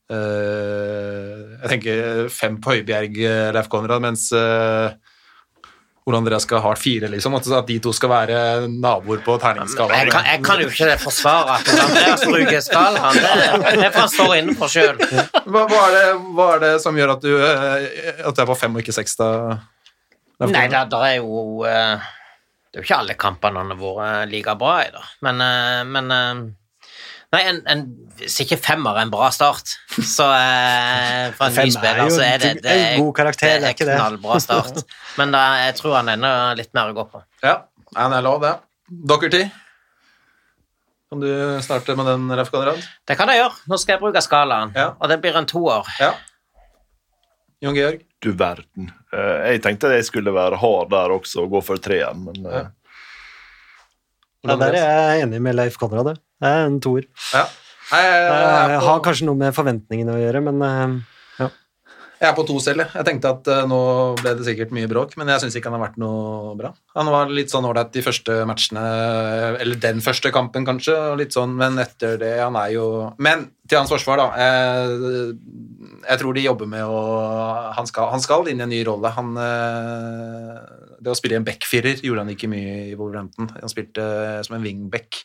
Uh, 0.07 1.59
jeg 1.59 1.71
tenker 1.73 2.29
fem 2.31 2.55
på 2.63 2.77
Høibjerg, 2.77 3.17
eh, 3.27 3.49
Leif 3.55 3.67
Konrad, 3.71 3.99
mens 4.05 4.29
uh, 4.31 4.95
Ole 6.07 6.17
Andreas 6.21 6.45
skal 6.47 6.61
ha 6.63 6.69
fire, 6.79 7.09
liksom. 7.11 7.33
At, 7.35 7.47
at 7.51 7.67
de 7.67 7.75
to 7.83 7.91
skal 7.95 8.09
være 8.13 8.41
naboer 8.71 9.19
på 9.25 9.33
Jeg 9.35 9.41
terningsskalaen. 9.43 10.11
kan, 10.13 10.27
jeg 10.31 10.43
kan 10.45 10.61
jo 10.63 10.69
ikke 10.71 10.93
forsvare 11.03 11.57
at 11.59 11.71
Andreas 11.83 12.23
bruker 12.23 12.61
skalaen. 12.63 13.17
Det, 13.19 13.73
det 13.81 13.89
får 13.91 13.99
han 14.05 14.13
stå 14.13 14.27
innenfor 14.37 14.71
sjøl. 14.71 15.01
Hva, 15.43 15.65
hva, 15.67 15.81
det, 15.91 16.03
hva 16.37 16.45
er 16.55 16.63
det 16.63 16.71
som 16.85 16.95
gjør 16.95 17.15
at 17.17 17.25
du, 17.27 17.33
eh, 17.35 18.21
at 18.23 18.37
du 18.37 18.43
er 18.45 18.47
på 18.53 18.55
fem 18.55 18.77
og 18.79 18.85
ikke 18.85 18.95
seks, 18.95 19.17
da? 19.19 19.31
Nei, 20.47 20.67
det, 20.71 20.83
det 20.93 21.01
er 21.09 21.15
jo 21.17 21.65
eh, 21.65 22.07
Det 22.69 22.77
er 22.77 22.83
jo 22.83 22.85
ikke 22.85 22.99
alle 23.01 23.15
kampene 23.17 23.63
han 23.63 23.71
har 23.73 23.79
vært 23.81 24.31
like 24.31 24.55
bra 24.61 24.73
i, 24.85 24.89
da. 24.93 25.03
Men, 25.27 25.43
eh, 25.43 25.83
men 25.91 26.15
eh, 26.15 26.41
Nei, 27.35 27.41
en, 27.51 27.57
en, 27.67 27.81
hvis 28.21 28.37
ikke 28.45 28.55
femmer 28.63 28.95
er 28.95 29.03
en 29.03 29.11
bra 29.11 29.27
start, 29.35 29.73
så 29.99 30.29
eh, 30.31 31.33
for 31.35 31.49
en 31.49 31.55
Fem 31.57 31.67
ny 31.67 31.73
er 31.73 31.75
spiller, 31.75 31.97
jo 32.07 32.13
så 32.15 32.21
er 32.23 32.37
det, 32.39 32.51
en 32.55 32.61
det 32.63 32.75
er, 32.75 32.93
god 33.01 33.13
karakter, 33.17 33.57
det 33.59 33.67
er 33.67 33.75
ikke 33.75 33.87
det. 33.89 33.97
knallbra 33.99 34.37
start. 34.39 34.79
Men 35.19 35.33
da, 35.35 35.41
jeg 35.65 35.75
tror 35.81 35.97
han 35.99 36.13
ender 36.13 36.55
litt 36.61 36.71
mer 36.77 36.93
å 36.93 36.95
gå 36.95 37.03
på. 37.11 37.23
Ja, 37.43 37.57
han 37.97 38.15
det 38.15 38.21
er 38.21 38.25
lov, 38.29 38.39
det. 38.45 38.53
Dockerty. 39.11 39.41
Kan 41.11 41.21
du 41.23 41.27
starte 41.63 41.95
med 41.99 42.07
den, 42.07 42.25
Ref 42.35 42.49
Konrad? 42.51 42.79
Det 43.07 43.15
kan 43.19 43.29
jeg 43.31 43.39
gjøre. 43.41 43.59
Nå 43.71 43.77
skal 43.79 43.95
jeg 43.97 44.01
bruke 44.05 44.23
skalaen, 44.23 44.71
Ja. 44.75 44.89
og 44.99 45.11
det 45.11 45.19
blir 45.23 45.35
en 45.39 45.47
toer. 45.47 45.87
Ja. 46.03 46.13
Jon 47.63 47.75
Georg? 47.75 48.01
Du 48.21 48.31
verden. 48.37 48.89
Eh, 49.11 49.51
Jeg 49.53 49.61
tenkte 49.63 49.91
jeg 49.95 50.05
skulle 50.07 50.31
være 50.35 50.59
hard 50.61 50.91
der 50.91 51.13
også 51.15 51.43
og 51.45 51.51
gå 51.57 51.61
for 51.73 51.79
treeren, 51.81 52.23
men 52.27 52.45
eh, 52.51 52.67
Ja, 54.47 54.57
der 54.61 54.77
er 54.79 54.87
jeg 55.11 55.27
enig 55.27 55.41
med 55.43 55.57
Leif 55.57 55.77
Konrad. 55.81 56.11
det. 56.11 56.17
Det 56.41 56.49
er 56.49 56.65
en 56.69 56.79
toer. 56.83 57.07
Ja. 57.33 57.45
Jeg, 57.87 58.03
jeg, 58.03 58.23
jeg, 58.27 58.71
jeg, 58.73 58.79
har 58.83 59.03
kanskje 59.05 59.27
noe 59.29 59.39
med 59.39 59.55
forventningene 59.55 60.15
å 60.15 60.19
gjøre, 60.19 60.41
men 60.43 60.63
eh, 60.67 60.95
Jeg 62.17 62.31
er 62.31 62.33
på 62.33 62.43
to 62.49 62.55
selv. 62.63 62.81
jeg. 62.81 63.05
Tenkte 63.05 63.29
at 63.29 63.49
eh, 63.53 63.65
nå 63.69 63.77
ble 64.17 64.31
det 64.39 64.45
sikkert 64.47 64.71
mye 64.73 64.89
bråk, 64.89 65.11
men 65.19 65.29
jeg 65.29 65.43
syns 65.43 65.57
ikke 65.59 65.69
han 65.69 65.75
har 65.77 65.83
vært 65.87 65.99
noe 66.01 66.55
bra. 66.57 66.71
Han 66.97 67.11
var 67.13 67.29
litt 67.29 67.51
sånn 67.53 67.67
ålreit 67.69 67.91
de 67.93 68.01
første 68.05 68.39
matchene, 68.49 68.85
eller 69.61 69.77
den 69.83 70.01
første 70.01 70.31
kampen 70.33 70.65
kanskje, 70.65 70.95
og 71.11 71.19
litt 71.21 71.35
sånn, 71.37 71.53
men 71.59 71.77
etter 71.83 72.17
det 72.21 72.31
Han 72.41 72.57
er 72.57 72.71
jo 72.73 72.87
Men 73.21 73.45
til 73.69 73.81
hans 73.81 73.91
forsvar, 73.93 74.17
da. 74.17 74.27
Jeg, 74.41 75.37
jeg 76.07 76.21
tror 76.23 76.33
de 76.37 76.45
jobber 76.47 76.69
med 76.71 76.89
å 76.89 77.01
Han 77.77 77.89
skal, 77.89 78.09
han 78.15 78.23
skal 78.23 78.49
inn 78.49 78.61
i 78.61 78.65
en 78.65 78.73
ny 78.73 78.81
rolle. 78.87 79.13
Han 79.13 79.37
eh, 79.43 80.57
Det 81.03 81.13
å 81.13 81.17
spille 81.19 81.37
i 81.37 81.41
en 81.41 81.47
backfirer 81.47 82.01
gjorde 82.01 82.25
han 82.25 82.33
ikke 82.33 82.49
mye 82.51 82.75
i 82.89 82.97
Wolverhampton. 82.97 83.51
Han 83.61 83.71
spilte 83.73 84.09
som 84.47 84.57
en 84.57 84.65
wingback 84.65 85.21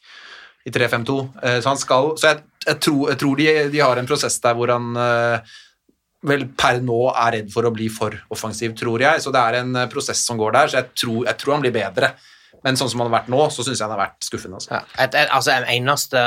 i 0.69 0.71
3-5-2. 0.75 1.19
Eh, 1.43 1.59
Så 1.65 1.73
han 1.73 1.81
skal 1.81 2.13
Så 2.21 2.29
jeg, 2.35 2.45
jeg, 2.69 2.81
tror, 2.85 3.05
jeg 3.15 3.23
tror 3.25 3.41
de, 3.41 3.51
de 3.73 3.81
har 3.83 3.97
en 3.99 4.13
prosess 4.13 4.37
der 4.45 4.59
hvor 4.59 4.71
han 4.77 4.93
eh, 4.99 5.55
vel 6.29 6.47
per 6.59 6.81
nå 6.85 7.01
er 7.11 7.37
redd 7.39 7.51
for 7.53 7.67
å 7.67 7.73
bli 7.75 7.89
for 7.93 8.15
offensiv, 8.33 8.77
tror 8.79 9.03
jeg. 9.03 9.23
Så 9.25 9.33
det 9.35 9.43
er 9.43 9.61
en 9.63 9.75
eh, 9.81 9.89
prosess 9.91 10.23
som 10.27 10.39
går 10.41 10.55
der, 10.57 10.71
så 10.71 10.81
jeg 10.81 10.93
tror, 11.03 11.21
jeg 11.29 11.41
tror 11.41 11.57
han 11.57 11.65
blir 11.65 11.75
bedre. 11.75 12.13
Men 12.63 12.79
sånn 12.79 12.91
som 12.93 13.03
han 13.03 13.11
har 13.11 13.21
vært 13.21 13.33
nå, 13.33 13.41
så 13.51 13.65
syns 13.67 13.81
jeg 13.81 13.87
han 13.89 13.97
har 13.97 14.05
vært 14.05 14.29
skuffende. 14.29 14.61
Altså. 14.61 14.71
Ja. 14.77 14.83
Et, 15.03 15.17
et, 15.19 15.33
altså, 15.35 15.55
en 15.57 15.69
eneste 15.75 16.27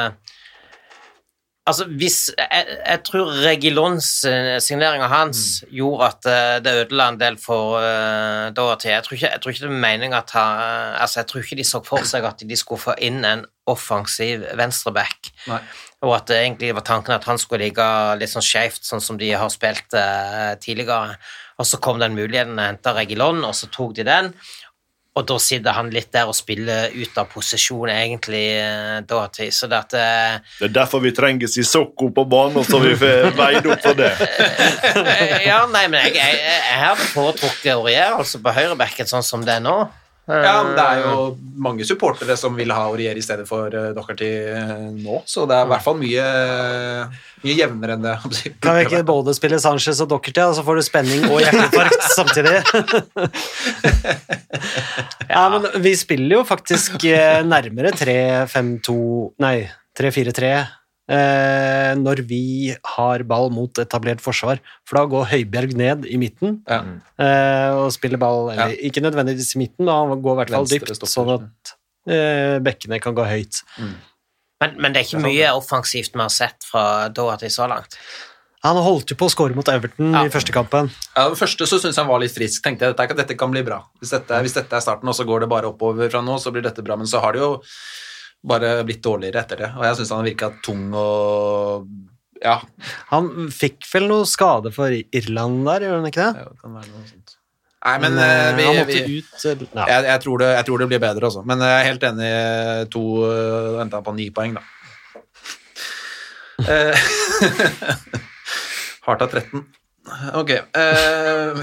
Altså, 1.66 1.86
hvis 1.90 2.32
Jeg, 2.38 2.66
jeg 2.86 3.00
tror 3.08 3.32
Regilons 3.42 4.08
signering 4.62 5.02
av 5.02 5.10
hans 5.10 5.40
gjorde 5.74 6.10
at 6.12 6.28
eh, 6.30 6.58
det 6.62 6.74
ødela 6.84 7.08
en 7.10 7.18
del 7.18 7.40
for 7.42 7.80
uh, 7.82 8.52
Dorothy. 8.54 8.92
Jeg 8.92 9.04
tror 9.06 9.18
ikke, 9.18 9.32
jeg 9.32 9.42
tror 9.42 9.54
ikke 9.54 9.66
det 9.66 9.80
meningen 9.86 10.18
at 10.18 10.34
han 10.38 10.62
Altså, 11.02 11.20
jeg 11.20 11.28
tror 11.32 11.42
ikke 11.42 11.58
de 11.58 11.66
så 11.66 11.82
for 11.86 12.06
seg 12.06 12.28
at 12.30 12.44
de 12.46 12.60
skulle 12.60 12.84
få 12.84 12.94
inn 13.02 13.26
en 13.26 13.46
offensiv 13.66 14.46
venstreback. 14.60 15.32
Og 16.06 16.14
at 16.14 16.28
det 16.30 16.38
egentlig 16.44 16.70
var 16.78 16.86
tanken 16.86 17.16
at 17.16 17.26
han 17.26 17.42
skulle 17.42 17.66
ligge 17.66 17.88
litt 18.20 18.30
sånn 18.30 18.46
skjevt, 18.46 18.86
sånn 18.86 19.02
som 19.02 19.18
de 19.18 19.32
har 19.34 19.50
spilt 19.50 19.98
uh, 19.98 20.54
tidligere. 20.62 21.18
Og 21.58 21.66
så 21.66 21.80
kom 21.82 21.98
den 21.98 22.18
muligheten 22.18 22.60
å 22.60 22.68
hente 22.68 22.94
Regilon, 22.94 23.42
og 23.48 23.56
så 23.58 23.72
tok 23.74 23.96
de 23.98 24.06
den. 24.06 24.34
Og 25.16 25.24
da 25.30 25.38
sitter 25.40 25.72
han 25.78 25.88
litt 25.96 26.10
der 26.12 26.28
og 26.28 26.36
spiller 26.36 26.92
ut 26.92 27.18
av 27.22 27.30
posisjon, 27.32 27.88
egentlig, 27.88 28.42
da 28.60 29.04
Doherty. 29.08 29.48
Så 29.56 29.70
det 29.72 29.78
at 29.86 29.94
eh, 29.96 30.40
det 30.60 30.68
er 30.68 30.74
derfor 30.76 31.00
vi 31.06 31.14
trenger 31.16 31.48
Sissoko 31.48 32.10
på 32.12 32.26
banen, 32.28 32.66
så 32.68 32.82
vi 32.84 32.92
får 33.00 33.30
veid 33.40 33.70
opp 33.72 33.80
for 33.86 33.96
det. 33.96 34.12
eh, 34.20 35.46
Ja, 35.48 35.62
nei, 35.72 35.86
men 35.88 36.02
jeg, 36.04 36.18
jeg, 36.20 36.42
jeg 36.44 36.80
har 36.84 37.00
foretrukket 37.14 37.72
Aurier, 37.78 38.18
altså 38.20 38.44
på 38.44 38.52
høyrebekken, 38.60 39.08
sånn 39.08 39.24
som 39.24 39.46
det 39.48 39.56
er 39.56 39.64
nå. 39.64 39.78
Ja, 40.26 40.64
men 40.66 40.74
det 40.74 40.84
er 40.84 41.04
jo 41.04 41.26
mange 41.62 41.86
supportere 41.86 42.34
som 42.40 42.56
vil 42.58 42.72
ha 42.74 42.88
Aurier 42.88 43.18
i 43.18 43.22
stedet 43.22 43.46
for 43.46 43.70
uh, 43.70 43.92
Docherty 43.94 44.30
eh, 44.50 44.72
nå, 44.98 45.20
så 45.30 45.46
det 45.46 45.60
er 45.60 45.68
i 45.68 45.70
hvert 45.70 45.86
fall 45.86 46.00
mye, 46.00 46.24
mye 47.44 47.58
jevnere 47.60 47.94
enn 47.94 48.08
det. 48.08 48.16
kan 48.64 48.80
vi 48.80 48.88
ikke 48.88 49.04
både 49.06 49.36
spille 49.38 49.60
Sanchez 49.62 50.02
og 50.02 50.10
Dockerty, 50.10 50.42
og 50.42 50.58
så 50.58 50.66
får 50.66 50.80
du 50.80 50.86
spenning 50.88 51.28
og 51.30 51.44
hjerteinfarkt 51.44 52.08
samtidig? 52.18 52.56
ja, 55.36 55.46
men 55.54 55.70
vi 55.86 55.94
spiller 56.00 56.40
jo 56.40 56.44
faktisk 56.48 57.06
eh, 57.12 57.44
nærmere 57.46 57.94
3-5-2 57.94 58.98
Nei, 59.46 59.58
3-4-3 60.00 60.50
eh, 60.50 60.74
når 61.10 62.22
vi 62.28 62.74
har 62.96 63.24
ball 63.30 63.52
mot 63.54 63.78
etablert 63.78 64.22
forsvar, 64.24 64.60
for 64.88 64.98
da 65.00 65.06
går 65.12 65.28
Høibjerg 65.34 65.76
ned 65.78 66.06
i 66.10 66.18
midten 66.18 66.60
Ja. 66.68 66.80
eh, 67.22 67.72
og 67.78 67.92
spiller 67.94 68.18
ball 68.18 68.52
eller, 68.56 68.74
Ikke 68.82 69.02
nødvendigvis 69.06 69.56
i 69.56 69.60
midten, 69.62 69.86
men 69.86 69.94
han 69.94 70.22
går 70.22 70.34
i 70.34 70.40
hvert 70.44 70.50
fall 70.56 70.66
Venstre 70.66 70.80
dypt, 70.80 70.96
stopper. 70.96 71.14
sånn 71.14 71.34
at 71.38 71.76
eh, 72.10 72.60
bekkene 72.66 73.00
kan 73.02 73.14
gå 73.18 73.26
høyt. 73.30 73.62
Men, 74.62 74.78
men 74.82 74.94
det 74.94 75.02
er 75.04 75.06
ikke 75.10 75.22
mye 75.26 75.50
offensivt 75.54 76.14
vi 76.16 76.22
har 76.24 76.30
sett 76.34 76.64
fra 76.64 77.08
da 77.10 77.36
til 77.38 77.50
så 77.54 77.68
langt. 77.70 77.98
Han 78.66 78.78
holdt 78.82 79.12
jo 79.12 79.16
på 79.20 79.28
å 79.28 79.30
score 79.30 79.54
mot 79.54 79.68
Everton 79.70 80.14
Ja. 80.16 80.24
i 80.26 80.30
første 80.34 80.52
kampen. 80.56 80.88
Ja, 81.16 81.28
Den 81.30 81.38
første 81.38 81.68
så 81.70 81.78
syntes 81.78 81.98
jeg 82.00 82.02
han 82.02 82.10
var 82.10 82.20
litt 82.24 82.34
frisk. 82.34 82.64
Tenkte 82.66 82.88
jeg 82.88 82.96
dette, 82.98 83.16
dette 83.20 83.38
kan 83.38 83.52
bli 83.52 83.62
bra. 83.62 83.84
Hvis 84.02 84.10
dette, 84.16 84.40
hvis 84.42 84.56
dette 84.58 84.74
er 84.74 84.82
starten, 84.82 85.08
og 85.08 85.14
så 85.14 85.26
går 85.28 85.42
det 85.46 85.50
bare 85.52 85.70
oppover 85.70 86.10
fra 86.10 86.22
nå, 86.26 86.40
så 86.42 86.50
blir 86.52 86.64
dette 86.66 86.82
bra. 86.82 86.96
Men 86.98 87.06
så 87.06 87.22
har 87.22 87.34
det 87.34 87.42
jo 87.44 87.62
bare 88.48 88.76
blitt 88.88 89.04
dårligere 89.06 89.42
etter 89.44 89.64
det. 89.64 89.72
Og 89.78 89.86
jeg 89.88 90.00
syns 90.00 90.14
han 90.16 90.28
virka 90.28 90.52
tung 90.66 90.92
og 90.94 91.88
Ja. 92.44 92.60
Han 93.14 93.50
fikk 93.54 93.88
vel 93.94 94.10
noe 94.12 94.28
skade 94.30 94.72
for 94.76 94.92
Irland 94.92 95.64
der, 95.66 95.88
gjør 95.88 96.00
han 96.02 96.10
ikke 96.12 96.28
det? 96.28 96.46
det 96.46 96.62
kan 96.62 96.78
være 96.78 96.92
noe 96.92 97.08
sånt. 97.10 97.38
Nei, 97.86 97.96
men 98.02 98.18
eh, 98.18 98.66
han 98.66 98.80
måtte 98.80 98.86
vi, 98.90 99.20
ut 99.22 99.44
eh, 99.46 99.64
ja. 99.78 99.84
jeg, 99.92 100.06
jeg, 100.10 100.22
tror 100.24 100.42
det, 100.42 100.48
jeg 100.56 100.66
tror 100.66 100.82
det 100.82 100.88
blir 100.90 101.02
bedre, 101.04 101.30
altså. 101.30 101.44
Men 101.46 101.62
jeg 101.62 101.76
er 101.76 101.86
helt 101.86 102.06
enig. 102.08 102.30
To 102.96 103.04
uh, 103.22 103.82
endte 103.84 104.00
han 104.00 104.06
på 104.08 104.16
ni 104.18 104.30
poeng, 104.36 104.58
da. 104.58 104.66
Eh, 106.56 106.96
Hardt 109.06 109.22
av 109.26 109.34
13. 109.36 109.66
Ok. 110.40 110.54
Uh, 110.72 111.60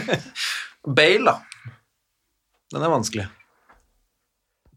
Bale, 0.98 1.30
da. 1.30 1.36
Den 2.74 2.84
er 2.84 2.92
vanskelig. 2.92 3.28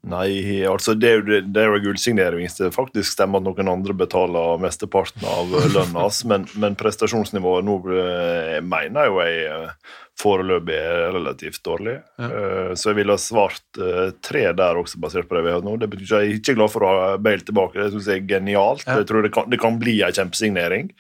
Nei, 0.03 0.63
altså 0.67 0.97
det 0.99 1.07
er 1.07 1.21
jo 1.21 1.37
det 1.47 1.61
er 1.61 1.69
jo 1.69 1.77
en 1.77 1.83
gullsignering 1.85 2.43
hvis 2.43 2.57
det 2.57 2.73
faktisk 2.75 3.13
stemmer 3.13 3.39
at 3.39 3.45
noen 3.47 3.69
andre 3.71 3.93
betaler 3.95 4.59
mesteparten 4.59 5.23
av 5.23 5.53
lønna 5.71 6.01
hans, 6.03 6.25
men, 6.27 6.43
men 6.59 6.75
prestasjonsnivået 6.75 7.63
nå 7.63 7.77
jeg 7.93 8.65
mener 8.67 9.07
jo 9.07 9.21
jeg 9.23 9.45
eh, 9.47 9.93
foreløpig 10.19 10.75
er 10.75 11.07
relativt 11.15 11.63
dårlig. 11.65 11.95
Ja. 12.19 12.27
Så 12.75 12.91
jeg 12.91 12.99
ville 12.99 13.15
ha 13.15 13.21
svart 13.21 13.79
eh, 13.79 14.11
tre 14.23 14.43
der 14.51 14.81
også, 14.81 14.99
basert 15.01 15.29
på 15.29 15.39
det 15.39 15.45
vi 15.47 15.55
har 15.55 15.63
nå. 15.65 15.77
Det 15.79 15.89
betyr 15.89 16.03
ikke 16.03 16.19
at 16.19 16.27
Jeg 16.27 16.33
er 16.33 16.41
ikke 16.41 16.57
glad 16.59 16.73
for 16.75 16.85
å 16.85 16.91
ha 16.91 17.07
Bale 17.23 17.47
tilbake, 17.47 17.79
det 17.79 17.95
syns 17.95 18.11
jeg 18.11 18.21
er 18.21 18.29
genialt. 18.35 18.85
Ja. 18.85 18.99
Jeg 18.99 19.09
tror 19.09 19.25
det 19.25 19.33
kan, 19.33 19.49
det 19.49 19.61
kan 19.63 19.79
bli 19.81 20.01
en 20.03 20.19
kjempesignering. 20.19 20.91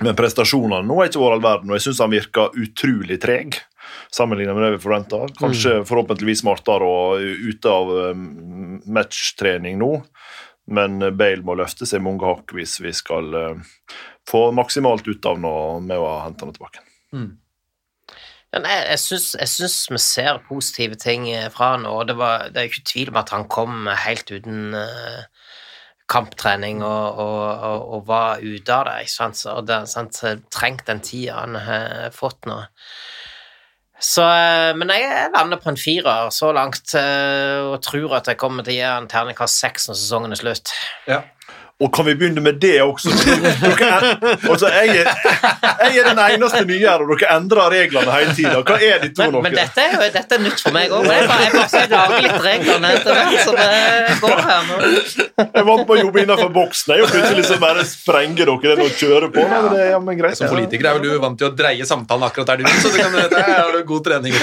Men 0.00 0.16
prestasjonene 0.16 0.86
nå 0.88 0.96
er 1.02 1.10
ikke 1.10 1.20
vår 1.20 1.36
all 1.36 1.44
verden, 1.44 1.70
og 1.70 1.76
jeg 1.76 1.90
syns 1.90 2.02
han 2.02 2.14
virker 2.14 2.56
utrolig 2.64 3.20
treg. 3.22 3.60
Sammenlignet 4.14 4.56
med 4.56 4.66
det 4.66 4.74
vi 4.76 4.82
forventa. 4.84 5.24
Kanskje 5.40 5.80
forhåpentligvis 5.88 6.44
smartere 6.44 6.86
og 6.86 7.20
ute 7.50 7.74
av 7.74 7.92
um, 8.12 8.80
matchtrening 8.86 9.78
nå. 9.80 9.92
Men 10.70 11.00
Bale 11.18 11.42
må 11.42 11.56
løfte 11.58 11.88
seg 11.88 12.02
mange 12.04 12.26
hakk 12.26 12.54
hvis 12.54 12.78
vi 12.82 12.92
skal 12.94 13.34
uh, 13.34 13.78
få 14.30 14.50
maksimalt 14.54 15.08
ut 15.08 15.26
av 15.26 15.40
noe 15.42 15.80
med 15.84 15.98
å 15.98 16.10
hente 16.24 16.46
han 16.46 16.54
tilbake. 16.56 16.84
Ja, 18.50 18.58
nei, 18.64 18.76
jeg 18.88 18.98
syns, 18.98 19.28
jeg 19.38 19.50
syns 19.52 19.76
vi 19.92 20.00
ser 20.02 20.40
positive 20.48 20.96
ting 20.98 21.28
eh, 21.30 21.46
fra 21.54 21.76
han, 21.76 21.86
og 21.86 22.08
det, 22.08 22.16
var, 22.18 22.48
det 22.50 22.58
er 22.58 22.70
ikke 22.70 22.88
tvil 22.90 23.12
om 23.12 23.20
at 23.20 23.30
han 23.30 23.46
kom 23.50 23.86
helt 23.94 24.32
uten 24.32 24.74
eh, 24.74 25.20
kamptrening 26.10 26.82
og, 26.82 27.20
og, 27.22 27.44
og, 27.68 27.84
og 27.94 28.08
var 28.08 28.42
ute 28.42 28.74
av 28.74 28.88
det, 28.88 28.96
ikke 29.04 29.14
sant, 29.14 29.44
og 29.52 29.68
det, 29.70 29.78
sant, 29.92 30.18
trengt 30.50 30.82
den 30.90 31.02
tida 31.06 31.38
han 31.44 31.54
har 31.62 32.10
fått 32.16 32.50
nå. 32.50 32.58
Så, 34.00 34.24
eh, 34.24 34.72
men 34.80 34.88
jeg 34.94 35.28
lander 35.34 35.60
på 35.60 35.68
en 35.72 35.78
firer 35.80 36.30
så 36.32 36.54
langt, 36.56 36.94
eh, 36.96 37.60
og 37.68 37.82
tror 37.84 38.16
at 38.16 38.30
jeg 38.32 38.40
kommer 38.40 38.64
til 38.64 38.72
å 38.72 38.78
gi 38.78 38.86
en 38.88 39.08
terningkast 39.10 39.60
seks 39.60 39.90
når 39.90 39.98
sesongen 40.00 40.32
er 40.32 40.40
slutt. 40.40 40.72
Ja. 41.10 41.20
Og 41.80 41.88
kan 41.96 42.04
vi 42.04 42.12
begynne 42.14 42.42
med 42.44 42.58
det 42.60 42.82
også? 42.84 43.08
Dere 43.64 43.86
er, 43.88 44.04
altså, 44.50 44.68
jeg, 44.68 45.00
er, 45.00 45.08
jeg 45.80 45.96
er 46.02 46.04
den 46.10 46.18
eneste 46.26 46.60
nye 46.68 46.84
her, 46.84 47.00
og 47.00 47.08
dere 47.14 47.30
endrer 47.38 47.70
reglene 47.72 48.12
hele 48.12 48.34
tida. 48.36 48.58
Hva 48.60 48.76
er 48.76 49.00
dette 49.00 49.16
to, 49.16 49.24
for 49.30 49.40
men 49.46 49.52
noe? 49.54 49.62
dette 49.62 49.80
er 49.86 49.90
jo 49.94 50.00
dette 50.12 50.32
er 50.36 50.40
nytt 50.44 50.60
for 50.60 50.72
meg 50.76 50.92
òg. 50.92 51.08
Jeg 51.08 51.24
bare, 51.30 51.42
jeg 51.46 51.52
bare 51.56 51.70
skal 51.72 51.88
lage 51.94 52.18
litt 52.26 52.40
reglene 52.44 52.86
etter 52.98 53.12
hvert, 53.16 53.40
så 53.46 53.52
det 53.56 53.64
går 54.26 54.38
her 54.50 54.62
nå. 54.68 54.76
Jeg 55.40 55.64
vant 55.70 55.84
på 55.88 55.92
å 55.96 55.98
jobbe 56.02 56.18
innenfor 56.26 56.50
boksen, 56.60 56.88
jeg, 56.92 57.00
kunne 57.00 57.16
plutselig 57.16 57.44
så 57.48 57.56
bare 57.64 57.80
sprenger 57.88 58.44
dere 58.52 58.76
den 58.76 58.84
og 58.84 58.92
kjører 59.00 59.28
på. 59.32 59.40
Men 59.56 59.64
det, 59.72 59.80
ja, 59.94 60.00
men 60.04 60.12
greit. 60.20 60.36
Som 60.36 60.52
politiker 60.52 60.84
er 60.92 61.00
vel 61.00 61.08
du 61.08 61.16
vant 61.24 61.40
til 61.40 61.48
å 61.48 61.52
dreie 61.56 61.80
samtalen 61.88 62.28
akkurat 62.28 62.52
der 62.52 62.60
du 62.60 62.68
vil, 62.68 62.76
så 62.84 62.92
du 62.92 63.00
kan, 63.00 63.16
der 63.32 63.56
har 63.56 63.72
du 63.72 63.80
god 63.88 64.04
trening. 64.04 64.36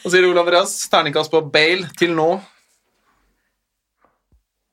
Hva 0.00 0.08
sier 0.10 0.26
Ole 0.26 0.42
Andreas? 0.42 0.74
Terningkast 0.90 1.30
på 1.30 1.38
Bale 1.54 1.86
til 2.00 2.18
nå? 2.18 2.42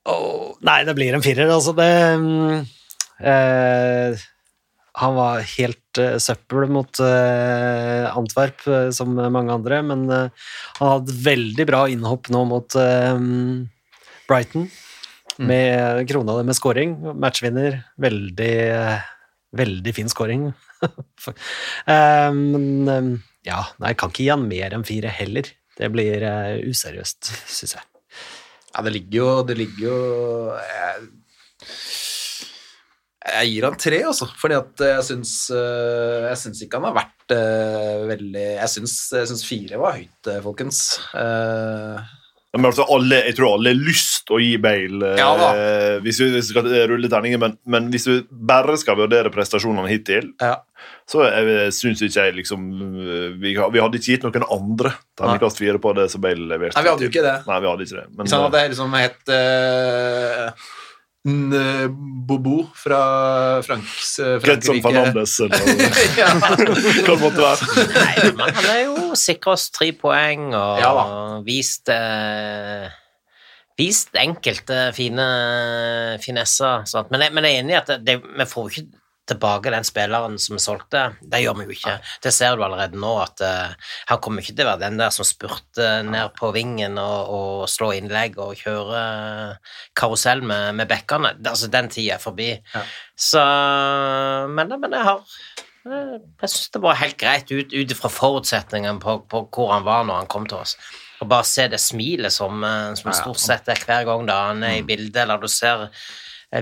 Åh, 0.08 0.56
nei, 0.64 0.82
det 0.88 0.96
blir 0.96 1.16
en 1.16 1.24
firer, 1.24 1.50
altså. 1.52 1.74
Det 1.76 1.88
mm, 2.22 2.66
eh, 3.28 4.26
Han 5.02 5.18
var 5.18 5.44
helt 5.58 6.02
eh, 6.02 6.16
søppel 6.24 6.70
mot 6.72 7.02
eh, 7.04 8.08
Antwerp, 8.08 8.64
eh, 8.72 8.90
som 8.96 9.18
mange 9.18 9.54
andre, 9.54 9.82
men 9.86 10.06
eh, 10.14 10.48
han 10.80 10.94
hadde 10.94 11.12
et 11.12 11.26
veldig 11.28 11.68
bra 11.70 11.84
innhopp 11.92 12.32
nå 12.34 12.46
mot 12.50 12.78
eh, 12.80 13.20
Brighton. 14.30 14.70
Med 15.38 16.02
krona 16.10 16.34
det 16.40 16.48
med 16.48 16.58
scoring. 16.58 16.96
Matchvinner. 17.22 17.76
Veldig, 18.02 18.56
veldig 19.54 19.92
fin 19.94 20.10
scoring. 20.10 20.48
Men 21.86 23.20
ja, 23.46 23.60
nei, 23.78 23.92
jeg 23.92 24.00
kan 24.02 24.10
ikke 24.10 24.24
gi 24.24 24.32
han 24.34 24.48
mer 24.50 24.74
enn 24.74 24.88
fire 24.88 25.12
heller. 25.14 25.52
Det 25.78 25.92
blir 25.94 26.26
useriøst, 26.66 27.30
syns 27.54 27.78
jeg. 27.78 27.86
Ja, 28.78 28.84
det 28.86 28.94
ligger 28.94 29.18
jo 29.18 29.30
Det 29.50 29.58
ligger 29.58 29.88
jo 29.88 30.00
Jeg, 30.62 31.08
jeg 33.28 33.50
gir 33.52 33.66
han 33.68 33.80
tre, 33.82 33.98
altså. 34.08 34.28
Fordi 34.40 34.56
at 34.56 34.84
jeg 34.86 35.08
syns 35.10 35.34
eh, 35.52 36.28
Jeg 36.30 36.42
syns 36.44 36.62
ikke 36.64 36.80
han 36.80 36.88
har 36.92 36.98
vært 37.00 37.36
eh, 37.36 38.06
veldig 38.14 38.46
Jeg 38.46 38.74
syns, 38.76 38.96
jeg 39.18 39.32
syns 39.32 39.46
fire 39.50 39.82
var 39.82 39.98
høyt, 39.98 40.30
eh, 40.32 40.40
folkens. 40.46 40.84
Eh, 42.54 42.60
Men 42.60 42.70
altså, 42.72 42.86
alle, 42.94 43.22
jeg 43.28 43.36
tror 43.38 43.58
alle 43.58 43.74
har 43.74 43.82
lyst 43.82 44.32
å 44.32 44.40
gi 44.42 44.56
Bale 44.62 45.14
eh, 45.14 45.20
Ja 45.20 45.30
da. 45.40 45.50
hvis 46.04 46.22
vi 46.22 46.30
vi 46.36 46.44
skal 46.46 46.70
rulle 46.92 47.10
terninger, 47.12 47.42
men, 47.42 47.58
men 47.68 47.92
hvis 47.92 48.08
du 48.08 48.24
bare 48.30 48.78
skal 48.80 48.98
vurdere 49.00 49.32
prestasjonene 49.34 49.90
hittil, 49.92 50.32
ja. 50.42 50.56
så 51.10 51.28
syns 51.76 52.04
ikke 52.06 52.28
jeg 52.28 52.38
liksom 52.42 52.66
eh, 53.04 53.30
vi, 53.42 53.54
vi 53.56 53.84
hadde 53.84 54.00
ikke 54.00 54.16
gitt 54.16 54.28
noen 54.28 54.48
andre 54.48 54.96
terningkast 55.20 55.60
fire 55.60 55.82
på 55.84 55.94
det 55.98 56.10
som 56.14 56.24
Bale 56.24 56.48
leverte. 56.48 56.78
Nei, 56.78 56.88
vi 56.88 56.94
hadde 56.94 57.08
jo 57.08 57.14
ikke 57.14 57.28
det. 57.28 57.38
Nei, 57.50 57.62
vi 57.64 57.72
hadde 57.72 57.88
ikke 57.88 58.00
det. 58.00 58.08
Men, 58.14 58.24
Hvis 58.26 58.38
han 58.38 58.46
hadde 58.48 58.66
liksom 58.74 59.00
hett 59.02 59.34
uh, 59.34 60.68
Bobo 61.28 62.62
fra 62.76 63.62
Franks, 63.66 64.20
eh, 64.20 64.38
Getson 64.40 64.80
Frankrike 64.80 64.84
Fernandes 64.86 65.40
eller 65.44 65.60
hva 67.08 67.16
det 67.16 67.18
måtte 67.20 67.42
være. 67.42 67.68
Nei, 67.92 68.30
men 68.38 68.54
han 68.56 68.70
har 68.70 68.80
jo 68.86 69.10
sikra 69.20 69.58
oss 69.58 69.68
tre 69.76 69.90
poeng 69.98 70.54
og 70.56 70.80
Ja 70.84 70.94
vist 71.48 71.92
eh, 71.92 72.88
Vist 73.78 74.16
enkelte 74.18 74.88
fine 74.98 75.26
finesser. 76.24 76.88
Men, 77.12 77.28
jeg, 77.28 77.34
men 77.36 77.46
jeg 77.46 77.58
er 77.58 77.60
enig 77.62 77.76
i 77.76 77.78
at 77.78 77.92
det, 77.92 78.00
det, 78.08 78.16
vi 78.40 78.48
får 78.50 78.72
ikke 78.72 78.88
tilbake 79.28 79.74
den 79.74 79.86
spilleren 79.88 80.38
som 80.42 80.58
vi 80.58 80.64
solgte. 80.64 81.04
Det 81.22 81.42
gjør 81.44 81.58
vi 81.60 81.68
jo 81.68 81.76
ikke. 81.76 81.98
Det 82.24 82.34
ser 82.36 82.56
du 82.56 82.64
allerede 82.66 83.00
nå, 83.00 83.12
at 83.24 83.44
uh, 83.44 83.92
han 84.12 84.22
kommer 84.24 84.44
ikke 84.44 84.56
til 84.56 84.66
å 84.66 84.72
være 84.72 84.84
den 84.86 85.02
der 85.02 85.14
som 85.16 85.28
spurter 85.28 86.08
ned 86.08 86.34
på 86.38 86.52
vingen 86.56 86.98
og, 87.02 87.34
og 87.38 87.68
slår 87.72 87.98
innlegg 88.00 88.40
og 88.42 88.58
kjører 88.60 89.60
karusell 89.98 90.44
med, 90.46 90.78
med 90.80 90.90
bekkene. 90.90 91.36
Altså, 91.44 91.72
den 91.74 91.92
tida 91.94 92.18
er 92.18 92.24
forbi. 92.24 92.54
Så 93.18 93.42
Men, 94.48 94.72
men 94.80 94.94
jeg 94.94 95.06
har 95.08 95.24
jeg 95.88 96.50
syns 96.52 96.72
det 96.74 96.82
var 96.84 97.00
helt 97.00 97.18
greit 97.20 97.52
ut, 97.52 97.74
ut 97.74 97.94
fra 97.96 98.10
forutsetningen 98.12 99.00
på, 99.04 99.20
på 99.32 99.44
hvor 99.54 99.72
han 99.72 99.86
var 99.88 100.08
når 100.08 100.24
han 100.24 100.32
kom 100.32 100.48
til 100.50 100.60
oss. 100.60 100.76
Og 101.22 101.30
bare 101.32 101.48
se 101.48 101.68
det 101.72 101.80
smilet 101.82 102.34
som, 102.34 102.64
eh, 102.64 102.94
som 103.00 103.14
stort 103.16 103.42
sett 103.42 103.70
er 103.72 103.82
hver 103.82 104.06
gang 104.10 104.28
da 104.28 104.42
han 104.50 104.64
er 104.68 104.80
i 104.82 104.86
bildet, 104.86 105.24
eller 105.24 105.42
du 105.42 105.48
ser 105.52 105.88
eh, 105.88 106.08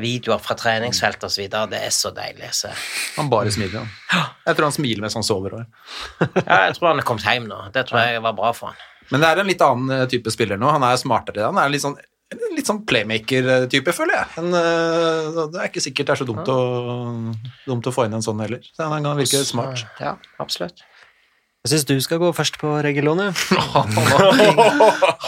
videoer 0.02 0.40
fra 0.42 0.56
treningsfelt 0.58 1.22
osv. 1.28 1.46
Det 1.52 1.78
er 1.78 1.92
så 1.94 2.10
deilig 2.16 2.48
å 2.50 2.56
se. 2.58 2.72
Han 3.20 3.30
bare 3.30 3.52
smiler. 3.54 3.86
Han. 4.10 4.26
Jeg 4.48 4.58
tror 4.58 4.66
han 4.70 4.74
smiler 4.76 5.02
mens 5.06 5.18
han 5.18 5.26
sover. 5.28 5.52
òg. 5.60 5.66
Ja, 6.48 6.58
jeg 6.68 6.76
tror 6.80 6.90
han 6.92 7.00
er 7.02 7.06
kommet 7.08 7.26
hjem 7.28 7.46
nå. 7.52 7.60
Det 7.76 7.86
tror 7.90 8.02
jeg 8.02 8.24
var 8.26 8.34
bra 8.38 8.50
for 8.58 8.72
han. 8.74 8.80
Men 9.14 9.22
det 9.22 9.30
er 9.30 9.38
en 9.44 9.50
litt 9.52 9.62
annen 9.62 9.94
eh, 9.94 10.08
type 10.10 10.32
spiller 10.34 10.58
nå. 10.58 10.72
Han 10.74 10.84
er 10.88 10.98
smartere. 10.98 11.44
Han 11.46 11.60
er 11.62 11.70
litt 11.70 11.84
sånn, 11.84 11.94
litt 12.56 12.66
sånn 12.66 12.82
playmaker-type, 12.90 13.94
føler 13.94 14.18
jeg. 14.18 14.32
Men, 14.40 14.58
eh, 14.58 15.38
det 15.54 15.62
er 15.62 15.70
ikke 15.70 15.84
sikkert 15.86 16.10
det 16.10 16.16
er 16.16 16.22
så 16.24 16.28
dumt 16.32 16.50
å, 16.50 16.58
dumt 17.68 17.86
å 17.86 17.94
få 17.94 18.08
inn 18.10 18.18
en 18.18 18.26
sånn 18.26 18.42
heller. 18.42 18.66
Så 18.74 18.90
han 18.90 19.06
kan 19.06 19.22
virke 19.22 19.44
smart. 19.46 19.86
Ja, 20.02 20.16
absolutt. 20.42 20.82
Jeg 21.66 21.72
syns 21.76 21.86
du 21.90 21.96
skal 22.02 22.20
gå 22.22 22.30
først 22.38 22.58
på 22.62 22.74
Regulone. 22.86 23.32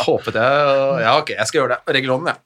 Håpet 0.05 0.38
jeg 0.38 1.01
Ja, 1.01 1.16
ok, 1.22 1.32
jeg 1.38 1.49
skal 1.49 1.62
gjøre 1.64 1.78
det. 1.78 1.95
Regulonen, 1.97 2.34
ja. 2.34 2.38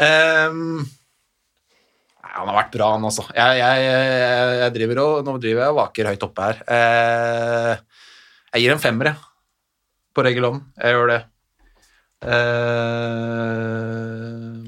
Ehm, 0.00 0.80
nei, 0.80 2.32
han 2.32 2.48
har 2.48 2.56
vært 2.56 2.72
bra, 2.76 2.86
han 2.94 3.04
også. 3.10 3.26
Jeg, 3.36 3.58
jeg, 3.60 3.76
jeg, 4.62 4.74
driver 4.78 5.02
og, 5.04 5.12
nå 5.26 5.36
driver 5.42 5.66
jeg 5.66 5.74
og 5.74 5.80
vaker 5.82 6.10
høyt 6.12 6.26
oppe 6.26 6.46
her. 6.48 6.56
Uh, 6.70 7.74
jeg 8.54 8.64
gir 8.64 8.74
en 8.74 8.82
femmer, 8.82 9.12
jeg, 9.12 9.18
på 10.16 10.24
regelånden. 10.26 10.64
Jeg 10.80 10.96
gjør 10.96 11.08
det. 11.12 11.20
Uh, 12.20 12.30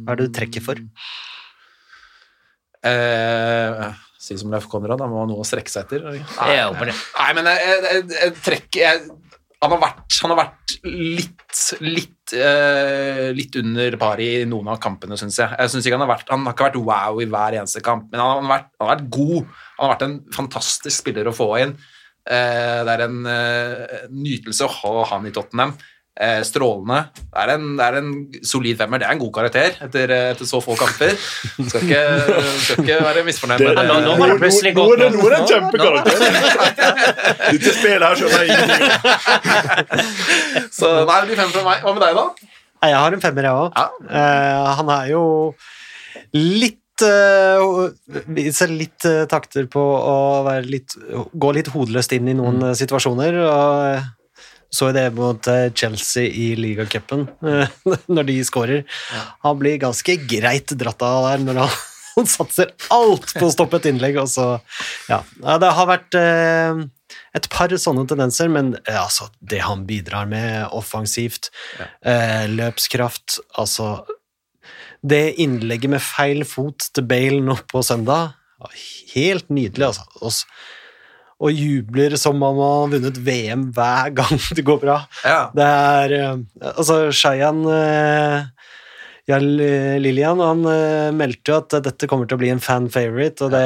Hva 0.02 0.14
er 0.14 0.20
det 0.20 0.28
du 0.28 0.32
trekker 0.36 0.62
for? 0.64 0.76
Uh, 2.82 3.92
si 4.20 4.36
som 4.38 4.52
Leif 4.52 4.66
Konrad, 4.70 5.00
da 5.00 5.06
må 5.10 5.22
ha 5.22 5.26
noe 5.30 5.42
å 5.42 5.46
strekke 5.46 5.72
seg 5.72 5.86
etter. 5.86 6.00
Nei, 6.08 6.20
Jeg. 6.52 6.68
Nei, 6.76 7.30
men 7.38 7.44
jeg, 7.48 7.58
jeg, 7.68 7.82
jeg, 7.88 8.02
jeg 8.18 8.32
trekker 8.42 8.80
jeg, 8.82 8.96
han, 9.62 9.70
har 9.70 9.80
vært, 9.80 10.16
han 10.20 10.32
har 10.34 10.40
vært 10.42 10.76
litt 10.84 11.42
litt, 11.84 12.32
uh, 12.34 13.30
litt 13.36 13.56
under 13.60 13.96
par 14.00 14.20
i 14.22 14.44
noen 14.48 14.72
av 14.72 14.80
kampene, 14.82 15.18
syns 15.20 15.38
jeg. 15.40 15.52
Jeg 15.58 15.72
synes 15.72 15.86
ikke 15.86 15.98
han, 15.98 16.04
har 16.06 16.12
vært, 16.14 16.30
han 16.32 16.46
har 16.46 16.56
ikke 16.56 16.68
vært 16.68 16.80
wow 16.88 17.20
i 17.22 17.28
hver 17.30 17.58
eneste 17.60 17.82
kamp, 17.84 18.08
men 18.10 18.22
han 18.22 18.46
har 18.46 18.52
vært, 18.54 18.70
han 18.78 18.88
har 18.88 18.94
vært 18.96 19.10
god. 19.16 19.50
Han 19.76 19.84
har 19.84 19.92
vært 19.94 20.06
en 20.08 20.18
fantastisk 20.34 21.04
spiller 21.04 21.28
å 21.28 21.36
få 21.36 21.48
inn. 21.62 21.76
Uh, 22.22 22.80
det 22.86 22.94
er 22.94 23.04
en 23.06 23.18
uh, 23.26 23.96
nytelse 24.14 24.66
å 24.66 24.76
ha 24.80 25.08
han 25.12 25.28
i 25.28 25.34
Tottenham. 25.34 25.74
Eh, 26.12 26.42
strålende. 26.44 27.06
Det 27.16 27.40
er, 27.40 27.50
en, 27.54 27.68
det 27.78 27.84
er 27.86 27.94
en 27.96 28.08
solid 28.44 28.76
femmer. 28.76 29.00
Det 29.00 29.06
er 29.08 29.14
en 29.14 29.20
god 29.22 29.30
karakter 29.32 29.78
etter, 29.86 30.10
eh, 30.12 30.26
etter 30.34 30.44
så 30.44 30.58
få 30.60 30.76
kamper. 30.76 31.14
Skal 31.16 31.86
ikke, 31.86 32.02
skal 32.66 32.82
ikke 32.84 32.98
være 33.06 33.22
misfornøyd 33.24 33.62
med 33.64 33.72
Det- 33.80 33.86
nå- 33.88 33.96
nå 34.04 34.18
var 34.18 34.28
det 34.28 34.36
plutselig 34.42 34.74
godt 34.76 34.98
det, 35.00 35.08
nå. 35.08 35.16
nå 35.16 35.24
er 35.24 35.30
det 35.32 35.38
en 35.38 35.46
Nå- 35.46 35.52
kjempekarakter. 35.54 36.20
Dette 37.56 37.74
spillet 37.78 38.04
her 38.04 38.14
skjønner 38.20 38.38
jeg 38.44 38.48
ingenting 38.52 38.84
av. 38.92 39.00
Så 40.82 40.92
nei, 41.08 41.16
det 41.16 41.26
blir 41.32 41.40
fem 41.40 41.50
fra 41.56 41.64
meg. 41.70 41.80
Hva 41.80 41.96
med 41.96 42.04
deg, 42.04 42.20
da? 42.20 42.26
Jeg 42.82 43.00
har 43.00 43.12
en 43.16 43.24
femmer, 43.24 43.42
jeg 43.48 43.54
òg. 43.64 43.82
Ja. 44.12 44.74
han 44.76 44.88
er 45.00 45.10
jo 45.14 45.26
litt 46.36 46.78
uh, 47.08 47.88
Viser 48.28 48.68
litt 48.68 49.04
eh, 49.08 49.24
takter 49.30 49.64
på 49.70 49.80
å 49.80 50.42
være 50.44 50.68
litt, 50.68 50.92
gå 51.32 51.52
litt 51.56 51.72
hodeløst 51.72 52.12
inn 52.12 52.28
i 52.28 52.36
noen 52.36 52.60
mm. 52.60 52.74
situasjoner. 52.76 53.38
og 53.48 53.94
eh, 53.96 54.10
så 54.72 54.88
jo 54.88 54.96
det 54.96 55.06
mot 55.16 55.48
eh, 55.52 55.68
Chelsea 55.76 56.30
i 56.32 56.52
ligacupen, 56.56 57.26
eh, 57.44 57.72
når 58.14 58.28
de 58.30 58.38
skårer. 58.48 58.84
Han 59.44 59.58
blir 59.60 59.80
ganske 59.82 60.16
greit 60.30 60.72
dratt 60.80 61.04
av 61.04 61.28
der 61.28 61.44
når 61.44 61.60
han, 61.64 61.76
han 62.16 62.30
satser 62.30 62.72
alt 62.94 63.34
på 63.36 63.46
å 63.48 63.52
stoppe 63.52 63.82
et 63.82 63.90
innlegg. 63.92 64.16
Og 64.22 64.30
så, 64.32 64.48
ja. 65.12 65.20
Ja, 65.42 65.58
Det 65.60 65.72
har 65.76 65.90
vært 65.92 66.18
eh, 66.18 66.82
et 67.36 67.48
par 67.52 67.76
sånne 67.84 68.06
tendenser, 68.08 68.48
men 68.52 68.74
altså, 68.88 69.28
det 69.40 69.60
han 69.66 69.84
bidrar 69.88 70.28
med 70.30 70.72
offensivt, 70.72 71.52
eh, 72.00 72.48
løpskraft 72.48 73.40
Altså 73.60 74.06
Det 75.02 75.34
innlegget 75.42 75.92
med 75.92 76.04
feil 76.04 76.44
fot 76.48 76.88
til 76.94 77.04
Bale 77.08 77.42
nå 77.44 77.58
på 77.68 77.82
søndag 77.84 78.38
Helt 79.12 79.48
nydelig, 79.50 79.90
altså. 79.90 80.46
Og, 81.42 81.50
jubler 81.50 82.14
som 82.20 82.38
om 82.38 82.60
han 82.60 82.60
har 82.62 82.90
vunnet 82.94 83.16
VM 83.26 83.68
hver 83.74 84.12
gang 84.14 84.42
det 84.56 84.66
går 84.66 84.82
bra. 84.82 84.98
Ja. 85.26 85.40
Det 85.56 85.68
er 85.68 86.16
eh, 86.18 86.36
Altså, 86.72 87.04
Shayan 87.10 87.64
ja, 89.30 89.38
Lillian 89.38 90.42
han 90.42 90.66
eh, 90.66 91.12
meldte 91.14 91.52
jo 91.52 91.60
at 91.60 91.76
dette 91.86 92.08
kommer 92.10 92.26
til 92.26 92.38
å 92.38 92.42
bli 92.42 92.50
en 92.52 92.62
fan 92.62 92.88
favorite, 92.90 93.44
og 93.46 93.54
det, 93.54 93.64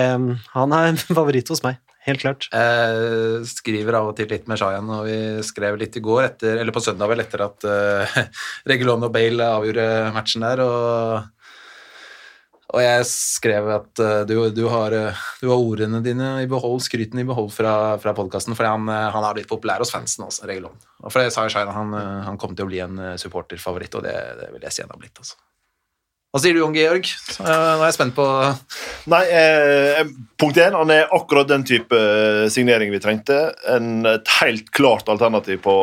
han 0.53 0.77
er 0.77 0.93
en 0.93 1.01
favoritt 1.19 1.53
hos 1.53 1.65
meg. 1.65 1.81
Helt 2.07 2.23
klart. 2.23 2.47
Jeg 2.53 3.47
skriver 3.51 3.97
av 3.99 4.13
og 4.13 4.19
til 4.19 4.29
litt 4.31 4.45
med 4.47 4.61
Shayan, 4.61 4.91
og 4.95 5.09
vi 5.09 5.17
skrev 5.47 5.79
litt 5.81 5.97
i 5.99 6.03
går, 6.05 6.21
etter, 6.29 6.61
eller 6.61 6.75
på 6.75 6.83
søndag 6.85 7.11
vel, 7.11 7.23
etter 7.25 7.43
at 7.49 7.67
uh, 7.71 8.21
Regulon 8.71 9.09
og 9.09 9.15
Bale 9.17 9.49
avgjorde 9.57 9.89
matchen 10.15 10.45
der. 10.47 10.63
Og, 10.63 11.33
og 12.77 12.83
jeg 12.85 13.07
skrev 13.09 13.71
at 13.73 14.03
eh, 14.05 14.23
du, 14.29 14.35
du, 14.53 14.63
har, 14.69 14.93
eh, 14.93 15.25
du 15.41 15.49
har 15.49 15.57
ordene 15.57 16.03
dine 16.05 16.29
i 16.43 16.51
behold, 16.51 16.83
skryten 16.85 17.23
i 17.23 17.27
behold 17.29 17.49
fra, 17.55 17.97
fra 18.03 18.13
podkasten, 18.17 18.57
fordi 18.59 18.73
han, 18.75 18.87
eh, 18.93 19.09
han 19.15 19.25
har 19.25 19.39
blitt 19.39 19.49
populær 19.49 19.81
hos 19.81 19.95
fansen 19.95 20.27
også. 20.27 20.45
Og 20.45 21.09
for 21.09 21.23
det 21.23 21.33
sa 21.33 21.47
jo 21.47 21.55
Shayan, 21.55 21.73
han, 21.73 21.97
han 22.29 22.41
kom 22.41 22.53
til 22.53 22.69
å 22.69 22.71
bli 22.71 22.85
en 22.85 23.01
supporterfavoritt, 23.21 23.97
og 23.97 24.05
det, 24.05 24.17
det 24.43 24.53
vil 24.53 24.69
jeg 24.69 24.77
si 24.77 24.85
han 24.85 24.93
har 24.93 25.01
blitt. 25.01 25.17
altså. 25.25 25.41
Hva 26.37 26.41
sier 26.43 26.53
du, 26.53 26.59
Jon 26.61 26.75
Georg? 26.77 27.09
Nå 27.41 27.49
er 27.49 27.83
jeg 27.87 27.95
spent 27.97 28.13
på 28.13 28.25
Nei, 29.09 29.23
eh, 29.33 30.03
punkt 30.37 30.59
én, 30.61 30.75
han 30.77 30.91
er 30.93 31.13
akkurat 31.17 31.49
den 31.49 31.63
type 31.65 31.97
signering 32.53 32.91
vi 32.93 33.01
trengte. 33.01 33.39
En, 33.73 34.03
et 34.11 34.33
helt 34.43 34.69
klart 34.77 35.09
alternativ 35.09 35.63
på 35.65 35.77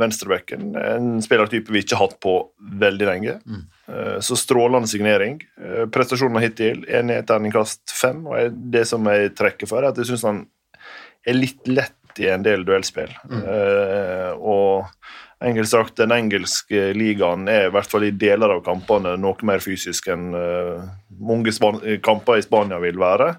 venstrebekken. 0.00 0.72
En 0.74 1.12
spillertype 1.22 1.70
vi 1.70 1.84
ikke 1.84 1.94
har 1.94 2.08
hatt 2.08 2.18
på 2.24 2.34
veldig 2.82 3.06
lenge. 3.06 3.36
Eh, 3.46 3.60
så 4.24 4.36
strålende 4.38 4.88
signering. 4.88 5.40
Eh, 5.60 5.86
prestasjonene 5.92 6.44
hittil, 6.44 6.84
enig 6.88 7.20
i 7.20 7.26
terningkast 7.28 7.92
fem. 7.94 8.24
Og 8.26 8.62
det 8.72 8.86
som 8.88 9.06
jeg 9.10 9.34
trekker 9.38 9.70
for, 9.70 9.82
er 9.82 9.92
at 9.92 10.00
jeg 10.00 10.12
syns 10.12 10.26
han 10.28 10.44
er 11.26 11.38
litt 11.38 11.68
lett 11.70 12.20
i 12.20 12.28
en 12.28 12.44
del 12.44 12.64
duellspill. 12.68 13.12
Eh, 13.32 14.32
og 14.36 14.88
enkelt 15.42 15.68
sagt, 15.68 15.96
den 15.98 16.12
engelske 16.14 16.90
ligaen 16.94 17.48
er 17.50 17.68
i 17.68 17.74
hvert 17.74 17.90
fall 17.90 18.04
i 18.06 18.14
deler 18.14 18.52
av 18.56 18.64
kampene 18.66 19.16
noe 19.18 19.48
mer 19.48 19.62
fysisk 19.64 20.10
enn 20.12 20.28
eh, 20.38 20.84
mange 21.22 21.54
span 21.54 21.80
kamper 22.04 22.38
i 22.38 22.44
Spania 22.44 22.78
vil 22.82 23.00
være. 23.00 23.32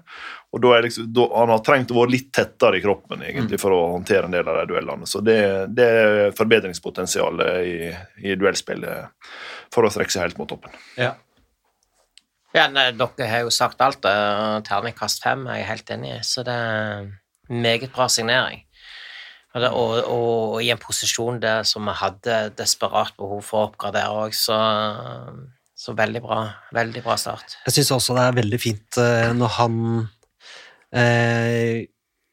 Og 0.54 0.62
da 0.62 0.76
er 0.76 0.86
liksom, 0.86 1.08
da, 1.10 1.24
Han 1.34 1.50
har 1.50 1.62
trengt 1.66 1.90
å 1.90 1.98
være 1.98 2.14
litt 2.14 2.28
tettere 2.34 2.78
i 2.78 2.84
kroppen 2.84 3.24
egentlig 3.26 3.58
for 3.62 3.74
å 3.74 3.80
håndtere 3.96 4.28
en 4.28 4.36
del 4.36 4.46
av 4.48 4.60
de 4.60 4.68
duellene. 4.70 5.08
Så 5.10 5.22
det, 5.24 5.38
det 5.74 5.88
er 6.02 6.36
forbedringspotensialet 6.38 7.66
i, 7.66 7.90
i 8.30 8.36
duellspillet 8.38 9.26
for 9.74 9.86
å 9.86 9.92
strekke 9.92 10.14
seg 10.14 10.28
helt 10.28 10.40
mot 10.40 10.50
toppen. 10.50 10.74
Ja. 11.00 11.14
Ja, 12.54 12.68
nei, 12.70 12.92
dere 12.94 13.26
har 13.26 13.42
jo 13.42 13.50
sagt 13.50 13.82
alt. 13.82 14.04
Terningkast 14.68 15.24
fem 15.24 15.42
er 15.50 15.58
jeg 15.58 15.70
helt 15.72 15.90
enig 15.90 16.12
i, 16.14 16.20
så 16.22 16.44
det 16.46 16.54
er 16.54 17.08
meget 17.50 17.90
bra 17.94 18.06
signering. 18.06 18.62
Og, 19.54 19.62
det, 19.62 19.70
og, 19.70 19.90
og 20.10 20.54
i 20.62 20.70
en 20.74 20.80
posisjon 20.82 21.40
der 21.42 21.66
som 21.66 21.86
vi 21.86 21.94
hadde 21.98 22.38
desperat 22.58 23.14
behov 23.18 23.42
for 23.46 23.60
å 23.60 23.66
oppgradere 23.68 24.24
òg, 24.24 24.34
så, 24.34 24.56
så 25.78 25.94
veldig 25.98 26.22
bra. 26.22 26.40
Veldig 26.74 27.02
bra 27.04 27.18
start. 27.18 27.58
Jeg 27.66 27.76
syns 27.78 27.92
også 27.98 28.16
det 28.18 28.24
er 28.28 28.38
veldig 28.40 28.60
fint 28.62 28.98
eh, 29.02 29.30
når 29.34 29.52
han 29.58 29.76
eh, 30.94 31.84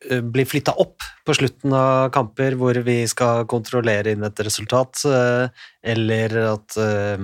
blir 0.10 0.48
flytta 0.50 0.74
opp 0.82 1.04
på 1.28 1.34
slutten 1.38 1.74
av 1.78 2.10
kamper 2.16 2.56
hvor 2.58 2.74
vi 2.86 3.04
skal 3.08 3.46
kontrollere 3.46 4.12
inn 4.16 4.24
et 4.26 4.40
resultat, 4.46 5.04
eh, 5.06 5.48
eller 5.94 6.38
at 6.56 6.78
eh, 6.82 7.18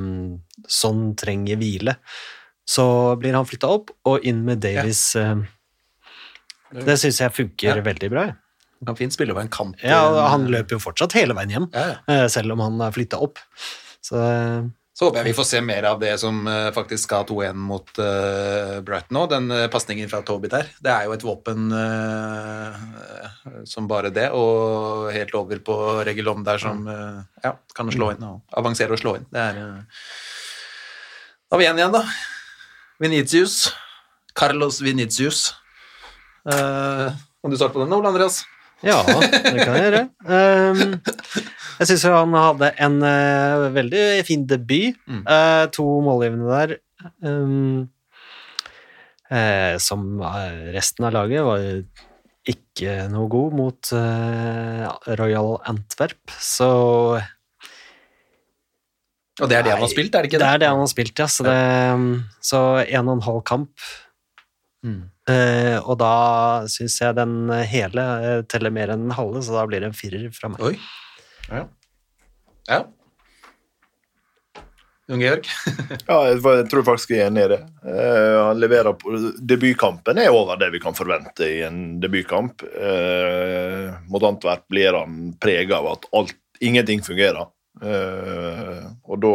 sånn 0.70 1.16
trenger 1.18 1.58
hvile. 1.58 1.96
Så 2.68 2.86
blir 3.22 3.34
han 3.34 3.48
flytta 3.48 3.70
opp, 3.72 3.90
og 4.06 4.26
inn 4.28 4.44
med 4.46 4.60
Davies. 4.62 5.16
Ja. 5.16 5.36
det 6.84 6.98
syns 7.00 7.22
jeg 7.24 7.32
funker 7.32 7.78
Ja. 7.78 7.82
veldig 7.82 8.10
bra. 8.12 8.26
Han 8.86 8.94
kan 8.94 8.96
spiller 8.98 9.14
spille 9.16 9.32
over 9.34 9.42
en 9.42 9.50
kant. 9.50 9.78
Ja, 9.82 10.28
han 10.30 10.46
løper 10.52 10.76
jo 10.76 10.80
fortsatt 10.84 11.14
hele 11.18 11.34
veien 11.34 11.50
hjem, 11.50 11.70
Ja, 11.74 11.96
eh, 12.08 12.28
selv 12.28 12.52
om 12.54 12.60
han 12.60 12.82
er 12.82 12.92
flytta 12.92 13.18
opp. 13.24 13.40
Så 14.06 14.20
eh, 14.22 14.68
Så 14.98 15.06
håper 15.06 15.22
jeg 15.22 15.30
vi 15.30 15.38
får 15.38 15.46
se 15.46 15.60
mer 15.62 15.86
av 15.92 16.00
det 16.02 16.16
som 16.18 16.40
eh, 16.50 16.72
faktisk 16.74 17.04
skal 17.06 17.28
2-1 17.30 17.60
mot 17.70 18.00
uh, 18.02 18.80
Brighton 18.82 19.14
nå, 19.14 19.26
den 19.30 19.52
uh, 19.54 19.68
pasningen 19.70 20.10
fra 20.10 20.24
Toby 20.26 20.50
der. 20.50 20.72
Det 20.82 20.90
er 20.90 21.06
jo 21.06 21.14
et 21.14 21.26
våpen 21.26 21.68
uh, 21.70 23.62
som 23.70 23.86
bare 23.90 24.10
det, 24.10 24.32
og 24.34 25.12
helt 25.14 25.36
over 25.38 25.62
på 25.62 25.78
Regulon 26.08 26.42
der 26.48 26.58
som 26.62 26.82
ja, 26.90 27.54
kan 27.78 27.94
slå 27.94 28.10
inn 28.16 28.26
og 28.26 28.58
avansere 28.58 28.98
og 28.98 29.04
slå 29.04 29.20
inn. 29.20 29.30
Det 29.30 29.44
er 29.44 29.62
Da 31.48 31.56
er 31.56 31.62
vi 31.62 31.68
igjen 31.68 31.84
igjen, 31.84 31.94
da. 31.94 32.02
Vinicius. 33.00 33.68
Carlos 34.38 34.82
Vinicius. 34.82 35.54
Eh, 36.50 37.12
kan 37.42 37.52
du 37.52 37.58
starte 37.58 37.74
på 37.74 37.80
den, 37.80 37.94
Ole 37.94 38.08
Andreas? 38.08 38.44
Ja, 38.86 38.98
det 39.08 39.64
kan 39.64 39.74
jeg 39.74 39.86
gjøre. 39.88 40.02
Um, 40.22 40.98
jeg 41.80 41.90
syns 41.90 42.04
han 42.10 42.36
hadde 42.38 42.72
en 42.86 42.98
uh, 43.02 43.68
veldig 43.74 44.04
fin 44.28 44.44
debut. 44.50 44.98
Mm. 45.10 45.24
Eh, 45.26 45.64
to 45.74 45.86
målgivende 46.06 46.50
der. 46.52 46.76
Um, 47.26 47.88
uh, 49.32 49.78
som 49.82 50.22
resten 50.76 51.10
av 51.10 51.16
laget 51.16 51.46
var 51.48 51.66
ikke 52.48 53.00
noe 53.12 53.28
god 53.28 53.56
mot 53.60 53.90
Royal 55.20 55.58
Antwerp, 55.68 56.32
så 56.40 56.70
Og 59.42 59.50
det 59.52 59.58
er 59.58 59.66
det 59.66 59.74
han 59.74 59.84
har 59.84 59.92
spilt, 59.92 60.16
er 60.16 60.24
det 60.24 60.32
ikke 60.32 60.40
det 60.40 60.46
det? 60.46 60.54
er 60.54 60.62
det 60.64 60.70
han 60.72 60.80
har 60.80 60.88
spilt, 60.90 61.20
ja. 61.20 61.28
Så, 61.28 61.44
det, 61.44 61.58
så 62.40 62.62
en 62.86 63.10
og 63.12 63.18
en 63.18 63.26
halv 63.28 63.42
kamp. 63.44 63.90
Mm. 64.88 65.00
Eh, 65.28 65.78
og 65.84 65.98
da 66.00 66.14
syns 66.72 66.96
jeg 67.04 67.18
den 67.18 67.50
hele 67.68 68.04
uh, 68.24 68.44
teller 68.48 68.72
mer 68.72 68.94
enn 68.94 69.10
den 69.10 69.18
halve, 69.18 69.44
så 69.44 69.58
da 69.58 69.66
blir 69.68 69.84
det 69.84 69.92
en 69.92 69.98
firer 69.98 70.30
fra 70.36 70.54
meg. 70.54 70.64
Oi. 70.64 70.78
Ja. 71.52 71.66
ja. 72.70 72.86
Jon 75.08 75.20
Georg? 75.24 75.48
Ja, 76.08 76.18
jeg, 76.28 76.40
jeg 76.44 76.66
tror 76.72 76.84
faktisk 76.88 77.14
jeg 77.14 77.24
er 77.24 77.30
enig 77.32 77.46
i 77.46 77.52
det. 77.54 77.62
Uh, 77.84 78.50
han 78.50 78.60
leverer 78.60 78.96
på 79.00 79.14
Debutkampen 79.40 80.20
er 80.20 80.34
over 80.36 80.60
det 80.60 80.72
vi 80.74 80.82
kan 80.84 80.98
forvente 80.98 81.48
i 81.48 81.62
en 81.68 82.00
debutkamp. 82.04 82.66
Uh, 82.76 83.96
mot 84.12 84.24
Antwerp 84.28 84.68
blir 84.72 84.98
han 85.00 85.32
prega 85.40 85.80
av 85.80 85.94
at 85.94 86.10
alt, 86.18 86.36
ingenting 86.60 87.04
fungerer. 87.06 87.48
Uh, 87.78 88.84
og 89.06 89.20
da 89.22 89.34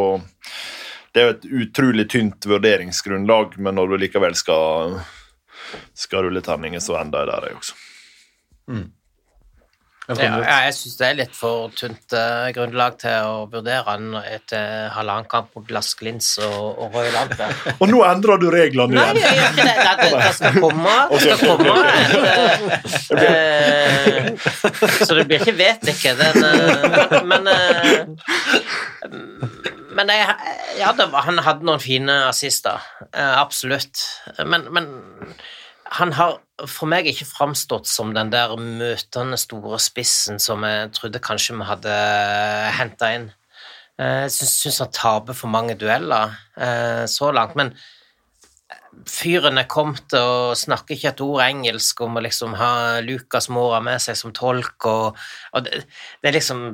Det 1.13 1.21
er 1.21 1.27
jo 1.27 1.33
et 1.33 1.43
utrolig 1.61 2.07
tynt 2.09 2.45
vurderingsgrunnlag, 2.49 3.57
men 3.61 3.77
når 3.77 3.91
du 3.91 3.97
likevel 4.01 4.33
skal, 4.37 4.97
skal 5.93 6.27
rulle 6.27 6.43
terninger, 6.45 6.83
så 6.83 6.99
ender 7.01 7.23
jeg 7.23 7.33
der, 7.33 7.49
jeg 7.49 7.61
også. 7.61 7.79
Ja, 10.03 10.15
ja, 10.19 10.55
jeg 10.65 10.73
syns 10.75 10.97
det 10.99 11.05
er 11.07 11.13
litt 11.15 11.35
for 11.37 11.69
tynt 11.79 12.11
uh, 12.11 12.49
grunnlag 12.51 12.97
til 12.99 13.23
å 13.23 13.45
vurdere 13.47 13.85
han 13.87 14.09
etter 14.19 14.89
halvannen 14.91 15.29
kamp 15.31 15.53
mot 15.55 15.63
Glassglins 15.63 16.33
Glins 16.35 16.43
og, 16.43 16.75
og 16.83 16.97
Royal 16.97 17.15
Antwerp. 17.21 17.69
Og 17.81 17.87
nå 17.87 18.01
endrer 18.09 18.41
du 18.41 18.49
reglene 18.51 18.97
Nei, 18.97 19.05
igjen! 19.13 19.23
jeg 19.23 19.37
gjør 19.37 19.47
ikke 19.53 19.63
det. 19.63 19.77
Det, 19.79 19.93
det, 20.01 20.09
det 20.19 20.33
skal 20.35 20.53
komme. 20.59 20.95
Det 21.13 21.19
skal 21.23 21.37
komme 21.47 21.71
et, 21.87 22.11
uh, 23.13 23.19
eh, 23.23 24.99
Så 25.07 25.15
det 25.15 25.23
blir 25.29 25.39
ikke 25.39 25.55
vet 25.55 25.87
ikke. 25.93 26.11
Den, 26.19 26.35
eh, 26.51 27.17
men 27.31 27.47
eh, 27.53 28.03
men 29.93 30.09
jeg, 30.09 30.35
ja, 30.81 30.91
det 30.97 31.05
var, 31.13 31.21
han 31.29 31.39
hadde 31.45 31.67
noen 31.69 31.79
fine 31.79 32.25
assister. 32.27 32.81
eh, 33.13 33.35
absolutt. 33.39 34.03
Men, 34.43 34.67
men 34.73 34.89
han 35.93 36.13
har 36.17 36.39
for 36.69 36.89
meg 36.89 37.07
ikke 37.09 37.27
framstått 37.27 37.89
som 37.89 38.13
den 38.15 38.31
der 38.33 38.53
møtende 38.57 39.37
store 39.41 39.79
spissen 39.81 40.39
som 40.41 40.63
jeg 40.65 40.91
trodde 40.95 41.21
kanskje 41.23 41.57
vi 41.59 41.67
hadde 41.69 41.97
henta 42.77 43.09
inn. 43.17 43.27
Eh, 44.01 44.23
Jeg 44.25 44.31
syns, 44.33 44.79
han 44.81 44.93
taper 44.93 45.37
for 45.37 45.53
mange 45.53 45.75
dueller 45.77 46.33
eh, 46.57 47.03
så 47.09 47.29
langt, 47.35 47.55
men 47.59 47.73
fyren 49.09 49.57
er 49.57 49.69
kommet 49.69 50.13
og 50.17 50.55
snakker 50.57 50.95
ikke 50.95 51.11
et 51.11 51.21
ord 51.25 51.43
engelsk 51.45 52.01
om 52.05 52.17
å 52.17 52.23
liksom 52.25 52.55
ha 52.57 53.01
Lucas 53.05 53.49
Mora 53.53 53.79
med 53.83 54.01
seg 54.01 54.17
som 54.17 54.33
tolk, 54.33 54.87
og, 54.89 55.19
og 55.53 55.65
det, 55.65 55.83
det 56.21 56.29
er 56.29 56.37
liksom 56.37 56.65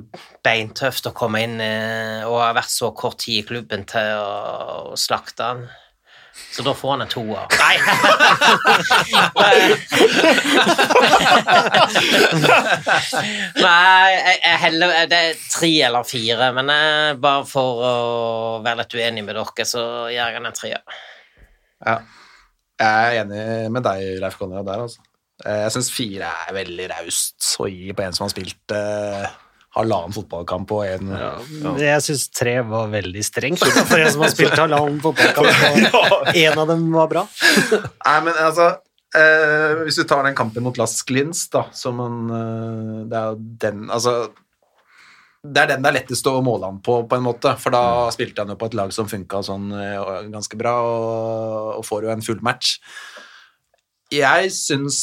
beintøft 0.46 1.08
å 1.10 1.16
komme 1.16 1.44
inn 1.44 1.60
eh, 1.64 2.24
og 2.28 2.40
ha 2.44 2.54
vært 2.56 2.72
så 2.72 2.92
kort 2.96 3.20
tid 3.24 3.44
i 3.44 3.48
klubben 3.52 3.88
til 3.90 4.16
å, 4.20 4.96
å 4.96 5.00
slakte 5.00 5.52
han. 5.52 5.68
Så 6.50 6.64
da 6.66 6.74
får 6.76 6.92
han 6.96 7.04
en 7.06 7.12
toer. 7.12 7.46
Nei 9.40 9.60
Nei, 13.60 14.10
jeg, 14.14 14.38
jeg 14.44 14.58
heller, 14.64 14.96
det 15.12 15.20
er 15.20 15.42
tre 15.52 15.72
eller 15.90 16.08
fire, 16.08 16.50
men 16.58 16.72
jeg, 16.74 17.18
bare 17.24 17.46
for 17.50 17.84
å 17.86 17.94
være 18.66 18.82
litt 18.84 18.96
uenig 18.98 19.26
med 19.28 19.38
dere, 19.38 19.68
så 19.68 19.84
gjør 20.14 20.34
jeg 20.36 20.42
en 20.42 20.58
treer. 20.58 20.98
Ja. 21.86 21.98
Jeg 22.80 22.88
er 23.20 23.22
enig 23.26 23.44
med 23.76 23.84
deg, 23.84 24.06
Leif 24.24 24.38
Konrad, 24.40 24.66
der, 24.70 24.86
altså. 24.88 25.04
Eh, 25.46 25.62
Jeg 25.66 25.72
syns 25.76 25.90
fire 25.96 26.30
er 26.48 26.56
veldig 26.56 26.88
raust 26.94 27.54
å 27.60 27.68
gi 27.72 27.94
på 27.96 28.04
en 28.04 28.16
som 28.16 28.26
har 28.26 28.34
spilt 28.34 28.74
eh, 28.76 29.28
halvannen 29.78 30.14
fotballkamp 30.16 30.70
på 30.70 30.82
en 30.88 31.12
Jeg 31.78 32.02
syns 32.06 32.28
tre 32.34 32.56
var 32.66 32.90
veldig 32.90 33.24
strengt 33.26 33.62
for 33.62 34.00
en 34.00 34.12
som 34.12 34.26
har 34.26 34.34
spilt 34.34 34.58
halvannen 34.64 35.00
fotballkamp, 35.04 35.98
og 36.00 36.30
en 36.34 36.62
av 36.64 36.70
dem 36.72 36.88
var 36.96 37.10
bra. 37.12 37.26
Nei, 38.08 38.18
men 38.26 38.34
altså 38.34 38.72
eh, 39.16 39.86
Hvis 39.86 40.02
du 40.02 40.06
tar 40.10 40.26
den 40.26 40.38
kampen 40.38 40.66
mot 40.66 40.78
Las 40.82 40.98
Glins, 41.06 41.46
da, 41.54 41.68
som 41.76 42.02
en 42.04 42.22
eh, 42.34 42.94
Det 43.10 43.20
er 43.20 43.34
jo 43.34 43.42
den 43.66 43.90
Altså 43.90 44.20
det 45.40 45.62
er 45.62 45.70
den 45.72 45.84
det 45.86 45.88
er 45.88 45.96
lettest 46.02 46.28
å 46.28 46.42
måle 46.44 46.68
han 46.68 46.82
på, 46.84 46.98
på 47.08 47.16
en 47.16 47.24
måte, 47.24 47.54
for 47.62 47.72
da 47.72 48.10
spilte 48.12 48.44
han 48.44 48.52
jo 48.52 48.58
på 48.60 48.68
et 48.68 48.76
lag 48.76 48.92
som 48.92 49.08
funka 49.08 49.40
sånn 49.48 49.70
eh, 49.72 50.10
ganske 50.34 50.60
bra, 50.60 50.74
og, 50.84 51.70
og 51.78 51.86
får 51.88 52.08
jo 52.08 52.12
en 52.12 52.26
full 52.26 52.42
match. 52.44 52.74
Jeg 54.10 54.50
syns 54.50 54.96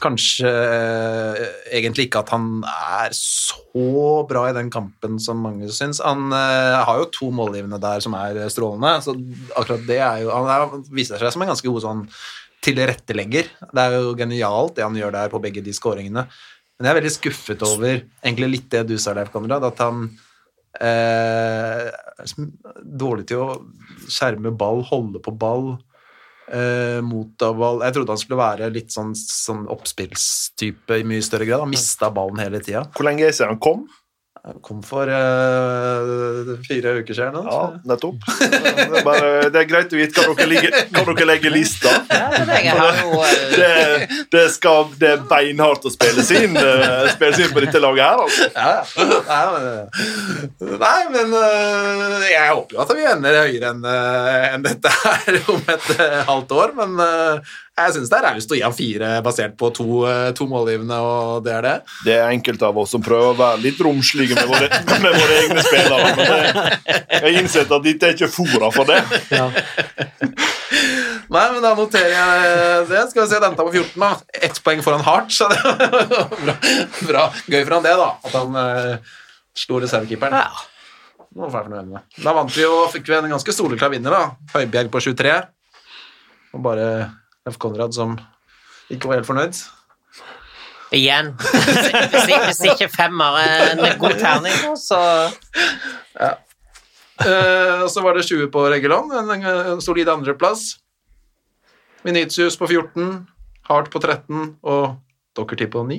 kanskje 0.00 0.48
eh, 0.48 1.40
egentlig 1.76 2.06
ikke 2.06 2.22
at 2.22 2.30
han 2.32 2.62
er 2.64 3.12
så 3.12 4.22
bra 4.28 4.46
i 4.48 4.54
den 4.56 4.70
kampen 4.72 5.18
som 5.20 5.42
mange 5.44 5.68
syns. 5.74 6.00
Han 6.00 6.32
uh, 6.32 6.80
har 6.88 7.02
jo 7.02 7.10
to 7.12 7.28
målgivende 7.34 7.76
der 7.82 8.00
som 8.00 8.16
er 8.16 8.40
strålende, 8.48 8.94
så 9.04 9.12
akkurat 9.52 9.84
det 9.88 9.98
er 10.00 10.22
jo 10.22 10.30
Han 10.32 10.48
er, 10.54 10.78
viser 10.96 11.20
seg 11.20 11.34
som 11.34 11.44
en 11.44 11.52
ganske 11.52 11.68
god 11.68 11.84
sånn 11.84 12.00
tilrettelegger. 12.64 13.50
Det 13.68 13.84
er 13.84 13.98
jo 13.98 14.14
genialt 14.16 14.78
det 14.78 14.86
han 14.86 14.96
gjør 14.96 15.12
der 15.18 15.34
på 15.34 15.42
begge 15.44 15.60
de 15.64 15.74
skåringene. 15.76 16.24
Men 16.78 16.88
jeg 16.88 16.94
er 16.94 16.98
veldig 17.02 17.12
skuffet 17.18 17.66
over 17.66 17.92
egentlig 17.98 18.48
litt 18.54 18.70
det 18.72 18.86
du 18.88 18.96
sa, 18.96 19.12
Leif 19.12 19.28
Konrad, 19.34 19.66
at 19.68 19.84
han 19.84 20.06
uh, 20.80 21.84
er 21.84 22.32
dårlig 22.80 23.28
til 23.28 23.44
å 23.44 23.60
skjerme 24.08 24.56
ball, 24.56 24.80
holde 24.88 25.20
på 25.20 25.36
ball, 25.36 25.74
eh, 26.54 26.98
motta 27.04 27.52
ball 27.56 27.82
Jeg 27.86 27.96
trodde 27.96 28.14
han 28.14 28.20
skulle 28.20 28.40
være 28.40 28.70
litt 28.74 28.94
sånn, 28.94 29.14
sånn 29.18 29.66
oppspillstype 29.72 31.00
i 31.00 31.06
mye 31.08 31.24
større 31.24 31.48
grad. 31.48 31.64
Han 31.64 31.72
mista 31.72 32.10
ballen 32.14 32.42
hele 32.42 32.62
tida. 32.64 32.86
Hvor 32.94 33.08
lenge 33.08 33.30
siden 33.32 33.54
han 33.54 33.62
kom? 33.62 33.86
Kom 34.64 34.80
for 34.82 35.08
uh, 35.10 36.54
fire 36.64 36.94
uker 37.00 37.14
siden. 37.14 37.34
nå, 37.36 37.42
Ja, 37.44 37.60
nettopp. 37.90 38.22
Det 38.40 38.60
er, 38.70 39.04
bare, 39.04 39.28
det 39.52 39.60
er 39.60 39.68
greit 39.68 39.92
å 39.92 39.98
vite 39.98 40.24
hva 40.24 40.34
dere, 40.38 40.48
legge, 40.48 40.70
dere 40.94 41.26
legger 41.28 41.52
lista. 41.52 41.92
Eh, 42.08 42.36
Det, 43.58 44.08
det, 44.32 44.44
skal, 44.54 44.88
det 45.00 45.10
er 45.16 45.22
beinhardt 45.28 45.84
å 45.88 45.92
spille 45.92 46.24
sin. 46.24 46.48
inn, 46.48 46.56
eh, 46.56 47.08
spille 47.12 47.36
sin 47.36 47.48
inn 47.48 47.54
på 47.54 47.62
dette 47.64 47.80
laget 47.82 48.04
her. 48.04 48.24
Altså. 48.24 48.48
Ja, 48.54 48.72
ja. 49.28 49.84
Nei, 50.78 51.00
men, 51.14 51.36
jeg 52.28 52.50
håper 52.52 52.76
jo 52.76 52.82
at 52.84 52.94
vi 52.96 53.06
ender 53.12 53.40
høyere 53.42 53.72
enn 54.54 54.66
dette 54.66 54.92
her 55.02 55.40
om 55.52 55.72
et 55.74 55.88
halvt 56.28 56.54
år, 56.62 56.76
men 56.78 57.00
jeg 57.78 57.94
syns 57.96 58.10
det 58.10 58.18
er 58.18 58.26
raust 58.28 58.52
å 58.52 58.58
gi 58.58 58.64
ham 58.64 58.74
fire 58.74 59.10
basert 59.24 59.54
på 59.60 59.70
to, 59.76 59.86
øh, 60.08 60.30
to 60.36 60.46
målgivende, 60.50 60.98
og 60.98 61.44
det 61.46 61.54
er 61.56 61.66
det. 61.66 61.74
Det 62.06 62.16
er 62.18 62.32
enkelte 62.32 62.68
av 62.68 62.78
oss 62.82 62.94
som 62.94 63.04
prøver 63.04 63.32
å 63.32 63.38
være 63.38 63.62
litt 63.64 63.80
romslige 63.84 64.36
med 64.38 64.50
våre, 64.50 64.68
med 65.04 65.18
våre 65.18 65.38
egne 65.42 65.64
spillere. 65.66 66.12
Men 66.18 66.32
det, 66.32 67.02
jeg 67.18 67.42
innsett 67.42 67.74
at 67.78 67.84
dette 67.86 68.10
er 68.10 68.16
ikke 68.16 68.30
fora 68.32 68.70
for 68.74 68.88
det. 68.88 69.00
Nei, 71.28 71.44
men 71.52 71.60
da 71.60 71.74
noterer 71.76 72.14
jeg 72.14 72.86
det. 72.88 73.02
Skal 73.10 73.24
vi 73.24 73.28
se, 73.30 73.42
den 73.42 73.56
tar 73.58 73.68
på 73.68 73.74
14, 73.74 74.00
da. 74.00 74.40
Ett 74.48 74.62
poeng 74.64 74.80
foran 74.84 75.04
Hart, 75.04 75.30
så 75.34 75.50
det 75.52 75.60
var 75.60 76.32
bra, 76.46 76.56
bra. 77.04 77.28
Gøy 77.46 77.62
for 77.62 77.76
han 77.76 77.84
det, 77.84 77.94
da. 78.00 78.08
At 78.24 78.36
han 78.38 78.56
uh, 78.56 79.14
slo 79.56 79.80
reservekeeperen. 79.84 80.40
ja. 80.40 80.66
Nå 81.38 81.46
var 81.52 81.60
jeg 81.60 81.68
fornøyd 81.68 81.90
med. 81.92 82.16
Da 82.24 82.32
vant 82.34 82.54
vi 82.56 82.64
jo, 82.64 82.76
fikk 82.90 83.10
vi 83.10 83.14
en 83.18 83.28
ganske 83.30 83.52
soleklar 83.54 83.92
vinner, 83.92 84.14
da. 84.14 84.52
Høibjerg 84.56 84.88
på 84.90 85.02
23. 85.04 85.34
Og 86.56 86.62
bare 86.64 86.86
Leif 87.48 87.58
Konrad 87.60 87.96
som 87.96 88.14
ikke 88.92 89.08
var 89.08 89.20
helt 89.20 89.28
fornøyd. 89.28 89.64
Igjen. 90.96 91.34
Hvis, 91.36 92.28
hvis 92.46 92.60
ikke 92.72 92.88
femmer 92.92 93.40
er 93.40 93.72
en 93.74 93.98
god 94.00 94.20
terning, 94.20 94.76
så 94.80 95.00
Eh, 97.18 97.82
og 97.82 97.90
så 97.90 98.02
var 98.04 98.14
det 98.14 98.26
20 98.28 98.46
på 98.54 98.62
Reggeland, 98.70 99.12
en, 99.12 99.30
en 99.42 99.80
solid 99.82 100.08
andreplass. 100.10 100.76
Vinicius 102.06 102.56
på 102.56 102.68
14, 102.70 103.26
Hart 103.68 103.90
på 103.90 103.98
13 103.98 104.58
og 104.62 105.00
Dockerty 105.36 105.66
på 105.70 105.82
9. 105.86 105.98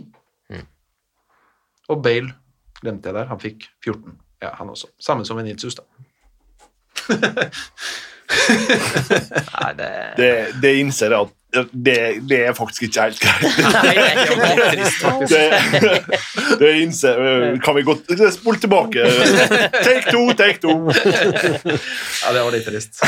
Og 1.89 2.03
Bale 2.05 2.31
glemte 2.79 3.09
jeg 3.09 3.17
der, 3.17 3.27
han 3.27 3.41
fikk 3.41 3.67
14. 3.83 4.15
Ja, 4.39 4.53
han 4.55 4.69
også. 4.71 4.87
Samme 5.01 5.25
som 5.27 5.37
Vinicius, 5.41 5.75
da. 5.75 5.83
Nei, 9.59 9.71
det 9.75 9.89
Det, 10.19 10.31
det 10.61 10.73
innser 10.79 11.11
jeg 11.11 11.25
at 11.25 11.33
det, 11.49 11.97
det 12.29 12.39
er 12.45 12.53
faktisk 12.53 12.83
ikke 12.85 13.07
helt 13.07 13.19
greit. 13.23 13.41
Det 15.29 15.39
er. 15.39 16.05
Det, 16.59 16.69
innser 16.83 17.57
Kan 17.65 17.75
vi 17.75 17.83
godt 17.87 18.11
Spol 18.35 18.59
tilbake. 18.61 19.05
Take 19.81 20.11
two, 20.11 20.27
take 20.37 20.61
two. 20.61 20.93
Ja, 20.93 22.33
det 22.35 22.43
var 22.43 22.53
litt 22.53 22.67
trist. 22.69 23.01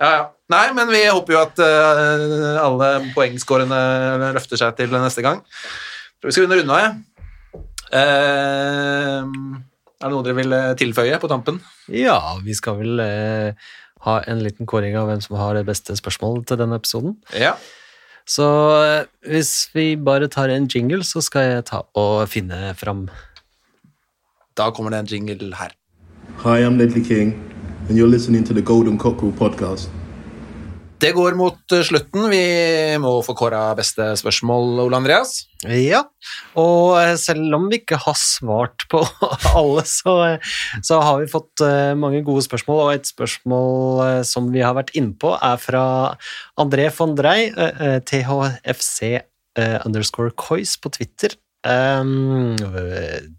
Ja, 0.00 0.10
ja. 0.16 0.22
Nei, 0.52 0.66
men 0.76 0.90
vi 0.92 1.02
håper 1.06 1.36
jo 1.36 1.40
at 1.40 1.60
uh, 1.62 2.58
alle 2.60 2.88
poengskårene 3.14 3.78
løfter 4.34 4.60
seg 4.60 4.74
til 4.80 4.92
neste 4.96 5.24
gang. 5.24 5.40
Tror 6.20 6.28
vi 6.28 6.34
skal 6.34 6.48
begynne 6.48 6.58
å 6.58 6.62
runde 6.62 6.78
av, 6.78 6.82
jeg. 6.86 6.92
Uh, 7.92 9.60
er 10.02 10.10
det 10.10 10.16
noe 10.16 10.26
dere 10.26 10.34
vil 10.34 10.54
eh, 10.56 10.72
tilføye 10.80 11.18
på 11.22 11.28
tampen? 11.30 11.60
Ja, 11.94 12.16
vi 12.42 12.56
skal 12.58 12.80
vel 12.80 12.98
uh, 12.98 13.68
ha 14.02 14.16
en 14.26 14.42
liten 14.42 14.66
kåring 14.66 14.96
av 14.98 15.06
hvem 15.06 15.22
som 15.22 15.38
har 15.38 15.54
det 15.54 15.62
beste 15.68 15.94
spørsmålet 15.94 16.48
til 16.50 16.58
denne 16.58 16.80
episoden. 16.80 17.14
Ja. 17.38 17.52
Så 18.26 18.46
eh, 18.84 19.06
hvis 19.28 19.70
vi 19.74 19.96
bare 19.96 20.28
tar 20.28 20.48
en 20.48 20.68
jingle, 20.74 21.02
så 21.04 21.20
skal 21.20 21.48
jeg 21.48 21.64
ta 21.70 21.82
og 21.94 22.28
finne 22.28 22.74
fram 22.78 23.08
Da 24.56 24.70
kommer 24.70 24.90
det 24.90 24.98
en 24.98 25.06
jingle 25.06 25.54
her. 25.56 25.72
Hi, 26.44 26.62
I'm 26.62 26.76
Ledley 26.78 27.04
King, 27.04 27.32
and 27.88 27.98
you're 27.98 28.10
listening 28.10 28.44
to 28.44 28.54
the 28.54 28.62
Golden 28.62 28.98
Cockerel 28.98 29.32
podcast. 29.32 29.88
Det 31.02 31.10
går 31.16 31.34
mot 31.34 31.72
eh, 31.74 31.82
slutten. 31.82 32.28
Vi 32.30 32.42
må 33.02 33.16
få 33.26 33.34
kåra 33.34 33.64
beste 33.74 34.12
spørsmål, 34.20 34.84
Ole 34.84 35.00
Andreas. 35.00 35.48
Ja, 35.66 36.04
og 36.58 36.94
eh, 37.00 37.16
selv 37.18 37.56
om 37.56 37.66
vi 37.72 37.80
ikke 37.80 37.98
har 38.04 38.14
svart 38.18 38.86
på 38.92 39.00
alle, 39.58 39.82
så, 39.88 40.14
eh, 40.28 40.52
så 40.86 41.00
har 41.02 41.18
vi 41.18 41.30
fått 41.32 41.64
mange 41.98 42.22
gode 42.26 42.44
spørsmål, 42.46 42.84
og 42.84 42.94
et 42.94 43.10
spørsmål 43.10 44.22
som 44.28 44.52
vi 44.54 44.62
har 44.62 44.76
vært 44.78 44.94
inne 44.98 45.16
på, 45.18 45.34
er 45.34 45.58
fra 45.58 45.84
André 46.62 46.86
von 46.94 47.16
Drey, 47.18 47.50
THFC 48.06 49.18
underscore 49.82 50.30
Cois 50.38 50.76
på 50.78 50.92
Twitter. 50.94 51.34
Um, 51.62 52.56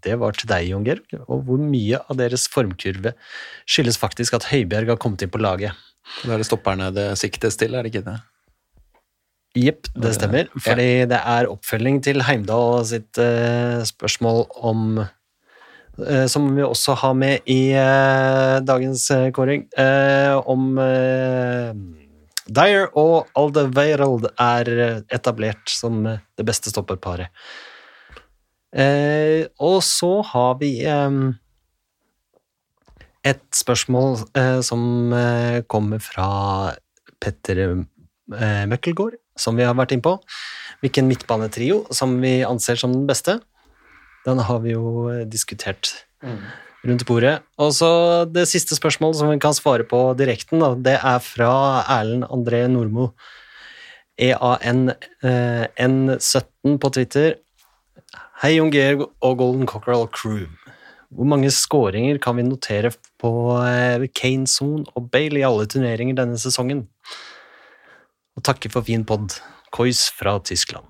det 0.04 0.14
var 0.20 0.36
til 0.36 0.48
deg, 0.48 0.68
Jon 0.70 0.84
Georg. 0.86 1.16
Og 1.26 1.48
hvor 1.48 1.60
mye 1.60 2.00
av 2.08 2.20
deres 2.20 2.46
formkurve 2.48 3.12
skyldes 3.68 4.00
faktisk 4.00 4.36
at 4.36 4.48
Høibjerg 4.52 4.94
har 4.94 5.00
kommet 5.00 5.24
inn 5.24 5.32
på 5.32 5.42
laget? 5.44 5.76
Det 6.22 6.32
er 6.32 6.40
det 6.40 6.46
stopperne 6.48 6.90
det 6.94 7.08
siktes 7.20 7.56
til, 7.60 7.74
er 7.74 7.84
det 7.84 7.94
ikke 7.94 8.06
det? 8.06 8.18
Jepp, 9.54 9.86
det 9.94 10.14
stemmer. 10.16 10.48
Fordi 10.58 11.04
det 11.10 11.18
er 11.20 11.48
oppfølging 11.50 12.00
til 12.02 12.24
Heimdal 12.26 12.80
sitt 12.88 13.20
uh, 13.22 13.84
spørsmål 13.86 14.48
om 14.66 14.98
uh, 14.98 16.24
Som 16.30 16.48
vi 16.56 16.64
også 16.66 16.96
har 17.04 17.14
med 17.14 17.46
i 17.46 17.70
uh, 17.78 18.58
dagens 18.66 19.06
kåring, 19.34 19.68
om 20.50 20.74
Dyer 22.44 22.90
og 22.98 23.30
Aldeveireld 23.38 24.26
er 24.42 25.04
etablert 25.14 25.70
som 25.70 26.02
det 26.04 26.44
beste 26.44 26.72
stopperparet. 26.74 27.30
Og 29.62 29.78
så 29.86 30.10
har 30.32 30.58
vi 30.60 30.72
eh, 30.82 31.16
et 33.24 33.40
spørsmål 33.56 34.18
eh, 34.36 34.60
som 34.64 35.12
eh, 35.16 35.62
kommer 35.70 36.00
fra 36.04 36.26
Petter 37.22 37.60
eh, 37.64 38.64
Møkkelgård, 38.68 39.14
som 39.38 39.56
vi 39.58 39.64
har 39.66 39.74
vært 39.78 39.92
innpå. 39.96 40.12
Hvilken 40.84 41.08
midtbanetrio 41.08 41.76
som 41.94 42.20
vi 42.22 42.44
anser 42.46 42.76
som 42.80 42.92
den 42.92 43.06
beste. 43.08 43.32
Den 44.24 44.38
har 44.44 44.58
vi 44.64 44.70
jo 44.76 44.84
eh, 45.12 45.28
diskutert 45.28 45.84
rundt 46.84 47.06
bordet. 47.08 47.36
Og 47.60 47.70
så 47.76 47.90
det 48.28 48.48
siste 48.50 48.74
spørsmålet 48.76 49.16
som 49.18 49.30
vi 49.32 49.38
kan 49.40 49.54
svare 49.56 49.84
på 49.88 50.14
direkten, 50.18 50.60
da, 50.60 50.74
det 50.76 50.98
er 51.00 51.18
fra 51.24 51.82
Erlend 51.98 52.24
André 52.28 52.66
Nordmo. 52.68 53.12
E 54.20 54.30
EAN-N17 54.30 56.78
på 56.78 56.88
Twitter. 56.94 57.34
Hei, 58.42 58.52
Jon 58.58 58.70
Georg 58.70 59.00
og 59.24 59.38
Golden 59.40 59.66
Cockerel 59.66 60.06
Crew. 60.12 60.46
Hvor 61.14 61.28
mange 61.30 61.50
skåringer 61.54 62.18
kan 62.22 62.34
vi 62.38 62.46
notere 62.46 62.90
på 63.22 63.30
eh, 63.62 64.06
Kane, 64.18 64.48
Son 64.50 64.82
og 64.96 65.10
Bale 65.14 65.38
i 65.38 65.46
alle 65.46 65.68
turneringer 65.70 66.16
denne 66.18 66.38
sesongen? 66.40 66.88
Og 68.34 68.42
takke 68.46 68.70
for 68.72 68.86
fin 68.86 69.04
pod. 69.06 69.36
Kois 69.74 70.08
fra 70.14 70.36
Tyskland. 70.42 70.86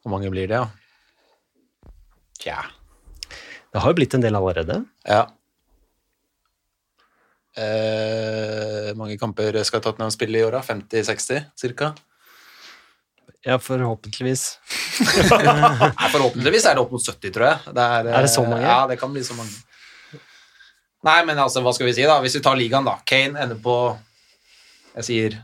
Hvor 0.00 0.12
mange 0.12 0.32
blir 0.32 0.48
det, 0.48 0.56
ja? 0.56 1.90
Tja. 2.40 2.56
Det 3.72 3.82
har 3.82 3.92
jo 3.92 3.98
blitt 3.98 4.16
en 4.16 4.24
del 4.24 4.36
allerede. 4.36 4.80
Ja. 5.04 5.26
Eh, 7.54 8.90
mange 8.96 9.16
kamper 9.20 9.60
skal 9.66 9.84
Tottenham 9.84 10.12
spille 10.14 10.40
i 10.40 10.44
åra? 10.46 10.64
50-60, 10.64 11.52
cirka? 11.60 11.92
Ja, 13.44 13.58
forhåpentligvis. 13.60 14.42
Nei, 15.30 16.08
forhåpentligvis 16.12 16.64
er 16.64 16.78
det 16.78 16.82
opp 16.84 16.92
mot 16.96 17.04
70, 17.04 17.32
tror 17.34 17.46
jeg. 17.50 17.74
Det 17.76 17.86
er, 17.96 18.08
Er 18.08 18.24
det 18.24 18.30
så 18.32 18.44
mange? 18.46 18.64
Ja, 18.64 18.78
det 18.88 18.96
kan 19.00 19.12
bli 19.12 19.24
så 19.26 19.36
mange. 19.36 19.52
Nei, 21.04 21.18
men 21.28 21.36
altså, 21.42 21.60
hva 21.60 21.74
skal 21.76 21.90
vi 21.90 21.92
si, 21.98 22.06
da? 22.08 22.16
Hvis 22.24 22.38
vi 22.38 22.44
tar 22.44 22.56
ligaen, 22.56 22.86
da. 22.88 22.96
Kane 23.04 23.42
ender 23.44 23.58
på 23.60 23.74
Jeg 24.94 25.04
sier 25.10 25.36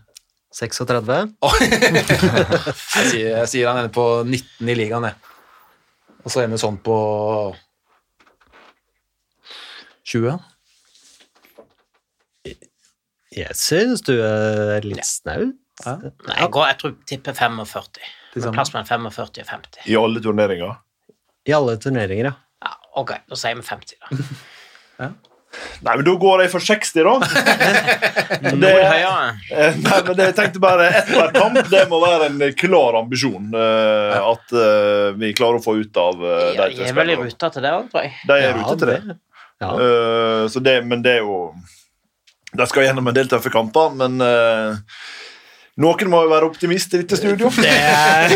36. 0.57 1.35
Jeg 1.61 3.11
sier, 3.11 3.29
jeg 3.37 3.49
sier 3.53 3.69
han 3.69 3.83
ender 3.85 3.93
på 3.95 4.07
19 4.25 4.71
i 4.73 4.75
ligaen, 4.75 5.05
jeg. 5.07 5.15
Og 6.25 6.33
så 6.33 6.43
ender 6.43 6.59
sånn 6.61 6.79
på 6.83 6.97
20. 10.11 10.41
Jeg 13.37 13.55
syns 13.61 14.03
du 14.09 14.17
er 14.17 14.83
litt 14.89 15.07
Nei, 15.87 16.37
jeg, 16.37 16.51
går, 16.55 16.67
jeg 16.71 16.79
tror 16.83 16.95
tipper 17.09 17.37
45. 17.39 17.89
Til 18.31 18.45
sammen. 18.45 18.55
Plass 18.59 18.75
mellom 18.75 18.87
45 18.89 19.43
og 19.43 19.51
50. 19.55 19.83
I 19.91 19.99
alle 19.99 20.23
turneringer. 20.23 20.79
I 21.49 21.57
alle 21.57 21.75
turneringer, 21.81 22.31
ja. 22.31 22.37
Ja, 22.61 22.77
ok, 23.01 23.17
da 23.27 23.39
sier 23.41 23.59
vi 23.59 23.67
50, 23.67 23.99
da. 24.01 25.11
Nei, 25.83 25.97
men 25.97 26.05
da 26.07 26.13
går 26.23 26.45
jeg 26.45 26.51
for 26.53 26.63
60, 26.63 27.07
da. 27.07 27.15
Det, 28.61 28.71
eh, 28.71 29.79
nei, 29.83 29.97
men 30.07 30.15
det, 30.15 30.27
jeg 30.29 30.35
tenkte 30.37 30.61
bare 30.63 30.87
ett 30.95 31.09
per 31.11 31.33
kamp. 31.35 31.57
Det 31.73 31.81
må 31.91 31.99
være 32.03 32.29
en 32.29 32.45
klar 32.55 33.01
ambisjon 33.01 33.51
uh, 33.57 34.15
at 34.21 34.55
uh, 34.55 35.11
vi 35.19 35.33
klarer 35.37 35.59
å 35.59 35.65
få 35.65 35.75
ut 35.81 35.99
av 36.01 36.23
uh, 36.23 36.29
de 36.31 36.55
tre 36.55 36.69
Jeg 36.69 36.79
De 36.79 36.87
er 36.87 36.95
vel 37.01 37.11
i 37.11 37.17
spillerne. 37.17 37.33
ruta 37.35 37.51
til 37.51 37.67
det 37.67 37.73
òg, 37.75 37.89
tror 37.91 38.07
jeg. 38.07 38.13
De 38.29 38.37
er 38.37 38.45
i 38.45 38.47
Ja, 38.47 38.55
rute 38.61 38.77
til 38.79 38.93
det. 38.93 39.17
Ja. 39.61 39.73
Uh, 39.75 40.45
så 40.53 40.63
det, 40.65 40.77
men 40.89 41.03
det 41.05 41.19
er 41.19 41.27
jo 41.27 41.41
De 42.57 42.69
skal 42.71 42.87
gjennom 42.87 43.11
en 43.11 43.19
del 43.19 43.29
tøffe 43.31 43.53
kamper, 43.53 43.93
men 43.95 44.23
eh, 44.25 44.79
noen 45.79 46.11
må 46.11 46.25
jo 46.25 46.31
være 46.33 46.49
optimist 46.51 46.95
i 46.97 47.01
dette 47.03 47.17
studio. 47.19 47.51
Det 47.55 47.71
er... 47.71 48.33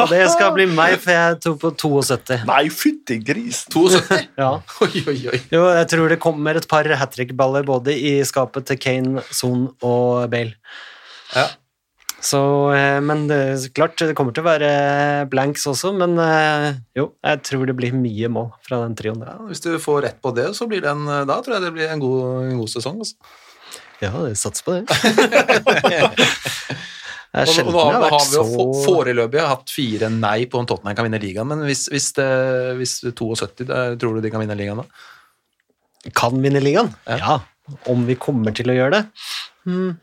Og 0.00 0.12
det 0.12 0.22
skal 0.32 0.52
bli 0.54 0.66
meg, 0.70 0.94
for 1.02 1.12
jeg 1.14 1.40
tok 1.42 1.58
på 1.64 1.72
72. 1.82 2.38
Nei, 2.48 2.62
fytti 2.72 3.18
gris. 3.24 3.64
72. 3.72 4.20
Ja. 4.38 4.52
Oi, 4.84 5.02
oi, 5.02 5.18
oi. 5.32 5.40
Jo, 5.52 5.66
jeg 5.74 5.88
tror 5.92 6.12
det 6.12 6.20
kommer 6.22 6.58
et 6.58 6.68
par 6.70 6.86
hat 7.00 7.12
trick-baller 7.16 7.66
både 7.66 7.96
i 7.96 8.14
skapet 8.26 8.70
til 8.70 8.80
Kane, 8.80 9.26
Son 9.34 9.66
og 9.82 10.30
Bale. 10.32 10.54
Ja. 11.34 11.48
Så, 12.22 12.40
eh, 12.76 13.00
men 13.02 13.26
det, 13.26 13.74
klart, 13.74 13.98
det 13.98 14.14
kommer 14.14 14.34
til 14.34 14.44
å 14.44 14.50
være 14.52 14.72
blanks 15.30 15.66
også, 15.66 15.90
men 15.98 16.14
eh, 16.22 16.68
jo, 16.94 17.08
jeg 17.26 17.40
tror 17.48 17.66
det 17.66 17.74
blir 17.78 17.96
mye 17.98 18.30
mål 18.30 18.52
fra 18.62 18.78
den 18.84 18.94
trioen. 18.98 19.24
Ja, 19.26 19.40
hvis 19.48 19.64
du 19.64 19.72
får 19.82 20.04
rett 20.06 20.20
på 20.22 20.30
det, 20.36 20.52
så 20.54 20.68
blir 20.70 20.84
det 20.84 20.92
en, 20.92 21.08
da 21.26 21.40
tror 21.42 21.58
jeg 21.58 21.66
det 21.66 21.72
blir 21.74 21.90
en 21.90 22.02
god, 22.02 22.52
en 22.52 22.60
god 22.62 22.70
sesong. 22.76 23.02
Altså. 23.02 23.18
Ja, 24.02 24.12
jeg 24.26 24.38
satser 24.40 24.66
på 24.66 24.78
det. 24.78 24.84
Det 27.32 27.46
er 27.46 27.48
sjelden 27.48 27.72
jeg 27.72 27.80
har, 27.80 27.94
har 27.94 28.02
har 28.02 28.12
vært 28.12 28.28
så 28.28 28.42
foreløpig 28.84 29.44
hatt 29.48 29.70
fire 29.72 30.10
nei 30.12 30.42
på 30.52 30.58
om 30.60 30.66
Tottenham 30.68 30.96
kan 30.98 31.06
vinne 31.06 31.20
ligaen, 31.22 31.48
men 31.48 31.62
hvis, 31.64 31.86
hvis, 31.88 32.10
det, 32.18 32.26
hvis 32.76 32.98
72, 33.08 33.64
da, 33.70 33.78
tror 33.96 34.18
du 34.18 34.20
de 34.20 34.32
kan 34.34 34.42
vinne 34.42 34.56
ligaen 34.58 34.82
da? 34.82 36.12
Kan 36.18 36.42
vinne 36.44 36.60
ligaen? 36.60 36.92
Ja. 37.08 37.16
Ja. 37.16 37.38
Om 37.88 38.04
vi 38.04 38.18
kommer 38.20 38.52
til 38.52 38.68
å 38.68 38.76
gjøre 38.76 38.98
det? 38.98 39.02
Hmm. 39.64 39.94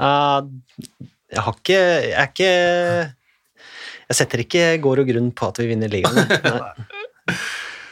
Uh, 0.00 0.48
jeg 1.30 1.42
har 1.44 1.56
ikke 1.58 1.76
Jeg 1.76 2.14
er 2.16 2.28
ikke 2.30 2.52
Jeg 4.08 4.16
setter 4.16 4.42
ikke 4.42 4.62
gård 4.82 5.02
og 5.02 5.10
grunn 5.12 5.28
på 5.36 5.50
at 5.52 5.60
vi 5.60 5.68
vinner 5.70 5.92
ligaen. 5.92 6.18
Nei. 6.48 7.36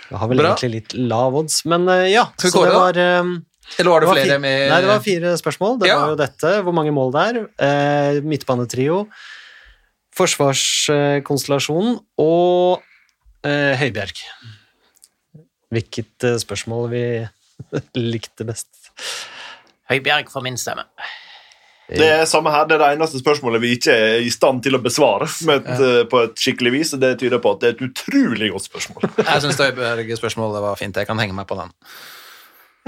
Jeg 0.09 0.19
har 0.23 0.31
vel 0.33 0.41
Bra. 0.41 0.55
egentlig 0.55 0.73
litt 0.73 0.97
lav 0.99 1.37
odds, 1.37 1.61
men 1.69 1.85
uh, 1.87 2.09
ja. 2.09 2.27
Skal 2.35 2.49
vi 2.49 2.55
Så 2.57 2.65
kåre 2.65 2.73
det 2.73 2.81
var 2.81 3.01
eh, 3.05 3.35
Eller 3.79 3.91
var 3.93 4.01
det 4.01 4.07
det 4.07 4.11
var 4.15 4.21
flere 4.23 4.39
med 4.43 4.71
Nei, 4.73 4.79
det 4.81 4.89
var 4.91 5.03
fire 5.05 5.35
spørsmål. 5.39 5.79
Det 5.83 5.89
Ja. 5.91 5.99
var 6.01 6.15
jo 6.15 6.17
dette. 6.23 6.53
Hvor 6.65 6.73
mange 6.75 6.93
mål 6.97 7.13
det 7.13 7.25
er. 7.29 7.41
Eh, 7.69 8.21
midtbanetrio. 8.25 9.03
Forsvarskonstellasjonen 10.19 11.99
og 12.19 12.83
eh, 13.47 13.75
Høibjerg. 13.81 14.19
Hvilket 15.75 16.25
eh, 16.27 16.39
spørsmål 16.43 16.89
vi 16.93 17.03
likte 18.15 18.47
best? 18.49 18.69
Høibjerg 19.93 20.31
får 20.33 20.45
min 20.47 20.59
stemme. 20.61 20.85
Det 21.89 22.05
er 22.05 22.27
samme 22.29 22.51
her, 22.53 22.67
det 22.69 22.75
er 22.77 22.83
det 22.83 22.89
eneste 22.99 23.17
spørsmålet 23.23 23.63
vi 23.63 23.71
ikke 23.79 23.95
er 23.97 24.19
i 24.21 24.29
stand 24.29 24.59
til 24.67 24.77
å 24.77 24.81
besvare 24.85 25.25
med 25.49 25.63
et, 25.65 25.81
eh, 25.81 26.03
på 26.11 26.21
et 26.27 26.35
skikkelig 26.37 26.73
vis. 26.75 26.91
og 26.93 27.01
Det 27.01 27.15
tyder 27.23 27.41
på 27.41 27.55
at 27.55 27.63
det 27.63 27.69
er 27.71 27.77
et 27.79 27.87
utrolig 27.87 28.51
godt 28.53 28.67
spørsmål. 28.69 29.07
Jeg 29.23 29.45
syns 29.47 29.61
Øyberg-spørsmålet 29.65 30.65
var 30.67 30.77
fint. 30.77 30.97
Jeg 31.01 31.09
kan 31.09 31.19
henge 31.23 31.37
meg 31.39 31.47
på 31.49 31.57
den. 31.57 31.73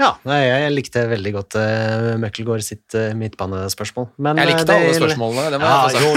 Ja, 0.01 0.09
jeg 0.25 0.71
likte 0.73 1.03
veldig 1.11 1.31
godt 1.35 1.55
uh, 1.61 2.15
Møkkelgård 2.21 2.63
sitt 2.65 2.95
uh, 2.97 3.11
midtbanespørsmål. 3.17 4.07
Men, 4.17 4.39
Jeg 4.41 4.47
eh, 4.47 4.51
likte 4.55 4.65
det- 4.65 4.77
alle 4.79 4.95
spørsmålene. 4.97 5.49
Det 5.53 5.59
må 5.61 5.67
Ja, 5.69 5.75
jeg 5.87 6.01
få 6.01 6.01
jo, 6.01 6.15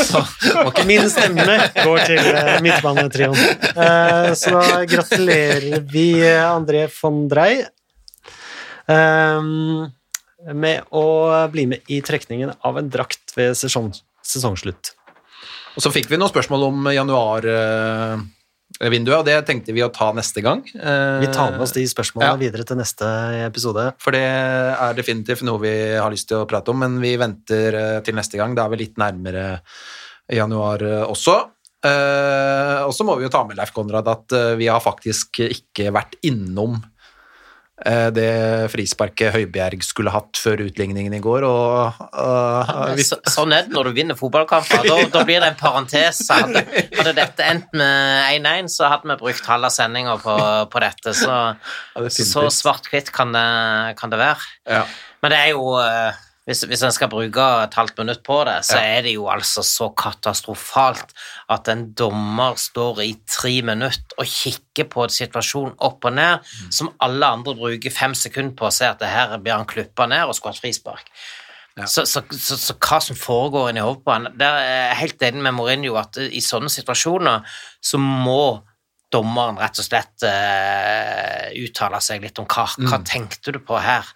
sagt. 0.00 0.46
jo. 0.48 0.62
okay. 0.70 0.84
Min 0.90 1.10
stemme 1.12 1.56
går 1.86 2.04
til 2.08 2.20
uh, 2.30 2.54
midtbanetrioen. 2.64 3.36
Uh, 3.76 4.30
så 4.40 4.54
da 4.56 4.80
gratulerer 4.88 5.84
vi 5.92 6.06
eh, 6.24 6.40
André 6.48 6.86
von 6.96 7.26
Drey 7.30 7.60
eh, 8.88 9.40
med 10.56 10.88
å 10.96 11.04
bli 11.52 11.66
med 11.74 11.92
i 11.92 12.00
trekningen 12.00 12.54
av 12.64 12.80
en 12.80 12.88
drakt 12.90 13.36
ved 13.36 13.52
sesong, 13.60 13.92
sesongslutt. 14.24 14.94
Og 15.76 15.84
så 15.84 15.92
fikk 15.94 16.08
vi 16.10 16.16
noen 16.18 16.32
spørsmål 16.32 16.64
om 16.72 16.88
januarvinduet, 18.80 19.18
og 19.20 19.26
det 19.28 19.46
tenkte 19.46 19.74
vi 19.76 19.82
å 19.84 19.90
ta 19.92 20.10
neste 20.16 20.40
gang. 20.42 20.62
Vi 20.64 21.28
tar 21.34 21.52
med 21.52 21.60
oss 21.60 21.72
de 21.72 21.84
spørsmålene 21.86 22.32
Ja. 22.32 22.36
videre 22.36 22.64
til 22.64 22.76
neste 22.76 23.04
episode. 23.46 23.94
For 23.98 24.10
det 24.12 24.20
er 24.24 24.94
definitivt 24.94 25.42
noe 25.42 25.58
vi 25.60 25.96
har 25.98 26.10
lyst 26.10 26.28
til 26.28 26.38
å 26.38 26.46
prate 26.48 26.70
om, 26.70 26.78
men 26.78 27.00
vi 27.00 27.16
venter 27.16 27.74
eh, 27.74 28.00
til 28.00 28.14
neste 28.14 28.36
gang. 28.38 28.54
Da 28.54 28.64
er 28.64 28.70
vi 28.70 28.76
litt 28.86 28.96
nærmere 28.96 29.60
januar 30.30 30.80
eh, 30.82 31.04
også. 31.04 31.50
Eh, 31.84 32.84
og 32.84 32.92
så 32.92 33.04
må 33.04 33.16
vi 33.16 33.24
jo 33.24 33.30
ta 33.32 33.44
med 33.44 33.56
Leif 33.56 33.72
Konrad 33.72 34.06
at 34.08 34.32
eh, 34.32 34.54
vi 34.56 34.66
har 34.68 34.80
faktisk 34.80 35.40
ikke 35.40 35.92
vært 35.92 36.16
innom 36.22 36.76
eh, 36.76 36.89
det 38.14 38.26
frisparket 38.72 39.32
Høibjerg 39.34 39.82
skulle 39.86 40.12
hatt 40.12 40.36
før 40.36 40.60
utligningen 40.66 41.14
i 41.16 41.20
går, 41.24 41.46
og 41.48 42.00
uh, 42.12 42.94
vi, 42.98 43.04
Så, 43.06 43.16
sånn 43.30 43.54
er 43.56 43.64
det 43.68 43.72
når 43.72 43.88
du 43.88 43.92
vinner 43.96 44.18
fotballkamper. 44.18 44.84
Da, 44.84 44.98
da 45.14 45.22
blir 45.24 45.40
det 45.40 45.52
en 45.54 45.58
parentes. 45.60 46.20
Hadde, 46.28 46.64
hadde 46.98 47.14
dette 47.16 47.46
endt 47.46 47.72
med 47.72 48.40
1-1, 48.44 48.68
så 48.74 48.90
hadde 48.92 49.08
vi 49.08 49.16
brukt 49.22 49.48
halve 49.48 49.70
sendinga 49.72 50.18
på, 50.20 50.36
på 50.72 50.82
dette. 50.84 51.14
Så, 51.16 51.36
definitivt. 51.96 52.32
så 52.34 52.46
svart-hvitt 52.60 53.12
kan, 53.16 53.32
det- 53.36 53.96
kan 54.00 54.12
det 54.12 54.20
være. 54.20 54.50
ja. 54.68 54.84
Men 55.20 55.34
det 55.34 55.38
er 55.38 55.50
jo 55.52 55.74
eh, 55.76 56.16
hvis, 56.50 56.64
hvis 56.66 56.82
en 56.82 56.94
skal 56.94 57.10
bruke 57.12 57.44
et 57.62 57.76
halvt 57.78 58.00
minutt 58.02 58.22
på 58.26 58.40
det, 58.48 58.56
så 58.66 58.80
er 58.82 59.04
det 59.06 59.14
jo 59.14 59.28
altså 59.30 59.62
så 59.66 59.90
katastrofalt 59.94 61.14
at 61.54 61.70
en 61.70 61.84
dommer 61.94 62.58
står 62.58 63.02
i 63.04 63.12
tre 63.30 63.60
minutter 63.66 64.18
og 64.18 64.26
kikker 64.26 64.88
på 64.90 65.04
en 65.06 65.14
situasjon 65.14 65.76
opp 65.78 66.08
og 66.10 66.16
ned, 66.18 66.50
som 66.74 66.90
alle 67.06 67.28
andre 67.38 67.54
bruker 67.58 67.94
fem 67.94 68.16
sekunder 68.18 68.56
på 68.58 68.66
å 68.66 68.74
se 68.74 68.88
at 68.90 68.98
det 69.02 69.12
her 69.12 69.36
blir 69.38 69.54
han 69.54 69.68
klippa 69.68 70.08
ned 70.10 70.26
og 70.26 70.34
skulle 70.34 70.56
hatt 70.56 70.64
frispark. 70.64 71.12
Så, 71.86 72.02
så, 72.04 72.24
så, 72.34 72.56
så 72.58 72.74
hva 72.82 72.98
som 73.00 73.16
foregår 73.16 73.70
inni 73.70 73.80
hodet 73.80 74.02
på 74.04 74.12
han 74.12 74.26
Der 74.36 74.56
er 74.58 74.72
jeg 74.90 74.96
helt 74.98 75.22
enig 75.24 75.44
med 75.46 75.54
Mourinho 75.56 75.94
at 75.96 76.18
i 76.20 76.42
sånne 76.44 76.68
situasjoner 76.68 77.46
så 77.80 78.00
må 78.02 78.42
dommeren 79.10 79.58
rett 79.58 79.78
og 79.80 79.86
slett 79.86 80.26
uh, 80.26 81.48
uttale 81.64 82.00
seg 82.04 82.22
litt 82.22 82.38
om 82.42 82.46
hva, 82.50 82.66
hva 82.86 83.00
tenkte 83.06 83.54
du 83.54 83.58
på 83.66 83.78
her. 83.82 84.06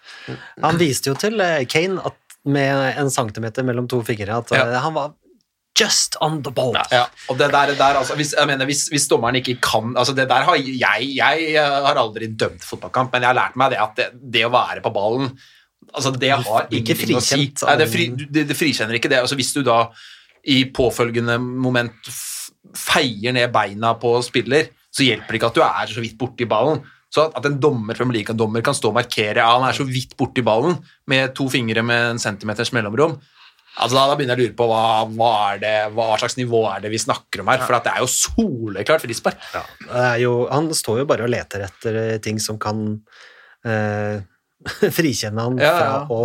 Han 0.63 0.79
viste 0.79 1.11
jo 1.11 1.17
til 1.19 1.41
eh, 1.43 1.65
Kane 1.67 2.03
at 2.05 2.15
med 2.45 2.97
en 3.01 3.09
centimeter 3.13 3.65
mellom 3.67 3.87
to 3.89 4.01
fingre 4.05 4.37
at 4.37 4.51
Ja. 4.53 4.65
eh, 4.65 4.81
han 4.81 4.93
var 4.93 5.13
just 5.79 6.15
on 6.21 6.41
the 6.43 6.51
ball. 6.55 6.75
Ja, 6.91 7.05
og 7.29 7.37
det 7.37 7.49
der, 7.51 7.73
der 7.75 7.97
altså, 7.99 8.15
hvis, 8.15 8.33
jeg 8.37 8.47
mener, 8.47 8.65
hvis, 8.65 8.87
hvis 8.93 9.07
dommeren 9.11 9.35
ikke 9.35 9.57
kan 9.61 9.95
altså 9.97 10.13
det 10.15 10.29
der 10.29 10.45
har 10.47 10.55
jeg, 10.55 11.09
jeg 11.17 11.59
har 11.59 11.99
aldri 11.99 12.29
dømt 12.31 12.63
fotballkamp, 12.63 13.11
men 13.11 13.21
jeg 13.25 13.33
har 13.33 13.35
lært 13.41 13.57
meg 13.59 13.73
det 13.73 13.81
at 13.83 13.95
det, 13.99 14.07
det 14.31 14.45
å 14.47 14.53
være 14.53 14.81
på 14.85 14.93
ballen 14.95 15.33
altså 15.93 16.11
det 16.15 16.31
har 16.31 16.67
ingenting 16.71 17.17
å 17.17 17.21
si. 17.23 17.51
Nei, 17.65 17.75
det, 17.79 17.87
fri, 17.91 18.07
det, 18.15 18.45
det 18.49 18.55
frikjenner 18.57 18.97
ikke 18.97 19.11
det. 19.11 19.19
Altså, 19.21 19.35
hvis 19.37 19.53
du 19.55 19.61
da 19.63 19.85
i 20.47 20.63
påfølgende 20.73 21.37
moment 21.41 22.09
feier 22.75 23.35
ned 23.35 23.51
beina 23.53 23.93
på 23.99 24.15
spiller, 24.25 24.71
så 24.95 25.05
hjelper 25.05 25.35
det 25.35 25.39
ikke 25.39 25.51
at 25.51 25.59
du 25.59 25.63
er 25.65 25.93
så 25.93 26.03
vidt 26.03 26.17
borti 26.19 26.47
ballen. 26.49 26.81
Så 27.15 27.29
at, 27.29 27.45
en 27.47 27.59
dommer, 27.63 27.95
Premier 27.95 28.19
League-dommer 28.19 28.63
kan 28.65 28.75
stå 28.75 28.91
og 28.91 28.97
markere 28.97 29.39
ja, 29.39 29.47
han 29.53 29.63
er 29.67 29.77
så 29.77 29.85
vidt 29.87 30.17
borti 30.19 30.43
ballen 30.43 30.75
med 31.11 31.31
to 31.37 31.47
fingre 31.51 31.83
med 31.85 32.09
en 32.15 32.21
centimeters 32.21 32.73
mellomrom, 32.75 33.15
Altså, 33.75 33.97
da, 33.97 34.05
da 34.07 34.15
begynner 34.15 34.39
jeg 34.39 34.39
å 34.39 34.47
lure 34.47 34.55
på 34.55 34.65
hva, 34.69 34.83
hva, 35.11 35.31
det, 35.59 35.73
hva 35.95 36.13
slags 36.19 36.37
nivå 36.39 36.61
er 36.69 36.85
det 36.85 36.91
vi 36.93 37.01
snakker 37.01 37.41
om 37.43 37.49
her. 37.51 37.63
For 37.65 37.75
det 37.83 37.91
er 37.91 38.03
jo 38.05 38.07
soleklart 38.11 39.03
frispark. 39.03 39.41
Det 39.51 40.05
jo, 40.23 40.35
han 40.47 40.69
står 40.75 41.01
jo 41.01 41.07
bare 41.09 41.25
og 41.27 41.33
leter 41.33 41.65
etter 41.67 41.99
eh, 41.99 42.13
ting 42.23 42.39
som 42.39 42.59
kan 42.61 42.85
eh, 43.67 44.23
frikjenne 44.97 45.43
han 45.43 45.59
Ja, 45.59 45.73
fra 45.75 45.89
å 46.07 46.21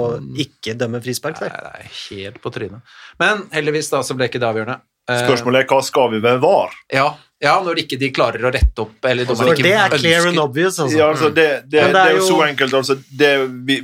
ikke 0.47 0.77
dømme 0.79 1.03
frispark. 1.03 1.43
Nei, 1.43 1.51
Der. 1.51 1.67
det 1.67 1.89
er 1.89 1.99
helt 2.05 2.39
på 2.45 2.55
trynet. 2.55 2.95
Men 3.19 3.43
heldigvis 3.57 3.91
da, 3.97 4.05
så 4.07 4.15
ble 4.15 4.31
ikke 4.31 4.43
det 4.43 4.51
avgjørende. 4.53 4.79
Eh, 5.09 5.25
Spørsmålet 5.27 5.65
er 5.65 5.67
hva 5.71 5.81
skal 5.83 6.11
vi 6.13 6.21
med 6.21 6.41
VAR? 6.43 6.75
Ja, 6.93 7.15
ja, 7.41 7.55
når 7.65 7.79
ikke 7.83 7.97
de 7.99 8.11
klarer 8.13 8.43
å 8.45 8.51
rette 8.53 8.83
opp 8.85 9.05
eller 9.09 9.25
Altså, 9.25 9.47
ikke 9.49 9.63
det 9.65 9.73
er 9.73 9.89
clear 9.97 10.19
ønsker- 10.21 10.29
and 10.29 10.39
obvious, 10.43 10.77
altså. 10.79 10.99
Ja, 10.99 11.07
altså 11.09 11.31
det, 11.35 11.47
det, 11.71 11.81
det, 11.81 11.93
det, 11.95 12.03
er 12.03 12.11
jo 12.13 12.19
jo- 12.21 12.27
så 12.29 12.43
enkelt. 12.47 12.75
Altså, 12.75 12.99
det, 13.17 13.31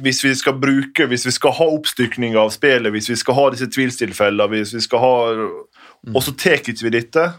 hvis 0.04 0.20
vi 0.24 0.34
skal 0.34 0.52
bruke 0.60 1.06
Hvis 1.08 1.24
vi 1.26 1.32
skal 1.32 1.52
ha 1.56 1.64
oppstykning 1.64 2.36
av 2.36 2.50
spillet, 2.52 2.92
hvis 2.92 3.08
vi 3.08 3.16
skal 3.16 3.34
ha 3.34 3.48
disse 3.50 3.66
tvilstilfellene, 3.72 4.48
hvis 4.52 4.74
vi 4.74 4.80
skal 4.84 4.98
ha 4.98 5.14
Og 6.14 6.22
så 6.22 6.36
tar 6.36 6.60
ikke 6.60 6.76
vi 6.84 6.90
dette, 7.00 7.32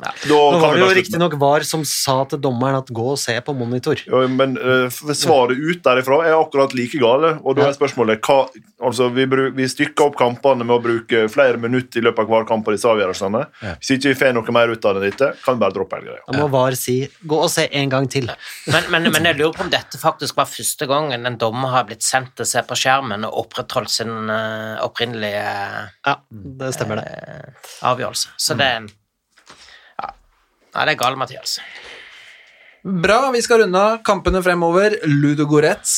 da 0.00 0.12
Nå 0.30 0.40
kan 0.54 0.62
var 0.62 0.76
det 0.76 0.82
jo 0.82 0.90
riktignok 0.96 1.36
VAR 1.40 1.64
som 1.66 1.84
sa 1.88 2.22
til 2.30 2.40
dommeren 2.42 2.78
at 2.80 2.90
gå 2.94 3.06
og 3.12 3.18
se 3.20 3.34
på 3.44 3.54
monitor. 3.56 4.00
Ja, 4.06 4.22
men 4.28 4.56
uh, 4.56 4.88
svaret 5.16 5.60
ut 5.60 5.82
derifra 5.84 6.22
er 6.26 6.36
akkurat 6.38 6.74
like 6.76 7.00
gale. 7.00 7.34
Og 7.44 7.58
da 7.58 7.68
er 7.68 7.76
spørsmålet 7.76 8.22
hva, 8.24 8.42
altså 8.80 9.10
Vi, 9.14 9.26
vi 9.56 9.68
stykker 9.68 10.10
opp 10.10 10.18
kampene 10.20 10.64
med 10.64 10.76
å 10.78 10.82
bruke 10.82 11.24
flere 11.32 11.60
minutter 11.60 12.00
i 12.00 12.04
løpet 12.06 12.24
av 12.24 12.32
hver 12.32 12.46
kamp 12.48 12.64
på 12.66 12.74
disse 12.74 12.88
avgjørelsene. 12.88 13.42
Hvis 13.80 13.92
ikke 13.96 14.12
vi 14.12 14.18
får 14.22 14.36
noe 14.36 14.56
mer 14.56 14.72
ut 14.72 14.88
av 14.88 15.00
dette, 15.02 15.32
kan 15.44 15.58
vi 15.58 15.64
bare 15.64 15.76
droppe 15.76 15.98
hele 15.98 16.12
greia. 16.12 16.24
Da 16.28 16.38
må 16.40 16.48
VAR 16.52 16.78
si 16.78 16.96
gå 17.28 17.40
og 17.40 17.50
se 17.52 17.66
en 17.80 17.92
gang 17.92 18.08
til. 18.10 18.30
Men, 18.70 18.88
men, 18.92 19.10
men 19.12 19.28
jeg 19.30 19.40
lurer 19.40 19.56
på 19.56 19.66
om 19.66 19.72
dette 19.72 20.00
faktisk 20.00 20.38
var 20.40 20.48
første 20.50 20.88
gangen 20.90 21.28
en 21.28 21.38
dommer 21.40 21.74
har 21.74 21.88
blitt 21.88 22.06
sendt 22.06 22.36
til 22.38 22.46
å 22.46 22.50
se 22.52 22.62
på 22.66 22.78
skjermen 22.78 23.26
og 23.28 23.42
opprettholdt 23.44 23.92
sin 23.92 24.14
uh, 24.30 24.80
opprinnelige 24.84 25.44
Ja, 26.06 26.16
det 26.30 26.72
stemmer 26.76 27.02
det. 27.02 27.10
Uh, 27.10 27.76
avgjørelse. 27.92 28.34
Så 28.40 28.56
det 28.58 28.66
er 28.66 28.80
en 28.80 28.90
ja. 28.90 28.99
Nei, 30.74 30.86
det 30.86 30.94
er 30.94 31.00
galt, 31.00 31.18
Mathias. 31.18 31.58
Bra, 32.80 33.26
vi 33.34 33.42
skal 33.44 33.64
runde 33.64 33.80
av 33.80 33.98
kampene 34.06 34.40
fremover. 34.44 34.94
Ludogorets 35.04 35.96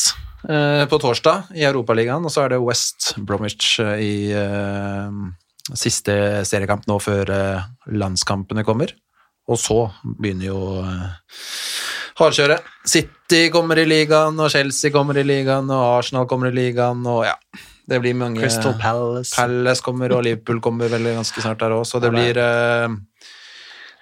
eh, 0.49 0.83
på 0.89 0.99
torsdag 0.99 1.53
i 1.55 1.63
Europaligaen, 1.67 2.25
og 2.25 2.33
så 2.33 2.43
er 2.43 2.55
det 2.55 2.63
West 2.63 3.13
Bromwich 3.23 3.77
eh, 3.83 4.01
i 4.03 4.15
eh, 4.35 5.21
siste 5.79 6.15
seriekamp 6.49 6.89
nå 6.89 6.97
før 7.03 7.31
eh, 7.31 7.69
landskampene 7.93 8.65
kommer. 8.67 8.95
Og 9.47 9.59
så 9.59 9.77
begynner 10.03 10.49
jo 10.49 10.59
eh, 10.81 11.05
hardkjøret. 12.19 12.67
City 12.87 13.45
kommer 13.53 13.79
i 13.79 13.85
ligaen, 13.87 14.39
og 14.39 14.51
Chelsea 14.51 14.91
kommer 14.93 15.19
i 15.19 15.25
ligaen, 15.27 15.69
og 15.71 15.99
Arsenal 15.99 16.27
kommer 16.29 16.51
i 16.51 16.57
ligaen, 16.57 17.05
og 17.07 17.23
ja. 17.29 17.37
Det 17.83 17.97
blir 17.99 18.15
mange 18.15 18.39
Crystal 18.39 18.77
Palace. 18.79 19.33
Palace 19.35 19.83
kommer, 19.83 20.13
og 20.15 20.21
Liverpool 20.23 20.61
kommer 20.63 20.87
vel 20.91 21.03
ganske 21.17 21.41
snart 21.43 21.59
der 21.59 21.73
òg, 21.75 21.81
så 21.87 21.99
det 21.99 22.13
blir 22.13 22.37
eh, 22.39 22.93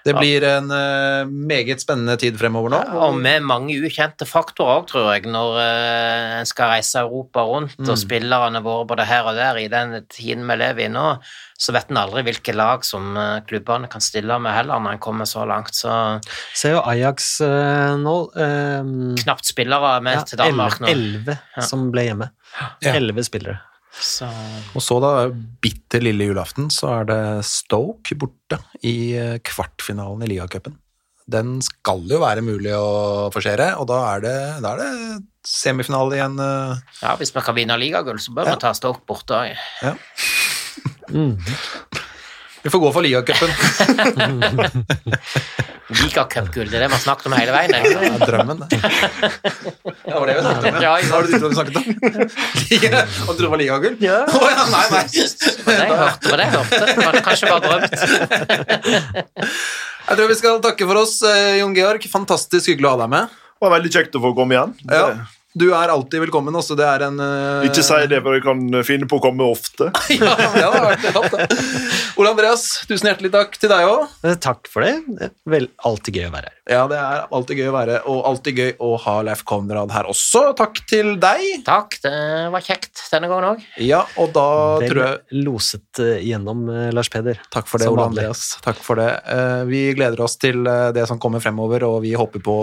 Det 0.06 0.16
blir 0.18 0.44
en 0.48 0.72
uh, 0.74 1.30
meget 1.30 1.84
spennende 1.84 2.16
tid 2.22 2.38
fremover 2.40 2.74
nå. 2.74 2.80
Og 3.06 3.18
med 3.22 3.46
mange 3.46 3.76
ukjente 3.86 4.26
faktorer 4.26 4.84
tror 4.90 5.08
jeg, 5.14 5.28
når 5.30 5.58
uh, 5.60 6.40
en 6.40 6.50
skal 6.50 6.74
reise 6.74 7.04
Europa 7.04 7.46
rundt, 7.46 7.78
og 7.86 8.00
spillerne 8.00 8.64
våre 8.66 8.88
både 8.90 9.06
her 9.10 9.30
og 9.30 9.38
der 9.38 9.62
i 9.62 9.70
den 9.72 10.00
tiden 10.12 10.48
vi 10.50 10.58
lever 10.58 10.88
i 10.88 10.92
nå, 10.92 11.08
så 11.62 11.76
vet 11.76 11.94
en 11.94 12.02
aldri 12.02 12.26
hvilke 12.26 12.56
lag 12.58 12.86
som 12.88 13.14
uh, 13.18 13.40
klubbene 13.46 13.90
kan 13.92 14.02
stille 14.04 14.40
med 14.42 14.58
heller, 14.58 14.82
når 14.82 14.98
en 14.98 15.04
kommer 15.04 15.30
så 15.30 15.46
langt. 15.46 15.78
Så 15.78 15.94
Ser 16.58 16.80
jo 16.80 16.86
Ajax 16.86 17.34
nå 18.02 18.18
knapt 19.22 19.48
spillere 19.48 19.98
med 20.04 20.18
ja, 20.18 20.28
til 20.28 20.42
Danmark 20.42 20.82
nå. 20.82 20.90
Elleve 20.92 21.38
som 21.62 21.90
ble 21.94 22.10
hjemme. 22.10 22.32
Ja. 22.82 22.96
Elleve 22.98 23.24
spillere. 23.26 23.62
Så 24.00 24.28
Og 24.76 24.82
så, 24.82 25.00
da, 25.04 25.12
bitter 25.62 26.00
lille 26.06 26.30
julaften, 26.30 26.70
så 26.72 27.02
er 27.02 27.10
det 27.10 27.20
Stoke 27.46 28.16
borte 28.16 28.62
i 28.88 29.14
eh, 29.20 29.38
kvartfinalen 29.44 30.24
i 30.24 30.30
ligacupen. 30.32 30.78
Den 31.32 31.60
skal 31.64 32.02
jo 32.10 32.20
være 32.24 32.42
mulig 32.44 32.72
å 32.76 33.30
forsere, 33.32 33.74
og 33.80 33.88
da 33.92 34.00
er 34.16 34.24
det, 34.26 34.38
da 34.64 34.72
er 34.74 34.80
det 34.82 35.24
semifinale 35.48 36.18
igjen. 36.18 36.40
eh, 36.40 36.80
ja, 37.04 37.16
hvis 37.20 37.34
man 37.36 37.44
kan 37.46 37.56
vinne 37.56 37.78
ligagull, 37.80 38.20
så 38.20 38.34
bør 38.36 38.46
Ja. 38.48 38.56
man 38.56 38.60
ta 38.64 38.72
Stoke 38.74 39.04
borte 39.08 39.36
òg. 39.38 39.56
Ja. 39.84 39.96
Vi 42.64 42.70
får 42.70 42.80
gå 42.80 42.92
for 42.94 43.02
ligacupen. 43.02 43.50
Ligacupgull, 45.92 46.70
det 46.72 46.78
er 46.78 46.84
det 46.86 46.88
vi 46.88 46.96
har 46.96 47.02
snakket 47.04 47.28
om 47.28 47.34
hele 47.36 47.52
veien. 47.52 47.72
Det 47.74 47.80
er 48.08 48.22
drømmen, 48.30 48.62
det. 48.62 48.68
Ja, 50.06 50.14
det 50.14 50.20
var 50.22 50.28
det 50.30 50.36
vi 50.38 50.44
snakket 50.46 50.68
om, 50.70 50.78
Ja, 50.86 50.94
ja. 51.02 51.08
Hva 51.10 51.16
var 51.16 51.22
det 51.26 51.30
du 51.32 51.34
trodde 51.36 51.52
vi 51.52 51.58
snakket 51.58 51.76
om? 51.78 51.84
Du 51.92 52.78
trodde 53.26 53.42
det 53.42 53.52
var 53.56 53.62
ligagull? 53.64 53.96
Ja. 54.04 54.20
Oh, 54.30 54.48
ja, 54.48 54.64
nei, 54.72 54.86
nei. 54.94 55.04
Det 55.12 55.18
jeg 55.76 55.98
hørte, 56.00 56.30
på 56.30 56.38
det 56.40 56.46
jeg 56.46 56.54
hørte. 56.56 56.82
Det 56.86 57.06
var 57.08 57.14
kanskje 57.28 57.46
bare 57.52 57.64
drømt. 57.68 57.94
Jeg 60.12 60.18
tror 60.18 60.28
vi 60.28 60.36
skal 60.36 60.58
takke 60.64 60.86
for 60.90 60.98
oss, 61.00 61.14
eh, 61.24 61.60
Jon 61.62 61.76
Georg. 61.78 62.04
Fantastisk 62.12 62.68
hyggelig 62.72 62.88
å 62.90 62.92
ha 62.96 63.00
deg 63.04 63.12
med. 63.14 63.30
Det 63.32 63.64
var 63.64 63.72
veldig 63.78 63.92
kjekt 63.94 64.18
å 64.18 64.22
få 64.24 64.32
komme 64.36 64.58
igjen. 64.58 64.74
Ja. 64.90 65.06
Du 65.52 65.66
er 65.76 65.92
alltid 65.92 66.22
velkommen 66.24 66.56
også. 66.56 66.78
Det 66.80 66.86
er 66.88 67.04
en 67.10 67.18
uh... 67.20 67.66
Ikke 67.68 67.84
si 67.84 67.98
det, 68.08 68.22
for 68.24 68.38
jeg 68.38 68.44
kan 68.46 68.62
finne 68.88 69.08
på 69.10 69.18
å 69.20 69.24
komme 69.24 69.44
ofte. 69.52 69.90
ja, 70.16 70.32
det 70.56 70.64
hadde 70.64 70.84
vært 70.86 71.36
det. 71.36 71.58
Ole 72.22 72.32
Andreas, 72.32 72.64
tusen 72.88 73.10
hjertelig 73.10 73.34
takk 73.34 73.58
til 73.60 73.72
deg 73.72 73.88
òg. 73.90 74.06
Eh, 74.24 74.38
Takk 74.42 74.70
for 74.72 74.86
det. 74.86 74.94
Det 75.18 75.28
er 75.28 75.34
vel 75.52 75.68
alltid 75.88 76.22
gøy 76.22 76.30
å 76.30 76.34
være 76.38 76.52
her. 76.52 76.58
Ja, 76.72 76.86
det 76.88 77.00
er 77.02 77.26
alltid 77.36 77.60
gøy 77.60 77.68
å 77.68 77.76
være, 77.76 77.98
og 78.08 78.22
alltid 78.30 78.62
gøy 78.62 78.72
å 78.80 78.94
ha 79.04 79.18
Leif 79.28 79.44
Konrad 79.48 79.92
her 79.92 80.08
også. 80.14 80.46
Takk 80.56 80.80
til 80.88 81.14
deg. 81.20 81.44
Takk, 81.68 82.00
det 82.06 82.16
var 82.56 82.64
kjekt 82.64 83.04
denne 83.12 83.28
gangen 83.32 83.50
òg. 83.52 83.68
Ja, 83.84 84.06
og 84.22 84.32
da 84.38 84.48
tror 84.86 85.04
jeg 85.04 85.20
Vel 85.32 85.46
loset 85.50 86.00
eh, 86.04 86.24
gjennom 86.30 86.64
Lars 86.96 87.12
Peder. 87.12 87.44
Takk 87.52 87.68
for 87.68 87.82
det, 87.82 87.90
Som 87.92 88.00
Ole. 88.00 88.08
Andreas. 88.14 88.46
Takk 88.64 88.80
for 88.86 89.02
det. 89.02 89.12
Uh, 89.28 89.68
Vi 89.68 89.84
gleder 90.00 90.24
oss 90.24 90.40
til 90.40 90.64
det 90.64 91.04
som 91.12 91.20
kommer 91.20 91.44
fremover, 91.44 91.84
og 91.90 92.02
vi 92.06 92.16
håper 92.16 92.44
på 92.46 92.58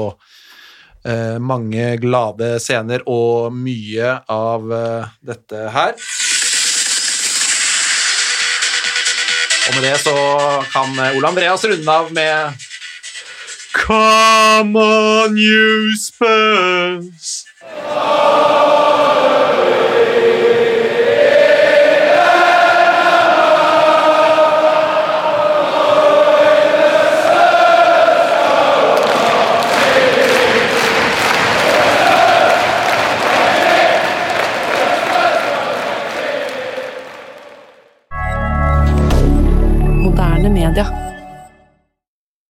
mange 1.39 1.97
glade 2.03 2.57
scener 2.63 3.05
og 3.07 3.53
mye 3.55 4.17
av 4.29 4.73
eh, 4.73 5.13
dette 5.31 5.69
her. 5.75 5.95
Og 9.69 9.75
med 9.75 9.85
det 9.85 9.99
så 10.01 10.17
kan 10.73 10.95
eh, 10.97 11.17
Ole 11.17 11.29
Andreas 11.29 11.65
runde 11.65 11.93
av 11.93 12.13
med 12.13 12.53
Come 13.79 14.79
on, 14.81 15.37
you 15.39 15.93
Spurs! 16.01 17.45